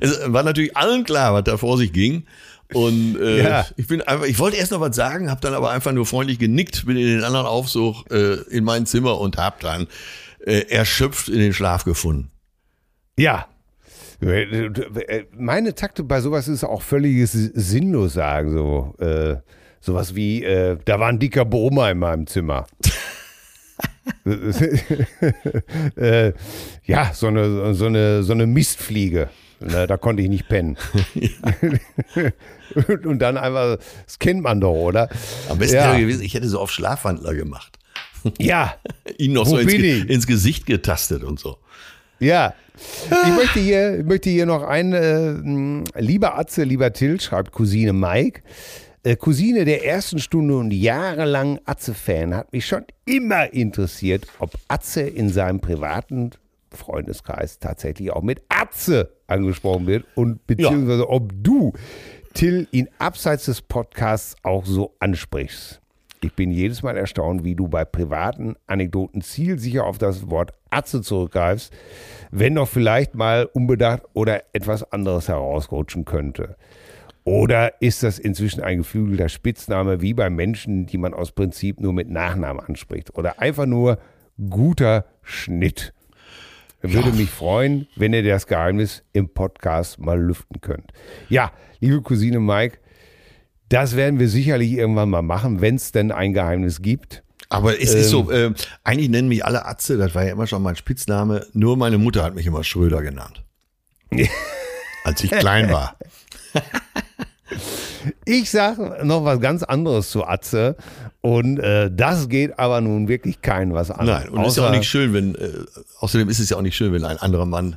es 0.00 0.20
war 0.26 0.42
natürlich 0.42 0.76
allen 0.76 1.04
klar, 1.04 1.34
was 1.34 1.44
da 1.44 1.56
vor 1.56 1.78
sich 1.78 1.92
ging. 1.92 2.26
Und 2.72 3.18
äh, 3.20 3.42
Ja. 3.42 3.66
ich 3.76 3.86
bin 3.86 4.00
einfach, 4.02 4.26
ich 4.26 4.38
wollte 4.38 4.56
erst 4.56 4.72
noch 4.72 4.80
was 4.80 4.96
sagen, 4.96 5.30
habe 5.30 5.40
dann 5.40 5.54
aber 5.54 5.70
einfach 5.70 5.92
nur 5.92 6.06
freundlich 6.06 6.38
genickt, 6.38 6.86
bin 6.86 6.96
in 6.96 7.06
den 7.06 7.24
anderen 7.24 7.46
Aufzug 7.46 8.10
äh, 8.10 8.34
in 8.50 8.64
mein 8.64 8.86
Zimmer 8.86 9.18
und 9.18 9.36
hab 9.36 9.60
dann 9.60 9.88
äh, 10.46 10.60
erschöpft 10.70 11.28
in 11.28 11.38
den 11.38 11.52
Schlaf 11.52 11.84
gefunden. 11.84 12.30
Ja. 13.18 13.46
Meine 15.36 15.74
Takte 15.74 16.04
bei 16.04 16.20
sowas 16.20 16.46
ist 16.48 16.64
auch 16.64 16.82
völliges 16.82 17.32
sinnlos 17.32 18.14
sagen. 18.14 18.52
So, 18.52 18.94
äh, 18.98 19.36
sowas 19.80 20.14
wie, 20.14 20.44
äh, 20.44 20.78
da 20.84 21.00
war 21.00 21.08
ein 21.08 21.18
dicker 21.18 21.44
Brummer 21.44 21.90
in 21.90 21.98
meinem 21.98 22.26
Zimmer. 22.26 22.66
äh, 25.96 26.32
ja, 26.84 27.10
so 27.12 27.26
eine, 27.26 27.74
so 27.74 27.86
eine, 27.86 28.22
so 28.22 28.32
eine 28.32 28.46
Mistfliege. 28.46 29.28
Ne, 29.60 29.86
da 29.86 29.96
konnte 29.96 30.22
ich 30.22 30.28
nicht 30.28 30.48
pennen. 30.48 30.76
Und 33.04 33.18
dann 33.20 33.36
einfach, 33.36 33.78
das 34.04 34.18
kennt 34.18 34.42
man 34.42 34.60
doch, 34.60 34.72
oder? 34.72 35.08
Am 35.48 35.58
besten 35.58 35.76
Ja. 35.76 35.90
wäre 35.92 36.00
gewesen, 36.00 36.22
ich 36.22 36.34
hätte 36.34 36.48
so 36.48 36.58
auf 36.58 36.72
Schlafwandler 36.72 37.34
gemacht. 37.34 37.78
Ja, 38.38 38.74
Ihn 39.18 39.32
noch 39.34 39.46
Wo 39.46 39.50
so 39.50 39.58
ins, 39.58 39.72
ins 39.72 40.26
Gesicht 40.26 40.66
getastet 40.66 41.22
und 41.22 41.38
so. 41.38 41.58
Ja. 42.18 42.54
Ich 42.76 43.34
möchte 43.36 43.60
hier, 43.60 43.98
ich 44.00 44.04
möchte 44.06 44.30
hier 44.30 44.46
noch 44.46 44.62
ein, 44.62 44.92
äh, 44.92 45.32
mh, 45.32 45.84
lieber 45.98 46.38
Atze, 46.38 46.64
lieber 46.64 46.92
Till, 46.92 47.20
schreibt 47.20 47.52
Cousine 47.52 47.92
Mike. 47.92 48.42
Äh, 49.02 49.16
Cousine 49.16 49.64
der 49.64 49.84
ersten 49.84 50.18
Stunde 50.20 50.56
und 50.56 50.70
jahrelang 50.72 51.58
Atze-Fan 51.64 52.34
hat 52.34 52.52
mich 52.52 52.66
schon 52.66 52.84
immer 53.04 53.52
interessiert, 53.52 54.26
ob 54.38 54.52
Atze 54.68 55.02
in 55.02 55.28
seinem 55.28 55.60
privaten 55.60 56.30
Freundeskreis 56.70 57.58
tatsächlich 57.58 58.10
auch 58.12 58.22
mit 58.22 58.42
Atze 58.48 59.12
angesprochen 59.26 59.86
wird 59.86 60.04
und 60.14 60.46
beziehungsweise 60.46 61.08
ob 61.08 61.32
du, 61.34 61.72
Till, 62.32 62.66
ihn 62.70 62.88
abseits 62.98 63.44
des 63.44 63.60
Podcasts 63.60 64.36
auch 64.42 64.64
so 64.64 64.94
ansprichst. 65.00 65.80
Ich 66.22 66.32
bin 66.34 66.50
jedes 66.52 66.82
Mal 66.82 66.96
erstaunt, 66.96 67.42
wie 67.44 67.56
du 67.56 67.66
bei 67.68 67.84
privaten 67.84 68.54
Anekdoten 68.68 69.20
zielsicher 69.22 69.84
auf 69.84 69.98
das 69.98 70.30
Wort 70.30 70.54
Atze 70.70 71.02
zurückgreifst, 71.02 71.72
wenn 72.32 72.54
doch 72.54 72.66
vielleicht 72.66 73.14
mal 73.14 73.44
unbedacht 73.44 74.02
oder 74.14 74.42
etwas 74.54 74.90
anderes 74.90 75.28
herausrutschen 75.28 76.04
könnte. 76.06 76.56
Oder 77.24 77.80
ist 77.80 78.02
das 78.02 78.18
inzwischen 78.18 78.62
ein 78.62 78.78
geflügelter 78.78 79.28
Spitzname 79.28 80.00
wie 80.00 80.14
bei 80.14 80.28
Menschen, 80.28 80.86
die 80.86 80.98
man 80.98 81.14
aus 81.14 81.30
Prinzip 81.30 81.78
nur 81.78 81.92
mit 81.92 82.10
Nachnamen 82.10 82.64
anspricht? 82.64 83.16
Oder 83.16 83.38
einfach 83.38 83.66
nur 83.66 83.98
guter 84.50 85.04
Schnitt? 85.22 85.92
Würde 86.80 87.12
mich 87.12 87.30
freuen, 87.30 87.86
wenn 87.94 88.12
ihr 88.12 88.24
das 88.24 88.48
Geheimnis 88.48 89.04
im 89.12 89.28
Podcast 89.28 90.00
mal 90.00 90.20
lüften 90.20 90.60
könnt. 90.60 90.90
Ja, 91.28 91.52
liebe 91.78 92.00
Cousine 92.02 92.40
Mike, 92.40 92.78
das 93.68 93.94
werden 93.94 94.18
wir 94.18 94.28
sicherlich 94.28 94.72
irgendwann 94.72 95.10
mal 95.10 95.22
machen, 95.22 95.60
wenn 95.60 95.76
es 95.76 95.92
denn 95.92 96.10
ein 96.10 96.32
Geheimnis 96.32 96.82
gibt. 96.82 97.22
Aber 97.52 97.78
es 97.80 97.92
ist 97.92 98.08
so, 98.08 98.30
äh, 98.30 98.52
eigentlich 98.82 99.10
nennen 99.10 99.28
mich 99.28 99.44
alle 99.44 99.66
Atze, 99.66 99.98
das 99.98 100.14
war 100.14 100.24
ja 100.24 100.32
immer 100.32 100.46
schon 100.46 100.62
mein 100.62 100.76
Spitzname. 100.76 101.46
Nur 101.52 101.76
meine 101.76 101.98
Mutter 101.98 102.24
hat 102.24 102.34
mich 102.34 102.46
immer 102.46 102.64
Schröder 102.64 103.02
genannt. 103.02 103.42
Als 105.04 105.22
ich 105.22 105.30
klein 105.30 105.70
war. 105.70 105.96
Ich 108.24 108.50
sag 108.50 109.04
noch 109.04 109.24
was 109.24 109.38
ganz 109.38 109.62
anderes 109.62 110.10
zu 110.10 110.26
Atze 110.26 110.76
und 111.20 111.60
äh, 111.60 111.88
das 111.88 112.28
geht 112.28 112.58
aber 112.58 112.80
nun 112.80 113.06
wirklich 113.06 113.42
kein 113.42 113.74
was 113.74 113.92
an. 113.92 114.06
Nein, 114.06 114.28
und 114.28 114.44
ist 114.44 114.56
ja 114.56 114.66
auch 114.66 114.72
nicht 114.72 114.88
schön, 114.88 115.12
wenn, 115.12 115.36
äh, 115.36 115.50
außerdem 116.00 116.28
ist 116.28 116.40
es 116.40 116.50
ja 116.50 116.56
auch 116.56 116.62
nicht 116.62 116.74
schön, 116.74 116.92
wenn 116.92 117.04
ein 117.04 117.18
anderer 117.18 117.46
Mann 117.46 117.76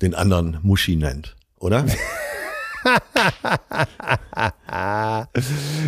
den 0.00 0.14
anderen 0.14 0.60
Muschi 0.62 0.96
nennt, 0.96 1.36
oder? 1.58 1.84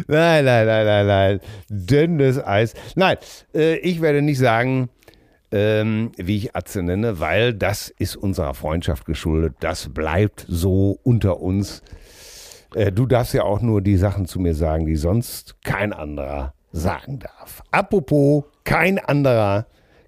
nein, 0.07 0.45
nein, 0.45 0.67
nein, 0.67 0.87
nein, 0.87 1.07
nein. 1.07 1.41
Dünnes 1.69 2.45
Eis. 2.45 2.75
Nein, 2.95 3.17
äh, 3.55 3.77
ich 3.79 4.01
werde 4.01 4.23
nicht 4.23 4.39
sagen, 4.39 4.91
ähm, 5.51 6.13
wie 6.17 6.37
ich 6.37 6.57
Atze 6.57 6.83
nenne, 6.83 7.21
weil 7.21 7.55
das 7.55 7.89
ist 7.89 8.17
unserer 8.17 8.55
Freundschaft 8.55 9.05
geschuldet. 9.07 9.55
Das 9.61 9.89
bleibt 9.89 10.45
so 10.49 10.99
unter 11.03 11.41
uns. 11.41 11.83
Äh, 12.75 12.93
du 12.93 13.07
darfst 13.07 13.35
ja 13.35 13.45
auch 13.45 13.61
nur 13.61 13.81
die 13.81 13.97
Sachen 13.97 14.27
zu 14.27 14.41
mir 14.41 14.55
sagen, 14.55 14.87
die 14.87 14.97
sonst 14.97 15.57
kein 15.65 15.93
anderer 15.93 16.55
sagen 16.73 17.19
darf. 17.19 17.63
Apropos, 17.71 18.45
kein 18.65 18.99
anderer, 18.99 19.67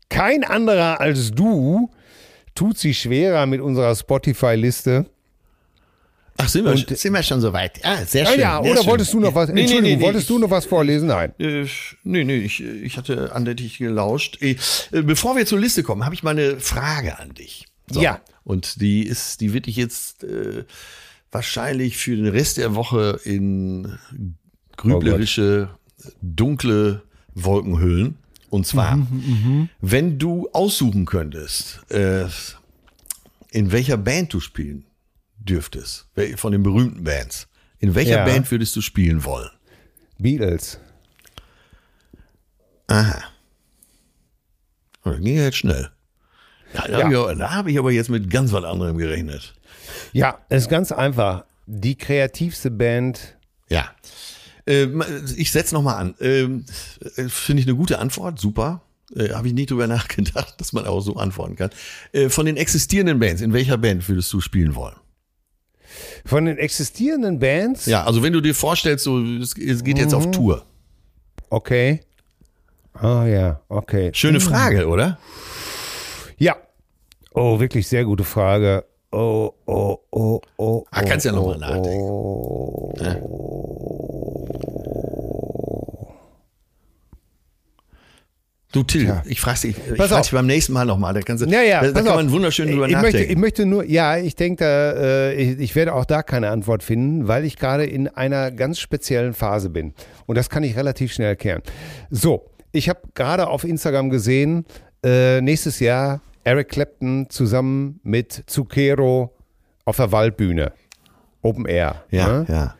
kein 0.09 0.45
anderer 0.45 1.01
als 1.01 1.31
du 1.31 1.91
tut 2.55 2.77
sich 2.77 2.99
schwerer 2.99 3.47
mit 3.47 3.61
unserer 3.61 3.95
Spotify-Liste. 3.95 5.07
Ach, 6.41 6.49
sind 6.49 6.65
wir, 6.65 6.73
und, 6.73 6.97
sind 6.97 7.13
wir 7.13 7.23
schon 7.23 7.41
so 7.41 7.53
weit? 7.53 7.83
Ja, 7.85 8.05
sehr 8.05 8.27
schön. 8.27 8.41
Ja, 8.41 8.63
ja 8.63 8.71
oder 8.71 8.77
schön. 8.79 8.87
wolltest 8.87 9.13
du 9.13 9.21
noch 9.21 9.35
was? 9.35 9.49
Nee, 9.51 9.63
Entschuldigung, 9.63 9.91
nee, 9.91 9.97
nee, 9.97 10.03
wolltest 10.03 10.31
du 10.31 10.39
noch 10.39 10.51
was 10.51 10.67
vorlesen? 10.67 11.09
Nein. 11.09 11.33
Äh, 11.39 11.67
nee, 12.05 12.25
nee, 12.25 12.39
ich, 12.39 12.63
ich 12.63 12.97
hatte 12.97 13.35
andächtig 13.35 13.79
gelauscht. 13.79 14.39
Äh, 14.41 14.57
bevor 14.91 15.37
wir 15.37 15.47
zur 15.47 15.59
Liste 15.59 15.83
kommen, 15.83 16.05
habe 16.05 16.15
ich 16.15 16.23
mal 16.23 16.31
eine 16.31 16.59
Frage 16.61 17.19
an 17.19 17.35
dich. 17.35 17.67
So. 17.91 18.01
Ja. 18.01 18.21
Und 18.45 18.81
die 18.81 19.07
ist, 19.07 19.41
die 19.41 19.53
wird 19.53 19.67
dich 19.67 19.77
jetzt 19.77 20.25
äh, 20.25 20.65
wahrscheinlich 21.31 21.97
für 21.97 22.17
den 22.17 22.27
Rest 22.27 22.57
der 22.57 22.75
Woche 22.75 23.21
in 23.25 23.99
grüblerische, 24.77 25.71
oh 25.73 26.09
dunkle 26.23 27.03
Wolken 27.35 27.79
hüllen. 27.79 28.17
Und 28.49 28.67
zwar, 28.67 28.97
mhm, 28.97 29.07
mhm, 29.11 29.69
wenn 29.81 30.19
du 30.19 30.49
aussuchen 30.53 31.07
könntest, 31.07 31.81
äh, 31.91 32.25
in 33.53 33.71
welcher 33.71 33.97
Band 33.97 34.33
du 34.33 34.41
spielen 34.41 34.85
dürftest, 35.41 36.07
von 36.37 36.53
den 36.53 36.63
berühmten 36.63 37.05
Bands, 37.05 37.49
in 37.79 37.95
welcher 37.95 38.19
ja. 38.19 38.25
Band 38.25 38.51
würdest 38.51 38.77
du 38.77 38.81
spielen 38.81 39.25
wollen? 39.25 39.51
Beatles. 40.19 40.79
Aha. 42.87 43.23
Das 45.05 45.17
ging 45.21 45.37
ja 45.37 45.45
jetzt 45.45 45.57
schnell. 45.57 45.91
Da, 46.73 46.87
da 46.87 47.11
ja. 47.11 47.21
habe 47.21 47.35
ich, 47.35 47.43
hab 47.43 47.67
ich 47.67 47.79
aber 47.79 47.91
jetzt 47.91 48.11
mit 48.11 48.31
ganz 48.31 48.53
was 48.53 48.65
anderem 48.65 48.99
gerechnet. 48.99 49.55
Ja, 50.13 50.39
es 50.49 50.65
ist 50.65 50.69
ganz 50.69 50.93
einfach. 50.93 51.45
Die 51.67 51.97
kreativste 51.97 52.71
Band. 52.71 53.37
Ja. 53.69 53.91
Ähm, 54.67 55.03
ich 55.37 55.53
setze 55.53 55.75
nochmal 55.75 55.97
an. 55.97 56.15
Ähm, 56.21 56.65
Finde 57.29 57.63
ich 57.63 57.67
eine 57.67 57.77
gute 57.77 57.99
Antwort, 57.99 58.39
super. 58.39 58.83
Äh, 59.15 59.31
Habe 59.31 59.49
ich 59.49 59.55
nie 59.55 59.67
drüber 59.67 59.87
nachgedacht, 59.89 60.61
dass 60.61 60.73
man 60.73 60.87
auch 60.87 61.01
so 61.01 61.17
antworten 61.17 61.57
kann. 61.57 61.71
Äh, 62.13 62.29
von 62.29 62.47
den 62.47 62.57
existierenden 62.57 63.19
Bands, 63.19 63.43
in 63.43 63.53
welcher 63.53 63.79
Band 63.79 64.09
würdest 64.09 64.33
du 64.33 64.41
spielen 64.41 64.75
wollen? 64.75 64.97
Von 66.25 66.45
den 66.45 66.59
existierenden 66.59 67.39
Bands? 67.39 67.87
Ja, 67.87 68.05
also 68.05 68.23
wenn 68.23 68.33
du 68.33 68.41
dir 68.41 68.55
vorstellst, 68.55 69.05
so, 69.05 69.19
es, 69.21 69.57
es 69.57 69.85
geht 69.85 69.99
jetzt 69.99 70.13
mhm. 70.13 70.19
auf 70.19 70.31
Tour. 70.31 70.65
Okay. 71.49 72.01
Ah 72.93 73.23
oh, 73.23 73.27
ja, 73.27 73.61
okay. 73.69 74.11
Schöne 74.15 74.39
mhm. 74.39 74.43
Frage, 74.43 74.87
oder? 74.87 75.19
Ja. 76.39 76.57
Oh, 77.33 77.61
wirklich 77.61 77.89
sehr 77.89 78.05
gute 78.05 78.25
Frage. 78.25 78.85
Oh, 79.13 79.53
oh, 79.67 79.99
oh, 80.11 80.41
oh. 80.57 80.85
Ah, 80.91 81.03
kannst 81.03 81.27
ja 81.27 81.33
nochmal 81.33 81.59
nachdenken. 81.59 82.01
Oh, 82.01 82.93
ja. 83.01 83.17
Du 88.73 88.85
Till, 88.85 89.05
ja. 89.05 89.23
ich 89.27 89.41
frage 89.41 89.61
dich, 89.63 89.77
ich 89.79 89.97
frage 89.97 90.23
dich 90.23 90.31
beim 90.31 90.47
nächsten 90.47 90.73
Mal 90.73 90.85
nochmal. 90.85 91.13
Da, 91.13 91.21
kannst 91.23 91.45
du, 91.45 91.49
ja, 91.49 91.61
ja, 91.61 91.81
da, 91.83 91.91
da 91.91 92.03
kann 92.03 92.15
man 92.15 92.31
wunderschön 92.31 92.69
drüber 92.69 92.87
ich 92.87 92.93
nachdenken. 92.93 93.17
Möchte, 93.19 93.33
ich 93.33 93.39
möchte 93.39 93.67
nur, 93.67 93.85
ja, 93.85 94.17
ich 94.17 94.37
denke, 94.37 94.65
äh, 94.65 95.35
ich, 95.35 95.59
ich, 95.59 95.75
werde 95.75 95.93
auch 95.93 96.05
da 96.05 96.23
keine 96.23 96.51
Antwort 96.51 96.85
finden, 96.85 97.27
weil 97.27 97.45
ich 97.45 97.57
gerade 97.57 97.85
in 97.85 98.07
einer 98.07 98.53
ganz 98.53 98.79
speziellen 98.79 99.35
Phase 99.35 99.71
bin. 99.71 99.93
Und 100.27 100.37
das 100.37 100.51
kann 100.51 100.63
ich 100.63 100.77
relativ 100.77 101.13
schnell 101.13 101.29
erklären. 101.29 101.63
So, 102.11 102.49
ich 102.71 102.89
habe 102.89 103.01
gerade 103.15 103.49
auf 103.49 103.65
Instagram 103.65 104.09
gesehen, 104.09 104.65
äh, 105.05 105.41
nächstes 105.41 105.81
Jahr 105.81 106.21
Eric 106.45 106.69
Clapton 106.69 107.27
zusammen 107.29 107.99
mit 108.05 108.45
Zucchero 108.47 109.35
auf 109.85 109.97
der 109.97 110.13
Waldbühne. 110.13 110.73
Open 111.43 111.67
Air. 111.67 112.05
Ja, 112.11 112.29
ne? 112.29 112.47
ja. 112.49 112.75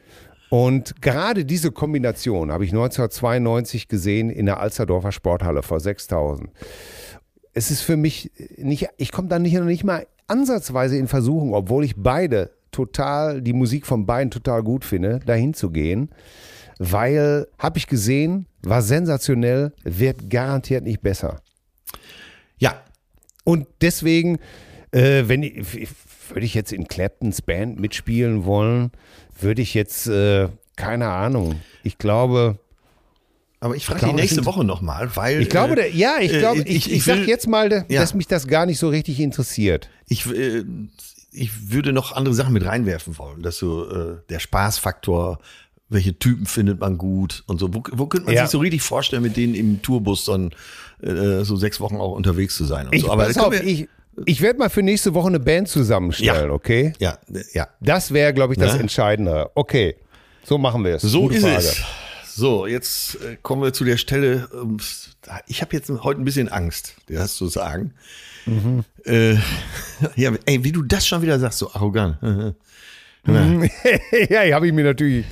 Und 0.51 1.01
gerade 1.01 1.45
diese 1.45 1.71
Kombination 1.71 2.51
habe 2.51 2.65
ich 2.65 2.73
1992 2.73 3.87
gesehen 3.87 4.31
in 4.31 4.47
der 4.47 4.59
Alsterdorfer 4.59 5.13
Sporthalle 5.13 5.63
vor 5.63 5.79
6000. 5.79 6.51
Es 7.53 7.71
ist 7.71 7.83
für 7.83 7.97
mich 7.97 8.33
nicht, 8.57 8.89
ich 8.97 9.13
komme 9.13 9.29
da 9.29 9.39
nicht, 9.39 9.59
nicht 9.61 9.85
mal 9.85 10.07
ansatzweise 10.27 10.97
in 10.97 11.07
Versuchung, 11.07 11.55
obwohl 11.55 11.85
ich 11.85 11.95
beide 11.97 12.51
total, 12.73 13.43
die 13.43 13.53
Musik 13.53 13.87
von 13.87 14.07
beiden 14.07 14.33
total 14.33 14.65
gut 14.65 14.85
finde, 14.85 15.21
dahin 15.21 15.55
zu 15.55 15.71
gehen. 15.71 16.11
Weil, 16.79 17.47
habe 17.59 17.79
ich 17.79 17.87
gesehen, 17.87 18.47
war 18.63 18.83
sensationell, 18.83 19.73
wird 19.85 20.31
garantiert 20.31 20.83
nicht 20.83 21.01
besser. 21.01 21.41
Ja. 22.59 22.83
Und 23.45 23.67
deswegen, 23.81 24.39
äh, 24.91 25.25
wenn 25.27 25.43
ich, 25.43 25.95
würde 26.31 26.47
ich 26.47 26.55
jetzt 26.55 26.73
in 26.73 26.89
Claptons 26.89 27.43
Band 27.43 27.79
mitspielen 27.79 28.45
wollen, 28.45 28.91
würde 29.43 29.63
ich 29.63 29.75
jetzt, 29.75 30.07
äh, 30.07 30.49
keine 30.77 31.09
Ahnung, 31.09 31.61
ich 31.83 31.99
glaube. 31.99 32.59
Aber 33.61 33.77
ich 33.77 33.85
frage 33.85 34.07
dich 34.07 34.15
nächste 34.15 34.47
Woche 34.47 34.65
nochmal, 34.65 35.15
weil. 35.17 35.43
Ich 35.43 35.51
glaube, 35.51 35.81
äh, 35.81 35.95
ja, 35.95 36.17
ich 36.21 36.33
glaube, 36.33 36.61
äh, 36.61 36.69
ich, 36.69 36.87
ich, 36.87 36.93
ich, 36.93 37.05
sag 37.05 37.27
jetzt 37.27 37.47
mal, 37.47 37.69
dass 37.69 37.85
ja. 37.89 38.05
mich 38.17 38.27
das 38.27 38.47
gar 38.47 38.67
nicht 38.67 38.79
so 38.79 38.89
richtig 38.89 39.21
interessiert. 39.21 39.91
Ich, 40.07 40.27
äh, 40.27 40.65
ich 41.33 41.71
würde 41.71 41.93
noch 41.93 42.13
andere 42.13 42.35
Sachen 42.35 42.53
mit 42.53 42.65
reinwerfen 42.65 43.19
wollen, 43.19 43.43
dass 43.43 43.59
so 43.59 43.89
äh, 43.91 44.17
der 44.31 44.39
Spaßfaktor, 44.39 45.39
welche 45.89 46.19
Typen 46.19 46.47
findet 46.47 46.81
man 46.81 46.97
gut 46.97 47.45
und 47.47 47.59
so. 47.59 47.75
Wo, 47.75 47.83
wo 47.93 48.07
könnte 48.07 48.27
man 48.27 48.35
ja. 48.35 48.43
sich 48.43 48.51
so 48.51 48.59
richtig 48.59 48.83
vorstellen, 48.83 49.23
mit 49.23 49.37
denen 49.37 49.55
im 49.55 49.83
Tourbus 49.83 50.25
dann 50.25 50.53
äh, 51.03 51.45
so 51.45 51.57
sechs 51.57 51.81
Wochen 51.81 51.97
auch 51.97 52.13
unterwegs 52.13 52.57
zu 52.57 52.65
sein 52.65 52.87
und 52.87 52.95
ich, 52.95 53.03
so. 53.03 53.11
Aber 53.11 53.27
auf, 53.27 53.63
ich, 53.63 53.89
ich 54.27 54.41
werde 54.41 54.59
mal 54.59 54.71
für 54.71 54.83
nächste 54.83 55.15
Woche 55.15 55.29
eine 55.29 55.41
Band 55.41 55.69
zusammenstellen, 55.69 56.49
ja. 56.49 56.55
okay? 56.55 56.93
Ja, 56.99 57.19
ja. 57.53 57.69
Das 57.81 58.13
wäre, 58.13 58.35
glaube 58.35 58.55
ich, 58.55 58.59
das 58.59 58.75
ja. 58.75 58.81
Entscheidende. 58.81 59.51
Okay, 59.55 59.97
so 60.45 60.59
machen 60.59 60.85
wir 60.85 60.97
es. 60.97 61.03
So 61.03 61.23
Gute 61.23 61.37
ist 61.37 61.43
Frage. 61.43 61.57
es. 61.57 61.83
So, 62.35 62.67
jetzt 62.67 63.17
äh, 63.17 63.37
kommen 63.43 63.63
wir 63.63 63.73
zu 63.73 63.85
der 63.85 63.97
Stelle. 63.97 64.49
Ähm, 64.55 64.79
ich 65.47 65.63
habe 65.63 65.77
jetzt 65.77 65.91
heute 65.91 66.21
ein 66.21 66.25
bisschen 66.25 66.49
Angst, 66.49 66.95
das 67.09 67.37
zu 67.37 67.49
sagen. 67.49 67.93
Mhm. 68.47 68.85
Äh, 69.05 69.35
ja, 70.17 70.33
ey, 70.47 70.65
wie 70.65 70.73
du 70.73 70.83
das 70.83 71.07
schon 71.07 71.23
wieder 71.23 71.39
sagst, 71.39 71.59
so 71.59 71.71
arrogant. 71.73 72.17
ja, 74.31 74.55
habe 74.55 74.67
ich 74.67 74.73
mir 74.73 74.85
natürlich, 74.85 75.27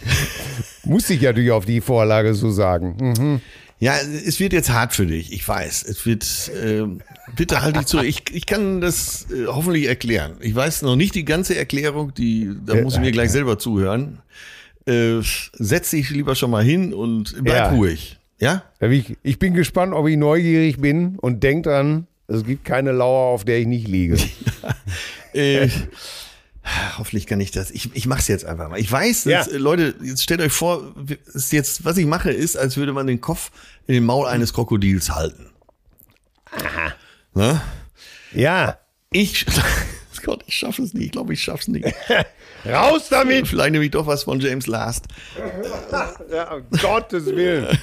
musste 0.85 1.15
ich 1.15 1.23
natürlich 1.23 1.51
auf 1.51 1.65
die 1.65 1.81
Vorlage 1.81 2.35
so 2.35 2.51
sagen. 2.51 2.97
Mhm. 3.01 3.41
Ja, 3.81 3.95
es 3.97 4.41
wird 4.41 4.53
jetzt 4.53 4.71
hart 4.71 4.93
für 4.93 5.07
dich, 5.07 5.33
ich 5.33 5.47
weiß. 5.47 5.85
Es 5.85 6.05
wird, 6.05 6.25
äh, 6.49 6.85
bitte 7.37 7.63
halt 7.63 7.77
dich 7.77 7.87
zu. 7.87 8.03
Ich, 8.03 8.25
ich 8.33 8.47
kann 8.47 8.81
das 8.81 9.27
äh, 9.31 9.47
hoffentlich 9.47 9.87
erklären. 9.87 10.37
Ich 10.41 10.55
weiß 10.55 10.83
noch 10.83 10.97
nicht 10.97 11.15
die 11.15 11.25
ganze 11.25 11.57
Erklärung, 11.57 12.13
die, 12.13 12.51
da 12.67 12.75
muss 12.83 12.95
ich 12.95 13.01
mir 13.01 13.13
gleich 13.13 13.31
selber 13.31 13.59
zuhören. 13.59 14.19
Äh, 14.87 15.21
setz 15.53 15.91
dich 15.91 16.11
lieber 16.11 16.35
schon 16.35 16.51
mal 16.51 16.65
hin 16.65 16.93
und 16.93 17.37
bleib 17.43 17.57
ja. 17.57 17.69
ruhig. 17.71 18.19
Ja? 18.41 18.63
Ich, 18.81 19.17
ich 19.23 19.39
bin 19.39 19.55
gespannt, 19.55 19.93
ob 19.95 20.09
ich 20.09 20.17
neugierig 20.17 20.79
bin 20.79 21.17
und 21.17 21.43
denk 21.43 21.65
dran, 21.65 22.07
es 22.27 22.45
gibt 22.45 22.65
keine 22.65 22.93
Lauer, 22.93 23.33
auf 23.33 23.45
der 23.45 23.59
ich 23.59 23.67
nicht 23.67 23.87
liege. 23.87 24.17
äh, 25.33 25.69
Hoffentlich 26.99 27.27
kann 27.27 27.41
ich 27.41 27.51
das. 27.51 27.71
Ich, 27.71 27.95
ich 27.95 28.07
mache 28.07 28.21
es 28.21 28.29
jetzt 28.29 28.45
einfach 28.45 28.69
mal. 28.69 28.79
Ich 28.79 28.91
weiß, 28.91 29.25
dass, 29.25 29.51
ja. 29.51 29.57
Leute, 29.59 29.95
jetzt 30.03 30.23
stellt 30.23 30.41
euch 30.41 30.53
vor, 30.53 30.95
jetzt, 31.51 31.85
was 31.85 31.97
ich 31.97 32.07
mache, 32.07 32.31
ist, 32.31 32.57
als 32.57 32.77
würde 32.77 32.93
man 32.93 33.07
den 33.07 33.21
Kopf 33.21 33.51
in 33.87 33.95
den 33.95 34.05
Maul 34.05 34.27
eines 34.27 34.53
Krokodils 34.53 35.11
halten. 35.11 35.51
Aha. 36.51 36.95
Ne? 37.35 37.61
Ja. 38.33 38.79
Ich, 39.11 39.47
Gott, 40.29 40.45
ich 40.47 40.59
schaffe 40.59 40.83
es 40.83 40.93
nicht. 40.93 41.07
Ich 41.07 41.13
glaube, 41.13 41.33
ich 41.33 41.43
schaffe 41.43 41.61
es 41.63 41.69
nicht. 41.69 41.87
Raus 42.67 43.09
damit! 43.09 43.49
Vielleicht 43.49 43.73
nehme 43.73 43.85
ich 43.85 43.91
doch 43.91 44.07
was 44.07 44.25
von 44.25 44.41
James 44.41 44.67
Last. 44.67 45.07
ja, 46.31 46.53
um 46.53 46.65
Gottes 46.79 47.25
Willen. 47.27 47.79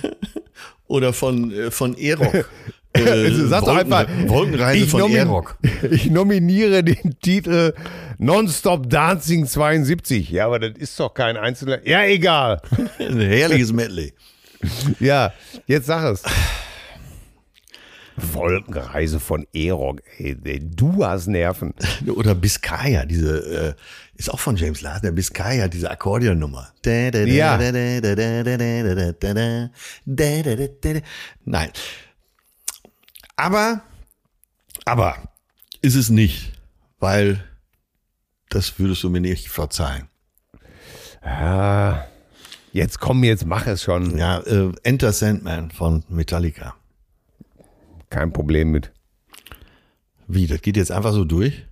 Oder 0.88 1.12
von, 1.12 1.52
äh, 1.52 1.72
von 1.72 1.98
Erok. 1.98 2.48
Äh, 2.96 3.26
also 3.26 3.48
sag 3.48 3.64
Wolken, 3.64 3.94
einfach, 3.94 4.08
Wolkenreise 4.28 4.88
von 4.88 5.12
Airrock. 5.12 5.58
Ich 5.92 6.10
nominiere 6.10 6.84
den 6.84 7.20
Titel 7.22 7.74
Nonstop 8.18 8.90
Dancing 8.90 9.46
72. 9.46 10.30
Ja, 10.30 10.46
aber 10.48 10.60
das 10.60 10.78
ist 10.78 11.00
doch 11.00 11.14
kein 11.14 11.38
einzelner. 11.38 11.86
Ja, 11.88 12.04
egal. 12.06 12.62
Ein 13.00 13.20
herrliches 13.20 13.74
Medley. 13.74 14.14
Ja, 15.00 15.34
jetzt 15.68 15.88
sag 15.88 16.14
es. 16.14 16.24
Wolkenreise 18.18 19.20
von 19.20 19.46
E-Rock, 19.54 20.02
ey, 20.18 20.38
ey, 20.44 20.62
du 20.64 21.06
hast 21.06 21.28
Nerven. 21.28 21.74
Oder 22.08 22.34
Biscaya, 22.34 23.06
diese, 23.06 23.76
äh, 23.76 24.18
ist 24.18 24.32
auch 24.32 24.40
von 24.40 24.56
James 24.56 24.82
Last, 24.82 25.04
der 25.04 25.12
Biscaya, 25.12 25.68
diese 25.68 25.92
Akkordeonnummer. 25.92 26.70
Ja. 27.36 27.58
Nein. 31.44 31.70
Aber, 33.36 33.82
aber, 34.86 35.30
ist 35.82 35.96
es 35.96 36.10
nicht, 36.10 36.54
weil 37.00 37.44
das 38.50 38.80
würdest 38.80 39.04
du 39.04 39.10
mir 39.10 39.20
nicht 39.22 39.50
verzeihen. 39.50 40.08
Ja, 41.24 42.08
jetzt 42.72 43.00
komm, 43.00 43.24
jetzt 43.24 43.46
mach 43.46 43.68
es 43.68 43.84
schon. 43.84 44.18
Ja, 44.18 44.40
äh, 44.40 44.72
Enter 44.84 45.12
Sandman 45.12 45.72
von 45.72 46.04
Metallica. 46.08 46.76
Kein 48.10 48.32
Problem 48.32 48.72
mit. 48.72 48.92
Wie, 50.28 50.48
das 50.48 50.62
geht 50.62 50.78
jetzt 50.78 50.92
einfach 50.92 51.14
so 51.14 51.26
durch? 51.26 51.66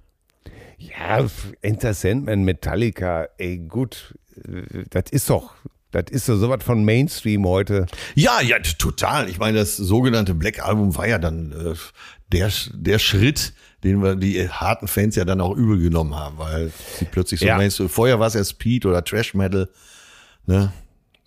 Ja, 0.78 1.26
Enter 1.62 1.94
Sandman, 1.94 2.44
Metallica, 2.44 3.30
ey, 3.38 3.60
gut, 3.60 4.18
äh, 4.36 4.84
das 4.90 5.12
ist 5.12 5.30
doch, 5.30 5.56
das 5.94 6.06
ist 6.12 6.26
so 6.26 6.36
sowas 6.36 6.64
von 6.64 6.84
Mainstream 6.84 7.46
heute. 7.48 7.86
Ja, 8.16 8.42
ja, 8.42 8.58
total. 8.60 9.30
Ich 9.30 9.38
meine, 9.40 9.60
das 9.60 9.78
sogenannte 9.78 10.34
Black 10.34 10.62
Album 10.66 10.96
war 10.98 11.08
ja 11.08 11.18
dann 11.20 11.52
äh, 11.54 11.76
der, 12.32 12.52
der 12.74 13.00
Schritt, 13.00 13.54
den 13.84 14.02
wir 14.02 14.16
die 14.16 14.50
harten 14.50 14.88
Fans 14.88 15.16
ja 15.16 15.24
dann 15.26 15.40
auch 15.42 15.56
übel 15.56 15.78
genommen 15.80 16.16
haben, 16.16 16.38
weil 16.38 16.72
sie 17.00 17.06
plötzlich 17.06 17.40
so 17.40 17.46
Ja. 17.46 17.58
Mainstream, 17.58 17.90
vorher 17.90 18.20
war 18.20 18.28
es 18.28 18.34
ja 18.34 18.44
Speed 18.44 18.86
oder 18.86 19.04
Trash 19.04 19.34
Metal, 19.34 19.70
ne? 20.46 20.74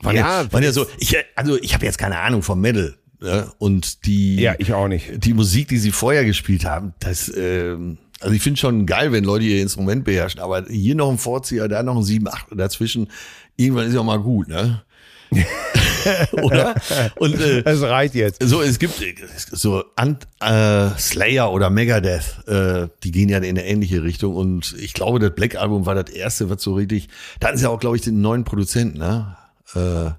Waren 0.01 0.17
ja, 0.17 0.43
Ja, 0.43 0.53
waren 0.53 0.63
ja 0.63 0.73
so, 0.73 0.87
ich, 0.99 1.17
also 1.37 1.57
ich 1.61 1.73
habe 1.75 1.85
jetzt 1.87 1.99
keine 1.99 2.19
Ahnung 2.19 2.43
vom 2.43 2.61
Metal, 2.61 2.97
ne? 3.21 3.51
Und 3.59 4.05
die, 4.07 4.37
Ja, 4.41 4.55
ich 4.59 4.73
auch 4.73 4.89
nicht. 4.89 5.25
die 5.25 5.33
Musik, 5.35 5.69
die 5.69 5.79
sie 5.79 5.93
vorher 5.93 6.25
gespielt 6.25 6.65
haben, 6.65 6.93
das, 6.99 7.33
ähm, 7.37 7.99
also 8.21 8.35
ich 8.35 8.43
finde 8.43 8.59
schon 8.59 8.87
geil, 8.87 9.13
wenn 9.13 9.25
Leute 9.25 9.45
ihr 9.45 9.61
Instrument 9.61 10.05
beherrschen, 10.05 10.41
aber 10.41 10.65
hier 10.69 10.95
noch 10.95 11.11
ein 11.11 11.19
Vorzieher, 11.19 11.69
da 11.69 11.83
noch 11.83 11.97
ein 11.97 12.03
7, 12.03 12.27
8 12.27 12.47
dazwischen, 12.57 13.09
irgendwann 13.57 13.87
ist 13.89 13.95
ja 13.95 14.01
auch 14.01 14.05
mal 14.05 14.21
gut, 14.21 14.49
ne? 14.49 14.83
Oder? 16.33 16.75
Und 17.17 17.41
äh, 17.41 17.63
Es 17.65 17.83
reicht 17.83 18.15
jetzt. 18.15 18.43
so, 18.43 18.63
es 18.63 18.79
gibt 18.79 19.01
äh, 19.03 19.15
so 19.51 19.85
Ant, 19.97 20.27
äh, 20.41 20.91
Slayer 20.99 21.53
oder 21.53 21.69
Megadeth, 21.71 22.47
äh, 22.47 22.89
die 23.03 23.11
gehen 23.11 23.29
ja 23.29 23.39
in 23.39 23.45
eine 23.45 23.67
ähnliche 23.67 24.03
Richtung 24.03 24.37
und 24.37 24.75
ich 24.79 24.95
glaube, 24.95 25.19
das 25.19 25.35
Black 25.35 25.57
Album 25.57 25.85
war 25.87 25.95
das 25.95 26.15
erste, 26.15 26.49
was 26.49 26.63
so 26.63 26.75
richtig, 26.75 27.09
da 27.41 27.49
hatten 27.49 27.59
sie 27.59 27.69
auch, 27.69 27.81
glaube 27.81 27.97
ich, 27.97 28.03
den 28.03 28.21
neuen 28.21 28.45
Produzenten, 28.45 28.99
ne? 28.99 29.37
Äh, 29.75 30.13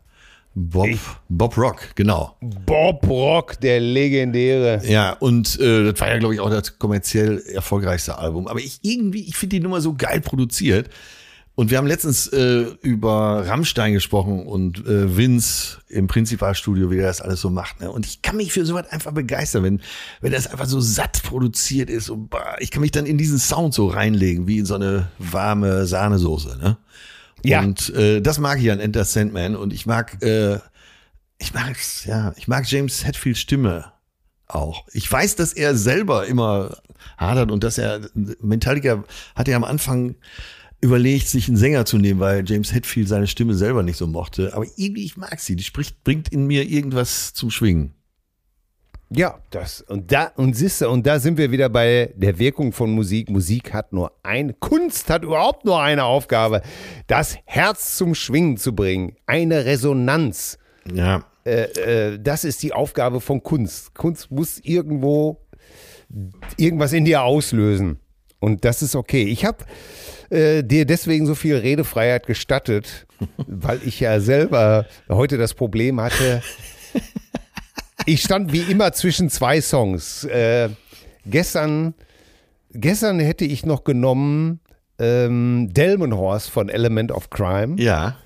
Bob, 0.59 0.89
Bob 1.29 1.55
Rock, 1.55 1.95
genau. 1.95 2.35
Bob 2.41 3.07
Rock, 3.07 3.59
der 3.61 3.79
legendäre. 3.79 4.81
Ja, 4.85 5.13
und 5.13 5.59
äh, 5.59 5.91
das 5.91 6.01
war 6.01 6.09
ja, 6.09 6.17
glaube 6.17 6.33
ich, 6.33 6.39
auch 6.39 6.49
das 6.49 6.79
kommerziell 6.79 7.43
erfolgreichste 7.53 8.17
Album. 8.17 8.47
Aber 8.47 8.59
ich 8.59 8.79
irgendwie, 8.81 9.21
ich 9.27 9.37
finde 9.37 9.57
die 9.57 9.59
Nummer 9.59 9.81
so 9.81 9.93
geil 9.93 10.19
produziert. 10.19 10.89
Und 11.57 11.71
wir 11.71 11.79
haben 11.79 11.87
letztens 11.87 12.27
äh, 12.27 12.67
über 12.83 13.47
Rammstein 13.47 13.93
gesprochen 13.93 14.45
und 14.45 14.85
äh, 14.85 15.17
Vince 15.17 15.79
im 15.87 16.05
Prinzipalstudio, 16.05 16.91
wie 16.91 16.99
er 16.99 17.07
das 17.07 17.19
alles 17.19 17.41
so 17.41 17.49
macht. 17.49 17.79
Ne? 17.79 17.89
Und 17.89 18.05
ich 18.05 18.21
kann 18.21 18.37
mich 18.37 18.53
für 18.53 18.63
sowas 18.63 18.85
einfach 18.91 19.11
begeistern, 19.11 19.63
wenn, 19.63 19.81
wenn 20.21 20.31
das 20.31 20.45
einfach 20.45 20.67
so 20.67 20.79
satt 20.79 21.23
produziert 21.23 21.89
ist. 21.89 22.11
Und, 22.11 22.29
bah, 22.29 22.57
ich 22.59 22.69
kann 22.69 22.81
mich 22.81 22.91
dann 22.91 23.07
in 23.07 23.17
diesen 23.17 23.39
Sound 23.39 23.73
so 23.73 23.87
reinlegen, 23.87 24.45
wie 24.45 24.59
in 24.59 24.67
so 24.67 24.75
eine 24.75 25.07
warme 25.17 25.87
Sahnesoße. 25.87 26.59
Ne? 26.61 26.77
Ja. 27.43 27.61
Und 27.61 27.89
äh, 27.95 28.21
das 28.21 28.37
mag 28.37 28.59
ich 28.61 28.69
an 28.69 28.79
Enter 28.79 29.03
Sandman. 29.03 29.55
Und 29.55 29.73
ich 29.73 29.87
mag, 29.87 30.21
äh, 30.21 30.59
ich 31.39 31.55
mag's, 31.55 32.05
ja, 32.05 32.33
ich 32.37 32.47
mag 32.47 32.69
James 32.69 33.03
Hetfields 33.03 33.39
Stimme 33.39 33.93
auch. 34.45 34.85
Ich 34.93 35.11
weiß, 35.11 35.35
dass 35.37 35.53
er 35.53 35.75
selber 35.75 36.27
immer 36.27 36.77
hadert 37.17 37.49
und 37.49 37.63
dass 37.63 37.79
er, 37.79 38.01
Metallica 38.13 39.03
hat 39.35 39.47
ja 39.47 39.57
am 39.57 39.63
Anfang 39.63 40.13
überlegt, 40.81 41.27
sich 41.27 41.47
einen 41.47 41.57
Sänger 41.57 41.85
zu 41.85 41.97
nehmen, 41.97 42.19
weil 42.19 42.43
James 42.47 42.73
Hetfield 42.73 43.07
seine 43.07 43.27
Stimme 43.27 43.55
selber 43.55 43.83
nicht 43.83 43.97
so 43.97 44.07
mochte. 44.07 44.53
Aber 44.53 44.65
irgendwie, 44.75 45.05
ich 45.05 45.17
mag 45.17 45.39
sie. 45.39 45.55
Die 45.55 45.63
spricht, 45.63 46.03
bringt 46.03 46.29
in 46.29 46.45
mir 46.45 46.63
irgendwas 46.63 47.33
zum 47.33 47.49
Schwingen. 47.49 47.93
Ja, 49.09 49.39
das 49.51 49.79
und 49.81 50.11
da 50.11 50.33
und 50.35 50.53
siehste 50.53 50.89
und 50.89 51.07
da 51.07 51.19
sind 51.19 51.37
wir 51.37 51.49
wieder 51.49 51.69
bei 51.69 52.13
der 52.17 52.39
Wirkung 52.39 52.73
von 52.73 52.91
Musik. 52.91 53.29
Musik 53.29 53.73
hat 53.73 53.93
nur 53.93 54.11
eine 54.21 54.53
Kunst 54.53 55.09
hat 55.09 55.23
überhaupt 55.23 55.63
nur 55.63 55.81
eine 55.81 56.03
Aufgabe, 56.03 56.61
das 57.07 57.37
Herz 57.45 57.95
zum 57.95 58.15
Schwingen 58.15 58.57
zu 58.57 58.75
bringen, 58.75 59.15
eine 59.25 59.63
Resonanz. 59.63 60.57
Ja. 60.93 61.23
Äh, 61.45 61.61
äh, 62.15 62.19
das 62.21 62.43
ist 62.43 62.61
die 62.63 62.73
Aufgabe 62.73 63.21
von 63.21 63.41
Kunst. 63.41 63.95
Kunst 63.95 64.29
muss 64.29 64.59
irgendwo 64.59 65.39
irgendwas 66.57 66.91
in 66.91 67.05
dir 67.05 67.23
auslösen 67.23 68.01
und 68.39 68.65
das 68.65 68.81
ist 68.81 68.95
okay. 68.95 69.23
Ich 69.23 69.45
habe 69.45 69.65
äh, 70.29 70.63
dir 70.63 70.85
deswegen 70.85 71.25
so 71.25 71.35
viel 71.35 71.55
Redefreiheit 71.55 72.27
gestattet, 72.27 73.07
weil 73.47 73.79
ich 73.85 73.99
ja 73.99 74.19
selber 74.19 74.85
heute 75.09 75.37
das 75.37 75.53
Problem 75.53 75.99
hatte. 76.01 76.41
Ich 78.05 78.21
stand 78.21 78.53
wie 78.53 78.61
immer 78.61 78.93
zwischen 78.93 79.29
zwei 79.29 79.59
Songs. 79.61 80.23
Äh, 80.25 80.69
gestern, 81.25 81.93
gestern 82.71 83.19
hätte 83.19 83.43
ich 83.45 83.65
noch 83.65 83.83
genommen 83.83 84.59
ähm, 84.99 85.69
Delmenhorst 85.71 86.49
von 86.49 86.69
Element 86.69 87.11
of 87.11 87.29
Crime, 87.29 87.75
Ja. 87.81 88.17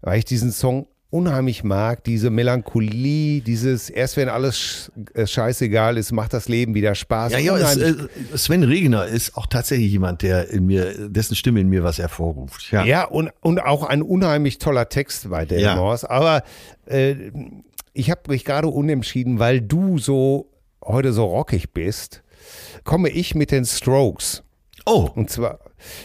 weil 0.00 0.18
ich 0.18 0.24
diesen 0.24 0.50
Song 0.52 0.86
unheimlich 1.10 1.64
mag. 1.64 2.04
Diese 2.04 2.28
Melancholie, 2.30 3.40
dieses 3.40 3.88
erst 3.88 4.16
wenn 4.16 4.28
alles 4.28 4.92
äh, 5.14 5.26
scheißegal 5.26 5.96
ist, 5.96 6.12
macht 6.12 6.32
das 6.34 6.48
Leben 6.48 6.74
wieder 6.74 6.94
Spaß. 6.94 7.32
Ja, 7.32 7.38
ja, 7.38 7.56
es, 7.56 7.76
äh, 7.76 7.94
Sven 8.36 8.62
Regner 8.62 9.06
ist 9.06 9.36
auch 9.36 9.46
tatsächlich 9.46 9.90
jemand, 9.90 10.22
der 10.22 10.50
in 10.50 10.66
mir, 10.66 11.08
dessen 11.08 11.34
Stimme 11.34 11.60
in 11.60 11.68
mir 11.68 11.82
was 11.82 11.98
hervorruft. 11.98 12.70
Ja. 12.72 12.84
Ja, 12.84 13.04
und, 13.04 13.30
und 13.40 13.60
auch 13.60 13.84
ein 13.84 14.02
unheimlich 14.02 14.58
toller 14.58 14.88
Text 14.88 15.30
bei 15.30 15.46
Dale 15.46 15.62
Ja. 15.62 15.76
Morse. 15.76 16.10
Aber 16.10 16.42
äh, 16.86 17.14
ich 17.94 18.10
habe 18.10 18.20
mich 18.28 18.44
gerade 18.44 18.68
unentschieden, 18.68 19.38
weil 19.38 19.60
du 19.62 19.98
so 19.98 20.50
heute 20.84 21.12
so 21.12 21.24
rockig 21.24 21.72
bist, 21.72 22.22
komme 22.84 23.08
ich 23.08 23.34
mit 23.34 23.50
den 23.50 23.64
Strokes. 23.64 24.42
Oh, 24.86 25.08
Und 25.14 25.30
zwar 25.30 25.58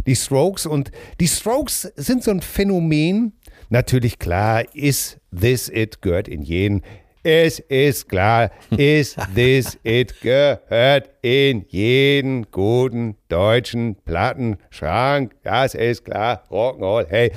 die 0.06 0.16
Strokes. 0.16 0.66
Und 0.66 0.92
die 1.20 1.28
Strokes 1.28 1.92
sind 1.96 2.24
so 2.24 2.32
ein 2.32 2.42
Phänomen. 2.42 3.34
Natürlich 3.74 4.20
klar, 4.20 4.66
is 4.76 5.18
this 5.36 5.68
it 5.68 6.00
gehört 6.04 6.28
in 6.28 6.44
jeden. 6.44 6.84
Es 7.24 7.58
ist 7.58 8.08
klar, 8.08 8.52
is 8.70 9.16
this 9.34 9.80
it 9.82 10.22
gehört 10.22 11.10
in 11.24 11.66
jeden 11.70 12.52
guten 12.52 13.16
deutschen 13.30 13.96
Plattenschrank. 14.06 15.32
Das 15.42 15.74
ist 15.74 16.06
klar, 16.06 16.44
Rock'n'Roll, 16.52 17.08
hey. 17.10 17.32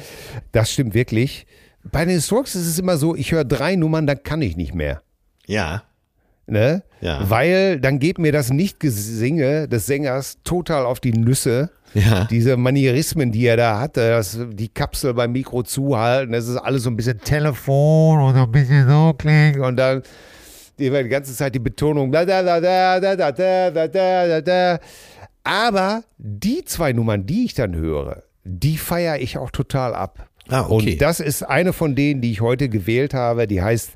Das 0.52 0.70
stimmt 0.70 0.92
wirklich. 0.92 1.46
Bei 1.90 2.04
den 2.04 2.20
Strokes 2.20 2.54
ist 2.54 2.66
es 2.66 2.78
immer 2.78 2.98
so, 2.98 3.16
ich 3.16 3.32
höre 3.32 3.46
drei 3.46 3.74
Nummern, 3.74 4.06
dann 4.06 4.22
kann 4.22 4.42
ich 4.42 4.58
nicht 4.58 4.74
mehr. 4.74 5.00
ja. 5.46 5.84
Ne? 6.48 6.84
Ja. 7.00 7.28
Weil 7.28 7.80
dann 7.80 7.98
geht 7.98 8.18
mir 8.18 8.30
das 8.30 8.50
Nichtgesinge 8.50 9.68
des 9.68 9.86
Sängers 9.86 10.38
total 10.44 10.86
auf 10.86 11.00
die 11.00 11.12
Nüsse. 11.12 11.70
Ja. 11.97 12.24
Diese 12.24 12.56
Manierismen, 12.56 13.32
die 13.32 13.47
er 13.47 13.56
da 13.56 13.81
hatte, 13.81 14.10
das, 14.10 14.39
die 14.52 14.68
Kapsel 14.68 15.14
beim 15.14 15.32
Mikro 15.32 15.62
zuhalten, 15.62 16.32
das 16.32 16.47
ist 16.47 16.56
alles 16.56 16.82
so 16.82 16.90
ein 16.90 16.97
bisschen 16.97 17.18
Telefon 17.20 18.20
und 18.20 18.35
so 18.35 18.43
ein 18.43 18.52
bisschen 18.52 18.86
so 18.86 19.14
klingt 19.16 19.59
und 19.59 19.77
dann 19.77 20.02
die, 20.78 20.90
die 20.90 21.09
ganze 21.09 21.35
Zeit 21.35 21.55
die 21.55 21.59
Betonung 21.59 22.12
da 22.12 22.24
da 22.24 22.43
da 22.43 22.60
da 22.60 23.01
da 23.01 23.16
da 23.16 23.32
da 23.32 23.70
da 23.70 23.89
da 23.89 24.27
da 24.28 24.40
da. 24.40 24.78
Aber 25.43 26.02
die 26.18 26.64
zwei 26.64 26.93
Nummern, 26.93 27.24
die 27.24 27.47
ich 27.47 27.55
dann 27.55 27.74
höre, 27.74 28.24
die 28.44 28.77
feiere 28.77 29.18
ich 29.20 29.39
auch 29.39 29.51
total 29.51 29.94
ab. 29.94 30.28
Ah, 30.48 30.66
okay. 30.68 30.93
Und 30.93 31.01
das 31.02 31.20
ist 31.20 31.43
eine 31.43 31.73
von 31.73 31.94
denen, 31.94 32.20
die 32.20 32.31
ich 32.31 32.40
heute 32.40 32.68
gewählt 32.68 33.14
habe, 33.14 33.47
die 33.47 33.62
heißt 33.62 33.93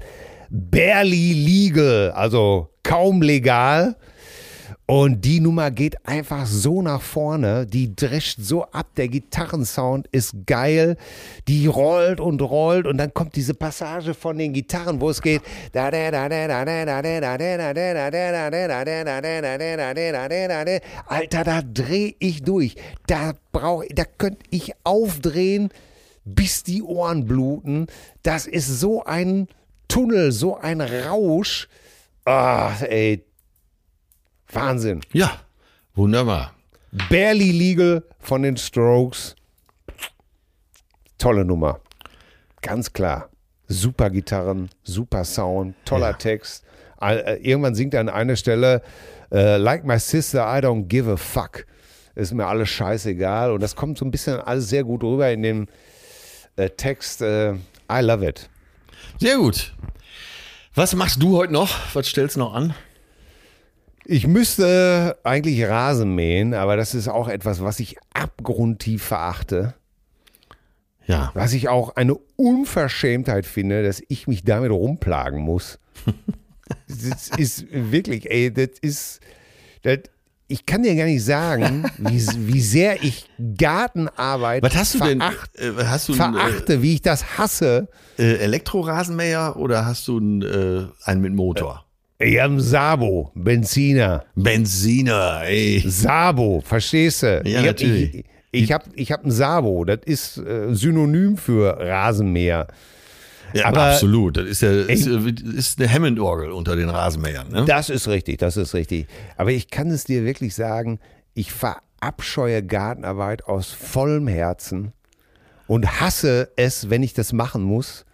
Barely 0.48 1.32
Legal, 1.32 2.12
also 2.12 2.70
kaum 2.82 3.20
legal. 3.20 3.96
Und 4.90 5.24
die 5.24 5.38
Nummer 5.38 5.70
geht 5.70 6.04
einfach 6.04 6.46
so 6.46 6.82
nach 6.82 7.00
vorne, 7.00 7.64
die 7.64 7.94
drescht 7.94 8.38
so 8.40 8.64
ab, 8.64 8.88
der 8.96 9.06
Gitarrensound 9.06 10.08
ist 10.10 10.34
geil, 10.46 10.96
die 11.46 11.68
rollt 11.68 12.18
und 12.18 12.42
rollt 12.42 12.88
und 12.88 12.98
dann 12.98 13.14
kommt 13.14 13.36
diese 13.36 13.54
Passage 13.54 14.14
von 14.14 14.36
den 14.36 14.52
Gitarren, 14.52 15.00
wo 15.00 15.08
es 15.10 15.22
geht. 15.22 15.42
Alter, 21.06 21.44
da 21.44 21.62
dreh 21.62 22.14
ich 22.18 22.42
durch. 22.42 22.74
Da 23.06 23.34
brauch, 23.52 23.84
da 23.94 24.02
könnte 24.18 24.42
ich 24.50 24.72
aufdrehen, 24.82 25.68
bis 26.24 26.64
die 26.64 26.82
Ohren 26.82 27.26
bluten. 27.26 27.86
Das 28.24 28.48
ist 28.48 28.80
so 28.80 29.04
ein 29.04 29.46
Tunnel, 29.86 30.32
so 30.32 30.56
ein 30.56 30.80
Rausch. 30.80 31.68
Ah, 32.24 32.72
ey, 32.82 33.24
Wahnsinn. 34.52 35.00
Ja. 35.12 35.30
Wunderbar. 35.94 36.54
Barely 37.08 37.50
Legal 37.52 38.02
von 38.18 38.42
den 38.42 38.56
Strokes. 38.56 39.36
Tolle 41.18 41.44
Nummer. 41.44 41.80
Ganz 42.62 42.92
klar. 42.92 43.28
Super 43.68 44.10
Gitarren, 44.10 44.68
super 44.82 45.24
Sound, 45.24 45.76
toller 45.84 46.10
Ja. 46.10 46.12
Text. 46.14 46.64
Äh, 47.00 47.36
Irgendwann 47.36 47.74
singt 47.76 47.94
er 47.94 48.00
an 48.00 48.08
einer 48.08 48.34
Stelle, 48.34 48.82
äh, 49.30 49.56
like 49.58 49.84
my 49.84 49.98
sister, 49.98 50.40
I 50.42 50.60
don't 50.60 50.86
give 50.88 51.10
a 51.10 51.16
fuck. 51.16 51.66
Ist 52.16 52.32
mir 52.34 52.46
alles 52.46 52.68
scheißegal. 52.70 53.52
Und 53.52 53.62
das 53.62 53.76
kommt 53.76 53.96
so 53.98 54.04
ein 54.04 54.10
bisschen 54.10 54.40
alles 54.40 54.68
sehr 54.68 54.82
gut 54.82 55.04
rüber 55.04 55.30
in 55.30 55.42
dem 55.42 55.68
äh, 56.56 56.68
Text. 56.70 57.20
I 57.20 57.54
love 58.00 58.26
it. 58.28 58.50
Sehr 59.20 59.36
gut. 59.36 59.72
Was 60.74 60.94
machst 60.96 61.22
du 61.22 61.36
heute 61.38 61.52
noch? 61.52 61.70
Was 61.94 62.08
stellst 62.08 62.34
du 62.36 62.40
noch 62.40 62.52
an? 62.54 62.74
Ich 64.12 64.26
müsste 64.26 65.18
eigentlich 65.22 65.64
Rasen 65.68 66.16
mähen, 66.16 66.52
aber 66.52 66.76
das 66.76 66.96
ist 66.96 67.06
auch 67.06 67.28
etwas, 67.28 67.62
was 67.62 67.78
ich 67.78 67.96
abgrundtief 68.12 69.04
verachte. 69.04 69.74
Ja. 71.06 71.30
Was 71.34 71.52
ich 71.52 71.68
auch 71.68 71.94
eine 71.94 72.16
Unverschämtheit 72.34 73.46
finde, 73.46 73.84
dass 73.84 74.02
ich 74.08 74.26
mich 74.26 74.42
damit 74.42 74.72
rumplagen 74.72 75.38
muss. 75.40 75.78
das 76.88 77.28
ist 77.36 77.66
wirklich, 77.70 78.28
ey, 78.28 78.52
das 78.52 78.70
ist, 78.80 79.20
das, 79.82 79.98
ich 80.48 80.66
kann 80.66 80.82
dir 80.82 80.96
gar 80.96 81.04
nicht 81.04 81.24
sagen, 81.24 81.88
wie, 81.98 82.20
wie 82.48 82.60
sehr 82.60 83.04
ich 83.04 83.28
Gartenarbeit 83.58 84.64
Was 84.64 84.74
hast 84.74 84.94
du 84.94 84.98
denn? 85.04 85.20
veracht, 85.20 85.56
Äh, 85.56 85.72
hast 85.84 86.08
du 86.08 86.14
einen 86.14 86.34
verachte, 86.34 86.82
wie 86.82 86.94
ich 86.94 87.02
das 87.02 87.38
hasse. 87.38 87.86
äh, 88.18 88.38
Elektrorasenmäher 88.38 89.54
oder 89.56 89.86
hast 89.86 90.08
du 90.08 90.16
einen, 90.18 90.42
äh, 90.42 90.88
einen 91.04 91.20
mit 91.20 91.32
Motor? 91.32 91.84
Ich 92.22 92.38
habe 92.38 92.52
einen 92.52 92.60
Sabo, 92.60 93.30
Benziner. 93.34 94.24
Benziner, 94.34 95.40
ey. 95.44 95.82
Sabo, 95.86 96.60
verstehst 96.60 97.22
du? 97.22 97.40
ich 97.44 97.56
hab- 97.56 97.64
natürlich. 97.64 98.24
Ich, 98.52 98.64
ich 98.64 98.72
habe 98.72 98.84
ich 98.94 99.10
hab 99.12 99.24
ein 99.24 99.30
Sabo, 99.30 99.84
das 99.84 100.00
ist 100.04 100.36
äh, 100.38 100.74
Synonym 100.74 101.36
für 101.38 101.78
Rasenmäher. 101.78 102.66
Ja, 103.54 103.66
Aber- 103.66 103.92
absolut. 103.92 104.36
Das 104.36 104.44
ist 104.46 104.60
ja 104.62 104.70
ist, 104.82 105.06
ist 105.06 105.80
eine 105.80 105.90
Hammond-Orgel 105.92 106.50
unter 106.50 106.76
den 106.76 106.90
Rasenmähern. 106.90 107.48
Ne? 107.50 107.64
Das 107.64 107.88
ist 107.88 108.06
richtig, 108.06 108.38
das 108.38 108.56
ist 108.56 108.74
richtig. 108.74 109.06
Aber 109.36 109.50
ich 109.52 109.70
kann 109.70 109.90
es 109.90 110.04
dir 110.04 110.24
wirklich 110.24 110.54
sagen, 110.54 110.98
ich 111.34 111.52
verabscheue 111.52 112.62
Gartenarbeit 112.62 113.44
aus 113.44 113.70
vollem 113.70 114.28
Herzen 114.28 114.92
und 115.66 116.00
hasse 116.00 116.50
es, 116.56 116.90
wenn 116.90 117.02
ich 117.02 117.14
das 117.14 117.32
machen 117.32 117.62
muss. 117.62 118.04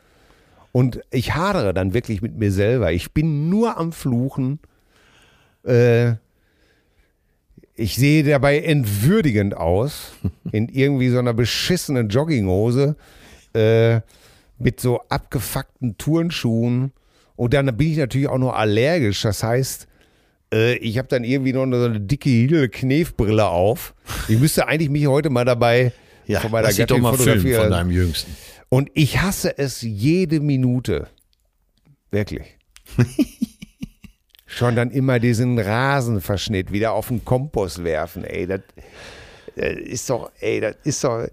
Und 0.77 1.01
ich 1.11 1.35
hadere 1.35 1.73
dann 1.73 1.95
wirklich 1.95 2.21
mit 2.21 2.37
mir 2.37 2.53
selber. 2.53 2.93
Ich 2.93 3.13
bin 3.13 3.49
nur 3.49 3.79
am 3.79 3.93
Fluchen. 3.93 4.59
Äh, 5.65 6.17
ich 7.75 7.97
sehe 7.97 8.23
dabei 8.23 8.59
entwürdigend 8.59 9.57
aus, 9.57 10.13
in 10.53 10.69
irgendwie 10.69 11.09
so 11.09 11.19
einer 11.19 11.33
beschissenen 11.33 12.11
Jogginghose, 12.11 12.95
äh, 13.55 14.03
mit 14.59 14.79
so 14.79 15.01
abgefuckten 15.09 15.97
Turnschuhen. 15.97 16.93
Und 17.37 17.55
dann 17.55 17.75
bin 17.75 17.93
ich 17.93 17.97
natürlich 17.97 18.29
auch 18.29 18.37
noch 18.37 18.53
allergisch. 18.53 19.23
Das 19.23 19.43
heißt, 19.43 19.87
äh, 20.53 20.75
ich 20.77 20.99
habe 20.99 21.09
dann 21.09 21.25
irgendwie 21.25 21.55
noch 21.55 21.65
so 21.75 21.87
eine 21.87 22.01
dicke 22.01 22.29
Hidel 22.29 22.69
Knefbrille 22.69 23.47
auf. 23.47 23.95
Ich 24.29 24.39
müsste 24.39 24.69
eigentlich 24.69 24.91
mich 24.91 25.07
heute 25.07 25.31
mal 25.31 25.47
dabei 25.47 25.95
Ja, 26.27 26.41
von 26.41 26.51
meiner 26.51 26.71
Gattin 26.71 27.03
fotografieren. 27.03 27.63
von 27.63 27.71
deinem 27.71 27.91
Jüngsten. 27.91 28.37
Und 28.77 28.91
ich 28.93 29.23
hasse 29.23 29.57
es 29.57 29.81
jede 29.81 30.39
Minute. 30.39 31.09
Wirklich. 32.11 32.59
Schon 34.47 34.77
dann 34.77 34.91
immer 34.91 35.19
diesen 35.19 35.59
Rasenverschnitt 35.59 36.71
wieder 36.71 36.93
auf 36.93 37.09
den 37.09 37.25
Kompost 37.25 37.85
werfen, 37.85 38.23
ey. 38.25 38.47
Das, 38.47 38.61
das 39.55 39.77
ist 39.79 40.11
doch, 40.11 40.31
ey, 40.41 40.61
das 40.61 40.77
ist 40.85 41.03
doch. 41.03 41.27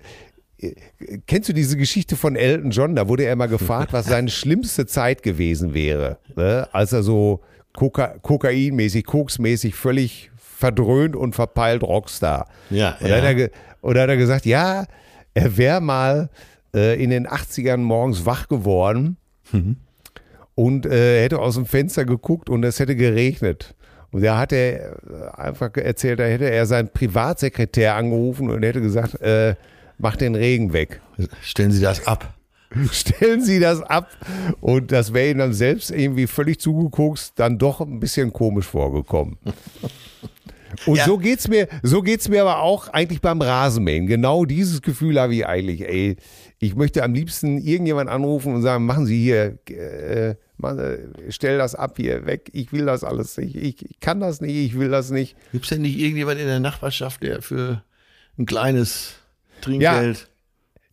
Kennst 1.28 1.49
du 1.49 1.53
diese 1.53 1.76
Geschichte 1.76 2.15
von 2.15 2.38
Elton 2.38 2.72
John? 2.72 2.95
Da 2.95 3.10
wurde 3.10 3.26
er 3.26 3.36
mal 3.36 3.49
gefragt, 3.49 3.91
was 3.91 4.06
seine 4.06 4.30
schlimmste 4.30 4.86
Zeit 4.86 5.22
gewesen 5.22 5.74
wäre, 5.74 6.20
ne? 6.38 6.70
als 6.72 6.94
er 6.94 7.03
so 7.03 7.41
Koka 7.74 8.20
kokainmäßig, 8.22 9.03
koksmäßig 9.03 9.76
völlig 9.76 10.32
verdröhnt 10.38 11.18
und 11.18 11.36
verpeilt 11.36 11.84
Rockstar. 11.84 12.48
Ja, 12.70 12.95
und, 13.02 13.10
ja. 13.10 13.18
Hat 13.18 13.38
er, 13.38 13.49
und 13.82 13.98
hat 13.98 14.07
er 14.07 14.15
gesagt, 14.15 14.45
ja, 14.45 14.86
er 15.34 15.57
wäre 15.57 15.82
mal 15.82 16.30
äh, 16.74 17.02
in 17.02 17.10
den 17.10 17.28
80ern 17.28 17.78
morgens 17.78 18.26
wach 18.26 18.48
geworden 18.48 19.18
und 20.56 20.86
äh, 20.86 21.24
hätte 21.24 21.40
aus 21.40 21.56
dem 21.56 21.66
Fenster 21.66 22.06
geguckt 22.06 22.50
und 22.50 22.64
es 22.64 22.80
hätte 22.80 22.95
geregnet. 22.95 23.76
Und 24.12 24.24
da 24.24 24.38
hat 24.38 24.54
er 24.54 24.91
äh, 24.91 25.30
einfach 25.36 25.76
erzählt, 25.76 26.20
da 26.20 26.26
hätte 26.26 26.50
er 26.50 26.66
seinen 26.66 26.90
Privatsekretär 26.90 27.95
angerufen 27.95 28.50
und 28.50 28.64
hätte 28.64 28.82
gesagt, 28.82 29.20
äh, 29.22 29.56
mach 29.98 30.16
den 30.16 30.36
Regen 30.36 30.72
weg. 30.74 31.02
Stellen 31.41 31.72
Sie 31.72 31.82
das 31.82 32.06
ab. 32.06 32.34
Stellen 32.91 33.41
Sie 33.41 33.60
das 33.60 33.82
ab. 33.82 34.10
Und 34.62 34.91
das 34.91 35.14
wäre 35.14 35.32
ihm 35.32 35.40
dann 35.40 35.54
selbst 35.54 35.91
irgendwie 35.91 36.28
völlig 36.28 36.60
zugeguckt, 36.60 37.34
dann 37.36 37.58
doch 37.58 37.82
ein 37.82 38.00
bisschen 38.00 38.32
komisch 38.34 38.68
vorgekommen. 38.68 39.38
Und 40.86 40.95
Ja. 40.98 41.06
so 41.06 41.18
geht's 41.18 41.48
mir, 41.48 41.68
so 41.84 42.02
geht's 42.02 42.30
mir 42.30 42.41
aber 42.41 42.62
auch 42.62 42.88
eigentlich 42.90 43.22
beim 43.22 43.41
Rasenmähen. 43.41 44.08
Genau 44.08 44.45
dieses 44.45 44.82
Gefühl 44.82 45.20
habe 45.20 45.36
ich 45.36 45.45
eigentlich, 45.45 45.82
ey. 45.88 46.18
Ich 46.60 46.76
möchte 46.76 47.04
am 47.04 47.14
liebsten 47.14 47.58
irgendjemand 47.60 48.10
anrufen 48.10 48.54
und 48.56 48.62
sagen, 48.62 48.86
machen 48.86 49.06
Sie 49.06 49.22
hier, 49.22 49.58
äh, 49.70 50.36
machen 50.58 51.14
stell 51.30 51.58
das 51.58 51.76
ab 51.76 51.98
hier 51.98 52.26
weg. 52.26 52.50
Ich 52.54 52.72
will 52.72 52.86
das 52.86 53.04
alles 53.04 53.36
nicht. 53.38 53.56
Ich, 53.56 53.84
ich 53.86 54.00
kann 54.00 54.20
das 54.22 54.40
nicht, 54.40 54.56
ich 54.56 54.78
will 54.80 54.90
das 54.90 55.10
nicht. 55.10 55.36
Gibt 55.52 55.66
es 55.66 55.70
denn 55.70 55.82
nicht 55.82 56.00
irgendjemand 56.00 56.40
in 56.40 56.48
der 56.48 56.60
Nachbarschaft, 56.62 57.22
der 57.22 57.41
für 57.41 57.84
ein 58.40 58.45
kleines 58.45 59.16
Trinkgeld. 59.62 60.30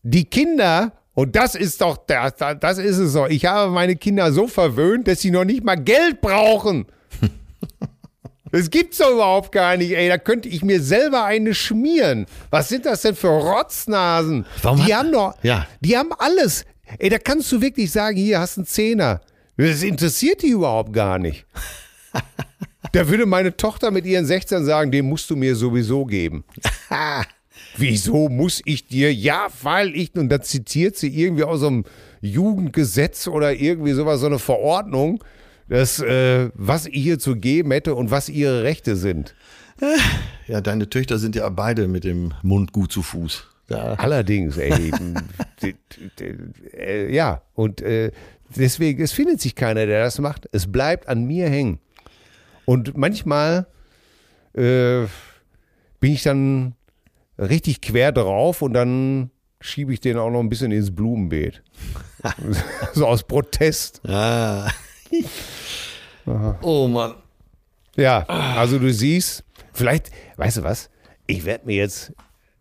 die 0.02 0.24
Kinder, 0.24 0.92
und 1.14 1.36
das 1.36 1.54
ist 1.54 1.80
doch, 1.80 1.96
das, 2.06 2.34
das 2.36 2.78
ist 2.78 2.98
es 2.98 3.12
doch, 3.12 3.28
ich 3.28 3.44
habe 3.46 3.70
meine 3.72 3.94
Kinder 3.96 4.32
so 4.32 4.46
verwöhnt, 4.48 5.06
dass 5.08 5.20
sie 5.20 5.30
noch 5.30 5.44
nicht 5.44 5.62
mal 5.64 5.76
Geld 5.76 6.20
brauchen. 6.20 6.86
Das 8.52 8.70
gibt's 8.70 8.98
doch 8.98 9.10
überhaupt 9.12 9.52
gar 9.52 9.76
nicht, 9.76 9.92
ey. 9.92 10.08
Da 10.08 10.18
könnte 10.18 10.48
ich 10.48 10.62
mir 10.62 10.80
selber 10.82 11.24
eine 11.24 11.54
schmieren. 11.54 12.26
Was 12.50 12.68
sind 12.68 12.86
das 12.86 13.02
denn 13.02 13.14
für 13.14 13.28
Rotznasen? 13.28 14.44
Warum 14.62 14.84
die 14.84 14.92
hat- 14.94 15.00
haben 15.00 15.12
doch, 15.12 15.34
Ja. 15.42 15.66
die 15.80 15.96
haben 15.96 16.10
alles. 16.18 16.64
Ey, 16.98 17.08
da 17.08 17.18
kannst 17.18 17.50
du 17.52 17.60
wirklich 17.60 17.92
sagen, 17.92 18.16
hier 18.16 18.40
hast 18.40 18.56
du 18.56 18.62
einen 18.62 18.66
Zehner. 18.66 19.20
Das 19.56 19.82
interessiert 19.82 20.42
die 20.42 20.48
überhaupt 20.48 20.92
gar 20.92 21.18
nicht. 21.18 21.46
Da 22.92 23.06
würde 23.08 23.24
meine 23.24 23.56
Tochter 23.56 23.92
mit 23.92 24.04
ihren 24.04 24.26
16 24.26 24.64
sagen, 24.64 24.90
den 24.90 25.06
musst 25.08 25.30
du 25.30 25.36
mir 25.36 25.54
sowieso 25.54 26.04
geben. 26.06 26.42
Wieso 27.76 28.28
muss 28.28 28.60
ich 28.64 28.88
dir? 28.88 29.14
Ja, 29.14 29.46
weil 29.62 29.94
ich, 29.94 30.14
und 30.16 30.28
da 30.28 30.40
zitiert 30.40 30.96
sie 30.96 31.08
irgendwie 31.08 31.44
aus 31.44 31.60
so 31.60 31.68
einem 31.68 31.84
Jugendgesetz 32.20 33.28
oder 33.28 33.52
irgendwie 33.54 33.92
sowas, 33.92 34.20
so 34.20 34.26
eine 34.26 34.40
Verordnung, 34.40 35.22
das, 35.70 36.00
äh, 36.00 36.50
was 36.54 36.86
ich 36.86 37.06
ihr 37.06 37.18
zu 37.20 37.36
geben 37.36 37.70
hätte 37.70 37.94
und 37.94 38.10
was 38.10 38.28
ihre 38.28 38.64
Rechte 38.64 38.96
sind. 38.96 39.34
Ja, 40.46 40.60
deine 40.60 40.90
Töchter 40.90 41.18
sind 41.18 41.36
ja 41.36 41.48
beide 41.48 41.86
mit 41.86 42.02
dem 42.04 42.34
Mund 42.42 42.72
gut 42.72 42.92
zu 42.92 43.02
Fuß. 43.02 43.46
Da, 43.68 43.94
Allerdings, 43.94 44.58
ey. 44.58 44.90
äh, 46.76 47.14
ja, 47.14 47.42
und 47.54 47.80
äh, 47.82 48.10
deswegen, 48.54 49.00
es 49.00 49.12
findet 49.12 49.40
sich 49.40 49.54
keiner, 49.54 49.86
der 49.86 50.02
das 50.02 50.18
macht. 50.18 50.48
Es 50.50 50.70
bleibt 50.70 51.08
an 51.08 51.24
mir 51.24 51.48
hängen. 51.48 51.78
Und 52.64 52.96
manchmal 52.96 53.68
äh, 54.54 55.06
bin 56.00 56.12
ich 56.12 56.24
dann 56.24 56.74
richtig 57.38 57.80
quer 57.80 58.10
drauf 58.10 58.60
und 58.60 58.74
dann 58.74 59.30
schiebe 59.60 59.92
ich 59.92 60.00
den 60.00 60.16
auch 60.16 60.30
noch 60.30 60.40
ein 60.40 60.48
bisschen 60.48 60.72
ins 60.72 60.92
Blumenbeet. 60.92 61.62
so 62.92 63.06
aus 63.06 63.22
Protest. 63.22 64.00
ah. 64.08 64.68
oh 66.62 66.88
Mann. 66.88 67.14
Ja, 67.96 68.24
also 68.28 68.78
du 68.78 68.92
siehst, 68.92 69.44
vielleicht, 69.72 70.10
weißt 70.36 70.58
du 70.58 70.62
was, 70.62 70.90
ich 71.26 71.44
werde 71.44 71.66
mir 71.66 71.76
jetzt 71.76 72.12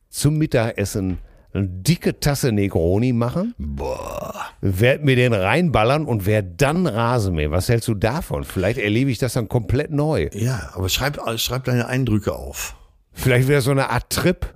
zum 0.10 0.38
Mittagessen 0.38 1.20
eine 1.54 1.68
dicke 1.68 2.20
Tasse 2.20 2.52
Negroni 2.52 3.12
machen, 3.14 3.56
Boah. 3.58 4.36
werde 4.62 5.04
mir 5.04 5.16
den 5.16 5.34
reinballern 5.34 6.06
und 6.06 6.26
werde 6.26 6.52
dann 6.58 6.86
Rasen 6.86 7.36
mähen. 7.36 7.52
Was 7.52 7.70
hältst 7.70 7.88
du 7.88 7.96
davon? 7.96 8.44
Vielleicht 8.44 8.80
erlebe 8.80 9.10
ich 9.10 9.18
das 9.18 9.34
dann 9.34 9.48
komplett 9.50 9.92
neu. 9.92 10.30
Ja, 10.34 10.70
aber 10.74 10.90
schreib, 10.90 11.20
schreib 11.40 11.64
deine 11.64 11.88
Eindrücke 11.88 12.34
auf. 12.36 12.76
Vielleicht 13.14 13.48
wieder 13.48 13.62
so 13.62 13.72
eine 13.72 13.90
Art 13.90 14.10
Trip, 14.12 14.54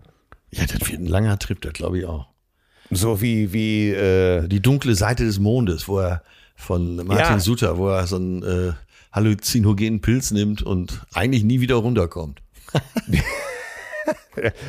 Ja, 0.51 0.65
das 0.65 0.87
wird 0.89 0.99
ein 1.01 1.07
langer 1.07 1.37
Trip, 1.39 1.59
das 1.61 1.73
glaube 1.73 1.99
ich 1.99 2.05
auch. 2.05 2.27
so 2.91 3.21
wie, 3.21 3.53
wie, 3.53 3.89
äh, 3.89 4.47
Die 4.47 4.61
dunkle 4.61 4.93
Seite 4.95 5.23
des 5.25 5.39
Mondes, 5.39 5.87
wo 5.87 5.99
er 5.99 6.23
von 6.55 6.95
Martin 6.95 7.17
Ja. 7.17 7.39
Suter, 7.39 7.77
wo 7.77 7.89
er 7.89 8.07
so 8.07 8.15
einen 8.17 8.43
äh, 8.43 8.73
halluzinogenen 9.11 10.01
Pilz 10.01 10.31
nimmt 10.31 10.63
und 10.63 11.05
eigentlich 11.13 11.43
nie 11.43 11.61
wieder 11.61 11.75
runterkommt. 11.75 12.41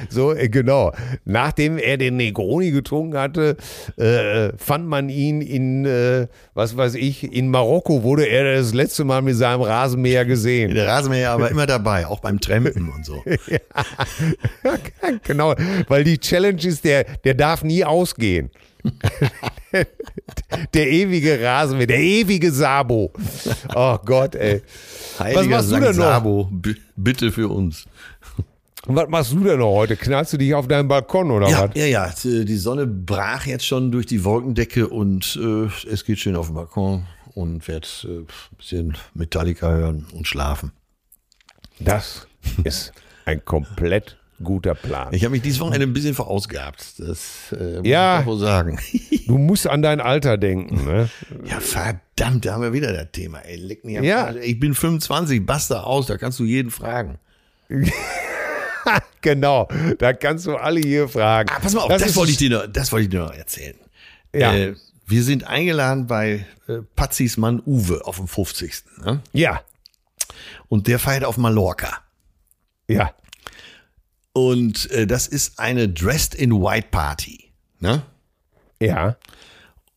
So, 0.08 0.34
äh, 0.34 0.48
genau. 0.48 0.92
Nachdem 1.24 1.78
er 1.78 1.96
den 1.96 2.16
Negroni 2.16 2.70
getrunken 2.70 3.18
hatte, 3.18 3.56
äh, 3.96 4.56
fand 4.56 4.86
man 4.86 5.08
ihn 5.08 5.40
in, 5.40 5.84
äh, 5.84 6.28
was 6.54 6.76
weiß 6.76 6.94
ich, 6.94 7.32
in 7.32 7.48
Marokko 7.48 8.02
wurde 8.02 8.26
er 8.26 8.56
das 8.56 8.74
letzte 8.74 9.04
Mal 9.04 9.22
mit 9.22 9.36
seinem 9.36 9.62
Rasenmäher 9.62 10.24
gesehen. 10.24 10.74
Der 10.74 10.86
Rasenmäher 10.86 11.30
aber 11.30 11.50
immer 11.50 11.66
dabei, 11.66 12.06
auch 12.06 12.20
beim 12.20 12.40
Trampen 12.40 12.90
und 12.90 13.04
so. 13.04 13.22
genau, 15.24 15.54
weil 15.88 16.04
die 16.04 16.18
Challenge 16.18 16.62
ist, 16.62 16.84
der, 16.84 17.04
der 17.24 17.34
darf 17.34 17.64
nie 17.64 17.84
ausgehen. 17.84 18.50
der 20.72 20.90
ewige 20.90 21.40
Rasenmäher, 21.42 21.86
der 21.86 22.00
ewige 22.00 22.50
Sabo. 22.52 23.12
Oh 23.74 23.98
Gott, 24.04 24.34
ey. 24.34 24.62
Heiliger 25.18 25.44
machst 25.56 25.70
du 25.70 25.74
denn 25.76 25.84
noch? 25.96 26.04
Sabo, 26.04 26.50
bitte 26.96 27.30
für 27.32 27.48
uns. 27.48 27.84
Und 28.86 28.96
was 28.96 29.08
machst 29.08 29.32
du 29.32 29.40
denn 29.42 29.58
noch 29.58 29.72
heute? 29.72 29.96
Knallst 29.96 30.34
du 30.34 30.36
dich 30.36 30.54
auf 30.54 30.68
deinen 30.68 30.88
Balkon 30.88 31.30
oder 31.30 31.48
Ja, 31.48 31.68
was? 31.68 31.70
ja, 31.74 31.86
ja. 31.86 32.12
Die 32.22 32.56
Sonne 32.56 32.86
brach 32.86 33.46
jetzt 33.46 33.66
schon 33.66 33.90
durch 33.90 34.06
die 34.06 34.24
Wolkendecke 34.24 34.88
und 34.88 35.38
äh, 35.42 35.68
es 35.90 36.04
geht 36.04 36.18
schön 36.18 36.36
auf 36.36 36.46
den 36.48 36.54
Balkon 36.54 37.06
und 37.34 37.66
werde 37.66 37.88
äh, 38.04 38.08
ein 38.18 38.26
bisschen 38.58 38.96
Metallica 39.14 39.70
hören 39.70 40.06
und 40.12 40.26
schlafen. 40.28 40.72
Das 41.80 42.26
ist 42.64 42.92
ein 43.24 43.44
komplett 43.44 44.18
guter 44.42 44.74
Plan. 44.74 45.12
Ich 45.12 45.24
habe 45.24 45.32
mich 45.32 45.42
dieses 45.42 45.60
Wochenende 45.60 45.86
ein 45.86 45.92
bisschen 45.92 46.14
verausgabt. 46.14 46.98
Das 46.98 47.52
äh, 47.52 47.78
muss 47.78 47.86
Ja. 47.86 48.20
ich 48.20 48.26
wohl 48.26 48.38
sagen. 48.38 48.78
Du 49.26 49.38
musst 49.38 49.66
an 49.66 49.80
dein 49.80 50.02
Alter 50.02 50.36
denken, 50.36 50.84
ne? 50.84 51.08
ja, 51.46 51.58
verdammt, 51.58 52.44
da 52.44 52.52
haben 52.52 52.62
wir 52.62 52.74
wieder 52.74 52.92
das 52.92 53.06
Thema. 53.10 53.38
Ey, 53.38 53.56
leck 53.56 53.82
mich 53.82 53.98
Ja. 54.02 54.34
Ich 54.34 54.60
bin 54.60 54.74
25, 54.74 55.46
basta 55.46 55.80
aus, 55.80 56.06
da 56.08 56.18
kannst 56.18 56.38
du 56.40 56.44
jeden 56.44 56.70
fragen. 56.70 57.18
Genau, 59.22 59.66
da 59.98 60.12
kannst 60.12 60.44
du 60.44 60.56
alle 60.56 60.80
hier 60.80 61.08
fragen. 61.08 61.48
Ah, 61.50 61.58
pass 61.58 61.72
mal 61.72 61.80
auf, 61.80 61.88
das, 61.88 62.02
ist- 62.02 62.16
wollte 62.16 62.32
ich 62.32 62.36
dir 62.36 62.50
noch, 62.50 62.66
das 62.66 62.92
wollte 62.92 63.04
ich 63.04 63.10
dir 63.10 63.20
noch 63.20 63.32
erzählen. 63.32 63.76
Ja. 64.34 64.52
Äh, 64.54 64.74
wir 65.06 65.22
sind 65.22 65.44
eingeladen 65.44 66.06
bei 66.06 66.44
äh, 66.68 66.78
Patzis 66.94 67.38
Mann 67.38 67.62
Uwe 67.64 68.02
auf 68.04 68.16
dem 68.16 68.28
50. 68.28 68.74
Ne? 69.02 69.20
Ja, 69.32 69.62
Und 70.68 70.86
der 70.86 70.98
feiert 70.98 71.24
auf 71.24 71.38
Mallorca. 71.38 71.98
ja, 72.88 73.12
Und 74.34 74.90
äh, 74.90 75.06
das 75.06 75.26
ist 75.26 75.58
eine 75.58 75.88
Dressed 75.88 76.34
in 76.34 76.52
White 76.52 76.88
Party. 76.90 77.50
Ne? 77.80 78.02
ja. 78.80 79.16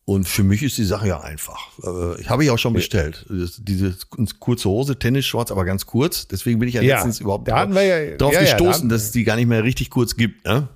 Und 0.04 0.26
für 0.26 0.42
mich 0.42 0.62
ist 0.62 0.78
die 0.78 0.84
Sache 0.86 1.06
ja 1.08 1.20
einfach. 1.20 1.58
Äh, 1.84 2.18
ich 2.22 2.30
habe 2.30 2.42
ich 2.42 2.48
auch 2.48 2.56
schon 2.58 2.72
bestellt. 2.72 3.26
Das- 3.28 3.60
Diese 3.62 3.94
kurze 4.40 4.70
Hose, 4.70 4.98
Tennisshorts, 4.98 5.52
aber 5.52 5.66
ganz 5.66 5.84
kurz. 5.84 6.26
Deswegen 6.26 6.58
bin 6.60 6.66
ich 6.70 6.76
ja, 6.76 6.80
Ja, 6.80 6.94
letztens 6.94 7.20
überhaupt 7.20 7.46
da 7.46 7.68
wir 7.70 7.82
ja- 7.82 8.16
drauf 8.16 8.32
ja, 8.32 8.38
da 8.40 8.44
gestoßen, 8.46 8.72
hatten- 8.72 8.88
dass 8.88 9.02
es 9.02 9.10
die 9.10 9.24
gar 9.24 9.36
nicht 9.36 9.48
mehr 9.48 9.64
richtig 9.64 9.90
kurz 9.90 10.16
gibt. 10.16 10.46
Ne? 10.46 10.66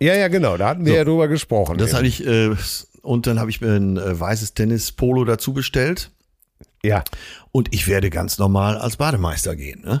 Ja, 0.00 0.14
ja, 0.14 0.28
genau, 0.28 0.56
da 0.56 0.68
hatten 0.70 0.86
wir 0.86 0.94
ja 0.94 1.04
drüber 1.04 1.28
gesprochen. 1.28 1.76
Das 1.76 1.92
hatte 1.92 2.06
ich, 2.06 2.26
äh, 2.26 2.56
und 3.02 3.26
dann 3.26 3.38
habe 3.38 3.50
ich 3.50 3.60
mir 3.60 3.72
ein 3.74 3.98
äh, 3.98 4.18
weißes 4.18 4.54
Tennis-Polo 4.54 5.26
dazu 5.26 5.52
bestellt. 5.52 6.10
ja, 6.82 7.04
Und 7.52 7.74
ich 7.74 7.88
werde 7.88 8.08
ganz 8.08 8.38
normal 8.38 8.78
als 8.78 8.96
Bademeister 8.96 9.54
gehen. 9.54 9.82
Ne? 9.82 10.00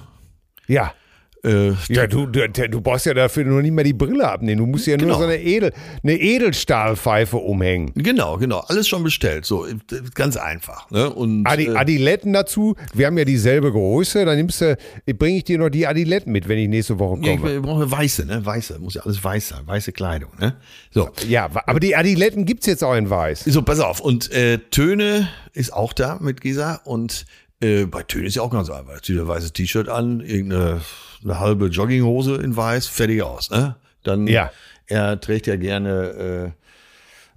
ja. 0.66 0.94
Äh, 1.44 1.72
Ja, 1.88 2.06
du, 2.06 2.26
du, 2.26 2.48
du 2.48 2.80
brauchst 2.80 3.06
ja 3.06 3.14
dafür 3.14 3.44
noch 3.44 3.60
nicht 3.62 3.72
mal 3.72 3.84
die 3.84 3.92
Brille 3.92 4.28
abnehmen. 4.28 4.58
Du 4.58 4.66
musst 4.66 4.86
ja 4.86 4.96
nur 4.96 5.06
Genau. 5.06 5.18
so 5.18 5.24
eine, 5.24 5.40
Edel, 5.40 5.72
eine 6.02 6.14
Edelstahlpfeife 6.18 7.36
umhängen. 7.36 7.92
Genau, 7.94 8.36
genau. 8.38 8.58
Alles 8.66 8.88
schon 8.88 9.02
bestellt. 9.04 9.44
So, 9.44 9.66
ganz 10.14 10.36
einfach. 10.36 10.90
Ne? 10.90 11.08
Und, 11.10 11.46
Adi, 11.46 11.66
äh, 11.66 11.76
Adiletten 11.76 12.32
dazu, 12.32 12.74
wir 12.94 13.06
haben 13.06 13.18
ja 13.18 13.24
dieselbe 13.24 13.70
Größe, 13.72 14.24
dann 14.24 14.36
nimmst 14.36 14.60
du, 14.60 14.76
bringe 15.16 15.38
ich 15.38 15.44
dir 15.44 15.58
noch 15.58 15.68
die 15.68 15.86
Adiletten 15.86 16.32
mit, 16.32 16.48
wenn 16.48 16.58
ich 16.58 16.68
nächste 16.68 16.98
Woche 16.98 17.18
ja, 17.22 17.32
ich, 17.34 17.40
komme. 17.40 17.56
ich 17.56 17.62
brauche 17.62 17.90
weiße, 17.90 18.26
ne? 18.26 18.44
Weiße. 18.44 18.78
Muss 18.78 18.94
ja 18.94 19.02
alles 19.02 19.22
weiß 19.22 19.48
sein. 19.48 19.60
Weiße 19.66 19.92
Kleidung, 19.92 20.30
ne? 20.38 20.56
So. 20.90 21.08
Ja, 21.28 21.48
aber 21.66 21.80
die 21.80 21.94
Adiletten 21.96 22.44
gibt's 22.44 22.66
jetzt 22.66 22.82
auch 22.82 22.94
in 22.94 23.08
weiß. 23.10 23.44
So, 23.44 23.62
pass 23.62 23.80
auf. 23.80 24.00
Und 24.00 24.30
äh, 24.32 24.58
Töne 24.70 25.28
ist 25.52 25.72
auch 25.72 25.92
da 25.92 26.18
mit 26.20 26.40
Gisa. 26.40 26.80
Und 26.84 27.26
äh, 27.60 27.86
bei 27.86 28.02
Töne 28.02 28.26
ist 28.28 28.36
ja 28.36 28.42
auch 28.42 28.50
ganz 28.50 28.70
einfach. 28.70 29.00
Zieht 29.02 29.18
ein 29.18 29.28
weißes 29.28 29.52
T-Shirt 29.52 29.88
an, 29.88 30.20
irgendeine 30.20 30.80
eine 31.24 31.38
halbe 31.40 31.66
Jogginghose 31.66 32.36
in 32.36 32.56
weiß, 32.56 32.86
fertig 32.86 33.22
aus. 33.22 33.50
Ne? 33.50 33.76
Dann, 34.02 34.26
Ja. 34.26 34.50
er 34.86 35.20
trägt 35.20 35.46
ja 35.46 35.56
gerne, 35.56 36.54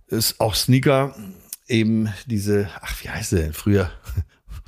äh, 0.10 0.16
ist 0.16 0.40
auch 0.40 0.56
Sneaker, 0.56 1.16
eben 1.68 2.10
diese, 2.26 2.70
ach, 2.82 3.02
wie 3.04 3.10
heißt 3.10 3.32
der 3.34 3.40
denn 3.44 3.54
früher? 3.54 3.90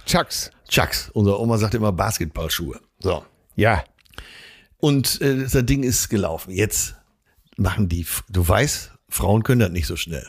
Chucks. 0.06 0.52
Chucks. 0.70 1.10
Unsere 1.14 1.40
Oma 1.40 1.58
sagt 1.58 1.74
immer 1.76 1.92
Basketballschuhe. 1.92 2.80
So. 3.00 3.24
Ja, 3.56 3.84
Und 4.78 5.22
äh, 5.22 5.44
das 5.48 5.54
Ding 5.66 5.84
ist 5.84 6.10
gelaufen. 6.10 6.52
Jetzt 6.52 6.96
machen 7.56 7.88
die, 7.88 8.06
du 8.30 8.46
weißt, 8.48 8.92
Frauen 9.10 9.44
können 9.44 9.60
das 9.62 9.70
nicht 9.70 9.88
so 9.88 9.96
schnell. 9.96 10.28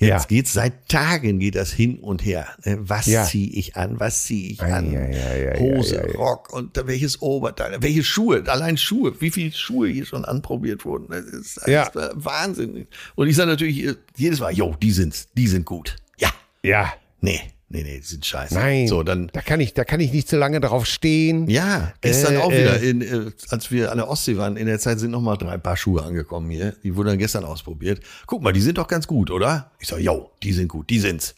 Jetzt 0.00 0.08
Ja. 0.08 0.26
geht's 0.28 0.52
seit 0.54 0.88
Tagen 0.88 1.38
geht 1.38 1.54
das 1.56 1.70
hin 1.72 1.98
und 1.98 2.24
her. 2.24 2.48
ne? 2.64 2.78
Was 2.80 3.04
Ja. 3.06 3.24
ziehe 3.24 3.50
ich 3.50 3.76
an? 3.76 4.00
Was 4.00 4.24
ziehe 4.24 4.50
ich 4.50 4.62
an? 4.62 4.96
ei, 4.96 5.56
Hose. 5.58 6.00
Rock 6.14 6.52
und 6.54 6.74
welches 6.86 7.20
Oberteil, 7.20 7.76
welche 7.82 8.02
Schuhe, 8.02 8.42
allein 8.46 8.78
Schuhe, 8.78 9.12
wie 9.20 9.30
viele 9.30 9.52
Schuhe 9.52 9.88
hier 9.88 10.06
schon 10.06 10.24
anprobiert 10.24 10.84
wurden. 10.86 11.06
Das 11.10 11.24
ist, 11.26 11.58
das 11.58 11.66
Ja. 11.66 11.82
ist 11.84 11.94
Wahnsinn. 12.14 12.86
Und 13.14 13.28
ich 13.28 13.36
sage 13.36 13.50
natürlich 13.50 13.94
jedes 14.16 14.40
Mal, 14.40 14.52
jo, 14.54 14.74
die 14.80 14.90
sind's, 14.90 15.28
die 15.34 15.46
sind 15.46 15.66
gut. 15.66 15.96
Ja. 16.18 16.30
ja. 16.62 16.92
Nee, 17.20 17.40
nee, 17.70 17.82
nee, 17.82 17.96
die 18.00 18.04
sind 18.06 18.26
scheiße. 18.26 18.54
Nein, 18.54 18.86
So, 18.88 19.02
dann 19.02 19.30
da 19.32 19.40
kann 19.40 19.58
ich, 19.60 19.72
da 19.72 19.84
kann 19.84 20.00
ich 20.00 20.12
nicht 20.12 20.28
so 20.28 20.36
lange 20.36 20.60
drauf 20.60 20.84
stehen. 20.86 21.48
ja, 21.48 21.92
gestern 22.02 22.34
Äh, 22.34 22.38
auch 22.38 22.52
äh. 22.52 22.58
wieder, 22.60 22.80
in, 22.82 23.00
äh, 23.00 23.30
als 23.48 23.70
wir 23.70 23.90
an 23.90 23.96
der 23.98 24.08
Ostsee 24.08 24.36
waren, 24.36 24.56
in 24.58 24.66
der 24.66 24.78
Zeit 24.78 24.98
sind 24.98 25.10
noch 25.12 25.22
mal 25.22 25.36
drei 25.36 25.56
Paar 25.56 25.76
Schuhe 25.78 26.02
angekommen 26.02 26.50
hier. 26.50 26.76
Die 26.84 26.94
wurden 26.96 27.08
dann 27.08 27.18
gestern 27.18 27.44
ausprobiert. 27.44 28.00
Guck 28.26 28.42
mal, 28.42 28.52
die 28.52 28.60
sind 28.60 28.76
doch 28.76 28.88
ganz 28.88 29.06
gut, 29.06 29.30
oder? 29.30 29.70
Ich 29.80 29.88
sag, 29.88 30.00
yo, 30.00 30.30
die 30.42 30.52
sind 30.52 30.68
gut, 30.68 30.90
die 30.90 30.98
sind's. 30.98 31.34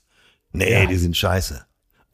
Nee, 0.53 0.73
Ja. 0.73 0.87
die 0.87 0.97
sind 0.97 1.17
scheiße. 1.17 1.65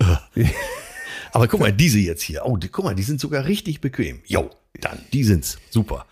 Äh. 0.00 0.44
Aber 1.32 1.46
guck 1.48 1.60
mal, 1.60 1.72
diese 1.72 1.98
jetzt 1.98 2.22
hier. 2.22 2.44
Oh, 2.46 2.56
die, 2.56 2.68
guck 2.68 2.84
mal, 2.84 2.94
die 2.94 3.02
sind 3.02 3.20
sogar 3.20 3.44
richtig 3.46 3.80
bequem. 3.80 4.20
Yo, 4.26 4.50
dann, 4.80 4.98
die 5.12 5.24
sind's. 5.24 5.58
Super. 5.70 6.06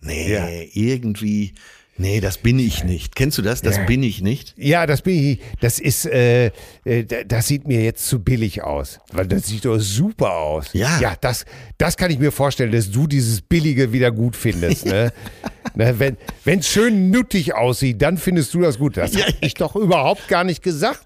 Nee, 0.00 0.32
Ja. 0.32 0.46
irgendwie, 0.74 1.54
nee, 1.98 2.20
das 2.20 2.38
bin 2.38 2.58
ich 2.58 2.84
nicht. 2.84 3.14
Kennst 3.16 3.36
du 3.38 3.42
das? 3.42 3.60
Das 3.62 3.76
Ja. 3.76 3.84
bin 3.84 4.02
ich 4.02 4.22
nicht. 4.22 4.54
Ja, 4.56 4.86
das 4.86 5.02
bin 5.02 5.14
ich. 5.32 5.40
Das 5.60 5.78
ist, 5.78 6.06
äh, 6.06 6.46
äh, 6.84 7.04
da- 7.04 7.24
das 7.24 7.48
sieht 7.48 7.66
mir 7.68 7.82
jetzt 7.82 8.06
zu 8.06 8.20
billig 8.20 8.62
aus. 8.62 9.00
Weil 9.12 9.26
das 9.26 9.46
sieht 9.46 9.64
doch 9.64 9.78
super 9.78 10.32
aus. 10.36 10.66
Ja. 10.72 11.00
Ja, 11.00 11.14
das, 11.20 11.44
das 11.76 11.96
kann 11.96 12.10
ich 12.10 12.18
mir 12.18 12.32
vorstellen, 12.32 12.72
dass 12.72 12.90
du 12.90 13.06
dieses 13.06 13.40
Billige 13.40 13.92
wieder 13.92 14.10
gut 14.10 14.36
findest. 14.36 14.86
Ne? 14.86 15.12
ne, 15.74 15.98
wenn 16.44 16.58
es 16.60 16.68
schön 16.68 17.10
nuttig 17.10 17.54
aussieht, 17.54 18.00
dann 18.00 18.16
findest 18.16 18.54
du 18.54 18.60
das 18.60 18.78
gut. 18.78 18.96
Das 18.96 19.14
Ja. 19.14 19.22
habe 19.26 19.34
ich 19.40 19.54
doch 19.54 19.76
überhaupt 19.76 20.28
gar 20.28 20.44
nicht 20.44 20.62
gesagt. 20.62 21.00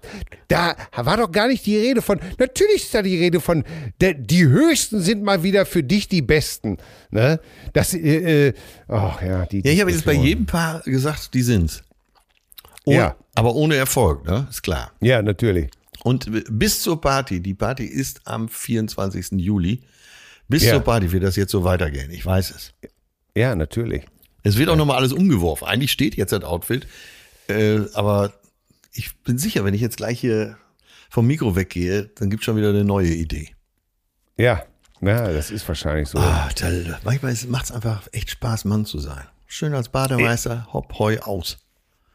Da 0.47 0.75
war 0.95 1.17
doch 1.17 1.31
gar 1.31 1.47
nicht 1.47 1.65
die 1.65 1.77
Rede 1.77 2.01
von. 2.01 2.19
Natürlich 2.37 2.83
ist 2.83 2.93
da 2.93 3.01
die 3.01 3.17
Rede 3.17 3.39
von. 3.39 3.63
Die 4.01 4.43
höchsten 4.45 5.01
sind 5.01 5.23
mal 5.23 5.41
wieder 5.43 5.65
für 5.65 5.81
dich 5.83 6.07
die 6.07 6.21
besten. 6.21 6.77
Ne? 7.09 7.39
Das, 7.73 7.93
äh, 7.95 8.47
äh, 8.49 8.53
ach 8.93 9.21
ja, 9.21 9.45
die. 9.45 9.61
Ja, 9.65 9.71
ich 9.71 9.81
habe 9.81 9.91
jetzt 9.91 10.05
bei 10.05 10.13
jedem 10.13 10.45
Paar 10.45 10.81
gesagt, 10.81 11.33
die 11.33 11.41
sind's. 11.41 11.83
Ohne, 12.85 12.97
Ja. 12.97 13.15
Aber 13.35 13.55
ohne 13.55 13.75
Erfolg, 13.75 14.25
ne? 14.25 14.47
Ist 14.49 14.61
klar. 14.61 14.91
Ja, 15.01 15.21
natürlich. 15.21 15.69
Und 16.03 16.29
bis 16.49 16.81
zur 16.81 16.99
Party, 17.01 17.39
die 17.41 17.53
Party 17.53 17.85
ist 17.85 18.21
am 18.25 18.47
24. 18.49 19.39
Juli, 19.39 19.81
bis 20.47 20.63
Ja. 20.63 20.73
zur 20.73 20.81
Party 20.81 21.11
wird 21.11 21.23
das 21.23 21.35
jetzt 21.35 21.51
so 21.51 21.63
weitergehen. 21.63 22.11
Ich 22.11 22.25
weiß 22.25 22.51
es. 22.51 22.73
Ja, 23.35 23.55
natürlich. 23.55 24.03
Es 24.43 24.57
wird 24.57 24.69
auch 24.69 24.75
nochmal 24.75 24.97
alles 24.97 25.13
umgeworfen. 25.13 25.65
Eigentlich 25.67 25.91
steht 25.91 26.15
jetzt 26.15 26.31
das 26.33 26.43
Outfit, 26.43 26.85
äh, 27.47 27.79
aber 27.93 28.33
ich 28.91 29.15
bin 29.23 29.37
sicher, 29.37 29.63
wenn 29.65 29.73
ich 29.73 29.81
jetzt 29.81 29.97
gleich 29.97 30.19
hier 30.19 30.57
vom 31.09 31.25
Mikro 31.25 31.55
weggehe, 31.55 32.11
dann 32.15 32.29
gibt 32.29 32.43
schon 32.43 32.57
wieder 32.57 32.69
eine 32.69 32.83
neue 32.83 33.13
Idee. 33.13 33.49
Ja, 34.37 34.63
ja, 35.05 35.31
das 35.31 35.51
ist 35.51 35.67
wahrscheinlich 35.67 36.09
so. 36.09 36.17
Ah, 36.17 36.49
toll. 36.55 36.97
Manchmal 37.03 37.35
macht 37.47 37.65
es 37.65 37.71
einfach 37.71 38.07
echt 38.11 38.29
Spaß, 38.29 38.65
Mann 38.65 38.85
zu 38.85 38.99
sein. 38.99 39.23
Schön 39.47 39.73
als 39.73 39.89
Bademeister, 39.89 40.67
hopp, 40.73 40.97
heu, 40.97 41.19
aus. 41.19 41.57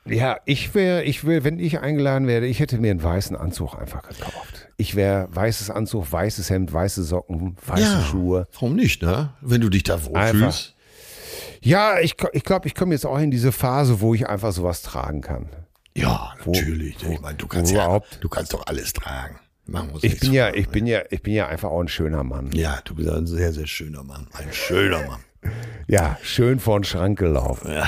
Ja, 0.05 0.39
ich 0.47 0.74
wäre, 0.74 1.05
ich 1.05 1.24
will, 1.24 1.44
wenn 1.44 1.59
ich 1.59 1.81
eingeladen 1.81 2.27
werde, 2.27 2.47
ich 2.47 2.60
hätte 2.60 2.78
mir 2.78 2.90
einen 2.90 3.02
weißen 3.02 3.36
Anzug 3.36 3.74
einfach 3.74 4.02
gekauft. 4.02 4.69
Ich 4.77 4.94
wäre 4.94 5.28
weißes 5.31 5.70
Anzug, 5.70 6.10
weißes 6.10 6.48
Hemd, 6.51 6.73
weiße 6.73 7.05
Socken, 7.05 7.56
weiße 7.66 8.02
Schuhe. 8.02 8.48
Warum 8.52 8.74
nicht, 8.74 9.02
ne? 9.02 9.31
Wenn 9.40 9.60
du 9.60 9.69
dich 9.69 9.82
da 9.82 10.02
wohlfühlst. 10.05 10.74
Ja, 11.60 11.98
ich, 11.98 12.15
ich 12.32 12.44
glaube, 12.44 12.69
ich 12.69 12.74
komme 12.74 12.94
jetzt 12.94 13.05
auch 13.05 13.19
in 13.19 13.31
diese 13.31 13.52
Phase, 13.52 14.01
wo 14.01 14.15
ich 14.15 14.28
einfach 14.28 14.52
sowas 14.52 14.82
tragen 14.82 15.20
kann. 15.20 15.48
Ja, 15.94 16.35
natürlich. 16.44 16.97
ich 17.02 17.20
meine, 17.20 17.36
du 17.36 17.47
kannst 17.48 17.73
wo 17.73 17.77
ja, 17.77 18.01
du 18.20 18.28
kannst 18.28 18.55
doch 18.55 18.66
alles 18.66 18.93
tragen. 18.93 19.39
Machen 19.69 19.90
wir 19.93 20.03
Ich 20.03 20.19
bin 20.19 20.32
ja, 20.32 20.53
ich 20.55 20.69
bin 20.70 20.86
ja, 20.86 21.03
ich 21.11 21.23
bin 21.23 21.35
ja 21.35 21.47
einfach 21.47 21.69
auch 21.69 21.82
ein 21.82 21.89
schöner 21.89 22.24
Mann. 22.24 22.51
Ja, 22.55 22.81
du 22.85 22.95
bist 22.95 23.11
ein 23.11 23.27
sehr, 23.27 23.53
sehr 23.53 23.66
schöner 23.66 24.03
Mann. 24.03 24.27
Ein 24.32 24.53
schöner 24.53 25.07
Mann. 25.07 25.20
Ja, 25.86 26.19
schön 26.20 26.59
vor 26.59 26.78
den 26.78 26.85
Schrank 26.85 27.19
gelaufen. 27.19 27.70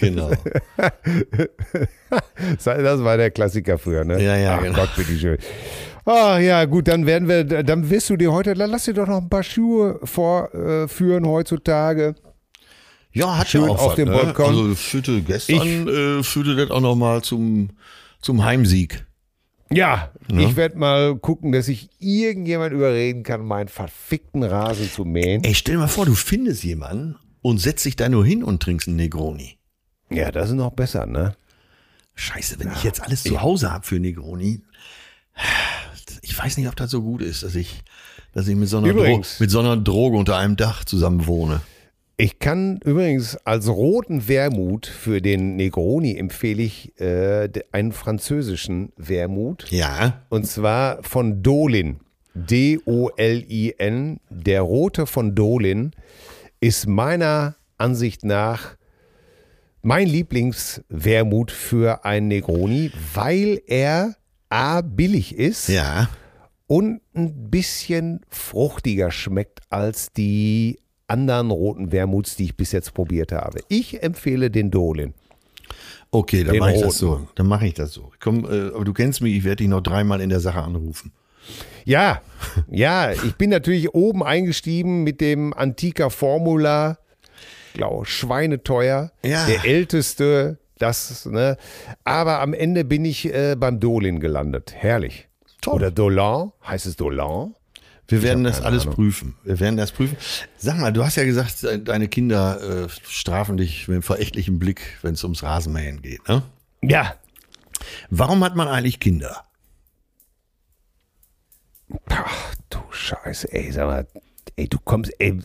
Genau. 0.00 0.30
Das 2.62 2.66
war 3.02 3.16
der 3.16 3.30
Klassiker 3.30 3.78
früher, 3.78 4.04
ne? 4.04 4.22
Ja, 4.22 4.36
ja, 4.36 4.56
Ach 4.58 4.62
genau. 4.62 4.80
Gott, 4.80 4.90
bitte 4.96 5.18
schön. 5.18 5.38
Ah, 6.04 6.38
ja, 6.38 6.66
gut, 6.66 6.86
dann 6.88 7.06
werden 7.06 7.26
wir, 7.26 7.44
dann 7.44 7.88
wirst 7.88 8.10
du 8.10 8.16
dir 8.16 8.32
heute, 8.32 8.52
dann 8.54 8.70
lass 8.70 8.84
dir 8.84 8.92
doch 8.92 9.06
noch 9.06 9.22
ein 9.22 9.30
paar 9.30 9.42
Schuhe 9.42 9.98
vorführen 10.04 11.26
heutzutage. 11.26 12.14
Ja, 13.12 13.38
hat 13.38 13.48
Schön 13.48 13.62
ja 13.62 13.68
auch 13.68 13.78
auf 13.78 13.88
was, 13.90 13.96
dem 13.96 14.10
ne? 14.10 14.14
Balkon. 14.14 14.46
Also 14.46 14.74
führte 14.74 15.22
gestern, 15.22 15.88
äh, 15.88 16.22
führte 16.22 16.54
das 16.54 16.70
auch 16.70 16.80
nochmal 16.80 17.22
zum, 17.22 17.70
zum 18.20 18.44
Heimsieg. 18.44 19.06
Ja, 19.70 20.12
ich 20.28 20.56
werde 20.56 20.78
mal 20.78 21.16
gucken, 21.18 21.52
dass 21.52 21.68
ich 21.68 21.90
irgendjemand 21.98 22.72
überreden 22.72 23.22
kann, 23.22 23.44
meinen 23.44 23.68
verfickten 23.68 24.42
Rasen 24.42 24.90
zu 24.90 25.04
mähen. 25.04 25.44
Ey, 25.44 25.54
stell 25.54 25.74
dir 25.74 25.80
mal 25.80 25.88
vor, 25.88 26.06
du 26.06 26.14
findest 26.14 26.64
jemanden 26.64 27.16
und 27.42 27.58
setzt 27.58 27.84
dich 27.84 27.96
da 27.96 28.08
nur 28.08 28.24
hin 28.24 28.42
und 28.42 28.62
trinkst 28.62 28.88
einen 28.88 28.96
Negroni. 28.96 29.58
Ja, 30.10 30.32
das 30.32 30.48
ist 30.48 30.54
noch 30.54 30.72
besser, 30.72 31.06
ne? 31.06 31.34
Scheiße, 32.14 32.58
wenn 32.58 32.72
ich 32.72 32.82
jetzt 32.82 33.02
alles 33.02 33.22
zu 33.22 33.40
Hause 33.42 33.70
habe 33.70 33.86
für 33.86 34.00
Negroni, 34.00 34.62
ich 36.22 36.36
weiß 36.36 36.56
nicht, 36.56 36.68
ob 36.68 36.76
das 36.76 36.90
so 36.90 37.02
gut 37.02 37.22
ist, 37.22 37.42
dass 37.42 37.54
ich, 37.54 37.82
dass 38.32 38.48
ich 38.48 38.56
mit 38.56 38.68
so 38.68 38.78
einer, 38.78 38.88
Dro 38.88 39.00
Übrigens. 39.00 39.38
mit 39.38 39.50
so 39.50 39.60
einer 39.60 39.76
Droge 39.76 40.16
unter 40.16 40.36
einem 40.36 40.56
Dach 40.56 40.84
zusammen 40.84 41.26
wohne. 41.26 41.60
Ich 42.20 42.40
kann 42.40 42.80
übrigens 42.84 43.36
als 43.46 43.68
roten 43.68 44.26
Wermut 44.26 44.86
für 44.86 45.22
den 45.22 45.54
Negroni 45.54 46.16
empfehle 46.18 46.64
ich 46.64 47.00
äh, 47.00 47.48
einen 47.70 47.92
französischen 47.92 48.92
Wermut. 48.96 49.66
Ja. 49.70 50.24
Und 50.28 50.44
zwar 50.46 51.00
von 51.04 51.44
Dolin. 51.44 52.00
D-O-L-I-N. 52.34 54.20
Der 54.30 54.62
rote 54.62 55.06
von 55.06 55.34
Dolin 55.36 55.92
ist 56.60 56.88
meiner 56.88 57.54
Ansicht 57.76 58.24
nach 58.24 58.76
mein 59.82 60.08
Lieblingswermut 60.08 61.52
für 61.52 62.04
einen 62.04 62.28
Negroni, 62.28 62.90
weil 63.14 63.60
er 63.68 64.16
A 64.48 64.80
billig 64.80 65.36
ist 65.36 65.68
Ja. 65.68 66.08
und 66.66 67.00
ein 67.14 67.48
bisschen 67.48 68.22
fruchtiger 68.28 69.12
schmeckt 69.12 69.60
als 69.70 70.12
die 70.12 70.80
anderen 71.08 71.50
roten 71.50 71.90
Wermuts, 71.92 72.36
die 72.36 72.44
ich 72.44 72.56
bis 72.56 72.72
jetzt 72.72 72.94
probiert 72.94 73.32
habe. 73.32 73.60
Ich 73.68 74.02
empfehle 74.02 74.50
den 74.50 74.70
Dolin. 74.70 75.14
Okay, 76.10 76.44
dann 76.44 76.56
mache 76.58 76.74
ich 76.74 76.80
das 76.80 76.98
so. 76.98 77.28
Dann 77.34 77.46
mache 77.46 77.66
ich 77.66 77.74
das 77.74 77.92
so. 77.92 78.12
Komm, 78.20 78.44
äh, 78.44 78.74
aber 78.74 78.84
du 78.84 78.92
kennst 78.92 79.20
mich, 79.20 79.36
ich 79.36 79.44
werde 79.44 79.56
dich 79.56 79.68
noch 79.68 79.82
dreimal 79.82 80.20
in 80.20 80.30
der 80.30 80.40
Sache 80.40 80.62
anrufen. 80.62 81.12
Ja, 81.84 82.22
ja, 82.70 83.12
ich 83.12 83.34
bin 83.36 83.50
natürlich 83.50 83.94
oben 83.94 84.22
eingestiegen 84.22 85.04
mit 85.04 85.20
dem 85.20 85.52
Antika 85.52 86.10
Formula. 86.10 86.98
Glaube, 87.74 88.06
schweineteuer. 88.06 89.12
Ja. 89.22 89.46
Der 89.46 89.64
älteste, 89.64 90.58
das, 90.78 91.26
ne. 91.26 91.56
Aber 92.04 92.40
am 92.40 92.54
Ende 92.54 92.84
bin 92.84 93.04
ich 93.04 93.32
äh, 93.32 93.56
beim 93.58 93.78
Dolin 93.78 94.20
gelandet. 94.20 94.74
Herrlich. 94.74 95.28
Toll. 95.60 95.74
Oder 95.74 95.90
Dolan. 95.90 96.52
Heißt 96.66 96.86
es 96.86 96.96
Dolan? 96.96 97.54
Wir 98.08 98.22
werden 98.22 98.42
das 98.44 98.60
alles 98.62 98.82
Ahnung. 98.84 98.94
prüfen. 98.94 99.34
Wir 99.44 99.60
werden 99.60 99.76
das 99.76 99.92
prüfen. 99.92 100.16
Sag 100.56 100.78
mal, 100.78 100.92
du 100.92 101.04
hast 101.04 101.16
ja 101.16 101.24
gesagt, 101.24 101.62
de- 101.62 101.78
deine 101.82 102.08
Kinder 102.08 102.84
äh, 102.86 102.88
strafen 103.06 103.56
dich 103.58 103.86
mit 103.86 103.96
einem 103.96 104.02
verächtlichen 104.02 104.58
Blick, 104.58 104.98
wenn 105.02 105.12
es 105.14 105.22
ums 105.24 105.42
Rasenmähen 105.42 106.00
geht. 106.00 106.26
Ne? 106.26 106.42
Ja. 106.82 107.14
Warum 108.10 108.42
hat 108.44 108.56
man 108.56 108.66
eigentlich 108.66 108.98
Kinder? 108.98 109.44
Ach, 112.08 112.54
du 112.70 112.78
Scheiße, 112.90 113.52
ey, 113.52 113.70
sag 113.72 113.86
mal, 113.86 114.06
ey, 114.58 114.68
du 114.68 114.78
kommst, 114.84 115.12
ey, 115.18 115.38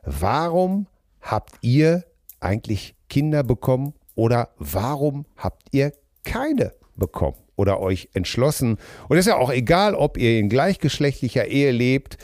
Warum 0.03 0.88
habt 1.20 1.56
ihr 1.62 2.06
eigentlich 2.40 2.95
Kinder 3.10 3.44
bekommen 3.44 3.95
oder 4.14 4.52
warum 4.57 5.26
habt 5.36 5.64
ihr 5.72 5.94
keine 6.24 6.74
bekommen 6.95 7.38
oder 7.56 7.80
euch 7.80 8.10
entschlossen? 8.14 8.78
Und 9.10 9.18
es 9.18 9.26
ist 9.26 9.32
ja 9.32 9.38
auch 9.38 9.52
egal, 9.52 9.95
ob 9.95 10.18
ihr 10.18 10.38
in 10.40 10.49
gleichgeschlechtlicher 10.49 11.48
Ehe 11.48 11.72
lebt, 11.72 12.20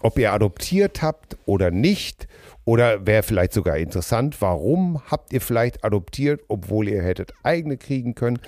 ob 0.00 0.18
ihr 0.18 0.32
adoptiert 0.32 1.00
habt 1.00 1.36
oder 1.46 1.70
nicht. 1.70 2.26
Oder 2.64 3.06
wäre 3.06 3.22
vielleicht 3.22 3.52
sogar 3.52 3.76
interessant, 3.76 4.40
warum 4.40 5.02
habt 5.10 5.32
ihr 5.32 5.40
vielleicht 5.40 5.84
adoptiert, 5.84 6.42
obwohl 6.48 6.88
ihr 6.88 7.02
hättet 7.02 7.34
eigene 7.42 7.76
kriegen 7.76 8.14
können? 8.14 8.38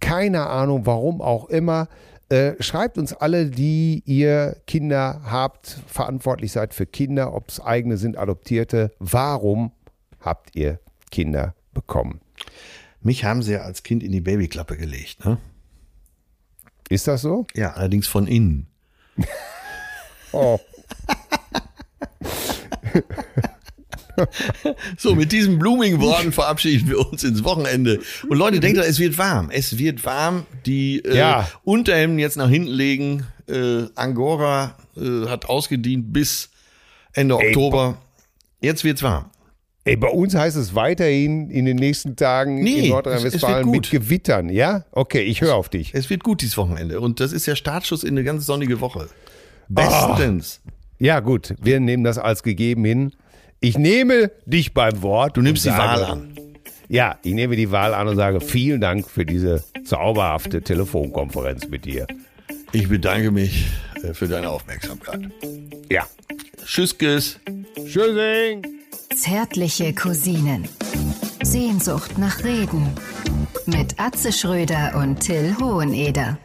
Keine 0.00 0.46
Ahnung, 0.46 0.86
warum 0.86 1.20
auch 1.20 1.48
immer. 1.48 1.88
Äh, 2.28 2.54
schreibt 2.62 2.98
uns 2.98 3.12
alle, 3.12 3.46
die 3.46 4.02
ihr 4.06 4.56
Kinder 4.66 5.22
habt, 5.24 5.78
verantwortlich 5.86 6.52
seid 6.52 6.72
für 6.72 6.86
Kinder, 6.86 7.34
ob 7.34 7.48
es 7.48 7.60
eigene 7.60 7.96
sind, 7.96 8.16
adoptierte. 8.16 8.92
Warum 8.98 9.72
habt 10.20 10.54
ihr 10.56 10.78
Kinder 11.10 11.54
bekommen? 11.74 12.20
Mich 13.00 13.24
haben 13.24 13.42
sie 13.42 13.52
ja 13.52 13.62
als 13.62 13.82
Kind 13.82 14.02
in 14.02 14.12
die 14.12 14.22
Babyklappe 14.22 14.76
gelegt. 14.76 15.24
Ne? 15.24 15.38
Ist 16.88 17.06
das 17.06 17.22
so? 17.22 17.46
Ja, 17.54 17.72
allerdings 17.72 18.06
von 18.06 18.26
innen. 18.26 18.68
Oh. 20.36 20.58
So, 24.98 25.14
mit 25.14 25.32
diesen 25.32 25.58
blumigen 25.58 26.00
Worten 26.00 26.32
verabschieden 26.32 26.88
wir 26.88 26.98
uns 27.10 27.24
ins 27.24 27.44
Wochenende. 27.44 28.00
Und 28.28 28.36
Leute, 28.38 28.60
denkt 28.60 28.78
dran, 28.78 28.86
es 28.88 28.98
wird 28.98 29.18
warm. 29.18 29.50
Es 29.50 29.78
wird 29.78 30.04
warm. 30.04 30.46
Die 30.66 31.04
äh, 31.04 31.16
Ja. 31.16 31.48
Unterhemden 31.64 32.18
jetzt 32.18 32.36
nach 32.36 32.48
hinten 32.48 32.70
legen. 32.70 33.26
Äh, 33.48 33.84
Angora 33.94 34.76
äh, 34.96 35.26
hat 35.28 35.46
ausgedient 35.46 36.12
bis 36.12 36.50
Ende 37.12 37.36
Ey, 37.38 37.48
Oktober. 37.48 37.98
Jetzt 38.60 38.84
wird's 38.84 39.02
warm. 39.02 39.26
Ey, 39.86 39.96
bei 39.96 40.08
uns 40.08 40.34
heißt 40.34 40.56
es 40.56 40.74
weiterhin 40.74 41.50
in 41.50 41.66
den 41.66 41.76
nächsten 41.76 42.16
Tagen 42.16 42.62
Nee, 42.62 42.70
in 42.70 42.78
es- 42.78 42.84
es 42.84 42.90
Nordrhein-Westfalen 42.90 43.70
mit. 43.70 43.90
Gewittern, 43.90 44.48
ja? 44.48 44.86
Okay, 44.92 45.20
ich 45.22 45.42
höre 45.42 45.54
auf 45.56 45.68
dich. 45.68 45.92
Es 45.92 46.08
wird 46.08 46.24
gut 46.24 46.40
dieses 46.40 46.56
Wochenende. 46.56 47.00
Und 47.00 47.20
das 47.20 47.32
ist 47.32 47.46
der 47.46 47.54
Startschuss 47.56 48.02
in 48.02 48.14
eine 48.14 48.24
ganz 48.24 48.46
sonnige 48.46 48.80
Woche. 48.80 49.08
Bestens. 49.68 50.60
Ja, 50.98 51.20
gut, 51.20 51.54
wir 51.60 51.80
nehmen 51.80 52.04
das 52.04 52.16
als 52.18 52.42
gegeben 52.42 52.84
hin. 52.84 53.12
Ich 53.64 53.78
nehme 53.78 54.30
dich 54.44 54.74
beim 54.74 55.00
Wort. 55.00 55.38
Du 55.38 55.40
nimmst 55.40 55.64
die 55.64 55.70
Wahl 55.70 56.04
an. 56.04 56.36
Ja, 56.90 57.18
ich 57.22 57.32
nehme 57.32 57.56
die 57.56 57.70
Wahl 57.70 57.94
an 57.94 58.08
und 58.08 58.16
sage 58.16 58.42
vielen 58.42 58.78
Dank 58.78 59.08
für 59.08 59.24
diese 59.24 59.64
zauberhafte 59.86 60.60
Telefonkonferenz 60.60 61.66
mit 61.68 61.86
dir. 61.86 62.06
Ich 62.72 62.90
bedanke 62.90 63.30
mich 63.30 63.68
äh, 64.02 64.12
für 64.12 64.28
deine 64.28 64.50
Aufmerksamkeit. 64.50 65.30
Ja. 65.90 66.06
Tschüss, 66.66 66.94
Tschüss. 66.98 67.40
Tschüssing. 67.74 68.66
Zärtliche 69.16 69.94
Cousinen. 69.94 70.68
Sehnsucht 71.42 72.18
nach 72.18 72.44
Reden. 72.44 72.86
Mit 73.64 73.98
Atze 73.98 74.30
Schröder 74.30 74.92
und 74.94 75.20
Till 75.20 75.56
Hoheneder. 75.58 76.36